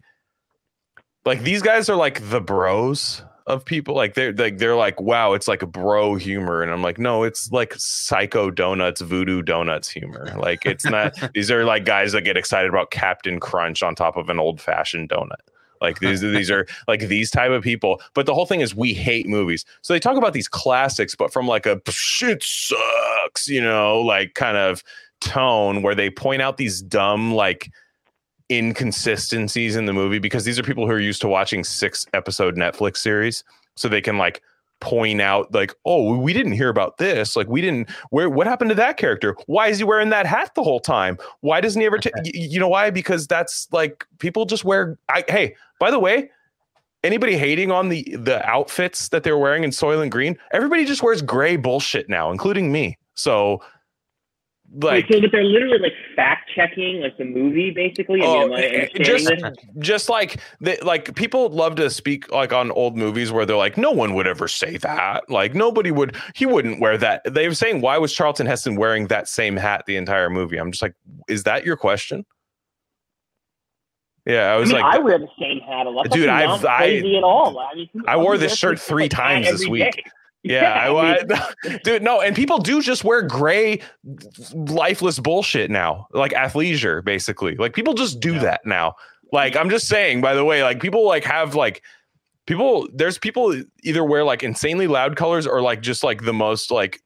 like 1.27 1.43
these 1.43 1.61
guys 1.61 1.89
are 1.89 1.95
like 1.95 2.29
the 2.29 2.39
bros 2.39 3.21
of 3.47 3.65
people. 3.65 3.95
Like 3.95 4.13
they're 4.13 4.33
like 4.33 4.57
they're 4.57 4.75
like 4.75 4.99
wow 4.99 5.33
it's 5.33 5.47
like 5.47 5.61
a 5.61 5.67
bro 5.67 6.15
humor. 6.15 6.61
And 6.61 6.71
i'm 6.71 6.81
like 6.81 6.97
no 6.97 7.23
it's 7.23 7.51
like 7.51 7.73
psycho 7.75 8.49
donuts 8.49 9.01
voodoo 9.01 9.41
donuts 9.41 9.89
humor. 9.89 10.33
Like 10.37 10.65
it's 10.65 10.85
not 10.85 11.13
these 11.33 11.51
are 11.51 11.65
like 11.65 11.85
guys 11.85 12.11
that 12.13 12.21
get 12.21 12.37
excited 12.37 12.69
about 12.69 12.91
captain 12.91 13.39
crunch 13.39 13.83
on 13.83 13.95
top 13.95 14.17
of 14.17 14.29
an 14.29 14.39
old 14.39 14.61
fashioned 14.61 15.09
donut. 15.09 15.35
Like 15.81 15.99
these 15.99 16.21
these 16.21 16.49
are 16.49 16.65
like 16.87 17.01
these 17.01 17.29
type 17.29 17.51
of 17.51 17.63
people. 17.63 18.01
But 18.13 18.25
the 18.25 18.33
whole 18.33 18.45
thing 18.45 18.61
is 18.61 18.75
we 18.75 18.93
hate 18.93 19.27
movies. 19.27 19.65
So 19.81 19.93
they 19.93 19.99
talk 19.99 20.17
about 20.17 20.33
these 20.33 20.47
classics 20.47 21.15
but 21.15 21.31
from 21.31 21.47
like 21.47 21.65
a 21.65 21.81
shit 21.89 22.43
sucks 22.43 23.47
you 23.47 23.61
know 23.61 24.01
like 24.01 24.33
kind 24.33 24.57
of 24.57 24.83
tone 25.21 25.81
where 25.81 25.95
they 25.95 26.09
point 26.09 26.41
out 26.41 26.57
these 26.57 26.81
dumb 26.81 27.33
like 27.33 27.69
inconsistencies 28.51 29.75
in 29.75 29.85
the 29.85 29.93
movie 29.93 30.19
because 30.19 30.45
these 30.45 30.57
are 30.57 30.63
people 30.63 30.85
who 30.85 30.91
are 30.91 30.99
used 30.99 31.21
to 31.21 31.27
watching 31.27 31.63
six 31.63 32.05
episode 32.13 32.55
Netflix 32.55 32.97
series. 32.97 33.43
So 33.75 33.87
they 33.87 34.01
can 34.01 34.17
like 34.17 34.41
point 34.79 35.21
out 35.21 35.53
like, 35.53 35.73
oh, 35.85 36.17
we 36.17 36.33
didn't 36.33 36.53
hear 36.53 36.69
about 36.69 36.97
this. 36.97 37.35
Like 37.35 37.47
we 37.47 37.61
didn't 37.61 37.89
where 38.09 38.29
what 38.29 38.47
happened 38.47 38.69
to 38.69 38.75
that 38.75 38.97
character? 38.97 39.35
Why 39.47 39.67
is 39.67 39.79
he 39.79 39.83
wearing 39.83 40.09
that 40.09 40.25
hat 40.25 40.51
the 40.55 40.63
whole 40.63 40.79
time? 40.79 41.17
Why 41.41 41.61
doesn't 41.61 41.79
he 41.79 41.85
ever 41.85 41.97
ta- 41.97 42.09
y- 42.15 42.31
you 42.33 42.59
know 42.59 42.69
why? 42.69 42.89
Because 42.89 43.27
that's 43.27 43.67
like 43.71 44.05
people 44.19 44.45
just 44.45 44.63
wear 44.63 44.97
I 45.09 45.23
hey, 45.27 45.55
by 45.79 45.91
the 45.91 45.99
way, 45.99 46.29
anybody 47.03 47.37
hating 47.37 47.71
on 47.71 47.89
the 47.89 48.03
the 48.17 48.47
outfits 48.47 49.09
that 49.09 49.23
they're 49.23 49.37
wearing 49.37 49.63
in 49.63 49.71
Soylent 49.71 50.11
Green, 50.11 50.37
everybody 50.51 50.85
just 50.85 51.03
wears 51.03 51.21
gray 51.21 51.55
bullshit 51.55 52.07
now, 52.07 52.31
including 52.31 52.71
me. 52.71 52.97
So 53.15 53.61
like 54.79 55.05
so, 55.11 55.19
but 55.21 55.31
they're 55.31 55.43
literally 55.43 55.79
like 55.79 55.93
fact 56.15 56.49
checking 56.55 57.01
like 57.01 57.17
the 57.17 57.25
movie, 57.25 57.71
basically. 57.71 58.21
I 58.21 58.25
Oh, 58.25 58.53
I 58.53 58.89
understanding 58.95 59.03
just 59.03 59.27
this? 59.27 59.53
just 59.79 60.09
like 60.09 60.39
they, 60.61 60.77
like 60.79 61.15
people 61.15 61.49
love 61.49 61.75
to 61.75 61.89
speak 61.89 62.31
like 62.31 62.53
on 62.53 62.71
old 62.71 62.95
movies 62.97 63.31
where 63.31 63.45
they're 63.45 63.55
like 63.57 63.77
no 63.77 63.91
one 63.91 64.13
would 64.13 64.27
ever 64.27 64.47
say 64.47 64.77
that 64.77 65.29
like 65.29 65.55
nobody 65.55 65.91
would 65.91 66.15
he 66.35 66.45
wouldn't 66.45 66.79
wear 66.79 66.97
that 66.97 67.21
they 67.33 67.47
were 67.47 67.53
saying 67.53 67.81
why 67.81 67.97
was 67.97 68.13
charlton 68.13 68.45
heston 68.45 68.75
wearing 68.75 69.07
that 69.07 69.27
same 69.27 69.55
hat 69.57 69.83
the 69.87 69.95
entire 69.95 70.29
movie 70.29 70.57
i'm 70.57 70.71
just 70.71 70.81
like 70.81 70.93
is 71.27 71.43
that 71.43 71.65
your 71.65 71.75
question 71.77 72.25
yeah 74.25 74.51
i 74.51 74.53
I 74.53 74.57
was 74.57 74.71
mean, 74.71 74.81
like 74.81 74.95
I 74.95 74.99
wear 74.99 75.17
the 75.19 75.27
same 75.39 75.59
hat 75.61 75.85
a 75.87 75.89
lot. 75.89 76.09
Dude, 76.09 76.27
I've- 76.29 76.67
I- 76.67 76.77
crazy 76.77 77.17
at 77.17 77.23
all. 77.23 77.57
I 77.59 77.73
mean, 77.75 77.89
I 78.07 78.17
wore 78.17 78.37
this 78.37 78.55
shirt 78.57 78.79
three 78.79 79.07
that 79.07 79.15
times 79.15 79.47
this 79.49 79.67
week. 79.67 79.83
day. 79.95 80.03
Yeah, 80.43 80.73
I, 80.89 81.13
I 81.19 81.23
mean- 81.23 81.79
dude 81.83 82.03
no 82.03 82.21
and 82.21 82.35
people 82.35 82.57
do 82.59 82.81
just 82.81 83.03
wear 83.03 83.21
gray 83.21 83.81
lifeless 84.53 85.19
bullshit 85.19 85.69
now 85.71 86.07
like 86.11 86.31
athleisure 86.33 87.03
basically. 87.03 87.55
Like 87.55 87.73
people 87.73 87.93
just 87.93 88.19
do 88.19 88.33
Yeah. 88.35 88.41
that 88.43 88.65
now. 88.65 88.95
Like 89.33 89.57
i'm 89.57 89.69
just 89.69 89.87
saying 89.87 90.21
by 90.21 90.33
the 90.35 90.45
way 90.45 90.63
like 90.63 90.79
people 90.81 91.05
like 91.05 91.25
have 91.25 91.53
like 91.53 91.83
people 92.45 92.87
there's 92.93 93.17
people 93.17 93.61
either 93.83 94.03
wear 94.05 94.23
like 94.23 94.41
insanely 94.41 94.87
loud 94.87 95.17
colors 95.17 95.45
or 95.45 95.61
like 95.61 95.81
just 95.81 96.01
like 96.01 96.23
the 96.23 96.31
most 96.33 96.71
like 96.71 97.01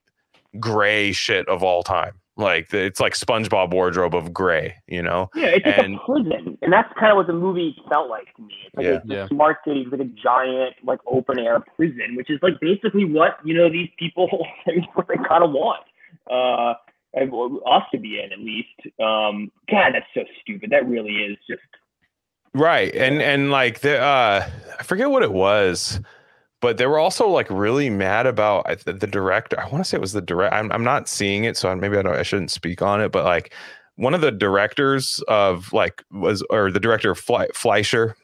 gray 0.60 1.12
shit 1.12 1.48
of 1.50 1.64
all 1.64 1.82
time 1.82 2.14
like 2.42 2.74
it's 2.74 3.00
like 3.00 3.14
spongebob 3.14 3.72
wardrobe 3.74 4.14
of 4.16 4.34
gray 4.34 4.76
you 4.88 5.02
know 5.02 5.30
Yeah, 5.36 5.48
it's 5.48 5.66
just 5.66 5.80
And- 5.80 5.96
a 5.96 6.00
prison, 6.00 6.58
and 6.62 6.74
that's 6.74 6.92
kind 7.00 7.12
of 7.12 7.18
what 7.18 7.28
the 7.28 7.34
movie 7.34 7.76
felt 7.90 8.10
like 8.10 8.34
to 8.36 8.42
me. 8.42 8.56
It's 8.66 8.76
like 8.76 8.86
Yeah. 8.86 8.92
a, 8.92 9.02
Yeah. 9.06 9.28
smart 9.28 9.58
city, 9.66 9.82
it's 9.82 9.92
like 9.92 10.02
a 10.02 10.12
giant, 10.22 10.76
like 10.84 11.00
open 11.08 11.40
air 11.40 11.60
prison, 11.76 12.16
which 12.16 12.30
is 12.30 12.40
like 12.42 12.60
basically 12.60 13.06
what 13.06 13.38
you 13.46 13.54
know 13.54 13.70
these 13.70 13.90
people, 13.98 14.28
what 14.96 15.08
they 15.08 15.16
kind 15.28 15.44
of 15.44 15.52
want 15.52 15.84
uh, 16.30 16.74
and 17.14 17.32
us 17.66 17.84
to 17.94 18.00
be 18.00 18.20
in 18.22 18.32
at 18.32 18.40
least. 18.40 18.70
Um, 19.00 19.52
God, 19.70 19.92
that's 19.94 20.06
so 20.14 20.22
stupid. 20.42 20.70
That 20.72 20.88
really 20.88 21.14
is 21.30 21.38
just. 21.50 21.62
right 22.54 22.94
and 22.96 23.22
and 23.22 23.50
like 23.52 23.80
the 23.80 23.98
uh 23.98 24.46
i 24.80 24.84
forget 24.84 25.10
what 25.10 25.24
it 25.24 25.32
was 25.32 26.02
but 26.62 26.78
they 26.78 26.86
were 26.86 27.00
also 27.00 27.28
like 27.28 27.50
really 27.50 27.90
mad 27.90 28.26
about 28.28 28.64
I 28.70 28.76
th- 28.76 29.00
the 29.00 29.08
director 29.08 29.60
i 29.60 29.68
want 29.68 29.84
to 29.84 29.84
say 29.84 29.98
it 29.98 30.02
was 30.02 30.14
the 30.14 30.22
direct 30.22 30.54
I'm, 30.54 30.72
I'm 30.72 30.84
not 30.84 31.10
seeing 31.10 31.44
it 31.44 31.58
so 31.58 31.76
maybe 31.76 31.98
i 31.98 32.02
don't 32.02 32.16
i 32.16 32.24
shouldn't 32.24 32.52
speak 32.52 32.82
on 32.82 33.02
it 33.02 33.12
but 33.12 33.26
like 33.26 33.54
one 33.96 34.14
of 34.14 34.22
the 34.22 34.32
directors 34.32 35.22
of 35.28 35.74
like 35.74 36.04
was 36.12 36.42
or 36.50 36.72
the 36.72 36.80
director 36.80 37.12
of 37.12 37.20
Fle- 37.20 37.52
fleischer 37.54 38.16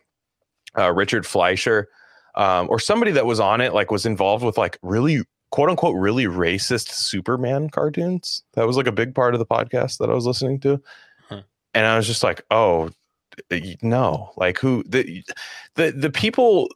uh 0.77 0.91
richard 0.93 1.25
fleischer 1.25 1.89
um 2.35 2.67
or 2.69 2.79
somebody 2.79 3.11
that 3.11 3.25
was 3.25 3.39
on 3.39 3.59
it 3.61 3.73
like 3.73 3.91
was 3.91 4.05
involved 4.05 4.43
with 4.45 4.57
like 4.57 4.77
really 4.81 5.21
quote 5.51 5.69
unquote 5.69 5.95
really 5.95 6.25
racist 6.25 6.89
superman 6.89 7.69
cartoons 7.69 8.43
that 8.53 8.67
was 8.67 8.77
like 8.77 8.87
a 8.87 8.91
big 8.91 9.13
part 9.15 9.33
of 9.33 9.39
the 9.39 9.45
podcast 9.45 9.97
that 9.97 10.09
i 10.09 10.13
was 10.13 10.25
listening 10.25 10.59
to 10.59 10.81
Huh. 11.29 11.41
and 11.73 11.85
i 11.85 11.97
was 11.97 12.07
just 12.07 12.23
like 12.23 12.41
oh 12.51 12.89
no 13.81 14.31
like 14.37 14.57
who 14.57 14.83
the 14.87 15.23
the 15.75 15.91
the 15.91 16.09
people 16.09 16.69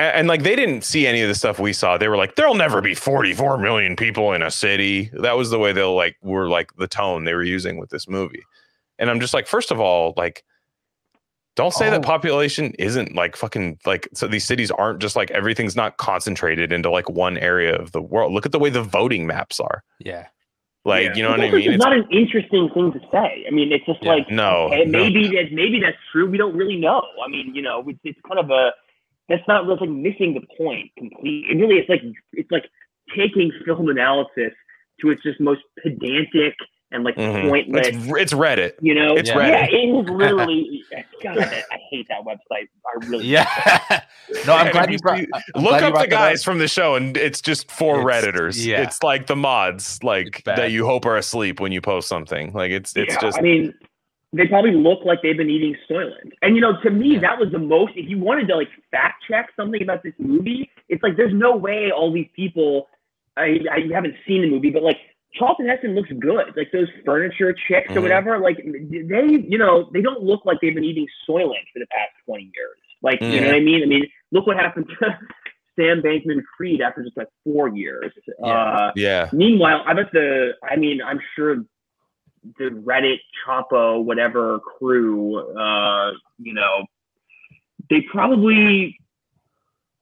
and, 0.00 0.16
and, 0.16 0.28
like 0.28 0.42
they 0.42 0.56
didn't 0.56 0.82
see 0.82 1.06
any 1.06 1.20
of 1.22 1.28
the 1.28 1.34
stuff 1.34 1.58
we 1.58 1.72
saw 1.72 1.96
they 1.98 2.08
were 2.08 2.16
like 2.16 2.34
there'll 2.36 2.54
never 2.54 2.80
be 2.80 2.94
44 2.94 3.58
million 3.58 3.96
people 3.96 4.32
in 4.32 4.42
a 4.42 4.50
city 4.50 5.10
that 5.14 5.36
was 5.36 5.50
the 5.50 5.58
way 5.58 5.72
they'll 5.72 5.94
like 5.94 6.16
were 6.22 6.48
like 6.48 6.74
the 6.76 6.88
tone 6.88 7.24
they 7.24 7.34
were 7.34 7.42
using 7.44 7.78
with 7.78 7.90
this 7.90 8.08
movie 8.08 8.42
and 8.98 9.10
i'm 9.10 9.20
just 9.20 9.34
like 9.34 9.46
first 9.46 9.70
of 9.70 9.78
all 9.80 10.14
like 10.16 10.44
don't 11.56 11.74
say 11.74 11.88
Oh. 11.88 11.90
that 11.90 12.02
population 12.02 12.72
isn't 12.78 13.14
like 13.14 13.36
fucking 13.36 13.78
like 13.84 14.08
so 14.14 14.26
these 14.26 14.44
cities 14.44 14.70
aren't 14.70 15.00
just 15.00 15.16
like 15.16 15.30
everything's 15.32 15.76
not 15.76 15.96
concentrated 15.98 16.72
into 16.72 16.90
like 16.90 17.08
one 17.10 17.36
area 17.38 17.74
of 17.76 17.92
the 17.92 18.00
world 18.00 18.32
look 18.32 18.46
at 18.46 18.52
the 18.52 18.58
way 18.58 18.70
the 18.70 18.82
voting 18.82 19.26
maps 19.26 19.58
are 19.60 19.82
Yeah. 19.98 20.26
like 20.84 21.04
Yeah. 21.08 21.14
you 21.16 21.22
know 21.22 21.30
what 21.30 21.40
i 21.40 21.50
mean 21.50 21.72
It's 21.72 21.82
not 21.84 21.92
an 21.92 22.06
interesting 22.10 22.70
thing 22.72 22.92
to 22.92 23.00
say. 23.12 23.44
I 23.46 23.50
mean, 23.50 23.72
it's 23.72 23.84
just 23.84 24.02
Yeah. 24.02 24.14
like 24.14 24.30
no, 24.30 24.66
okay, 24.68 24.84
no. 24.84 24.98
maybe 24.98 25.28
that 25.28 25.52
maybe 25.52 25.80
that's 25.80 25.98
true. 26.12 26.26
We 26.30 26.38
don't 26.38 26.56
really 26.56 26.76
know. 26.76 27.02
I 27.24 27.28
mean, 27.28 27.54
you 27.54 27.62
know, 27.62 27.84
it's, 27.86 27.98
it's 28.04 28.18
kind 28.26 28.38
of 28.38 28.50
a 28.50 28.70
that's 29.30 29.46
not 29.48 29.64
really 29.66 29.78
like 29.80 29.90
missing 29.90 30.34
the 30.34 30.42
point 30.62 30.90
completely. 30.98 31.46
And 31.50 31.60
really, 31.60 31.76
it's 31.76 31.88
like 31.88 32.02
it's 32.34 32.50
like 32.50 32.64
taking 33.16 33.50
film 33.64 33.88
analysis 33.88 34.52
to 35.00 35.10
its 35.10 35.22
just 35.22 35.40
most 35.40 35.62
pedantic 35.82 36.54
and 36.92 37.04
like 37.04 37.14
Mhm. 37.16 37.48
pointless. 37.48 37.86
it's, 37.86 37.96
it's 37.96 38.32
reddit 38.34 38.72
you 38.80 38.94
know, 38.94 39.14
it's 39.14 39.28
yeah, 39.30 39.36
Reddit. 39.36 39.70
Yeah, 39.70 39.78
it 39.78 40.04
is 40.04 40.10
literally. 40.10 40.84
God, 41.22 41.38
I, 41.38 41.62
I 41.70 41.78
hate 41.90 42.06
that 42.08 42.22
website. 42.26 42.66
I 42.84 43.06
really 43.06 43.26
Yeah. 43.26 43.46
no, 44.46 44.54
I'm 44.54 44.72
glad 44.72 44.90
you 44.92 44.98
brought. 44.98 45.20
I'm 45.54 45.62
Look 45.62 45.70
glad 45.70 45.82
up 45.84 45.88
the 45.88 45.90
brought 45.92 46.00
that 46.00 46.10
guys 46.10 46.42
from 46.44 46.58
the 46.58 46.66
show, 46.68 46.96
and 46.96 47.16
it's 47.16 47.40
just 47.40 47.70
for 47.70 48.00
It's- 48.00 48.24
redditors. 48.24 48.66
yeah. 48.66 48.82
It's 48.82 49.02
like 49.04 49.28
the 49.28 49.36
mods, 49.36 50.02
like 50.02 50.42
that 50.44 50.72
you 50.72 50.84
hope 50.84 51.06
are 51.06 51.16
asleep 51.16 51.60
when 51.60 51.70
you 51.72 51.80
post 51.80 52.08
something. 52.08 52.52
Like 52.52 52.72
it's 52.72 52.96
it's 52.96 53.14
Yeah, 53.14 53.20
just 53.20 53.38
I 53.38 53.40
mean, 53.42 53.72
they 54.32 54.46
probably 54.46 54.72
look 54.72 55.00
like 55.04 55.22
they've 55.22 55.36
been 55.36 55.50
eating 55.50 55.74
Soylent. 55.90 56.30
And 56.42 56.54
you 56.54 56.60
know, 56.60 56.80
to 56.82 56.90
me, 56.90 57.18
that 57.18 57.38
was 57.38 57.50
the 57.50 57.58
most. 57.58 57.92
If 57.96 58.08
you 58.08 58.18
wanted 58.18 58.48
to 58.48 58.56
like 58.56 58.68
fact 58.90 59.24
check 59.28 59.50
something 59.56 59.82
about 59.82 60.02
this 60.02 60.14
movie, 60.18 60.70
it's 60.88 61.02
like 61.02 61.16
there's 61.16 61.34
no 61.34 61.56
way 61.56 61.90
all 61.90 62.12
these 62.12 62.28
people. 62.36 62.88
I 63.36 63.58
I 63.70 63.80
haven't 63.92 64.14
seen 64.26 64.42
the 64.42 64.48
movie, 64.50 64.70
but 64.70 64.82
like 64.82 64.98
Charlton 65.34 65.68
Heston 65.68 65.94
looks 65.94 66.10
good. 66.18 66.54
Like 66.56 66.70
those 66.72 66.88
furniture 67.04 67.52
chicks 67.68 67.90
Mhm. 67.90 67.96
or 67.96 68.00
whatever. 68.02 68.38
Like 68.38 68.58
they, 68.58 69.44
you 69.48 69.58
know, 69.58 69.90
they 69.92 70.00
don't 70.00 70.22
look 70.22 70.44
like 70.44 70.58
they've 70.60 70.74
been 70.74 70.84
eating 70.84 71.06
Soylent 71.28 71.66
for 71.72 71.78
the 71.80 71.86
past 71.90 72.12
twenty 72.24 72.50
years. 72.54 72.78
Like 73.02 73.20
you 73.20 73.40
know 73.40 73.46
what 73.46 73.56
I 73.56 73.60
mean? 73.60 73.82
I 73.82 73.86
mean, 73.86 74.06
look 74.30 74.46
what 74.46 74.56
happened 74.56 74.86
to 75.00 75.18
Sam 75.76 76.02
Bankman 76.02 76.42
Fried 76.56 76.80
after 76.82 77.02
just 77.02 77.16
like 77.16 77.28
four 77.44 77.68
years. 77.68 78.12
Yeah. 78.38 78.46
Uh, 78.46 78.92
yeah. 78.94 79.28
Meanwhile, 79.32 79.82
I 79.86 79.94
bet 79.94 80.12
the, 80.12 80.52
I 80.68 80.76
mean, 80.76 81.00
I'm 81.02 81.20
sure 81.34 81.64
the 82.58 82.70
Reddit, 82.70 83.18
Chapo, 83.46 84.02
whatever 84.02 84.58
crew, 84.60 85.38
uh, 85.56 86.12
you 86.38 86.54
know, 86.54 86.86
they 87.88 88.02
probably, 88.02 88.96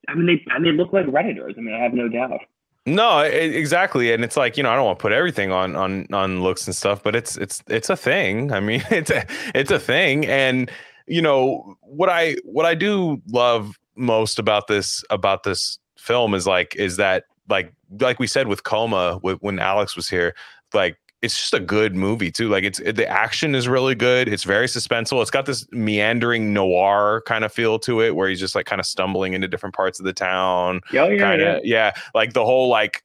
I 0.09 0.15
mean, 0.15 0.27
they, 0.27 0.59
mean, 0.59 0.77
look 0.77 0.93
like 0.93 1.07
Redditors. 1.07 1.59
I 1.59 1.61
mean, 1.61 1.75
I 1.75 1.83
have 1.83 1.95
no 1.95 2.09
doubt. 2.09 2.41
No, 2.87 3.23
e- 3.25 3.29
exactly, 3.29 4.13
and 4.13 4.25
it's 4.25 4.37
like 4.37 4.57
you 4.57 4.63
know 4.63 4.71
I 4.71 4.77
don't 4.77 4.87
want 4.87 4.99
to 4.99 5.03
put 5.03 5.13
everything 5.13 5.53
on 5.53 5.77
on 5.77 6.07
on 6.13 6.43
looks 6.43 6.67
and 6.67 6.75
stuff, 6.75 7.03
but 7.03 7.15
it's 7.15 7.37
it's 7.37 7.63
it's 7.69 7.91
a 7.91 7.97
thing. 7.97 8.51
I 8.51 8.61
mean, 8.61 8.83
it's 8.91 9.11
a 9.11 9.27
it's 9.55 9.71
a 9.71 9.79
thing, 9.79 10.25
and 10.27 10.71
you 11.07 11.21
know 11.21 11.77
what 11.83 12.09
I 12.09 12.37
what 12.45 12.65
I 12.65 12.75
do 12.75 13.21
love 13.29 13.79
most 13.95 14.39
about 14.39 14.69
this 14.69 15.05
about 15.11 15.43
this 15.43 15.79
film 15.99 16.35
is 16.35 16.47
like 16.47 16.75
is 16.77 16.97
that 16.97 17.25
like 17.49 17.73
like 18.01 18.19
we 18.19 18.27
said 18.27 18.49
with 18.49 18.65
Coma 18.65 19.21
with, 19.23 19.39
when 19.41 19.59
Alex 19.59 19.95
was 19.95 20.09
here, 20.09 20.35
like 20.73 20.97
it's 21.21 21.37
just 21.37 21.55
a 21.55 21.61
good 21.61 21.97
movie 21.97 22.31
too. 22.31 22.49
Like 22.49 22.65
it's 22.65 22.79
the 22.79 23.09
action 23.09 23.55
is 23.55 23.67
really 23.67 23.95
good. 23.95 24.29
It's 24.29 24.45
very 24.45 24.67
suspenseful. 24.67 25.21
It's 25.21 25.31
got 25.31 25.47
this 25.47 25.67
meandering 25.73 26.53
noir 26.53 27.23
kind 27.27 27.45
of 27.45 27.53
feel 27.53 27.79
to 27.81 28.01
it, 28.03 28.15
where 28.15 28.29
he's 28.29 28.41
just 28.41 28.55
like 28.55 28.67
kind 28.67 28.81
of 28.81 28.87
stumbling 28.87 29.33
into 29.33 29.49
different 29.49 29.75
parts 29.75 29.99
of 29.99 30.05
the 30.05 30.13
town. 30.13 30.81
Oh, 30.85 30.89
yeah, 30.93 31.09
yeah, 31.09 31.19
kind 31.19 31.41
yeah. 31.41 31.57
of 31.57 31.65
yeah. 31.65 31.93
Like 32.15 32.35
the 32.35 32.45
whole 32.45 32.69
like 32.69 33.03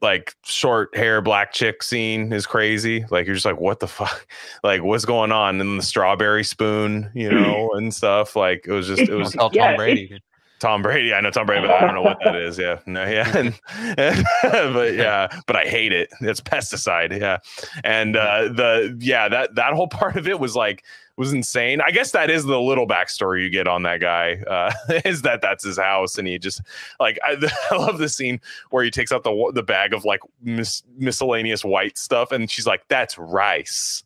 like 0.00 0.34
short 0.44 0.94
hair 0.96 1.20
black 1.20 1.52
chick 1.52 1.82
scene 1.82 2.32
is 2.32 2.46
crazy. 2.46 3.04
Like 3.10 3.26
you're 3.26 3.34
just 3.34 3.46
like, 3.46 3.60
what 3.60 3.80
the 3.80 3.88
fuck? 3.88 4.26
Like 4.62 4.82
what's 4.82 5.04
going 5.04 5.32
on? 5.32 5.60
And 5.60 5.80
the 5.80 5.82
strawberry 5.82 6.44
spoon, 6.44 7.10
you 7.14 7.30
know, 7.32 7.70
and 7.72 7.92
stuff. 7.92 8.36
Like 8.36 8.64
it 8.66 8.72
was 8.72 8.86
just 8.86 9.02
it 9.02 9.14
was 9.14 9.32
Tell 9.32 9.50
Yeah, 9.52 9.68
Tom 9.68 9.76
Brady. 9.76 10.20
Tom 10.62 10.80
Brady. 10.80 11.12
I 11.12 11.20
know 11.20 11.30
Tom 11.32 11.44
Brady, 11.46 11.66
but 11.66 11.72
I 11.74 11.80
don't 11.80 11.94
know 11.96 12.02
what 12.02 12.20
that 12.22 12.36
is. 12.36 12.56
Yeah. 12.56 12.78
No, 12.86 13.04
yeah. 13.04 13.28
And, 13.36 13.60
and- 13.98 14.24
but 14.72 14.94
yeah, 14.94 15.26
but 15.48 15.56
I 15.56 15.64
hate 15.64 15.92
it. 15.92 16.08
It's 16.20 16.40
pesticide. 16.40 17.18
Yeah. 17.20 17.38
And 17.82 18.16
uh 18.16 18.44
the 18.44 18.96
yeah, 19.00 19.28
that 19.28 19.56
that 19.56 19.72
whole 19.72 19.88
part 19.88 20.14
of 20.16 20.28
it 20.28 20.38
was 20.38 20.54
like 20.54 20.84
was 21.16 21.32
insane. 21.32 21.80
I 21.84 21.90
guess 21.90 22.12
that 22.12 22.30
is 22.30 22.44
the 22.44 22.60
little 22.60 22.86
backstory 22.86 23.42
you 23.42 23.50
get 23.50 23.66
on 23.66 23.82
that 23.82 24.00
guy. 24.00 24.34
Uh 24.48 24.72
is 25.04 25.22
that 25.22 25.42
that's 25.42 25.64
his 25.64 25.78
house 25.78 26.16
and 26.16 26.28
he 26.28 26.38
just 26.38 26.62
like 27.00 27.18
I, 27.24 27.36
I 27.72 27.76
love 27.76 27.98
the 27.98 28.08
scene 28.08 28.40
where 28.70 28.84
he 28.84 28.90
takes 28.92 29.10
out 29.10 29.24
the 29.24 29.50
the 29.52 29.64
bag 29.64 29.92
of 29.92 30.04
like 30.04 30.20
mis- 30.42 30.84
miscellaneous 30.96 31.64
white 31.64 31.98
stuff 31.98 32.30
and 32.30 32.48
she's 32.48 32.68
like 32.68 32.86
that's 32.86 33.18
rice. 33.18 34.04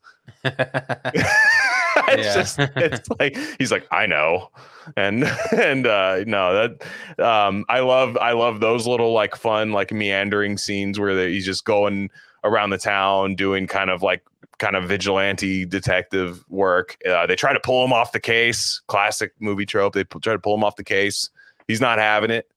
it's 2.19 2.27
Yeah. 2.27 2.35
just 2.35 2.59
it's 2.77 3.09
like 3.21 3.37
he's 3.59 3.71
like 3.73 3.87
i 3.91 4.07
know 4.07 4.51
and 4.97 5.25
and 5.57 5.87
uh 5.87 6.23
no 6.27 6.55
that 6.55 7.25
um 7.25 7.65
i 7.69 7.81
love 7.81 8.17
i 8.19 8.33
love 8.33 8.61
those 8.61 8.87
little 8.87 9.13
like 9.13 9.35
fun 9.37 9.73
like 9.73 9.93
meandering 9.93 10.57
scenes 10.59 10.99
where 10.99 11.15
they, 11.15 11.33
he's 11.33 11.45
just 11.45 11.65
going 11.65 12.11
around 12.45 12.71
the 12.71 12.79
town 12.79 13.35
doing 13.35 13.67
kind 13.67 13.91
of 13.91 14.03
like 14.03 14.23
kind 14.59 14.77
of 14.77 14.85
vigilante 14.85 15.65
detective 15.67 16.45
work 16.49 16.97
uh, 17.09 17.27
they 17.27 17.37
try 17.37 17.53
to 17.53 17.61
pull 17.61 17.85
him 17.85 17.93
off 17.93 18.13
the 18.13 18.21
case 18.21 18.81
classic 18.87 19.33
movie 19.41 19.67
trope 19.67 19.93
they 19.95 20.05
p- 20.05 20.19
try 20.21 20.33
to 20.33 20.39
pull 20.39 20.55
him 20.55 20.65
off 20.65 20.77
the 20.77 20.85
case 20.85 21.29
he's 21.69 21.81
not 21.81 21.99
having 21.99 22.31
it 22.31 22.49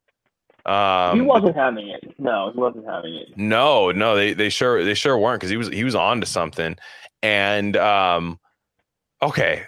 um 0.66 1.16
he 1.18 1.22
wasn't 1.26 1.56
having 1.56 1.88
it. 1.88 2.04
No, 2.20 2.52
he 2.52 2.60
wasn't 2.60 2.86
having 2.86 3.16
it. 3.16 3.30
no, 3.38 3.92
no, 3.92 4.16
they 4.16 4.34
they 4.34 4.50
sure 4.50 4.84
they 4.84 4.94
sure 4.94 5.18
weren't 5.18 5.40
because 5.40 5.50
he 5.50 5.56
was 5.58 5.70
he 5.70 5.86
was 5.86 5.96
on 5.96 6.20
to 6.20 6.28
something. 6.28 6.76
And 7.24 7.78
um 7.78 8.40
okay, 9.22 9.64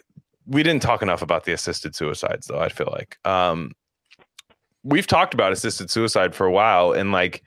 we 0.45 0.64
didn't 0.64 0.82
talk 0.82 1.02
enough 1.02 1.22
about 1.22 1.45
the 1.45 1.53
assisted 1.53 1.95
suicides 1.95 2.48
though, 2.48 2.60
I 2.60 2.69
feel 2.69 2.90
like. 2.91 3.18
Um 3.26 3.72
we've 4.84 5.07
talked 5.07 5.34
about 5.34 5.52
assisted 5.52 5.91
suicide 5.91 6.34
for 6.34 6.45
a 6.45 6.52
while 6.52 6.91
and 6.91 7.11
like 7.11 7.44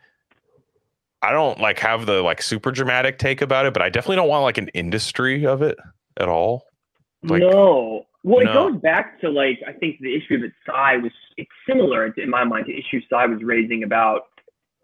I 1.22 1.32
don't 1.32 1.58
like 1.58 1.78
have 1.78 2.06
the 2.06 2.22
like 2.22 2.42
super 2.42 2.70
dramatic 2.70 3.18
take 3.18 3.40
about 3.40 3.66
it, 3.66 3.72
but 3.72 3.82
I 3.82 3.88
definitely 3.88 4.16
don't 4.16 4.28
want 4.28 4.42
like 4.42 4.58
an 4.58 4.68
industry 4.68 5.46
of 5.46 5.62
it 5.62 5.78
at 6.18 6.28
all. 6.28 6.66
Like- 7.22 7.40
no. 7.40 8.06
Well, 8.24 8.40
it 8.40 8.54
goes 8.54 8.80
back 8.80 9.20
to 9.20 9.28
like 9.28 9.60
I 9.68 9.72
think 9.72 10.00
the 10.00 10.14
issue 10.16 10.40
that 10.40 10.52
Psy 10.64 10.96
was 10.96 11.12
it's 11.36 11.50
similar 11.68 12.06
in 12.06 12.30
my 12.30 12.42
mind 12.44 12.66
to 12.66 12.72
issue 12.72 13.00
Psy 13.10 13.26
was 13.26 13.42
raising 13.42 13.82
about 13.82 14.22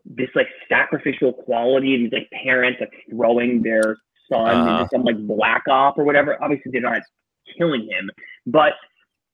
this 0.04 0.28
like 0.34 0.48
sacrificial 0.68 1.32
quality 1.32 1.96
these 1.96 2.12
like 2.12 2.30
parents 2.30 2.80
like 2.80 2.92
throwing 3.08 3.62
their 3.62 3.96
son 4.30 4.48
Uh-huh. 4.48 4.70
into 4.70 4.88
some 4.92 5.02
like 5.02 5.18
black 5.26 5.64
op 5.68 5.98
or 5.98 6.04
whatever. 6.04 6.42
Obviously 6.42 6.70
they're 6.72 6.80
not 6.80 7.02
killing 7.58 7.82
him, 7.82 8.10
but 8.46 8.72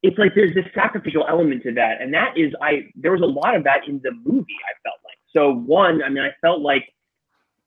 it's 0.03 0.19
like 0.19 0.35
there's 0.35 0.55
this 0.55 0.67
sacrificial 0.75 1.25
element 1.29 1.63
to 1.65 1.73
that. 1.75 2.01
And 2.01 2.13
that 2.15 2.37
is 2.37 2.53
I 2.63 2.89
there 2.97 3.13
was 3.13 3.23
a 3.23 3.33
lot 3.41 3.55
of 3.55 3.65
that 3.65 3.87
in 3.89 4.01
the 4.03 4.13
movie, 4.25 4.61
I 4.71 4.73
felt 4.85 5.01
like. 5.05 5.19
So 5.35 5.53
one, 5.55 6.03
I 6.03 6.09
mean 6.09 6.25
I 6.25 6.33
felt 6.41 6.61
like 6.61 6.85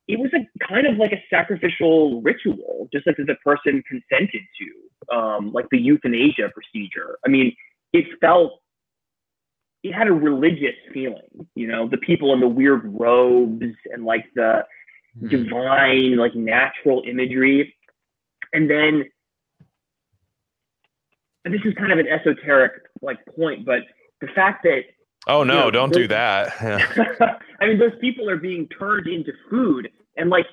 it 0.07 0.19
was 0.19 0.31
a 0.33 0.41
kind 0.67 0.87
of 0.87 0.97
like 0.97 1.11
a 1.11 1.23
sacrificial 1.29 2.21
ritual, 2.23 2.89
just 2.91 3.05
like 3.05 3.17
that 3.17 3.27
the 3.27 3.35
person 3.45 3.83
consented 3.87 4.41
to, 4.59 5.15
um, 5.15 5.51
like 5.53 5.67
the 5.69 5.77
euthanasia 5.77 6.49
procedure. 6.51 7.19
I 7.23 7.29
mean, 7.29 7.55
it 7.93 8.05
felt, 8.19 8.53
it 9.83 9.93
had 9.93 10.07
a 10.07 10.11
religious 10.11 10.73
feeling, 10.91 11.29
you 11.53 11.67
know, 11.67 11.87
the 11.87 11.97
people 11.97 12.33
in 12.33 12.39
the 12.39 12.47
weird 12.47 12.81
robes 12.99 13.75
and 13.93 14.03
like 14.03 14.25
the 14.33 14.65
Hmm. 15.17 15.27
divine, 15.27 16.17
like 16.17 16.35
natural 16.35 17.03
imagery. 17.07 17.75
And 18.53 18.69
then, 18.69 19.05
and 21.45 21.53
this 21.53 21.61
is 21.65 21.73
kind 21.75 21.91
of 21.91 21.99
an 21.99 22.07
esoteric 22.07 22.73
like 23.01 23.19
point, 23.35 23.65
but 23.65 23.81
the 24.21 24.27
fact 24.35 24.63
that 24.63 24.81
Oh 25.27 25.43
no, 25.43 25.65
Yeah, 25.65 25.71
don't 25.71 25.93
do 25.93 26.07
that. 26.07 26.53
Yeah. 26.61 27.37
I 27.61 27.67
mean, 27.67 27.77
those 27.77 27.97
people 27.99 28.29
are 28.29 28.37
being 28.37 28.67
turned 28.67 29.07
into 29.07 29.33
food, 29.49 29.89
and 30.17 30.29
like, 30.29 30.45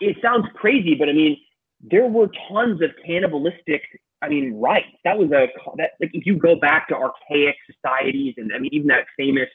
it 0.00 0.16
sounds 0.22 0.46
crazy, 0.54 0.94
but 0.94 1.08
I 1.08 1.12
mean, 1.12 1.36
there 1.80 2.06
were 2.06 2.28
tons 2.48 2.82
of 2.82 2.90
cannibalistic. 3.04 3.82
I 4.22 4.28
mean, 4.28 4.54
rites. 4.54 4.86
That 5.04 5.18
was 5.18 5.30
a 5.30 5.48
that 5.76 5.90
like 6.00 6.10
if 6.14 6.26
you 6.26 6.36
go 6.36 6.56
back 6.56 6.88
to 6.88 6.94
archaic 6.94 7.56
societies, 7.70 8.34
and 8.36 8.52
I 8.54 8.58
mean, 8.58 8.74
even 8.74 8.88
that 8.88 9.06
famous. 9.16 9.48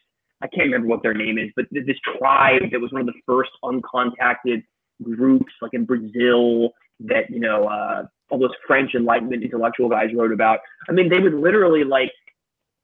I 0.43 0.47
can't 0.47 0.65
remember 0.65 0.87
what 0.87 1.01
their 1.01 1.13
name 1.13 1.37
is, 1.37 1.49
but 1.55 1.65
this 1.71 1.97
tribe 2.17 2.63
that 2.71 2.79
was 2.79 2.91
one 2.91 3.01
of 3.01 3.07
the 3.07 3.13
first 3.25 3.51
uncontacted 3.63 4.63
groups, 5.01 5.53
like 5.61 5.73
in 5.73 5.85
Brazil, 5.85 6.73
that 6.99 7.29
you 7.29 7.39
know 7.39 7.65
uh, 7.65 8.03
all 8.29 8.39
those 8.39 8.51
French 8.67 8.93
Enlightenment 8.93 9.43
intellectual 9.43 9.89
guys 9.89 10.09
wrote 10.15 10.31
about. 10.31 10.59
I 10.89 10.91
mean, 10.91 11.09
they 11.09 11.19
would 11.19 11.33
literally 11.33 11.83
like 11.83 12.11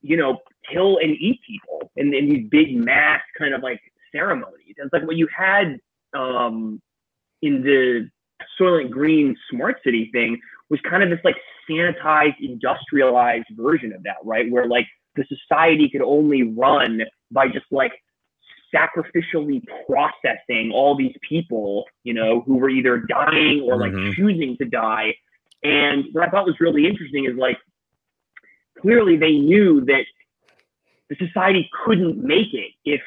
you 0.01 0.17
know, 0.17 0.39
kill 0.71 0.97
and 0.97 1.11
eat 1.19 1.39
people 1.47 1.91
in, 1.95 2.13
in 2.13 2.29
these 2.29 2.47
big 2.49 2.75
mass 2.75 3.21
kind 3.37 3.53
of 3.53 3.61
like 3.61 3.79
ceremonies. 4.11 4.75
And 4.77 4.85
it's 4.85 4.93
like 4.93 5.05
what 5.05 5.17
you 5.17 5.27
had 5.35 5.77
um, 6.13 6.81
in 7.41 7.61
the 7.61 8.09
Soylent 8.59 8.91
Green 8.91 9.35
smart 9.49 9.77
city 9.83 10.09
thing 10.13 10.39
was 10.69 10.79
kind 10.89 11.03
of 11.03 11.09
this 11.09 11.19
like 11.23 11.35
sanitized, 11.69 12.35
industrialized 12.41 13.47
version 13.51 13.93
of 13.93 14.03
that, 14.03 14.17
right? 14.23 14.49
Where 14.51 14.67
like 14.67 14.87
the 15.15 15.25
society 15.27 15.89
could 15.89 16.01
only 16.01 16.43
run 16.43 17.01
by 17.31 17.47
just 17.47 17.65
like 17.71 17.93
sacrificially 18.73 19.63
processing 19.87 20.71
all 20.71 20.95
these 20.95 21.15
people, 21.27 21.85
you 22.03 22.13
know, 22.13 22.41
who 22.41 22.57
were 22.57 22.69
either 22.69 22.97
dying 22.97 23.61
or 23.61 23.77
like 23.77 23.91
Mhm. 23.91 24.13
choosing 24.15 24.57
to 24.57 24.65
die. 24.65 25.15
And 25.63 26.05
what 26.11 26.27
I 26.27 26.29
thought 26.29 26.45
was 26.45 26.59
really 26.59 26.85
interesting 26.85 27.25
is 27.25 27.35
like 27.35 27.57
clearly 28.79 29.17
they 29.17 29.37
knew 29.37 29.81
that 29.85 30.05
the 31.09 31.15
society 31.15 31.69
couldn't 31.83 32.17
make 32.23 32.53
it 32.53 32.71
if 32.85 33.01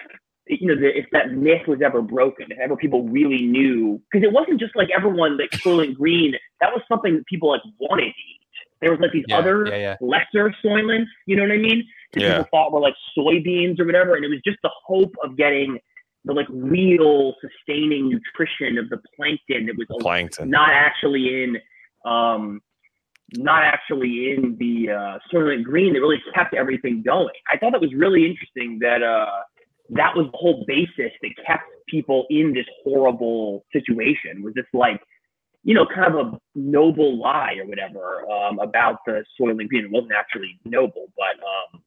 you 0.49 0.66
know 0.66 0.74
the, 0.74 0.99
if 0.99 1.07
that 1.12 1.32
myth 1.32 1.66
was 1.69 1.81
ever 1.81 2.03
broken 2.03 2.51
if 2.51 2.59
ever 2.59 2.77
people 2.77 3.09
really 3.09 3.43
knew 3.43 4.03
because 4.11 4.24
it 4.27 4.32
wasn't 4.32 4.59
just 4.59 4.74
like 4.77 4.90
everyone 4.90 5.39
like 5.39 5.51
Soylent 5.51 5.94
Green 5.94 6.35
that 6.61 6.73
was 6.73 6.82
something 6.89 7.15
that 7.15 7.27
people 7.27 7.49
like 7.51 7.62
wanted 7.78 8.07
to 8.07 8.09
eat 8.11 8.41
there 8.83 8.91
was 8.91 9.01
like 9.01 9.13
these 9.13 9.25
Yeah, 9.29 9.39
other 9.39 9.67
yeah, 9.69 9.77
yeah. 9.77 9.97
lesser 10.03 10.55
soylents 10.65 11.07
you 11.27 11.37
know 11.37 11.43
what 11.43 11.53
I 11.53 11.57
mean 11.59 11.85
that 12.13 12.21
Yeah. 12.23 12.33
people 12.39 12.49
thought 12.51 12.73
were 12.73 12.81
like 12.81 12.95
soybeans 13.17 13.81
or 13.81 13.87
whatever 13.87 14.15
and 14.17 14.25
it 14.25 14.29
was 14.29 14.41
just 14.45 14.59
the 14.63 14.71
hope 14.87 15.15
of 15.25 15.37
getting 15.39 15.79
the 16.25 16.33
like 16.35 16.47
real 16.51 17.35
sustaining 17.41 18.11
nutrition 18.11 18.79
of 18.79 18.89
the 18.91 18.99
plankton 19.17 19.67
that 19.67 19.77
was 19.79 19.87
Plankton. 20.01 20.51
not 20.51 20.71
actually 20.71 21.43
in 21.43 21.57
um 22.05 22.61
not 23.35 23.63
actually 23.65 24.31
in 24.35 24.57
the 24.59 24.91
uh 24.93 25.19
Soylent 25.33 25.65
Green 25.65 25.95
that 25.95 26.01
really 26.01 26.21
kept 26.35 26.53
everything 26.55 27.03
going. 27.03 27.33
I 27.51 27.57
thought 27.57 27.73
that 27.73 27.81
was 27.81 27.95
really 27.95 28.27
interesting 28.27 28.79
that 28.83 29.03
uh 29.03 29.41
that 29.91 30.15
was 30.17 30.27
the 30.33 30.37
whole 30.39 30.65
basis 30.67 31.13
that 31.23 31.31
kept 31.47 31.65
people 31.89 32.27
in 32.31 32.53
this 32.55 32.67
horrible 32.85 33.65
situation 33.73 34.43
was 34.43 34.55
this 34.55 34.65
like 34.73 35.01
you 35.65 35.75
know 35.75 35.87
kind 35.87 36.15
of 36.15 36.27
a 36.27 36.39
noble 36.55 37.19
lie 37.19 37.57
or 37.59 37.67
whatever 37.67 38.29
um 38.31 38.59
about 38.59 38.99
the 39.07 39.25
Soylent 39.41 39.69
Green. 39.69 39.85
It 39.85 39.91
wasn't 39.91 40.13
actually 40.13 40.59
noble, 40.65 41.13
but 41.17 41.43
um 41.45 41.83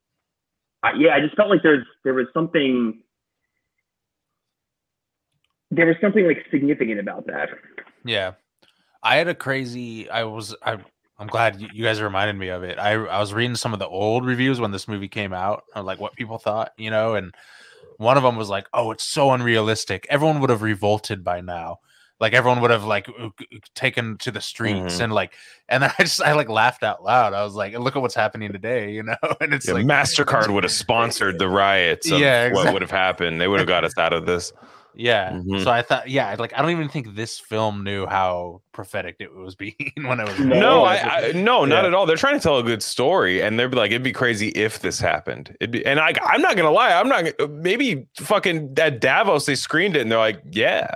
I, 0.84 0.92
yeah, 0.98 1.16
I 1.16 1.20
just 1.20 1.36
felt 1.36 1.50
like 1.50 1.64
there's 1.64 1.86
there 2.04 2.14
was 2.14 2.28
something 2.34 3.02
there 5.72 5.88
was 5.88 5.96
something 6.00 6.26
like 6.28 6.46
significant 6.52 7.00
about 7.00 7.26
that. 7.28 7.50
Yeah. 8.04 8.34
I 9.02 9.18
had 9.18 9.28
a 9.28 9.36
crazy 9.36 10.10
I 10.10 10.24
was 10.24 10.56
I 10.64 10.78
I'm 11.18 11.28
glad 11.28 11.62
you 11.62 11.68
you 11.74 11.84
guys 11.84 12.02
reminded 12.02 12.38
me 12.38 12.50
of 12.50 12.64
it. 12.64 12.78
I 12.78 12.94
I 12.94 13.20
was 13.20 13.34
reading 13.34 13.56
some 13.56 13.74
of 13.74 13.80
the 13.80 13.88
old 13.88 14.26
reviews 14.26 14.60
when 14.60 14.72
this 14.72 14.88
movie 14.88 15.08
came 15.08 15.34
out, 15.34 15.64
or 15.76 15.82
like 15.82 16.00
what 16.00 16.14
people 16.14 16.38
thought, 16.38 16.72
you 16.78 16.90
know, 16.90 17.16
and 17.16 17.34
one 17.98 18.18
of 18.18 18.24
them 18.24 18.36
was 18.36 18.50
like, 18.50 18.68
"Oh, 18.74 18.92
it's 18.92 19.06
so 19.06 19.32
unrealistic. 19.32 20.06
Everyone 20.10 20.42
would 20.42 20.50
have 20.50 20.62
revolted 20.62 21.24
by 21.24 21.40
now. 21.40 21.80
Like 22.20 22.34
everyone 22.34 22.62
would 22.62 22.72
have 22.72 22.84
like 22.86 23.10
uh, 23.20 23.30
taken 23.74 24.18
to 24.20 24.32
the 24.32 24.42
streets 24.42 24.98
Mhm. 24.98 25.02
and 25.06 25.14
like." 25.14 25.34
And 25.68 25.84
then 25.84 25.92
I 26.00 26.04
just 26.04 26.22
I 26.22 26.34
like 26.34 26.50
laughed 26.50 26.84
out 26.84 27.04
loud. 27.04 27.34
I 27.34 27.44
was 27.44 27.56
like, 27.56 27.78
"Look 27.78 27.96
at 27.96 28.02
what's 28.02 28.16
happening 28.16 28.52
today," 28.52 28.92
you 28.92 29.04
know. 29.04 29.16
And 29.42 29.54
it's 29.54 29.68
Yeah, 29.68 29.74
like 29.76 29.86
Mastercard 29.86 30.50
would 30.54 30.64
have 30.64 30.72
sponsored 30.86 31.40
the 31.40 31.50
riots. 31.50 32.10
Of 32.10 32.20
Yeah, 32.20 32.52
what 32.54 32.72
would 32.74 32.82
have 32.82 32.92
happened. 32.92 33.42
They 33.42 33.48
would 33.48 33.60
have 33.60 33.68
got 33.68 33.84
us 33.84 33.98
out 33.98 34.14
of 34.14 34.26
this. 34.26 34.54
Yeah. 34.98 35.32
Mhm. 35.32 35.62
So 35.62 35.70
I 35.72 35.82
thought, 35.82 36.10
yeah, 36.10 36.34
like 36.40 36.54
I 36.58 36.62
don't 36.62 36.72
even 36.72 36.88
think 36.88 37.16
this 37.16 37.38
film 37.38 37.84
knew 37.84 38.06
how 38.06 38.62
prophetic 38.72 39.18
it 39.20 39.36
was 39.36 39.54
being 39.54 39.76
when 40.04 40.22
it 40.22 40.26
was. 40.26 40.40
No, 40.40 40.86
I, 40.86 40.96
I 40.96 41.32
no, 41.34 41.66
not 41.66 41.82
Yeah. 41.82 41.88
at 41.88 41.94
all. 41.94 42.06
They're 42.06 42.16
trying 42.16 42.36
to 42.40 42.42
tell 42.42 42.60
a 42.60 42.64
good 42.64 42.82
story, 42.82 43.42
and 43.42 43.60
they're 43.60 43.68
like, 43.68 43.92
it'd 43.92 44.04
be 44.04 44.14
crazy 44.14 44.50
if 44.56 44.80
this 44.80 44.98
happened. 45.02 45.54
It'd 45.60 45.72
be, 45.72 45.86
and 45.86 46.00
I, 46.00 46.14
I'm 46.24 46.42
not 46.42 46.56
gonna 46.56 46.72
lie, 46.72 46.94
I'm 46.94 47.10
not. 47.10 47.26
Maybe 47.50 48.08
fucking 48.22 48.76
at 48.78 49.02
Davos 49.02 49.46
they 49.48 49.56
screened 49.56 49.98
it, 49.98 50.02
and 50.02 50.10
they're 50.10 50.18
like, 50.18 50.42
yeah, 50.50 50.88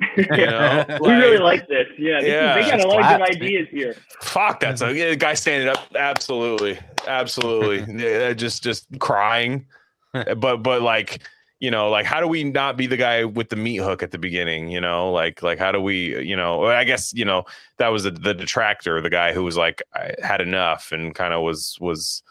You 0.16 0.46
know, 0.46 0.84
we 1.00 1.12
really 1.12 1.38
like- 1.38 1.60
like 1.60 1.68
this. 1.68 1.86
Yeah, 1.98 2.20
this 2.20 2.28
Yeah. 2.28 2.58
is, 2.58 2.64
they 2.64 2.70
got 2.70 2.80
a 2.84 2.88
lot 2.88 3.12
of 3.12 3.18
good 3.18 3.36
ideas 3.36 3.68
here. 3.70 3.94
Fuck, 4.22 4.60
that's 4.60 4.82
a 4.82 4.92
yeah, 4.94 5.10
the 5.10 5.16
guy 5.16 5.34
standing 5.34 5.68
up. 5.68 5.78
Absolutely, 5.94 6.78
absolutely. 7.06 7.84
Yeah, 8.04 8.32
just 8.32 8.62
just 8.62 8.86
crying, 8.98 9.66
but 10.12 10.58
but 10.58 10.82
like 10.82 11.22
you 11.60 11.70
know, 11.70 11.88
like 11.88 12.04
how 12.04 12.20
do 12.20 12.26
we 12.26 12.44
not 12.44 12.76
be 12.76 12.86
the 12.86 12.96
guy 12.96 13.24
with 13.24 13.48
the 13.48 13.56
meat 13.56 13.76
hook 13.78 14.02
at 14.02 14.10
the 14.10 14.18
beginning? 14.18 14.68
You 14.68 14.80
know, 14.80 15.10
like 15.12 15.42
like 15.42 15.58
how 15.58 15.70
do 15.72 15.80
we? 15.80 16.20
You 16.26 16.36
know, 16.36 16.66
I 16.66 16.84
guess 16.84 17.12
you 17.14 17.24
know 17.24 17.44
that 17.78 17.88
was 17.88 18.02
the, 18.02 18.10
the 18.10 18.34
detractor, 18.34 19.00
the 19.00 19.08
guy 19.10 19.32
who 19.32 19.44
was 19.44 19.56
like 19.56 19.80
I 19.94 20.14
had 20.22 20.40
enough 20.40 20.90
and 20.92 21.14
kind 21.14 21.32
of 21.32 21.42
was 21.42 21.78
was 21.80 22.22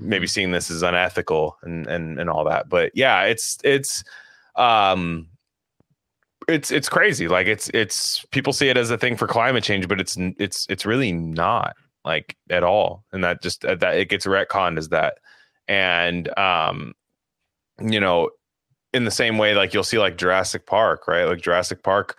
maybe 0.00 0.26
seeing 0.28 0.52
this 0.52 0.70
as 0.70 0.82
unethical 0.82 1.58
and 1.62 1.86
and 1.88 2.18
and 2.20 2.30
all 2.30 2.44
that. 2.44 2.68
But 2.68 2.92
yeah, 2.94 3.24
it's 3.24 3.58
it's 3.64 4.04
um 4.54 5.26
it's 6.48 6.70
it's 6.70 6.88
crazy. 6.88 7.28
Like 7.28 7.46
it's 7.46 7.68
it's 7.74 8.24
people 8.30 8.52
see 8.52 8.68
it 8.68 8.76
as 8.76 8.90
a 8.90 8.98
thing 8.98 9.16
for 9.16 9.26
climate 9.28 9.62
change, 9.62 9.86
but 9.86 10.00
it's 10.00 10.16
it's 10.38 10.66
it's 10.70 10.86
really 10.86 11.12
not 11.12 11.76
like 12.04 12.36
at 12.50 12.64
all. 12.64 13.04
And 13.12 13.22
that 13.22 13.42
just 13.42 13.64
uh, 13.64 13.74
that 13.76 13.96
it 13.96 14.08
gets 14.08 14.26
retconned 14.26 14.78
as 14.78 14.88
that. 14.88 15.18
And 15.68 16.36
um, 16.38 16.94
you 17.80 18.00
know, 18.00 18.30
in 18.94 19.04
the 19.04 19.10
same 19.10 19.36
way, 19.36 19.54
like 19.54 19.74
you'll 19.74 19.84
see 19.84 19.98
like 19.98 20.16
Jurassic 20.16 20.66
Park, 20.66 21.06
right? 21.06 21.24
Like 21.24 21.42
Jurassic 21.42 21.82
Park. 21.82 22.16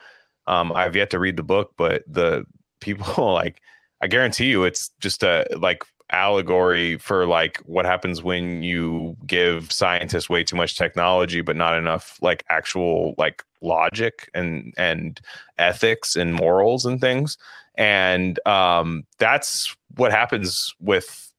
Um, 0.47 0.72
I've 0.73 0.95
yet 0.95 1.10
to 1.11 1.19
read 1.19 1.38
the 1.38 1.43
book, 1.43 1.73
but 1.77 2.03
the 2.07 2.45
people 2.81 3.34
like 3.34 3.61
I 4.01 4.07
guarantee 4.07 4.45
you, 4.45 4.64
it's 4.64 4.91
just 4.99 5.23
a 5.23 5.47
like 5.57 5.84
allegory 6.11 6.97
for 6.97 7.26
like 7.27 7.57
what 7.65 7.85
happens 7.85 8.23
when 8.23 8.64
you 8.64 9.15
give 9.27 9.72
scientists 9.72 10.30
way 10.30 10.43
too 10.43 10.56
much 10.56 10.76
technology 10.76 11.41
but 11.41 11.56
not 11.56 11.77
enough 11.77 12.18
like 12.19 12.43
actual 12.49 13.14
like 13.19 13.43
logic 13.61 14.30
and 14.34 14.73
and 14.77 15.19
ethics 15.57 16.15
and 16.15 16.34
morals 16.34 16.86
and 16.86 17.02
things. 17.02 17.38
And 17.76 18.45
um 18.48 19.03
that's 19.18 19.76
what 19.95 20.11
happens 20.11 20.73
with 20.80 21.31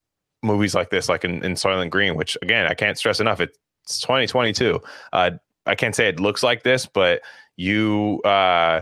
movies 0.43 0.73
like 0.73 0.89
this 0.89 1.07
like 1.07 1.23
in, 1.23 1.43
in 1.43 1.53
Soylent 1.53 1.91
Green 1.91 2.15
which 2.15 2.37
again 2.41 2.65
I 2.65 2.73
can't 2.73 2.97
stress 2.97 3.19
enough 3.19 3.39
it's 3.39 3.99
2022 4.01 4.81
uh 5.13 5.31
I 5.67 5.75
can't 5.75 5.95
say 5.95 6.07
it 6.07 6.19
looks 6.19 6.41
like 6.41 6.63
this 6.63 6.87
but 6.87 7.21
you 7.57 8.21
uh 8.23 8.81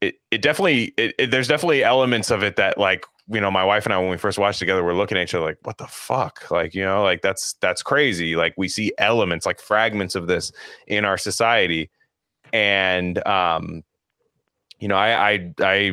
it, 0.00 0.16
it 0.30 0.42
definitely 0.42 0.92
it, 0.96 1.14
it, 1.18 1.30
there's 1.30 1.48
definitely 1.48 1.82
elements 1.82 2.30
of 2.30 2.42
it 2.42 2.56
that 2.56 2.78
like 2.78 3.04
you 3.28 3.40
know 3.40 3.50
my 3.50 3.64
wife 3.64 3.84
and 3.84 3.92
I 3.92 3.98
when 3.98 4.10
we 4.10 4.16
first 4.16 4.38
watched 4.38 4.58
together 4.58 4.84
we're 4.84 4.94
looking 4.94 5.18
at 5.18 5.24
each 5.24 5.34
other 5.34 5.44
like 5.44 5.58
what 5.62 5.78
the 5.78 5.86
fuck? 5.86 6.50
Like 6.50 6.74
you 6.74 6.84
know 6.84 7.02
like 7.02 7.22
that's 7.22 7.54
that's 7.54 7.82
crazy. 7.82 8.36
Like 8.36 8.54
we 8.56 8.68
see 8.68 8.92
elements 8.98 9.44
like 9.46 9.60
fragments 9.60 10.14
of 10.14 10.26
this 10.26 10.52
in 10.86 11.04
our 11.04 11.18
society 11.18 11.90
and 12.52 13.24
um 13.26 13.82
you 14.78 14.88
know 14.88 14.96
I 14.96 15.30
I 15.32 15.52
I 15.60 15.92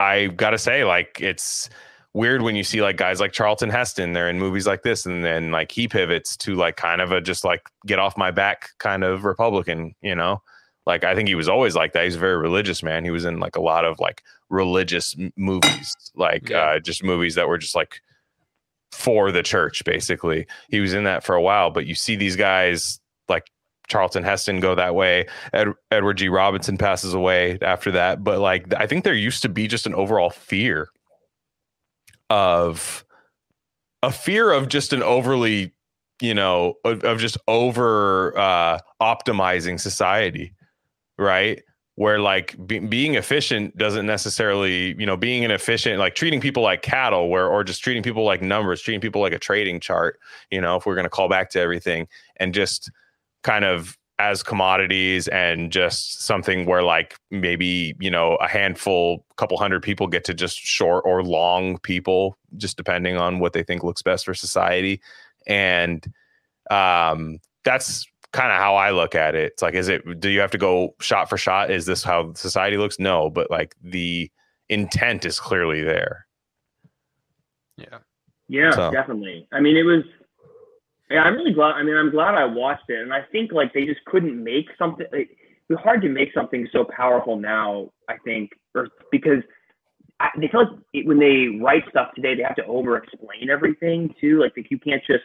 I 0.00 0.26
got 0.28 0.50
to 0.50 0.58
say 0.58 0.84
like 0.84 1.20
it's 1.20 1.70
weird 2.14 2.42
when 2.42 2.56
you 2.56 2.64
see 2.64 2.80
like 2.82 2.96
guys 2.96 3.20
like 3.20 3.32
Charlton 3.32 3.70
Heston 3.70 4.12
they're 4.12 4.28
in 4.30 4.38
movies 4.38 4.66
like 4.66 4.82
this 4.82 5.06
and 5.06 5.24
then 5.24 5.50
like 5.50 5.72
he 5.72 5.88
pivots 5.88 6.36
to 6.38 6.54
like 6.54 6.76
kind 6.76 7.00
of 7.00 7.12
a 7.12 7.20
just 7.20 7.44
like 7.44 7.62
get 7.86 7.98
off 7.98 8.16
my 8.16 8.30
back 8.30 8.70
kind 8.78 9.02
of 9.04 9.24
republican 9.24 9.94
you 10.02 10.14
know 10.14 10.40
like 10.86 11.02
I 11.02 11.14
think 11.14 11.28
he 11.28 11.34
was 11.34 11.48
always 11.48 11.74
like 11.74 11.94
that. 11.94 12.04
He's 12.04 12.16
a 12.16 12.18
very 12.18 12.36
religious 12.36 12.82
man. 12.82 13.04
He 13.04 13.10
was 13.10 13.24
in 13.24 13.40
like 13.40 13.56
a 13.56 13.60
lot 13.62 13.86
of 13.86 13.98
like 14.00 14.22
religious 14.50 15.16
movies, 15.34 15.96
like 16.14 16.50
Yeah. 16.50 16.58
uh, 16.58 16.78
just 16.78 17.02
movies 17.02 17.36
that 17.36 17.48
were 17.48 17.56
just 17.56 17.74
like 17.74 18.02
for 18.92 19.32
the 19.32 19.42
church, 19.42 19.82
basically. 19.86 20.46
He 20.68 20.80
was 20.80 20.92
in 20.92 21.04
that 21.04 21.24
for 21.24 21.34
a 21.36 21.40
while, 21.40 21.70
but 21.70 21.86
you 21.86 21.94
see 21.94 22.16
these 22.16 22.36
guys 22.36 23.00
like 23.30 23.46
Charlton 23.88 24.24
Heston 24.24 24.60
go 24.60 24.74
that 24.74 24.94
way. 24.94 25.26
Ed- 25.52 25.74
Edward 25.90 26.14
G. 26.14 26.28
Robinson 26.28 26.78
passes 26.78 27.14
away 27.14 27.58
after 27.62 27.90
that, 27.92 28.24
but 28.24 28.40
like 28.40 28.72
I 28.74 28.86
think 28.86 29.04
there 29.04 29.14
used 29.14 29.42
to 29.42 29.48
be 29.48 29.68
just 29.68 29.86
an 29.86 29.94
overall 29.94 30.30
fear 30.30 30.88
of 32.30 33.04
a 34.02 34.10
fear 34.10 34.50
of 34.50 34.68
just 34.68 34.92
an 34.92 35.02
overly 35.02 35.72
you 36.20 36.34
know 36.34 36.74
of, 36.84 37.02
of 37.04 37.18
just 37.18 37.36
over 37.48 38.36
uh 38.38 38.78
optimizing 39.00 39.78
society 39.78 40.54
right 41.18 41.62
where 41.96 42.18
like 42.18 42.56
be, 42.66 42.80
being 42.80 43.14
efficient 43.14 43.76
doesn't 43.76 44.06
necessarily 44.06 44.94
you 44.98 45.06
know 45.06 45.16
being 45.16 45.42
inefficient, 45.42 45.98
like 45.98 46.14
treating 46.14 46.40
people 46.40 46.62
like 46.62 46.82
cattle 46.82 47.28
where 47.28 47.46
or 47.46 47.62
just 47.62 47.82
treating 47.82 48.02
people 48.02 48.24
like 48.24 48.42
numbers 48.42 48.80
treating 48.80 49.00
people 49.00 49.20
like 49.20 49.32
a 49.32 49.38
trading 49.38 49.80
chart 49.80 50.18
you 50.50 50.60
know 50.60 50.76
if 50.76 50.86
we're 50.86 50.94
going 50.94 51.04
to 51.04 51.10
call 51.10 51.28
back 51.28 51.50
to 51.50 51.60
everything 51.60 52.08
and 52.36 52.54
just 52.54 52.90
kind 53.44 53.64
of 53.64 53.96
as 54.18 54.42
commodities 54.42 55.26
and 55.28 55.70
just 55.72 56.22
something 56.22 56.66
where 56.66 56.82
like 56.82 57.16
maybe 57.30 57.94
you 57.98 58.10
know 58.10 58.36
a 58.36 58.46
handful 58.48 59.24
couple 59.36 59.56
hundred 59.56 59.82
people 59.82 60.06
get 60.06 60.24
to 60.24 60.32
just 60.34 60.56
short 60.58 61.02
or 61.06 61.22
long 61.22 61.78
people 61.78 62.36
just 62.56 62.76
depending 62.76 63.16
on 63.16 63.38
what 63.40 63.52
they 63.52 63.62
think 63.64 63.82
looks 63.82 64.02
best 64.02 64.24
for 64.24 64.32
society 64.34 65.00
and 65.48 66.06
um 66.70 67.38
that's 67.64 68.06
kind 68.32 68.52
of 68.52 68.58
how 68.58 68.76
i 68.76 68.90
look 68.92 69.16
at 69.16 69.34
it 69.34 69.50
it's 69.52 69.62
like 69.62 69.74
is 69.74 69.88
it 69.88 70.02
do 70.20 70.28
you 70.30 70.38
have 70.38 70.50
to 70.52 70.58
go 70.58 70.94
shot 71.00 71.28
for 71.28 71.36
shot 71.36 71.70
is 71.72 71.84
this 71.86 72.04
how 72.04 72.32
society 72.34 72.76
looks 72.76 73.00
no 73.00 73.28
but 73.28 73.50
like 73.50 73.74
the 73.82 74.30
intent 74.68 75.24
is 75.24 75.40
clearly 75.40 75.82
there 75.82 76.24
Yeah. 77.76 77.98
Yeah, 78.48 78.70
So- 78.70 78.90
definitely. 78.92 79.48
I 79.52 79.60
mean, 79.60 79.76
it 79.76 79.82
was. 79.84 80.04
Yeah, 81.10 81.22
I'm 81.22 81.34
really 81.34 81.52
glad. 81.52 81.72
I 81.72 81.82
mean, 81.82 81.96
I'm 81.96 82.10
glad 82.10 82.34
I 82.34 82.44
watched 82.44 82.88
it, 82.88 83.00
and 83.00 83.12
I 83.12 83.22
think 83.30 83.52
like 83.52 83.72
they 83.74 83.84
just 83.84 84.04
couldn't 84.06 84.42
make 84.42 84.66
something. 84.78 85.06
Like, 85.12 85.30
it's 85.68 85.80
hard 85.80 86.02
to 86.02 86.08
make 86.08 86.32
something 86.34 86.66
so 86.72 86.84
powerful 86.84 87.36
now. 87.36 87.90
I 88.08 88.16
think, 88.24 88.50
or 88.74 88.88
because 89.12 89.42
I, 90.20 90.28
they 90.38 90.48
feel 90.48 90.60
like 90.60 90.78
it, 90.92 91.06
when 91.06 91.18
they 91.18 91.60
write 91.62 91.84
stuff 91.90 92.08
today, 92.14 92.34
they 92.34 92.42
have 92.42 92.56
to 92.56 92.66
over-explain 92.66 93.50
everything 93.50 94.14
too. 94.20 94.40
Like, 94.40 94.52
like 94.56 94.70
you 94.70 94.78
can't 94.78 95.02
just 95.06 95.24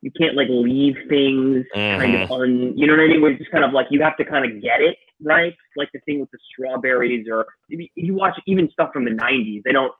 you 0.00 0.10
can't 0.18 0.36
like 0.36 0.48
leave 0.48 0.96
things 1.08 1.64
kind 1.74 2.14
of 2.14 2.28
mm-hmm. 2.28 2.32
un. 2.32 2.72
You 2.76 2.86
know 2.86 2.94
what 2.94 3.00
I 3.00 3.08
mean? 3.08 3.22
Where 3.22 3.30
it's 3.32 3.38
just 3.38 3.50
kind 3.50 3.64
of 3.64 3.72
like 3.72 3.86
you 3.90 4.02
have 4.02 4.16
to 4.16 4.24
kind 4.24 4.44
of 4.44 4.62
get 4.62 4.80
it 4.80 4.96
right. 5.22 5.54
Like 5.76 5.90
the 5.92 6.00
thing 6.00 6.20
with 6.20 6.30
the 6.30 6.38
strawberries, 6.52 7.26
or 7.30 7.46
if 7.68 7.88
you 7.94 8.14
watch 8.14 8.38
even 8.46 8.70
stuff 8.70 8.90
from 8.92 9.04
the 9.04 9.10
'90s, 9.10 9.62
they 9.64 9.72
don't. 9.72 9.92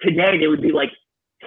Today, 0.00 0.36
they 0.38 0.48
would 0.48 0.62
be 0.62 0.72
like 0.72 0.90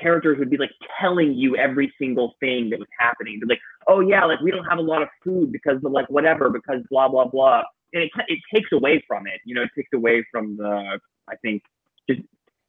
characters 0.01 0.37
would 0.39 0.49
be 0.49 0.57
like 0.57 0.71
telling 0.99 1.33
you 1.33 1.55
every 1.55 1.93
single 1.99 2.35
thing 2.39 2.69
that 2.69 2.79
was 2.79 2.87
happening. 2.99 3.39
They're 3.39 3.47
like, 3.47 3.61
oh 3.87 3.99
yeah, 3.99 4.25
like 4.25 4.39
we 4.41 4.51
don't 4.51 4.65
have 4.65 4.79
a 4.79 4.81
lot 4.81 5.01
of 5.01 5.09
food 5.23 5.51
because 5.51 5.77
of 5.83 5.91
like 5.91 6.09
whatever, 6.09 6.49
because 6.49 6.81
blah 6.89 7.07
blah 7.07 7.27
blah. 7.27 7.63
And 7.93 8.03
it 8.03 8.11
it 8.27 8.39
takes 8.53 8.71
away 8.71 9.03
from 9.07 9.27
it. 9.27 9.41
You 9.45 9.55
know, 9.55 9.63
it 9.63 9.71
takes 9.75 9.89
away 9.93 10.25
from 10.31 10.57
the 10.57 10.99
I 11.29 11.35
think 11.41 11.63
just 12.09 12.21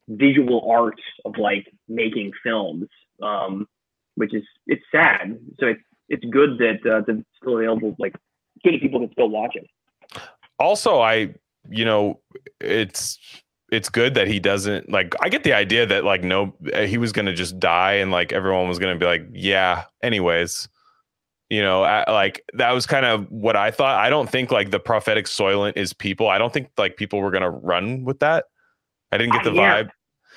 visual 0.07 0.69
art 0.69 0.99
of 1.25 1.37
like 1.37 1.67
making 1.87 2.31
films, 2.43 2.87
um, 3.21 3.67
which 4.15 4.33
is 4.33 4.43
it's 4.67 4.83
sad. 4.91 5.37
So 5.59 5.67
it's 5.67 5.81
it's 6.09 6.25
good 6.25 6.57
that 6.59 6.79
uh, 6.89 7.03
it's 7.07 7.27
still 7.41 7.57
available. 7.57 7.95
Like, 7.99 8.15
getting 8.63 8.79
people 8.79 8.99
can 9.01 9.11
still 9.11 9.29
watch 9.29 9.55
it. 9.55 9.67
also 10.59 10.99
i 10.99 11.33
you 11.69 11.85
know 11.85 12.19
it's 12.61 13.19
it's 13.71 13.89
good 13.89 14.13
that 14.13 14.27
he 14.27 14.39
doesn't 14.39 14.89
like 14.89 15.13
i 15.21 15.27
get 15.27 15.43
the 15.43 15.53
idea 15.53 15.85
that 15.85 16.03
like 16.05 16.23
no 16.23 16.53
he 16.85 16.97
was 16.97 17.11
gonna 17.11 17.33
just 17.33 17.59
die 17.59 17.93
and 17.93 18.11
like 18.11 18.31
everyone 18.31 18.67
was 18.67 18.79
gonna 18.79 18.95
be 18.97 19.05
like 19.05 19.25
yeah 19.31 19.83
anyways. 20.01 20.69
You 21.49 21.61
know 21.61 21.81
I, 21.81 22.09
like 22.11 22.43
that 22.55 22.73
was 22.73 22.85
kind 22.85 23.05
of 23.05 23.25
what 23.31 23.55
i 23.55 23.71
thought. 23.71 23.97
I 23.97 24.09
don't 24.09 24.29
think 24.29 24.51
like 24.51 24.69
the 24.69 24.81
prophetic 24.81 25.27
soylent 25.27 25.77
is 25.77 25.93
people. 25.93 26.27
I 26.27 26.37
don't 26.37 26.51
think 26.51 26.69
like 26.77 26.97
people 26.97 27.21
were 27.21 27.31
gonna 27.31 27.49
run 27.49 28.03
with 28.03 28.19
that. 28.19 28.45
I 29.13 29.17
didn't 29.17 29.31
get 29.31 29.45
the 29.45 29.53
yeah. 29.53 29.83
vibe. 29.83 29.89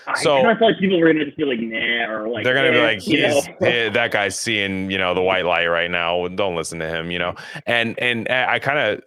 I 0.07 0.23
So- 0.23 0.39
of 0.39 0.59
felt 0.59 0.71
like 0.71 0.79
people 0.79 1.01
were 1.01 1.13
gonna 1.13 1.25
just 1.25 1.37
be 1.37 1.45
like, 1.45 1.59
nah, 1.59 2.13
or 2.13 2.29
like 2.29 2.45
they're 2.45 2.55
gonna 2.55 2.71
be 2.71 2.79
eh, 2.79 2.85
like 2.85 3.07
you 3.09 3.27
he's 3.27 3.49
eh, 3.61 3.91
that 3.91 4.13
guy's 4.13 4.39
seeing 4.39 4.89
you 4.89 4.99
know 4.99 5.13
the 5.13 5.21
white 5.21 5.45
light 5.45 5.67
right 5.67 5.91
now. 5.91 6.29
Don't 6.29 6.55
listen 6.55 6.79
to 6.79 6.89
him 6.89 7.11
you 7.11 7.19
know? 7.19 7.35
And 7.67 7.99
and 7.99 8.29
i 8.29 8.61
kind 8.61 8.79
of 8.79 9.03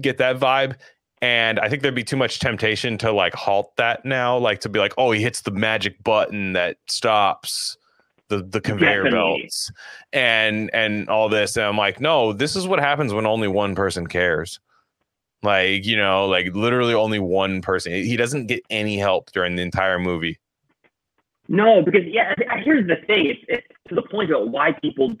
get 0.00 0.16
that 0.18 0.38
vibe 0.38 0.76
and 1.22 1.58
i 1.60 1.68
think 1.68 1.82
there'd 1.82 1.94
be 1.94 2.04
too 2.04 2.16
much 2.16 2.38
temptation 2.38 2.96
to 2.98 3.12
like 3.12 3.34
halt 3.34 3.74
that 3.76 4.04
now 4.04 4.36
like 4.38 4.60
to 4.60 4.68
be 4.68 4.78
like 4.78 4.92
oh 4.98 5.10
he 5.10 5.20
hits 5.22 5.42
the 5.42 5.50
magic 5.50 6.02
button 6.02 6.52
that 6.52 6.76
stops 6.86 7.76
the 8.28 8.42
the 8.42 8.60
conveyor 8.60 9.04
Definitely. 9.04 9.40
belts 9.42 9.72
and 10.12 10.70
and 10.72 11.08
all 11.08 11.28
this 11.28 11.56
and 11.56 11.66
i'm 11.66 11.76
like 11.76 12.00
no 12.00 12.32
this 12.32 12.56
is 12.56 12.66
what 12.66 12.78
happens 12.80 13.12
when 13.12 13.26
only 13.26 13.48
one 13.48 13.74
person 13.74 14.06
cares 14.06 14.60
like 15.42 15.84
you 15.84 15.96
know 15.96 16.26
like 16.26 16.54
literally 16.54 16.94
only 16.94 17.18
one 17.18 17.60
person 17.60 17.92
he 17.92 18.16
doesn't 18.16 18.46
get 18.46 18.62
any 18.70 18.96
help 18.98 19.30
during 19.32 19.56
the 19.56 19.62
entire 19.62 19.98
movie 19.98 20.38
No, 21.48 21.82
because 21.82 22.04
yeah, 22.06 22.32
here's 22.64 22.86
the 22.86 22.94
thing. 23.08 23.26
It's, 23.26 23.40
it's 23.48 23.66
to 23.88 23.96
the 23.96 24.02
point 24.02 24.30
about 24.30 24.50
why 24.50 24.70
people, 24.70 25.16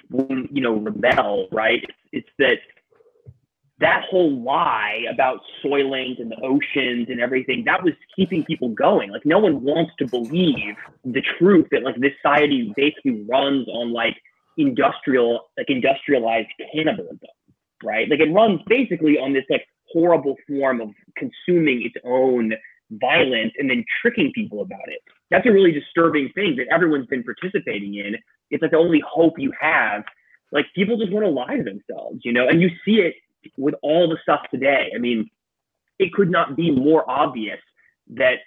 you 0.52 0.60
know, 0.62 0.74
rebel, 0.76 1.48
right? 1.50 1.82
It's, 1.82 1.92
it's 2.12 2.28
that 2.38 2.58
that 3.80 4.04
whole 4.10 4.42
lie 4.42 5.04
about 5.10 5.40
Soylent 5.64 6.20
and 6.20 6.30
the 6.30 6.40
oceans 6.42 7.08
and 7.08 7.20
everything 7.20 7.64
that 7.64 7.82
was 7.82 7.94
keeping 8.14 8.44
people 8.44 8.68
going. 8.68 9.10
Like 9.10 9.24
no 9.24 9.38
one 9.38 9.62
wants 9.62 9.92
to 9.98 10.06
believe 10.06 10.76
the 11.04 11.22
truth 11.38 11.66
that 11.70 11.82
like 11.82 11.96
this 11.96 12.12
society 12.22 12.72
basically 12.76 13.24
runs 13.28 13.66
on 13.68 13.92
like 13.92 14.16
industrial, 14.58 15.48
like 15.56 15.70
industrialized 15.70 16.48
cannibalism, 16.74 17.18
right? 17.82 18.08
Like 18.08 18.20
it 18.20 18.32
runs 18.32 18.60
basically 18.66 19.18
on 19.18 19.32
this 19.32 19.44
like 19.48 19.66
horrible 19.92 20.36
form 20.46 20.80
of 20.80 20.90
consuming 21.16 21.82
its 21.82 21.96
own 22.04 22.52
violence 22.92 23.52
and 23.58 23.70
then 23.70 23.84
tricking 24.02 24.30
people 24.34 24.60
about 24.60 24.88
it. 24.88 25.00
That's 25.30 25.46
a 25.46 25.52
really 25.52 25.72
disturbing 25.72 26.28
thing 26.34 26.56
that 26.56 26.66
everyone's 26.72 27.06
been 27.06 27.24
participating 27.24 27.94
in. 27.94 28.16
It's 28.50 28.60
like 28.60 28.72
the 28.72 28.76
only 28.78 29.02
hope 29.08 29.34
you 29.38 29.52
have. 29.58 30.04
Like 30.52 30.66
people 30.74 30.98
just 30.98 31.12
want 31.12 31.24
to 31.24 31.30
lie 31.30 31.56
to 31.56 31.62
themselves, 31.62 32.20
you 32.24 32.32
know, 32.32 32.48
and 32.48 32.60
you 32.60 32.68
see 32.84 32.96
it 32.96 33.14
with 33.56 33.74
all 33.82 34.08
the 34.08 34.18
stuff 34.22 34.40
today. 34.50 34.90
I 34.94 34.98
mean, 34.98 35.30
it 35.98 36.12
could 36.12 36.30
not 36.30 36.56
be 36.56 36.70
more 36.70 37.08
obvious 37.08 37.58
that 38.14 38.38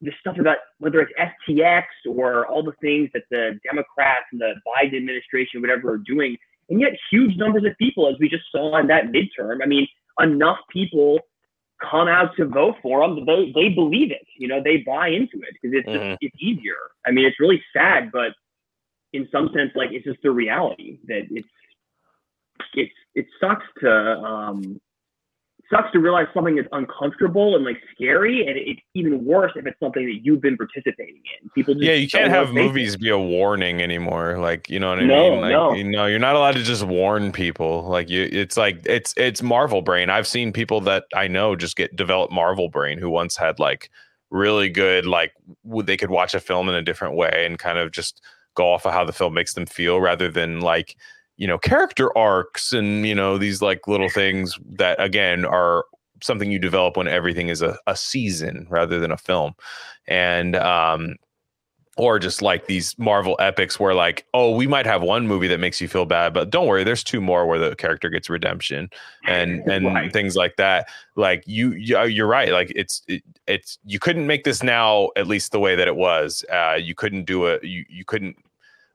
the 0.00 0.12
stuff 0.20 0.36
about 0.38 0.58
whether 0.78 1.00
it's 1.00 1.12
FTX 1.48 1.84
or 2.08 2.46
all 2.46 2.62
the 2.62 2.74
things 2.80 3.10
that 3.14 3.24
the 3.30 3.58
Democrats 3.64 4.26
and 4.32 4.40
the 4.40 4.54
Biden 4.66 4.96
administration, 4.96 5.60
whatever, 5.60 5.92
are 5.92 5.98
doing, 5.98 6.36
and 6.68 6.80
yet 6.80 6.92
huge 7.10 7.36
numbers 7.36 7.64
of 7.64 7.76
people, 7.78 8.08
as 8.08 8.14
we 8.20 8.28
just 8.28 8.44
saw 8.52 8.78
in 8.78 8.86
that 8.88 9.06
midterm. 9.06 9.58
I 9.62 9.66
mean, 9.66 9.88
enough 10.20 10.58
people 10.70 11.20
come 11.80 12.08
out 12.08 12.36
to 12.36 12.46
vote 12.46 12.76
for 12.82 13.06
them. 13.06 13.24
They 13.24 13.52
they 13.54 13.68
believe 13.70 14.10
it. 14.10 14.26
You 14.36 14.48
know, 14.48 14.62
they 14.62 14.78
buy 14.78 15.08
into 15.08 15.38
it 15.38 15.54
because 15.60 15.76
it's 15.76 15.88
mm-hmm. 15.88 16.10
just, 16.10 16.18
it's 16.20 16.36
easier. 16.40 16.76
I 17.06 17.10
mean, 17.10 17.24
it's 17.24 17.40
really 17.40 17.62
sad, 17.72 18.10
but 18.12 18.32
in 19.12 19.28
some 19.32 19.50
sense, 19.54 19.70
like 19.74 19.90
it's 19.92 20.04
just 20.04 20.22
the 20.22 20.30
reality 20.30 20.98
that 21.06 21.22
it's 21.30 21.48
it's 22.74 22.92
it 23.14 23.26
sucks 23.40 23.66
to 23.80 23.90
um 23.90 24.80
sucks 25.70 25.92
to 25.92 25.98
realize 25.98 26.26
something 26.32 26.58
is 26.58 26.64
uncomfortable 26.72 27.56
and 27.56 27.64
like 27.64 27.76
scary, 27.94 28.46
and 28.46 28.56
it's 28.56 28.80
even 28.94 29.24
worse 29.24 29.52
if 29.56 29.66
it's 29.66 29.78
something 29.80 30.04
that 30.06 30.20
you've 30.22 30.40
been 30.40 30.56
participating 30.56 31.22
in. 31.42 31.50
People, 31.50 31.76
yeah, 31.82 31.92
you 31.92 32.08
can't 32.08 32.30
have 32.30 32.52
movies 32.52 32.96
be 32.96 33.10
a 33.10 33.18
warning 33.18 33.82
anymore. 33.82 34.38
Like, 34.38 34.68
you 34.70 34.80
know 34.80 34.90
what 34.90 35.00
I 35.00 35.04
no, 35.04 35.30
mean? 35.30 35.40
Like, 35.40 35.52
no. 35.52 35.74
you 35.74 35.84
know, 35.84 36.06
you're 36.06 36.18
not 36.18 36.36
allowed 36.36 36.54
to 36.54 36.62
just 36.62 36.84
warn 36.84 37.32
people. 37.32 37.82
Like, 37.82 38.08
you, 38.08 38.28
it's 38.30 38.56
like 38.56 38.80
it's 38.86 39.12
it's 39.16 39.42
Marvel 39.42 39.82
brain. 39.82 40.10
I've 40.10 40.26
seen 40.26 40.52
people 40.52 40.80
that 40.82 41.04
I 41.14 41.28
know 41.28 41.54
just 41.54 41.76
get 41.76 41.94
develop 41.94 42.30
Marvel 42.30 42.68
brain 42.68 42.98
who 42.98 43.10
once 43.10 43.36
had 43.36 43.58
like 43.58 43.90
really 44.30 44.68
good 44.68 45.06
like 45.06 45.32
they 45.64 45.96
could 45.96 46.10
watch 46.10 46.34
a 46.34 46.40
film 46.40 46.68
in 46.68 46.74
a 46.74 46.82
different 46.82 47.14
way 47.14 47.46
and 47.46 47.58
kind 47.58 47.78
of 47.78 47.90
just 47.90 48.22
go 48.54 48.70
off 48.70 48.84
of 48.84 48.92
how 48.92 49.04
the 49.04 49.12
film 49.12 49.32
makes 49.32 49.54
them 49.54 49.64
feel 49.64 50.00
rather 50.00 50.28
than 50.30 50.60
like 50.60 50.96
you 51.38 51.46
know 51.46 51.56
character 51.56 52.16
arcs 52.16 52.72
and 52.72 53.06
you 53.06 53.14
know 53.14 53.38
these 53.38 53.62
like 53.62 53.88
little 53.88 54.10
things 54.10 54.58
that 54.68 55.00
again 55.02 55.44
are 55.44 55.84
something 56.20 56.50
you 56.50 56.58
develop 56.58 56.96
when 56.96 57.08
everything 57.08 57.48
is 57.48 57.62
a, 57.62 57.78
a 57.86 57.96
season 57.96 58.66
rather 58.68 58.98
than 58.98 59.12
a 59.12 59.16
film 59.16 59.54
and 60.08 60.56
um 60.56 61.14
or 61.98 62.20
just 62.20 62.40
like 62.40 62.66
these 62.66 62.96
Marvel 62.96 63.34
epics 63.40 63.80
where 63.80 63.92
like, 63.92 64.24
oh, 64.32 64.54
we 64.54 64.68
might 64.68 64.86
have 64.86 65.02
one 65.02 65.26
movie 65.26 65.48
that 65.48 65.58
makes 65.58 65.80
you 65.80 65.88
feel 65.88 66.06
bad, 66.06 66.32
but 66.32 66.48
don't 66.48 66.68
worry, 66.68 66.84
there's 66.84 67.02
two 67.02 67.20
more 67.20 67.44
where 67.44 67.58
the 67.58 67.74
character 67.74 68.08
gets 68.08 68.30
redemption 68.30 68.88
and 69.26 69.60
and 69.70 69.84
right. 69.84 70.12
things 70.12 70.36
like 70.36 70.54
that. 70.56 70.88
Like 71.16 71.42
you, 71.46 71.72
you're 71.72 72.28
right. 72.28 72.52
Like 72.52 72.72
it's 72.76 73.02
it, 73.08 73.24
it's 73.48 73.78
you 73.84 73.98
couldn't 73.98 74.28
make 74.28 74.44
this 74.44 74.62
now 74.62 75.08
at 75.16 75.26
least 75.26 75.50
the 75.50 75.58
way 75.58 75.74
that 75.74 75.88
it 75.88 75.96
was. 75.96 76.44
Uh, 76.52 76.78
you 76.80 76.94
couldn't 76.94 77.24
do 77.24 77.46
it. 77.46 77.64
You 77.64 77.84
you 77.88 78.04
couldn't 78.04 78.36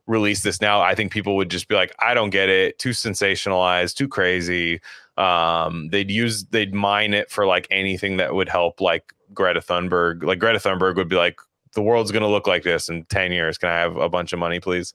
release 0.06 0.42
this 0.42 0.60
now, 0.60 0.80
I 0.80 0.94
think 0.94 1.12
people 1.12 1.36
would 1.36 1.50
just 1.50 1.68
be 1.68 1.74
like, 1.74 1.94
I 1.98 2.14
don't 2.14 2.30
get 2.30 2.48
it, 2.48 2.78
too 2.78 2.90
sensationalized, 2.90 3.94
too 3.94 4.08
crazy. 4.08 4.80
Um, 5.16 5.88
they'd 5.88 6.10
use 6.10 6.44
they'd 6.46 6.74
mine 6.74 7.14
it 7.14 7.30
for 7.30 7.46
like 7.46 7.68
anything 7.70 8.16
that 8.18 8.34
would 8.34 8.48
help 8.48 8.80
like 8.80 9.12
Greta 9.32 9.60
Thunberg. 9.60 10.22
Like 10.22 10.38
Greta 10.38 10.58
Thunberg 10.58 10.96
would 10.96 11.08
be 11.08 11.16
like, 11.16 11.38
the 11.74 11.82
world's 11.82 12.12
gonna 12.12 12.28
look 12.28 12.46
like 12.46 12.62
this 12.62 12.88
in 12.88 13.04
10 13.04 13.32
years. 13.32 13.58
Can 13.58 13.68
I 13.68 13.78
have 13.78 13.96
a 13.96 14.08
bunch 14.08 14.32
of 14.32 14.38
money, 14.38 14.60
please? 14.60 14.94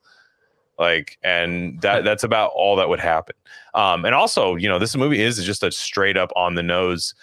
Like, 0.77 1.17
and 1.23 1.81
that 1.81 2.05
that's 2.05 2.23
about 2.23 2.51
all 2.55 2.77
that 2.77 2.87
would 2.87 3.01
happen. 3.01 3.35
Um, 3.73 4.05
and 4.05 4.15
also, 4.15 4.55
you 4.55 4.69
know, 4.69 4.79
this 4.79 4.95
movie 4.95 5.21
is 5.21 5.43
just 5.43 5.63
a 5.63 5.71
straight 5.71 6.17
up 6.17 6.31
on 6.35 6.55
the 6.55 6.63
nose, 6.63 7.13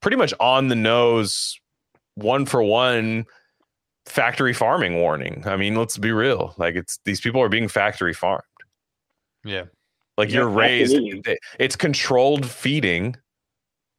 pretty 0.00 0.16
much 0.16 0.32
on 0.38 0.68
the 0.68 0.76
nose, 0.76 1.58
one 2.14 2.46
for 2.46 2.62
one 2.62 3.26
factory 4.06 4.52
farming 4.52 4.96
warning. 4.96 5.42
I 5.46 5.56
mean, 5.56 5.76
let's 5.76 5.98
be 5.98 6.12
real. 6.12 6.54
Like 6.58 6.74
it's 6.74 6.98
these 7.04 7.20
people 7.20 7.40
are 7.42 7.48
being 7.48 7.68
factory 7.68 8.14
farmed. 8.14 8.42
Yeah. 9.44 9.64
Like 10.16 10.28
yeah, 10.28 10.36
you're 10.36 10.48
raised 10.48 10.94
absolutely. 10.94 11.38
it's 11.58 11.76
controlled 11.76 12.44
feeding, 12.44 13.16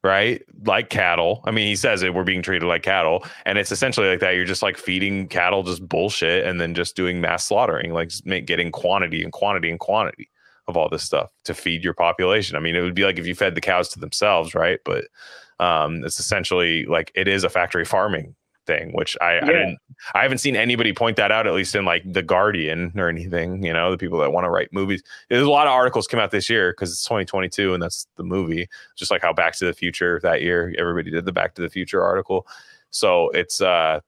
right? 0.04 0.42
Like 0.64 0.90
cattle. 0.90 1.42
I 1.44 1.50
mean, 1.50 1.66
he 1.66 1.76
says 1.76 2.02
it 2.02 2.14
we're 2.14 2.24
being 2.24 2.42
treated 2.42 2.66
like 2.66 2.82
cattle 2.82 3.24
and 3.44 3.58
it's 3.58 3.72
essentially 3.72 4.08
like 4.08 4.20
that 4.20 4.34
you're 4.36 4.44
just 4.44 4.62
like 4.62 4.76
feeding 4.76 5.26
cattle 5.28 5.62
just 5.62 5.86
bullshit 5.88 6.46
and 6.46 6.60
then 6.60 6.74
just 6.74 6.94
doing 6.94 7.20
mass 7.20 7.46
slaughtering, 7.48 7.92
like 7.92 8.12
make, 8.24 8.46
getting 8.46 8.70
quantity 8.70 9.22
and 9.22 9.32
quantity 9.32 9.70
and 9.70 9.80
quantity 9.80 10.28
of 10.68 10.76
all 10.76 10.88
this 10.88 11.02
stuff 11.02 11.30
to 11.44 11.54
feed 11.54 11.82
your 11.82 11.94
population. 11.94 12.56
I 12.56 12.60
mean, 12.60 12.76
it 12.76 12.82
would 12.82 12.94
be 12.94 13.04
like 13.04 13.18
if 13.18 13.26
you 13.26 13.34
fed 13.34 13.54
the 13.54 13.60
cows 13.60 13.88
to 13.90 14.00
themselves, 14.00 14.54
right? 14.54 14.78
But 14.84 15.06
um, 15.58 16.04
it's 16.04 16.20
essentially 16.20 16.86
like 16.86 17.10
it 17.14 17.26
is 17.26 17.44
a 17.44 17.48
factory 17.48 17.84
farming 17.84 18.34
thing, 18.66 18.92
which 18.92 19.16
I, 19.20 19.34
yeah. 19.34 19.40
I 19.42 19.46
didn't 19.46 19.78
I 20.14 20.22
haven't 20.22 20.38
seen 20.38 20.56
anybody 20.56 20.92
point 20.92 21.16
that 21.16 21.30
out, 21.30 21.46
at 21.46 21.54
least 21.54 21.74
in 21.74 21.84
like 21.84 22.02
the 22.10 22.22
Guardian 22.22 22.92
or 22.96 23.08
anything. 23.08 23.64
You 23.64 23.72
know, 23.72 23.90
the 23.90 23.98
people 23.98 24.18
that 24.20 24.32
want 24.32 24.44
to 24.44 24.50
write 24.50 24.72
movies. 24.72 25.02
There's 25.28 25.42
a 25.42 25.50
lot 25.50 25.66
of 25.66 25.72
articles 25.72 26.06
come 26.06 26.20
out 26.20 26.30
this 26.30 26.48
year 26.50 26.72
because 26.72 26.90
it's 26.90 27.04
2022 27.04 27.74
and 27.74 27.82
that's 27.82 28.06
the 28.16 28.24
movie. 28.24 28.68
Just 28.96 29.10
like 29.10 29.22
how 29.22 29.32
Back 29.32 29.56
to 29.58 29.66
the 29.66 29.72
Future 29.72 30.20
that 30.22 30.42
year, 30.42 30.74
everybody 30.78 31.10
did 31.10 31.24
the 31.24 31.32
Back 31.32 31.54
to 31.54 31.62
the 31.62 31.70
Future 31.70 32.02
article. 32.02 32.46
So 32.90 33.30
it's 33.30 33.60
uh, 33.60 34.00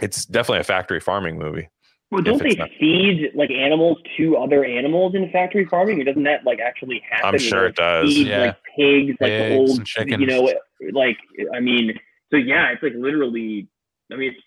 it's 0.00 0.26
definitely 0.26 0.60
a 0.60 0.64
factory 0.64 1.00
farming 1.00 1.38
movie. 1.38 1.68
Well, 2.10 2.22
don't 2.22 2.40
they 2.40 2.54
not. 2.54 2.70
feed 2.78 3.32
like 3.34 3.50
animals 3.50 3.98
to 4.16 4.36
other 4.36 4.64
animals 4.64 5.14
in 5.14 5.28
factory 5.32 5.64
farming? 5.64 6.00
Or 6.00 6.04
doesn't 6.04 6.22
that 6.22 6.44
like 6.44 6.60
actually 6.60 7.02
happen? 7.08 7.34
I'm 7.34 7.38
sure 7.38 7.66
it 7.66 7.74
does. 7.74 8.14
Feed, 8.14 8.28
yeah. 8.28 8.38
Like 8.38 8.56
pigs, 8.76 9.16
like 9.20 9.30
pigs 9.30 9.88
the 9.96 10.04
old, 10.06 10.20
you 10.20 10.26
know, 10.26 10.52
like 10.92 11.16
I 11.52 11.58
mean, 11.58 11.98
so 12.30 12.36
yeah, 12.36 12.72
it's 12.72 12.82
like 12.82 12.94
literally. 12.96 13.68
I 14.12 14.16
mean, 14.16 14.32
it's 14.32 14.42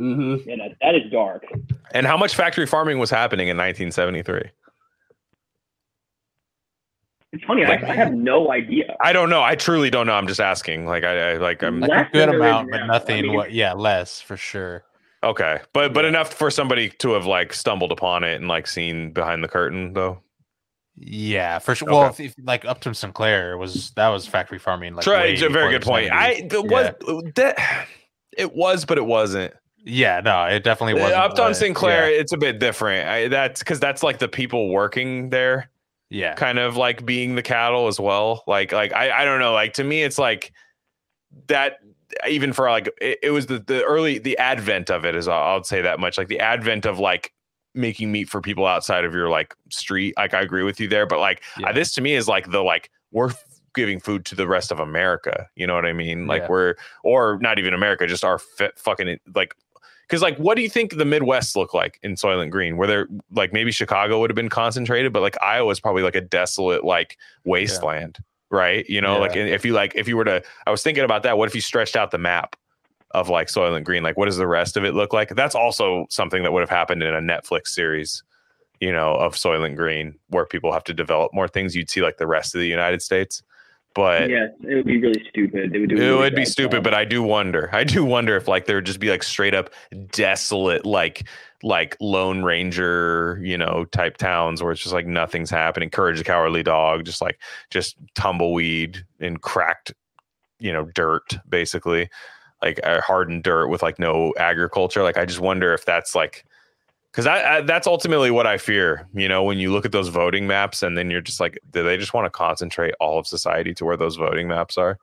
mm-hmm. 0.00 0.48
yeah, 0.48 0.56
that, 0.56 0.76
that 0.80 0.94
is 0.94 1.10
dark. 1.10 1.44
And 1.92 2.06
how 2.06 2.16
much 2.16 2.34
factory 2.34 2.66
farming 2.66 2.98
was 2.98 3.10
happening 3.10 3.48
in 3.48 3.56
1973? 3.56 4.50
It's 7.32 7.44
funny. 7.44 7.64
Like, 7.64 7.82
I, 7.82 7.90
I, 7.90 7.94
have 7.96 8.12
no 8.12 8.52
idea. 8.52 8.96
I 9.00 9.12
don't 9.12 9.28
know. 9.28 9.42
I 9.42 9.56
truly 9.56 9.90
don't 9.90 10.06
know. 10.06 10.12
I'm 10.12 10.28
just 10.28 10.40
asking. 10.40 10.86
Like 10.86 11.02
I, 11.02 11.32
I 11.32 11.36
like 11.38 11.62
I'm 11.62 11.80
like 11.80 12.08
a 12.08 12.12
good 12.12 12.28
amount, 12.28 12.70
but 12.70 12.86
nothing. 12.86 13.18
I 13.18 13.22
mean, 13.22 13.32
what? 13.34 13.52
Yeah, 13.52 13.72
less 13.72 14.20
for 14.20 14.36
sure. 14.36 14.84
Okay, 15.24 15.58
but 15.72 15.92
but 15.92 16.04
enough 16.04 16.32
for 16.32 16.50
somebody 16.50 16.90
to 16.90 17.12
have 17.12 17.26
like 17.26 17.52
stumbled 17.52 17.90
upon 17.90 18.22
it 18.24 18.36
and 18.36 18.46
like 18.46 18.66
seen 18.66 19.10
behind 19.12 19.42
the 19.42 19.48
curtain 19.48 19.94
though. 19.94 20.20
Yeah, 20.96 21.58
for 21.58 21.74
sure. 21.74 21.88
Okay. 21.88 21.96
Well, 21.96 22.10
if, 22.10 22.20
if, 22.20 22.34
like 22.42 22.64
Upton 22.64 22.94
Sinclair 22.94 23.58
was 23.58 23.90
that 23.92 24.08
was 24.08 24.26
factory 24.26 24.58
farming. 24.58 24.94
Like, 24.94 25.06
right, 25.06 25.40
a 25.42 25.48
very 25.48 25.72
good 25.72 25.82
point. 25.82 26.12
I 26.12 26.46
the, 26.48 26.62
yeah. 26.62 26.92
was 27.02 27.32
that 27.34 27.86
it 28.36 28.54
was, 28.54 28.84
but 28.84 28.98
it 28.98 29.06
wasn't. 29.06 29.54
Yeah, 29.84 30.20
no, 30.24 30.44
it 30.44 30.62
definitely 30.62 31.00
uh, 31.00 31.04
wasn't. 31.04 31.20
Upton 31.20 31.54
Sinclair, 31.54 32.10
yeah. 32.10 32.20
it's 32.20 32.32
a 32.32 32.38
bit 32.38 32.58
different. 32.58 33.08
I, 33.08 33.28
that's 33.28 33.60
because 33.60 33.80
that's 33.80 34.02
like 34.02 34.18
the 34.18 34.28
people 34.28 34.70
working 34.70 35.30
there. 35.30 35.68
Yeah, 36.10 36.34
kind 36.34 36.58
of 36.60 36.76
like 36.76 37.04
being 37.04 37.34
the 37.34 37.42
cattle 37.42 37.88
as 37.88 37.98
well. 37.98 38.44
Like, 38.46 38.70
like 38.70 38.92
I, 38.92 39.22
I 39.22 39.24
don't 39.24 39.40
know. 39.40 39.52
Like 39.52 39.74
to 39.74 39.84
me, 39.84 40.02
it's 40.02 40.18
like 40.18 40.52
that. 41.48 41.78
Even 42.28 42.52
for 42.52 42.70
like, 42.70 42.88
it, 43.00 43.18
it 43.24 43.30
was 43.30 43.46
the 43.46 43.58
the 43.58 43.82
early 43.82 44.20
the 44.20 44.38
advent 44.38 44.88
of 44.90 45.04
it 45.04 45.16
is 45.16 45.26
I'll 45.26 45.64
say 45.64 45.82
that 45.82 45.98
much. 45.98 46.16
Like 46.16 46.28
the 46.28 46.38
advent 46.38 46.86
of 46.86 47.00
like 47.00 47.32
making 47.74 48.12
meat 48.12 48.28
for 48.28 48.40
people 48.40 48.66
outside 48.66 49.04
of 49.04 49.12
your 49.12 49.28
like 49.28 49.54
street. 49.70 50.14
Like 50.16 50.34
I 50.34 50.40
agree 50.40 50.62
with 50.62 50.80
you 50.80 50.88
there, 50.88 51.06
but 51.06 51.18
like 51.18 51.42
uh, 51.58 51.62
yeah. 51.62 51.72
this 51.72 51.92
to 51.94 52.00
me 52.00 52.14
is 52.14 52.28
like 52.28 52.50
the 52.50 52.62
like 52.62 52.90
we're 53.10 53.32
giving 53.74 54.00
food 54.00 54.24
to 54.26 54.34
the 54.34 54.46
rest 54.46 54.70
of 54.70 54.80
America. 54.80 55.48
You 55.56 55.66
know 55.66 55.74
what 55.74 55.84
I 55.84 55.92
mean? 55.92 56.26
Like 56.26 56.42
yeah. 56.42 56.48
we're 56.48 56.74
or 57.02 57.38
not 57.40 57.58
even 57.58 57.74
America, 57.74 58.06
just 58.06 58.24
our 58.24 58.38
fit 58.38 58.78
fucking 58.78 59.18
like 59.34 59.54
because 60.08 60.22
like 60.22 60.36
what 60.38 60.56
do 60.56 60.62
you 60.62 60.68
think 60.68 60.96
the 60.96 61.04
Midwest 61.04 61.56
look 61.56 61.74
like 61.74 61.98
in 62.02 62.14
Soylent 62.14 62.50
Green? 62.50 62.76
Where 62.76 62.86
they're 62.86 63.08
like 63.32 63.52
maybe 63.52 63.72
Chicago 63.72 64.20
would 64.20 64.30
have 64.30 64.36
been 64.36 64.48
concentrated, 64.48 65.12
but 65.12 65.22
like 65.22 65.40
Iowa 65.42 65.70
is 65.70 65.80
probably 65.80 66.02
like 66.02 66.16
a 66.16 66.20
desolate 66.20 66.84
like 66.84 67.18
wasteland. 67.44 68.16
Yeah. 68.18 68.24
Right, 68.50 68.88
you 68.88 69.00
know, 69.00 69.18
like 69.18 69.34
if 69.34 69.64
you 69.64 69.72
like, 69.72 69.96
if 69.96 70.06
you 70.06 70.16
were 70.16 70.26
to, 70.26 70.40
I 70.64 70.70
was 70.70 70.80
thinking 70.80 71.02
about 71.02 71.24
that. 71.24 71.36
What 71.36 71.48
if 71.48 71.56
you 71.56 71.60
stretched 71.60 71.96
out 71.96 72.12
the 72.12 72.18
map 72.18 72.54
of 73.14 73.28
like 73.28 73.48
Soylent 73.48 73.84
Green. 73.84 74.02
Like, 74.02 74.18
what 74.18 74.26
does 74.26 74.36
the 74.36 74.46
rest 74.46 74.76
of 74.76 74.84
it 74.84 74.92
look 74.92 75.12
like? 75.12 75.30
That's 75.30 75.54
also 75.54 76.06
something 76.10 76.42
that 76.42 76.52
would 76.52 76.60
have 76.60 76.70
happened 76.70 77.02
in 77.02 77.14
a 77.14 77.20
Netflix 77.20 77.68
series, 77.68 78.22
you 78.80 78.92
know, 78.92 79.14
of 79.14 79.34
Soylent 79.34 79.76
Green, 79.76 80.18
where 80.28 80.44
people 80.44 80.72
have 80.72 80.84
to 80.84 80.92
develop 80.92 81.32
more 81.32 81.48
things. 81.48 81.74
You'd 81.74 81.88
see 81.88 82.02
like 82.02 82.18
the 82.18 82.26
rest 82.26 82.54
of 82.54 82.60
the 82.60 82.66
United 82.66 83.00
States. 83.00 83.42
But 83.94 84.28
yeah, 84.28 84.48
it 84.68 84.74
would 84.74 84.86
be 84.86 85.00
really 85.00 85.24
stupid. 85.28 85.72
It 85.72 85.78
would, 85.78 85.92
it 85.92 85.94
really 85.94 86.18
would 86.18 86.34
be 86.34 86.44
stupid, 86.44 86.82
but 86.82 86.94
I 86.94 87.04
do 87.04 87.22
wonder. 87.22 87.70
I 87.72 87.84
do 87.84 88.04
wonder 88.04 88.36
if 88.36 88.48
like 88.48 88.66
there 88.66 88.76
would 88.76 88.86
just 88.86 88.98
be 88.98 89.08
like 89.08 89.22
straight 89.22 89.54
up 89.54 89.70
desolate, 90.10 90.84
like 90.84 91.28
like 91.62 91.96
Lone 92.00 92.42
Ranger, 92.42 93.38
you 93.40 93.56
know, 93.56 93.84
type 93.92 94.16
towns 94.16 94.60
where 94.60 94.72
it's 94.72 94.82
just 94.82 94.92
like 94.92 95.06
nothing's 95.06 95.48
happening. 95.48 95.90
Courage 95.90 96.18
the 96.18 96.24
Cowardly 96.24 96.64
Dog, 96.64 97.04
just 97.04 97.22
like 97.22 97.38
just 97.70 97.96
tumbleweed 98.16 99.04
and 99.20 99.40
cracked, 99.40 99.94
you 100.58 100.72
know, 100.72 100.86
dirt, 100.86 101.36
basically 101.48 102.10
like 102.64 102.80
a 102.82 103.00
hardened 103.00 103.42
dirt 103.42 103.68
with 103.68 103.82
like 103.82 103.98
no 103.98 104.32
agriculture. 104.38 105.02
Like 105.02 105.18
I 105.18 105.26
just 105.26 105.40
wonder 105.40 105.74
if 105.74 105.84
that's 105.84 106.14
like 106.14 106.44
because 107.10 107.26
I, 107.26 107.56
I, 107.56 107.60
that's 107.60 107.86
ultimately 107.86 108.30
what 108.30 108.46
I 108.46 108.58
fear. 108.58 109.06
You 109.14 109.28
know, 109.28 109.44
when 109.44 109.58
you 109.58 109.70
look 109.70 109.84
at 109.84 109.92
those 109.92 110.08
voting 110.08 110.46
maps, 110.46 110.82
and 110.82 110.96
then 110.98 111.10
you're 111.10 111.20
just 111.20 111.40
like, 111.40 111.58
do 111.70 111.84
they 111.84 111.96
just 111.96 112.14
want 112.14 112.24
to 112.24 112.30
concentrate 112.30 112.94
all 113.00 113.18
of 113.18 113.26
society 113.26 113.74
to 113.74 113.84
where 113.84 113.96
those 113.96 114.16
voting 114.16 114.48
maps 114.48 114.78
are? 114.78 114.98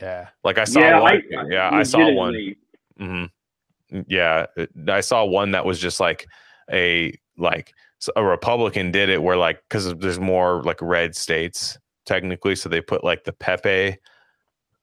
Yeah. 0.00 0.28
Like 0.42 0.58
I 0.58 0.64
saw 0.64 0.80
yeah, 0.80 1.00
one. 1.00 1.12
I, 1.12 1.44
yeah, 1.48 1.70
I 1.72 1.82
saw 1.82 2.10
one. 2.10 2.32
legitimately- 2.32 2.58
hmm 2.98 4.02
Yeah, 4.08 4.46
I 4.88 5.00
saw 5.00 5.24
one 5.24 5.50
that 5.52 5.64
was 5.64 5.78
just 5.78 6.00
like 6.00 6.26
a 6.72 7.16
like 7.36 7.72
a 8.16 8.24
Republican 8.24 8.90
did 8.90 9.08
it 9.10 9.22
where 9.22 9.36
like 9.36 9.62
because 9.68 9.94
there's 9.96 10.18
more 10.18 10.62
like 10.62 10.80
red 10.80 11.14
states 11.14 11.78
technically, 12.06 12.56
so 12.56 12.68
they 12.68 12.80
put 12.80 13.04
like 13.04 13.24
the 13.24 13.32
Pepe 13.32 13.98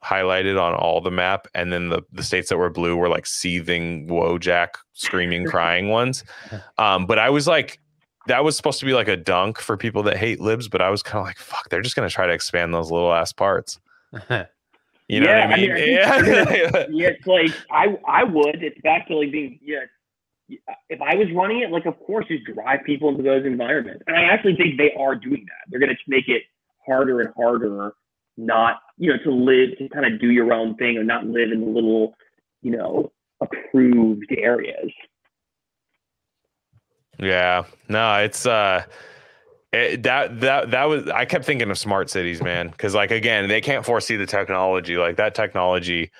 highlighted 0.03 0.61
on 0.61 0.73
all 0.75 1.01
the 1.01 1.11
map, 1.11 1.47
and 1.53 1.71
then 1.73 1.89
the 1.89 2.01
the 2.11 2.23
states 2.23 2.49
that 2.49 2.57
were 2.57 2.69
blue 2.69 2.95
were 2.95 3.09
like 3.09 3.25
seething 3.25 4.07
Wojak, 4.07 4.69
screaming, 4.93 5.45
crying 5.45 5.89
ones. 5.89 6.23
Um, 6.77 7.05
but 7.05 7.19
I 7.19 7.29
was 7.29 7.47
like. 7.47 7.79
That 8.27 8.43
was 8.43 8.55
supposed 8.55 8.79
to 8.81 8.85
be 8.85 8.93
like 8.93 9.07
a 9.07 9.17
dunk 9.17 9.59
for 9.59 9.75
people 9.75 10.03
that 10.03 10.17
hate 10.17 10.39
libs, 10.39 10.67
but 10.67 10.81
I 10.83 10.89
was 10.91 11.01
kind 11.01 11.19
of 11.19 11.25
like, 11.25 11.39
"Fuck!" 11.39 11.69
They're 11.69 11.81
just 11.81 11.95
gonna 11.95 12.09
try 12.09 12.27
to 12.27 12.33
expand 12.33 12.73
those 12.75 12.91
little 12.91 13.11
ass 13.11 13.33
parts. 13.33 13.79
You 15.07 15.21
know 15.21 15.25
Yeah, 15.27 15.47
what 15.47 15.49
I 15.49 15.53
I 15.53 15.57
mean? 15.57 15.69
mean, 15.69 15.71
I 15.71 16.21
think 16.21 16.27
yeah. 16.73 16.85
yeah, 16.91 17.07
it's 17.07 17.25
like 17.25 17.51
I 17.71 17.97
I 18.07 18.23
would. 18.23 18.61
It's 18.61 18.79
back 18.81 19.07
to 19.07 19.15
like 19.17 19.31
being 19.31 19.59
yeah. 19.63 19.79
If 20.89 21.01
I 21.01 21.15
was 21.15 21.27
running 21.33 21.61
it, 21.61 21.71
like 21.71 21.85
of 21.87 21.99
course, 21.99 22.25
just 22.27 22.43
drive 22.53 22.81
people 22.85 23.09
into 23.09 23.23
those 23.23 23.45
environments, 23.45 24.03
and 24.05 24.15
I 24.15 24.23
actually 24.23 24.55
think 24.55 24.77
they 24.77 24.93
are 24.99 25.15
doing 25.15 25.45
that. 25.47 25.69
They're 25.69 25.79
going 25.79 25.89
to 25.89 25.97
make 26.07 26.27
it 26.27 26.43
harder 26.85 27.21
and 27.21 27.29
harder 27.35 27.93
not 28.39 28.79
you 28.97 29.11
know 29.11 29.17
to 29.23 29.31
live 29.31 29.77
to 29.77 29.89
kind 29.89 30.05
of 30.05 30.19
do 30.19 30.31
your 30.31 30.53
own 30.53 30.75
thing 30.75 30.97
or 30.97 31.03
not 31.03 31.25
live 31.25 31.51
in 31.51 31.73
little 31.73 32.15
you 32.61 32.71
know 32.71 33.11
approved 33.41 34.31
areas. 34.37 34.91
Yeah, 37.19 37.65
no, 37.89 38.15
it's 38.15 38.45
uh, 38.45 38.83
it, 39.73 40.03
that 40.03 40.39
that 40.39 40.71
that 40.71 40.85
was 40.85 41.07
I 41.09 41.25
kept 41.25 41.45
thinking 41.45 41.69
of 41.69 41.77
smart 41.77 42.09
cities, 42.09 42.41
man, 42.41 42.69
because 42.69 42.95
like 42.95 43.11
again, 43.11 43.49
they 43.49 43.61
can't 43.61 43.85
foresee 43.85 44.15
the 44.15 44.25
technology, 44.25 44.97
like 44.97 45.17
that 45.17 45.35
technology. 45.35 46.11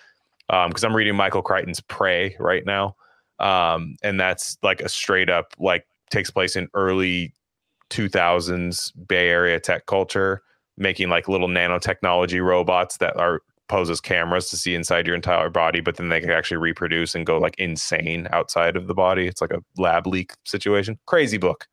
Um, 0.50 0.70
because 0.70 0.84
I'm 0.84 0.96
reading 0.96 1.16
Michael 1.16 1.44
Crichton's 1.44 1.80
Prey 1.80 2.36
right 2.40 2.66
now, 2.66 2.96
um, 3.40 3.96
and 4.02 4.20
that's 4.20 4.58
like 4.64 4.82
a 4.82 4.90
straight 4.90 5.30
up 5.30 5.54
like 5.60 5.86
takes 6.10 6.32
place 6.32 6.56
in 6.56 6.68
early 6.74 7.34
2000s 7.92 8.92
Bay 9.08 9.30
Area 9.30 9.60
tech 9.60 9.86
culture, 9.86 10.42
making 10.80 11.10
like 11.10 11.28
little 11.28 11.48
nanotechnology 11.48 12.44
robots 12.44 12.98
that 12.98 13.16
are 13.18 13.42
pose 13.68 13.90
as 13.90 14.02
cameras 14.02 14.50
to 14.50 14.58
see 14.58 14.74
inside 14.74 15.06
your 15.06 15.16
entire 15.16 15.50
body, 15.50 15.80
but 15.80 15.96
then 15.96 16.10
they 16.10 16.20
can 16.20 16.32
actually 16.32 16.58
reproduce 16.58 17.16
and 17.16 17.26
go 17.26 17.38
like 17.38 17.56
insane 17.58 18.28
outside 18.32 18.76
of 18.76 18.88
the 18.88 18.94
body. 18.96 19.28
It's 19.28 19.42
like 19.42 19.52
a 19.54 19.64
lab 19.78 20.08
leak 20.08 20.34
situation. 20.44 21.00
Crazy 21.06 21.38
book. 21.38 21.68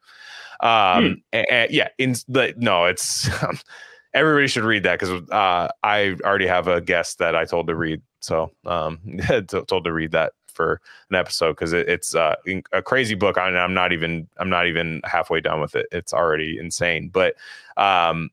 Um, 0.61 1.23
a- 1.33 1.47
a- 1.51 1.69
yeah, 1.71 1.89
in 1.99 2.15
the 2.29 2.55
no, 2.57 2.85
it's 2.85 3.29
everybody 4.15 4.47
should 4.47 4.65
read 4.65 4.83
that 4.85 4.99
because 4.99 5.23
uh, 5.31 5.69
I 5.83 6.17
already 6.25 6.47
have 6.47 6.69
a 6.69 6.81
guest 6.81 7.19
that 7.19 7.35
I 7.35 7.45
told 7.45 7.67
to 7.69 7.75
read. 7.75 8.01
So 8.21 8.53
um, 8.65 8.99
told 9.67 9.85
to 9.85 9.93
read 9.93 10.13
that 10.13 10.33
for 10.47 10.81
an 11.11 11.17
episode 11.17 11.53
because 11.53 11.73
it, 11.73 11.89
it's 11.89 12.15
uh, 12.15 12.35
a 12.73 12.83
crazy 12.83 13.15
book. 13.15 13.37
I, 13.39 13.49
I'm 13.49 13.75
not 13.75 13.93
even 13.93 14.29
I'm 14.39 14.49
not 14.49 14.67
even 14.67 15.03
halfway 15.05 15.41
done 15.41 15.61
with 15.61 15.75
it. 15.77 15.87
It's 15.93 16.13
already 16.15 16.59
insane. 16.59 17.09
But 17.09 17.35
um, 17.77 18.31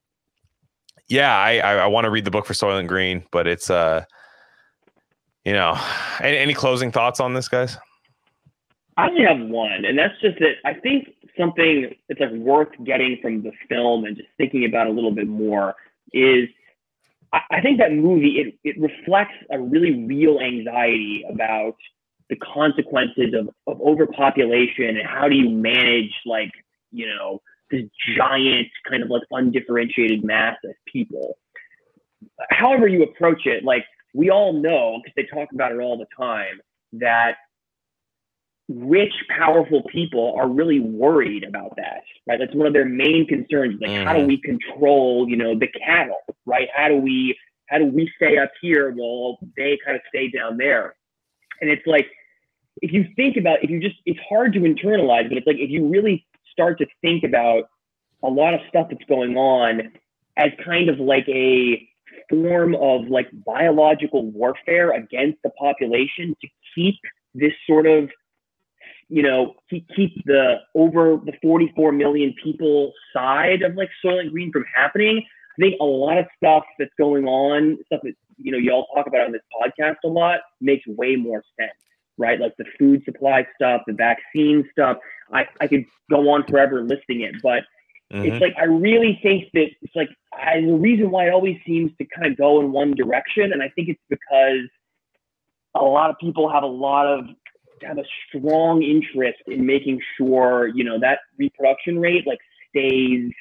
yeah, 1.14 1.38
I 1.38 1.58
I, 1.60 1.74
I 1.76 1.88
want 1.88 2.06
to 2.06 2.10
read 2.10 2.26
the 2.26 2.32
book 2.32 2.46
for 2.46 2.54
Soylent 2.54 2.88
Green, 2.88 3.24
but 3.32 3.46
it's 3.48 3.70
uh, 3.70 4.04
you 5.46 5.54
know, 5.54 5.80
any, 6.20 6.38
any 6.38 6.54
closing 6.56 6.92
thoughts 6.92 7.20
on 7.20 7.36
this, 7.36 7.48
guys? 7.48 7.78
I 8.98 9.10
only 9.10 9.24
have 9.24 9.40
one, 9.40 9.86
and 9.86 9.98
that's 9.98 10.20
just 10.22 10.40
that 10.40 10.56
I 10.66 10.74
think 10.74 11.10
something 11.38 11.94
that's 12.10 12.20
like 12.20 12.32
worth 12.32 12.70
getting 12.84 13.20
from 13.22 13.44
the 13.44 13.52
film 13.70 14.06
and 14.06 14.18
just 14.18 14.30
thinking 14.38 14.66
about 14.66 14.88
a 14.88 14.90
little 14.90 15.12
bit 15.12 15.28
more 15.28 15.76
is 16.14 16.50
I, 17.32 17.42
I 17.52 17.62
think 17.62 17.78
that 17.78 17.94
movie 17.94 18.40
it 18.40 18.56
it 18.64 18.82
reflects 18.82 19.36
a 19.52 19.60
really 19.60 20.06
real 20.06 20.40
anxiety 20.40 21.24
about 21.30 21.76
the 22.30 22.38
consequences 22.38 23.36
of, 23.36 23.50
of 23.68 23.80
overpopulation 23.82 24.98
and 24.98 25.08
how 25.08 25.28
do 25.28 25.36
you 25.36 25.50
manage 25.50 26.14
like, 26.26 26.52
you 26.92 27.06
know, 27.06 27.40
this 27.74 27.90
giant 28.16 28.68
kind 28.90 29.02
of 29.04 29.10
like 29.10 29.24
undifferentiated 29.32 30.24
mass 30.24 30.58
of 30.64 30.76
people. 30.86 31.38
However 32.52 32.88
you 32.88 33.04
approach 33.04 33.46
it, 33.46 33.64
like 33.64 33.84
we 34.14 34.30
all 34.30 34.54
know, 34.54 35.02
because 35.04 35.14
they 35.16 35.26
talk 35.36 35.50
about 35.54 35.72
it 35.72 35.80
all 35.80 35.98
the 35.98 36.06
time, 36.16 36.62
that 36.94 37.36
rich, 38.70 39.14
powerful 39.28 39.82
people 39.92 40.36
are 40.38 40.48
really 40.48 40.80
worried 40.80 41.44
about 41.44 41.76
that, 41.78 42.04
right? 42.28 42.40
That's 42.40 42.54
one 42.54 42.68
of 42.68 42.74
their 42.74 42.86
main 42.86 43.26
concerns. 43.28 43.82
Like, 43.82 43.92
how 44.06 44.14
do 44.14 44.20
Mhm. 44.20 44.28
we 44.28 44.38
control, 44.38 45.28
you 45.28 45.36
know, 45.36 45.58
the 45.58 45.68
cattle, 45.68 46.22
right? 46.46 46.70
How 46.74 46.88
do 46.88 46.96
we, 46.96 47.38
how 47.68 47.80
do 47.80 47.86
we 47.86 48.10
stay 48.16 48.38
up 48.38 48.52
here 48.62 48.92
while 48.92 49.40
they 49.58 49.78
kind 49.84 49.98
of 49.98 50.04
stay 50.08 50.30
down 50.30 50.58
there? 50.58 50.96
And 51.60 51.70
it's 51.70 51.86
like, 51.88 52.10
if 52.82 52.94
you 52.94 53.06
think 53.16 53.36
about, 53.38 53.64
if 53.64 53.70
you 53.70 53.80
just, 53.80 53.98
it's 54.06 54.20
hard 54.30 54.54
to 54.54 54.60
internalize, 54.60 55.28
but 55.28 55.38
it's 55.38 55.48
like 55.48 55.60
if 55.60 55.70
you 55.70 55.88
really 55.88 56.26
start 56.54 56.78
to 56.78 56.86
think 57.02 57.24
about 57.26 57.66
a 58.24 58.30
lot 58.30 58.54
of 58.54 58.62
stuff 58.70 58.88
that's 58.90 59.04
going 59.10 59.36
on 59.36 59.92
as 60.38 60.52
kind 60.64 60.90
of 60.90 61.00
like 61.00 61.28
a 61.28 61.88
form 62.30 62.76
of 62.76 63.08
like 63.08 63.28
biological 63.46 64.32
warfare 64.32 64.92
against 64.92 65.40
the 65.44 65.50
population 65.52 66.36
to 66.42 66.48
keep 66.74 66.96
this 67.34 67.52
sort 67.68 67.86
of 67.86 68.10
you 69.10 69.22
know 69.22 69.54
keep, 69.70 69.88
the 70.26 70.56
over 70.76 71.20
the 71.26 71.34
44 71.42 71.92
million 71.92 72.34
people 72.42 72.94
side 73.14 73.62
of 73.62 73.76
like 73.76 73.90
Soylent 74.04 74.32
Green 74.32 74.52
from 74.52 74.66
happening. 74.74 75.24
I 75.58 75.62
think 75.62 75.76
a 75.80 75.86
lot 75.86 76.18
of 76.18 76.26
stuff 76.38 76.64
that's 76.80 76.94
going 76.98 77.26
on, 77.26 77.78
stuff 77.86 78.02
that 78.04 78.14
you 78.38 78.52
know 78.52 78.58
y'all 78.58 78.88
talk 78.96 79.08
about 79.08 79.28
on 79.28 79.32
this 79.32 79.42
podcast 79.62 79.98
a 80.04 80.08
lot, 80.08 80.40
makes 80.62 80.86
way 80.88 81.16
more 81.16 81.44
sense, 81.60 81.78
right? 82.18 82.40
Like 82.40 82.56
the 82.58 82.66
food 82.78 83.04
supply 83.06 83.48
stuff, 83.56 83.82
the 83.88 83.94
vaccine 83.94 84.68
stuff. 84.72 84.98
I, 85.32 85.48
I 85.60 85.68
could 85.68 85.86
go 86.10 86.30
on 86.30 86.46
forever 86.46 86.84
listing 86.84 87.22
it, 87.22 87.36
but 87.42 87.64
Mhm. 88.12 88.26
it's 88.26 88.42
like 88.42 88.56
I 88.58 88.66
really 88.66 89.20
think 89.24 89.52
that 89.54 89.72
it's 89.82 89.96
like 89.96 90.10
I, 90.34 90.62
the 90.62 90.74
reason 90.74 91.10
why 91.10 91.28
it 91.28 91.34
always 91.34 91.58
seems 91.66 91.92
to 91.98 92.06
kind 92.06 92.32
of 92.32 92.38
go 92.38 92.60
in 92.60 92.72
one 92.72 92.92
direction, 92.92 93.52
and 93.52 93.64
I 93.64 93.70
think 93.70 93.90
it's 93.90 94.02
because 94.10 94.70
a 95.76 95.84
lot 95.84 96.10
of 96.10 96.18
people 96.20 96.50
have 96.50 96.64
a 96.64 96.68
lot 96.68 97.08
of 97.08 97.26
have 97.82 97.98
a 97.98 98.04
strong 98.28 98.84
interest 98.84 99.40
in 99.48 99.66
making 99.66 100.00
sure 100.18 100.68
you 100.68 100.84
know 100.84 101.00
that 101.00 101.20
reproduction 101.38 102.00
rate 102.00 102.28
like 102.28 102.40
stays 102.70 103.32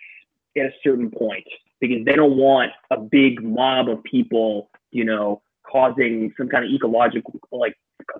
at 0.56 0.66
a 0.66 0.72
certain 0.82 1.10
point 1.10 1.46
because 1.80 2.04
they 2.04 2.14
don't 2.14 2.36
want 2.36 2.72
a 2.90 2.98
big 2.98 3.42
mob 3.42 3.88
of 3.88 4.02
people 4.04 4.70
you 4.90 5.04
know 5.04 5.42
causing 5.70 6.32
some 6.36 6.48
kind 6.48 6.64
of 6.64 6.70
ecological 6.70 7.38
like 7.52 7.76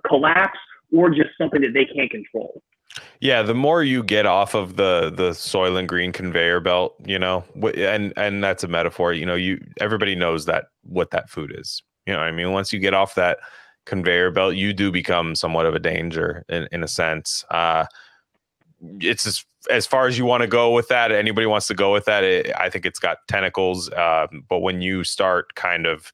collapse 0.07 0.59
or 0.95 1.09
just 1.09 1.29
something 1.37 1.61
that 1.61 1.73
they 1.73 1.85
can't 1.85 2.09
control. 2.09 2.61
Yeah, 3.19 3.41
the 3.41 3.55
more 3.55 3.83
you 3.83 4.03
get 4.03 4.25
off 4.25 4.53
of 4.53 4.75
the 4.75 5.11
the 5.15 5.31
Soylent 5.31 5.87
Green 5.87 6.11
conveyor 6.11 6.59
belt, 6.59 6.95
you 7.05 7.17
know, 7.17 7.43
and 7.75 8.13
and 8.17 8.43
that's 8.43 8.63
a 8.63 8.67
metaphor. 8.67 9.13
You 9.13 9.25
know, 9.25 9.35
you 9.35 9.59
everybody 9.79 10.15
knows 10.15 10.45
that 10.45 10.65
what 10.83 11.11
that 11.11 11.29
food 11.29 11.55
is. 11.57 11.81
You 12.05 12.13
know, 12.13 12.19
I 12.19 12.31
mean, 12.31 12.51
once 12.51 12.71
you 12.71 12.79
get 12.79 12.93
off 12.93 13.15
that 13.15 13.39
conveyor 13.85 14.31
belt, 14.31 14.55
you 14.55 14.73
do 14.73 14.91
become 14.91 15.35
somewhat 15.35 15.65
of 15.65 15.73
a 15.73 15.79
danger 15.79 16.45
in 16.49 16.67
in 16.71 16.83
a 16.83 16.87
sense. 16.87 17.43
Uh, 17.49 17.85
it's 18.99 19.25
as 19.25 19.43
as 19.71 19.87
far 19.87 20.07
as 20.07 20.17
you 20.17 20.25
want 20.25 20.41
to 20.41 20.47
go 20.47 20.71
with 20.71 20.89
that. 20.89 21.11
Anybody 21.11 21.47
wants 21.47 21.67
to 21.67 21.73
go 21.73 21.93
with 21.93 22.05
that? 22.05 22.23
It, 22.23 22.51
I 22.57 22.69
think 22.69 22.85
it's 22.85 22.99
got 22.99 23.19
tentacles. 23.27 23.89
Uh, 23.89 24.27
but 24.49 24.59
when 24.59 24.81
you 24.81 25.03
start 25.03 25.55
kind 25.55 25.85
of 25.85 26.11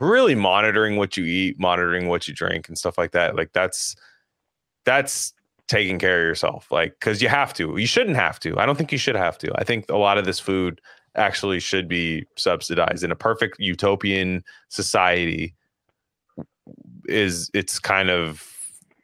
really 0.00 0.34
monitoring 0.34 0.96
what 0.96 1.16
you 1.16 1.24
eat, 1.24 1.58
monitoring 1.58 2.08
what 2.08 2.28
you 2.28 2.34
drink, 2.34 2.68
and 2.68 2.76
stuff 2.76 2.98
like 2.98 3.12
that, 3.12 3.36
like 3.36 3.52
that's 3.52 3.96
that's 4.84 5.32
taking 5.66 5.98
care 5.98 6.20
of 6.20 6.26
yourself 6.26 6.70
like 6.70 6.94
because 7.00 7.22
you 7.22 7.28
have 7.28 7.54
to 7.54 7.78
you 7.78 7.86
shouldn't 7.86 8.16
have 8.16 8.38
to 8.38 8.58
i 8.58 8.66
don't 8.66 8.76
think 8.76 8.92
you 8.92 8.98
should 8.98 9.14
have 9.14 9.38
to 9.38 9.50
i 9.56 9.64
think 9.64 9.86
a 9.88 9.96
lot 9.96 10.18
of 10.18 10.26
this 10.26 10.38
food 10.38 10.78
actually 11.16 11.58
should 11.58 11.88
be 11.88 12.26
subsidized 12.36 13.02
in 13.02 13.10
a 13.10 13.16
perfect 13.16 13.56
utopian 13.58 14.44
society 14.68 15.54
is 17.08 17.50
it's 17.54 17.78
kind 17.78 18.10
of 18.10 18.50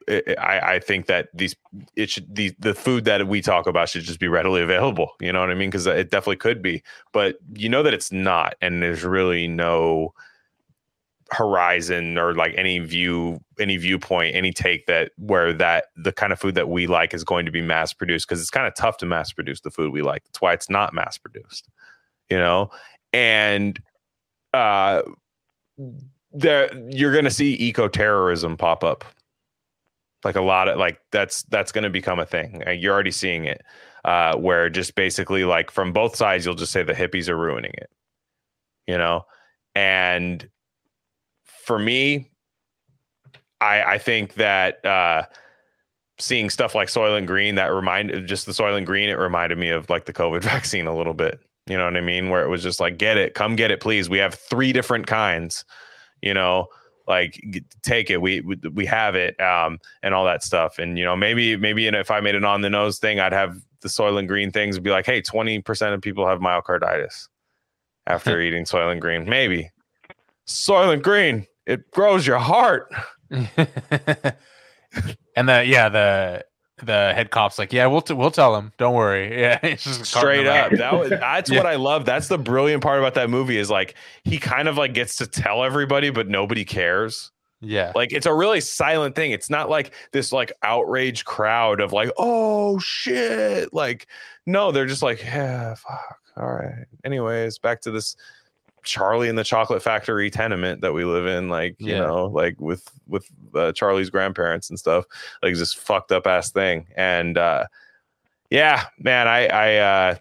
I, 0.09 0.75
I 0.75 0.79
think 0.81 1.07
that 1.07 1.29
these 1.33 1.55
it 1.95 2.11
should 2.11 2.35
the 2.35 2.53
the 2.59 2.75
food 2.75 3.05
that 3.05 3.27
we 3.29 3.41
talk 3.41 3.67
about 3.67 3.89
should 3.89 4.03
just 4.03 4.19
be 4.19 4.27
readily 4.27 4.61
available. 4.61 5.12
You 5.21 5.33
know 5.33 5.39
what 5.39 5.51
I 5.51 5.55
mean? 5.55 5.71
Because 5.71 5.87
it 5.87 6.11
definitely 6.11 6.37
could 6.37 6.62
be, 6.62 6.83
but 7.12 7.37
you 7.55 7.69
know 7.69 7.85
that 7.85 7.95
it's 7.95 8.11
not, 8.11 8.57
and 8.61 8.83
there's 8.83 9.05
really 9.05 9.47
no 9.47 10.12
horizon 11.32 12.19
or 12.19 12.35
like 12.35 12.55
any 12.57 12.78
view 12.81 13.40
any 13.59 13.77
viewpoint 13.77 14.35
any 14.35 14.52
take 14.52 14.86
that 14.86 15.12
where 15.19 15.52
that 15.52 15.86
the 15.97 16.12
kind 16.12 16.32
of 16.32 16.40
food 16.40 16.55
that 16.57 16.69
we 16.69 16.86
like 16.86 17.15
is 17.15 17.24
going 17.24 17.47
to 17.47 17.52
be 17.52 17.61
mass 17.61 17.93
produced 17.93 18.28
because 18.28 18.40
it's 18.40 18.51
kind 18.51 18.66
of 18.66 18.74
tough 18.74 18.97
to 18.97 19.07
mass 19.07 19.32
produce 19.32 19.61
the 19.61 19.70
food 19.70 19.93
we 19.93 20.02
like 20.02 20.24
that's 20.24 20.40
why 20.40 20.52
it's 20.52 20.70
not 20.70 20.94
mass 20.94 21.19
produced 21.19 21.69
you 22.31 22.39
know 22.39 22.70
and 23.12 23.81
uh 24.55 25.02
there 26.32 26.70
you're 26.90 27.12
going 27.12 27.24
to 27.24 27.31
see 27.31 27.55
eco 27.61 27.89
terrorism 27.89 28.57
pop 28.57 28.85
up 28.85 29.05
Like 30.24 30.36
a 30.36 30.43
lot 30.43 30.69
of 30.69 30.78
like 30.78 31.01
that's 31.12 31.44
that's 31.44 31.73
going 31.73 31.85
to 31.85 31.90
become 31.90 32.19
a 32.19 32.27
thing. 32.27 32.62
You're 32.78 32.93
already 32.93 33.11
seeing 33.12 33.47
it, 33.47 33.62
uh, 34.05 34.36
where 34.36 34.69
just 34.69 34.94
basically 34.94 35.44
like 35.44 35.70
from 35.70 35.93
both 35.93 36.16
sides, 36.16 36.44
you'll 36.44 36.57
just 36.57 36.73
say 36.73 36.82
the 36.82 36.93
hippies 36.93 37.28
are 37.28 37.36
ruining 37.39 37.73
it. 37.74 37.90
You 38.86 38.98
know, 38.98 39.24
and 39.74 40.47
for 41.65 41.78
me, 41.78 42.31
I 43.61 43.82
I 43.82 43.99
think 43.99 44.35
that 44.35 44.85
uh, 44.85 45.24
seeing 46.19 46.51
stuff 46.51 46.74
like 46.74 46.89
Soylent 46.89 47.27
Green 47.27 47.55
that 47.57 47.73
reminded 47.73 48.27
just 48.27 48.47
the 48.47 48.53
Soylent 48.53 48.87
Green, 48.87 49.09
it 49.09 49.19
reminded 49.19 49.59
me 49.59 49.70
of 49.70 49.89
like 49.91 50.07
the 50.07 50.12
COVID 50.12 50.43
vaccine 50.45 50.87
a 50.87 50.97
little 50.97 51.15
bit. 51.15 51.41
You 51.66 51.77
know 51.77 51.85
what 51.85 51.97
I 51.97 52.01
mean? 52.01 52.31
Where 52.31 52.43
it 52.43 52.49
was 52.49 52.62
just 52.62 52.81
like, 52.81 52.99
get 52.99 53.16
it, 53.16 53.35
come 53.35 53.55
get 53.55 53.70
it, 53.70 53.81
please. 53.81 54.09
We 54.09 54.19
have 54.19 54.35
three 54.35 54.73
different 54.73 55.07
kinds. 55.07 55.65
You 56.23 56.35
know, 56.35 56.69
like 57.07 57.41
take 57.82 58.11
it. 58.11 58.20
We 58.20 58.41
we, 58.41 58.57
we 58.73 58.87
have 58.87 59.15
it, 59.15 59.39
um, 59.41 59.78
and 60.03 60.15
all 60.15 60.24
that 60.24 60.43
stuff. 60.43 60.78
And 60.78 60.99
you 60.99 61.05
know, 61.05 61.16
maybe 61.16 61.57
maybe 61.57 61.82
you 61.82 61.91
know, 61.91 62.01
if 62.01 62.11
I 62.11 62.20
made 62.20 62.35
an 62.35 62.45
on 62.45 62.62
the 62.62 62.70
nose 62.70 62.99
thing, 62.99 63.20
I'd 63.20 63.32
have 63.32 63.57
the 63.82 63.89
Soylent 63.89 64.28
Green 64.28 64.51
things 64.51 64.77
and 64.77 64.85
be 64.85 64.91
like, 64.91 65.07
hey, 65.07 65.20
twenty 65.20 65.61
percent 65.61 65.95
of 65.95 66.01
people 66.01 66.27
have 66.27 66.41
myocarditis 66.41 67.28
after 68.07 68.41
eating 68.43 68.65
Soylent 68.65 69.01
Green. 69.01 69.28
Maybe 69.28 69.70
Soylent 70.47 71.03
Green, 71.03 71.47
it 71.71 71.91
grows 71.93 72.27
your 72.27 72.39
heart. 72.39 72.93
and 73.31 73.49
the 75.49 75.65
yeah 75.65 75.89
the 75.89 76.45
the 76.83 77.13
head 77.15 77.31
cop's 77.31 77.59
like 77.59 77.73
yeah 77.73 77.87
we'll 77.87 78.01
t- 78.01 78.15
we'll 78.15 78.31
tell 78.31 78.57
him. 78.57 78.73
Don't 78.79 78.95
worry. 78.95 79.31
Yeah 79.41 79.59
it's 79.63 79.85
just 79.85 80.07
straight 80.07 80.47
up. 80.47 80.73
That 80.73 80.99
was 80.99 81.11
that's 81.11 81.51
Yeah. 81.51 81.59
what 81.59 81.67
i 81.67 81.77
love. 81.77 82.05
That's 82.05 82.29
the 82.29 82.39
brilliant 82.39 82.83
part 82.83 82.99
about 82.99 83.15
that 83.15 83.31
movie 83.31 83.59
is 83.59 83.71
like 83.71 83.95
he 84.25 84.39
kind 84.39 84.69
of 84.69 84.77
like 84.77 84.95
gets 84.95 85.17
to 85.17 85.27
tell 85.27 85.63
everybody 85.63 86.11
but 86.11 86.29
nobody 86.29 86.65
cares. 86.65 87.31
Yeah. 87.61 87.93
Like 87.95 88.13
it's 88.13 88.27
a 88.27 88.35
really 88.35 88.63
silent 88.63 89.15
thing. 89.15 89.33
It's 89.33 89.51
not 89.51 89.69
like 89.69 89.93
this 90.13 90.33
like 90.33 90.53
outrage 90.63 91.25
crowd 91.25 91.81
of 91.81 91.93
like 91.93 92.11
oh 92.17 92.79
shit. 92.81 93.73
Like 93.73 94.07
no 94.47 94.73
they're 94.73 94.87
just 94.87 95.03
like 95.03 95.23
yeah 95.23 95.75
fuck. 95.75 96.17
All 96.37 96.51
right. 96.51 96.87
Anyways 97.05 97.59
back 97.59 97.83
to 97.83 97.91
this 97.91 98.17
charlie 98.85 99.28
in 99.28 99.36
the 99.36 99.44
chocolate 99.44 99.82
factory 99.82 100.31
tenement 100.31 100.81
that 100.81 100.93
we 100.93 101.05
live 101.05 101.27
in 101.27 101.48
like 101.48 101.77
you 101.78 101.93
Yeah. 101.94 102.01
know 102.07 102.27
like 102.27 102.59
with 102.61 102.89
with 103.07 103.27
uh, 103.55 103.73
charlie's 103.73 104.11
grandparents 104.11 104.70
and 104.70 104.78
stuff 104.78 105.05
like 105.43 105.55
this 105.55 105.73
fucked 105.73 106.12
up 106.12 106.27
ass 106.27 106.51
thing 106.51 106.86
and 106.97 107.36
uh 107.39 107.66
yeah 108.51 108.85
man 108.98 109.28
i 109.28 109.47
i 109.47 109.77
uh 109.77 110.15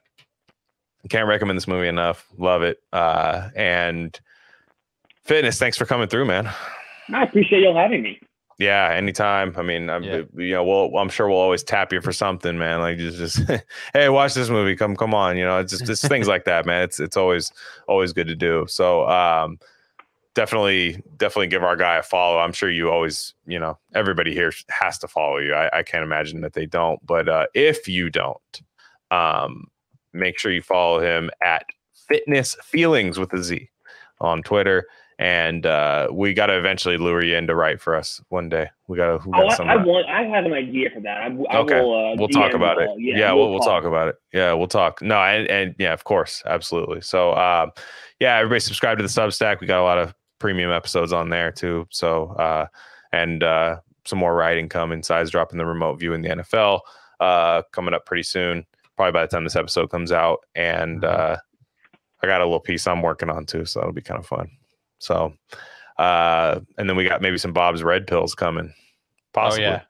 can't 1.10 1.28
recommend 1.28 1.58
this 1.58 1.68
movie 1.68 1.88
enough 1.88 2.28
love 2.38 2.62
it 2.62 2.82
uh 2.94 3.50
and 3.56 4.20
fitness 5.24 5.58
thanks 5.58 5.78
for 5.78 5.86
coming 5.86 6.08
through 6.08 6.26
man 6.26 6.50
I 7.12 7.24
appreciate 7.24 7.64
y'all 7.64 7.76
having 7.76 8.04
me. 8.04 8.20
Yeah, 8.60 8.92
anytime. 8.94 9.54
I 9.58 9.62
mean, 9.64 9.90
I'm, 9.90 10.04
Yeah. 10.04 10.22
you 10.36 10.52
know, 10.52 10.64
we'll, 10.64 10.98
I'm 10.98 11.10
sure 11.10 11.28
we'll 11.30 11.38
always 11.38 11.64
tap 11.64 11.92
you 11.94 12.02
for 12.02 12.12
something, 12.12 12.58
man. 12.58 12.80
Like 12.82 12.98
just, 12.98 13.18
just 13.18 13.52
hey, 13.94 14.10
watch 14.10 14.34
this 14.34 14.50
movie. 14.50 14.76
Come, 14.76 14.96
come 14.96 15.14
on. 15.14 15.38
You 15.38 15.46
know, 15.46 15.60
it's 15.60 15.72
just, 15.78 15.90
it's 15.90 16.08
things 16.08 16.28
like 16.28 16.44
that, 16.46 16.66
man. 16.66 16.84
It's, 16.84 17.00
it's 17.00 17.18
always, 17.18 17.52
always 17.88 18.14
good 18.14 18.28
to 18.28 18.36
do. 18.36 18.66
So, 18.68 19.08
um, 19.10 19.60
definitely, 20.36 21.02
definitely 21.18 21.48
give 21.48 21.64
our 21.64 21.76
guy 21.76 21.96
a 21.96 22.04
follow. 22.04 22.38
I'm 22.40 22.54
sure 22.54 22.70
you 22.70 22.92
always, 22.92 23.34
you 23.48 23.60
know, 23.60 23.78
everybody 23.96 24.34
here 24.34 24.52
has 24.70 24.98
to 25.00 25.08
follow 25.08 25.38
you. 25.38 25.54
I, 25.54 25.80
I 25.80 25.84
can't 25.84 26.04
imagine 26.04 26.42
that 26.42 26.54
they 26.54 26.66
don't. 26.66 27.04
But 27.06 27.30
uh, 27.30 27.48
if 27.54 27.88
you 27.88 28.10
don't, 28.10 28.62
um, 29.10 29.68
make 30.14 30.38
sure 30.38 30.52
you 30.52 30.62
follow 30.62 31.00
him 31.00 31.32
at 31.44 31.66
Fitness 32.10 32.56
Feelings 32.64 33.18
with 33.18 33.32
a 33.34 33.42
Z 33.44 33.70
on 34.20 34.44
Twitter. 34.44 34.86
And 35.20 35.66
uh, 35.66 36.08
we 36.14 36.34
got 36.34 36.46
to 36.46 36.58
eventually 36.58 36.96
lure 36.96 37.22
you 37.22 37.36
in 37.36 37.46
to 37.48 37.54
write 37.56 37.82
for 37.82 37.94
us 37.94 38.22
one 38.30 38.48
day. 38.48 38.70
We 38.88 38.96
got 38.96 39.22
to. 39.22 39.30
Oh, 39.36 39.48
I. 39.50 39.74
I 39.74 39.76
want. 39.76 40.08
I 40.08 40.24
have 40.24 40.46
an 40.46 40.54
idea 40.54 40.90
for 40.94 41.02
that. 41.02 41.18
I, 41.18 41.26
I 41.26 41.58
Okay. 41.58 41.82
will. 41.82 42.14
Uh, 42.14 42.16
we'll 42.18 42.30
talk 42.30 42.54
about 42.54 42.82
it. 42.82 42.86
y'all. 42.86 42.98
Yeah, 43.00 43.34
we'll, 43.34 43.50
we'll 43.52 43.60
talk 43.60 43.84
about 43.84 44.08
it. 44.08 44.16
Yeah, 44.32 44.54
we'll 44.54 44.68
talk. 44.70 45.02
No, 45.02 45.18
and, 45.22 45.46
and 45.50 45.76
yeah, 45.78 45.92
of 45.92 46.06
course, 46.06 46.42
absolutely. 46.46 47.02
So, 47.02 47.34
um, 47.36 47.72
yeah, 48.22 48.38
everybody 48.38 48.62
subscribe 48.62 48.98
to 48.98 49.04
the 49.04 49.10
Substack. 49.10 49.60
We 49.60 49.68
got 49.68 49.82
a 49.82 49.84
lot 49.84 49.98
of 49.98 50.14
premium 50.40 50.72
episodes 50.72 51.12
on 51.12 51.28
there 51.28 51.52
too. 51.52 51.86
So, 51.92 52.28
uh, 52.30 52.68
and 53.12 53.44
uh, 53.44 53.82
some 54.06 54.20
more 54.20 54.34
writing 54.34 54.70
coming. 54.70 55.04
Size 55.04 55.32
dropping 55.32 55.58
the 55.58 55.66
remote 55.66 56.00
view 56.00 56.14
in 56.14 56.22
the 56.22 56.30
NFL 56.30 56.80
uh, 57.20 57.64
coming 57.74 57.94
up 57.94 58.06
pretty 58.06 58.24
soon. 58.24 58.66
Probably 58.96 59.12
by 59.12 59.24
the 59.24 59.28
time 59.28 59.44
this 59.44 59.58
episode 59.58 59.90
comes 59.90 60.14
out, 60.14 60.46
and 60.56 61.04
uh, 61.04 61.36
I 62.24 62.28
got 62.28 62.40
a 62.40 62.46
little 62.46 62.62
piece 62.62 62.88
I'm 62.88 63.02
working 63.02 63.30
on 63.30 63.46
too, 63.46 63.66
so 63.66 63.82
that'll 63.82 63.92
be 63.92 64.02
kind 64.02 64.18
of 64.20 64.26
fun. 64.26 64.50
So, 65.00 65.34
uh, 65.98 66.60
and 66.78 66.90
then 66.90 66.96
we 66.96 67.04
got 67.08 67.22
maybe 67.22 67.38
some 67.38 67.54
Bob's 67.54 67.84
Red 67.84 68.06
Pills 68.08 68.36
coming. 68.36 68.74
Possibly. 69.34 69.66
oh 69.66 69.70
yeah 69.72 69.82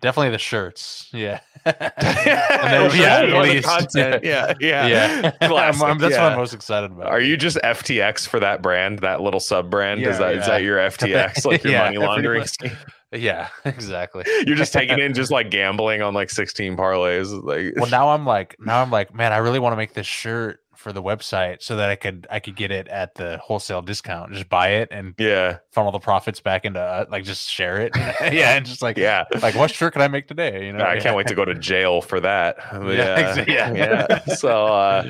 definitely 0.00 0.30
the 0.30 0.38
shirts 0.38 1.08
yeah 1.12 1.40
and 1.64 1.74
then- 1.76 2.96
yeah, 2.96 3.26
the 3.26 3.62
content. 3.64 4.22
Yeah, 4.24 4.54
yeah, 4.60 4.86
yeah 4.86 5.32
I'm- 5.40 5.82
I'm- 5.82 5.98
that's 5.98 6.14
what 6.14 6.22
i'm 6.22 6.38
most 6.38 6.54
excited 6.54 6.92
about 6.92 7.08
Are 7.08 7.20
you 7.20 7.36
just 7.36 7.56
FTX 7.64 8.28
for 8.28 8.38
that 8.38 8.62
brand, 8.62 9.00
that 9.00 9.20
little 9.22 9.40
sub 9.40 9.70
brand? 9.70 10.00
Yeah, 10.00 10.10
is 10.10 10.18
that 10.18 10.34
is 10.36 10.46
yeah. 10.46 10.48
that 10.50 10.62
your 10.62 10.78
FTX, 10.78 11.44
like 11.44 11.64
your 11.64 11.72
Yeah, 11.72 11.84
money 11.86 11.98
laundering 11.98 12.44
scheme? 12.46 12.76
yeah 13.10 13.48
exactly 13.64 14.22
You're 14.46 14.54
just 14.54 14.72
taking 14.72 15.00
in 15.00 15.14
just 15.14 15.32
like 15.32 15.50
gambling 15.50 16.00
on 16.02 16.14
like 16.14 16.30
16 16.30 16.76
parlays. 16.76 17.32
Like, 17.42 17.74
well 17.76 17.90
now 17.90 18.10
i'm 18.10 18.24
like 18.24 18.54
now 18.60 18.80
i'm 18.82 18.90
like 18.92 19.12
man 19.14 19.32
i 19.32 19.38
really 19.38 19.58
want 19.58 19.72
to 19.72 19.76
make 19.76 19.94
this 19.94 20.06
shirt 20.06 20.60
for 20.78 20.92
the 20.92 21.02
website 21.02 21.60
so 21.60 21.76
that 21.76 21.90
i 21.90 21.96
could 21.96 22.26
i 22.30 22.38
could 22.38 22.54
get 22.56 22.70
it 22.70 22.86
at 22.88 23.14
the 23.16 23.38
wholesale 23.38 23.82
discount 23.82 24.32
just 24.32 24.48
buy 24.48 24.68
it 24.68 24.88
and 24.90 25.14
yeah, 25.18 25.58
funnel 25.72 25.90
the 25.92 25.98
profits 25.98 26.40
back 26.40 26.64
into 26.64 26.80
uh, 26.80 27.04
like 27.10 27.24
just 27.24 27.50
share 27.50 27.80
it 27.80 27.92
yeah 27.96 28.56
and 28.56 28.64
just 28.64 28.80
like 28.80 28.96
yeah. 28.96 29.24
like 29.42 29.54
what 29.54 29.70
shirt 29.70 29.92
can 29.92 30.02
i 30.02 30.08
make 30.08 30.26
today 30.28 30.66
you 30.66 30.72
know 30.72 30.84
I 30.84 31.00
can't 31.00 31.16
wait 31.16 31.26
to 31.28 31.34
go 31.34 31.44
to 31.44 31.54
jail 31.58 32.00
for 32.00 32.20
that. 32.20 32.56
Yeah, 32.88 33.44
Yeah, 33.46 33.72
yeah. 33.72 34.06
yeah. 34.08 34.34
So, 34.34 34.66
uh, 34.66 35.02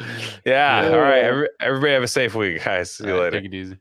yeah. 0.44 0.82
Yeah. 0.82 0.90
All 0.90 0.98
right. 1.00 1.22
Every, 1.22 1.48
everybody 1.60 1.92
have 1.92 2.02
a 2.02 2.08
safe 2.08 2.34
week, 2.34 2.64
guys. 2.64 2.90
See 2.92 3.04
you 3.04 3.12
All 3.12 3.18
right, 3.18 3.24
later. 3.26 3.40
take 3.40 3.52
it 3.52 3.54
easy 3.54 3.78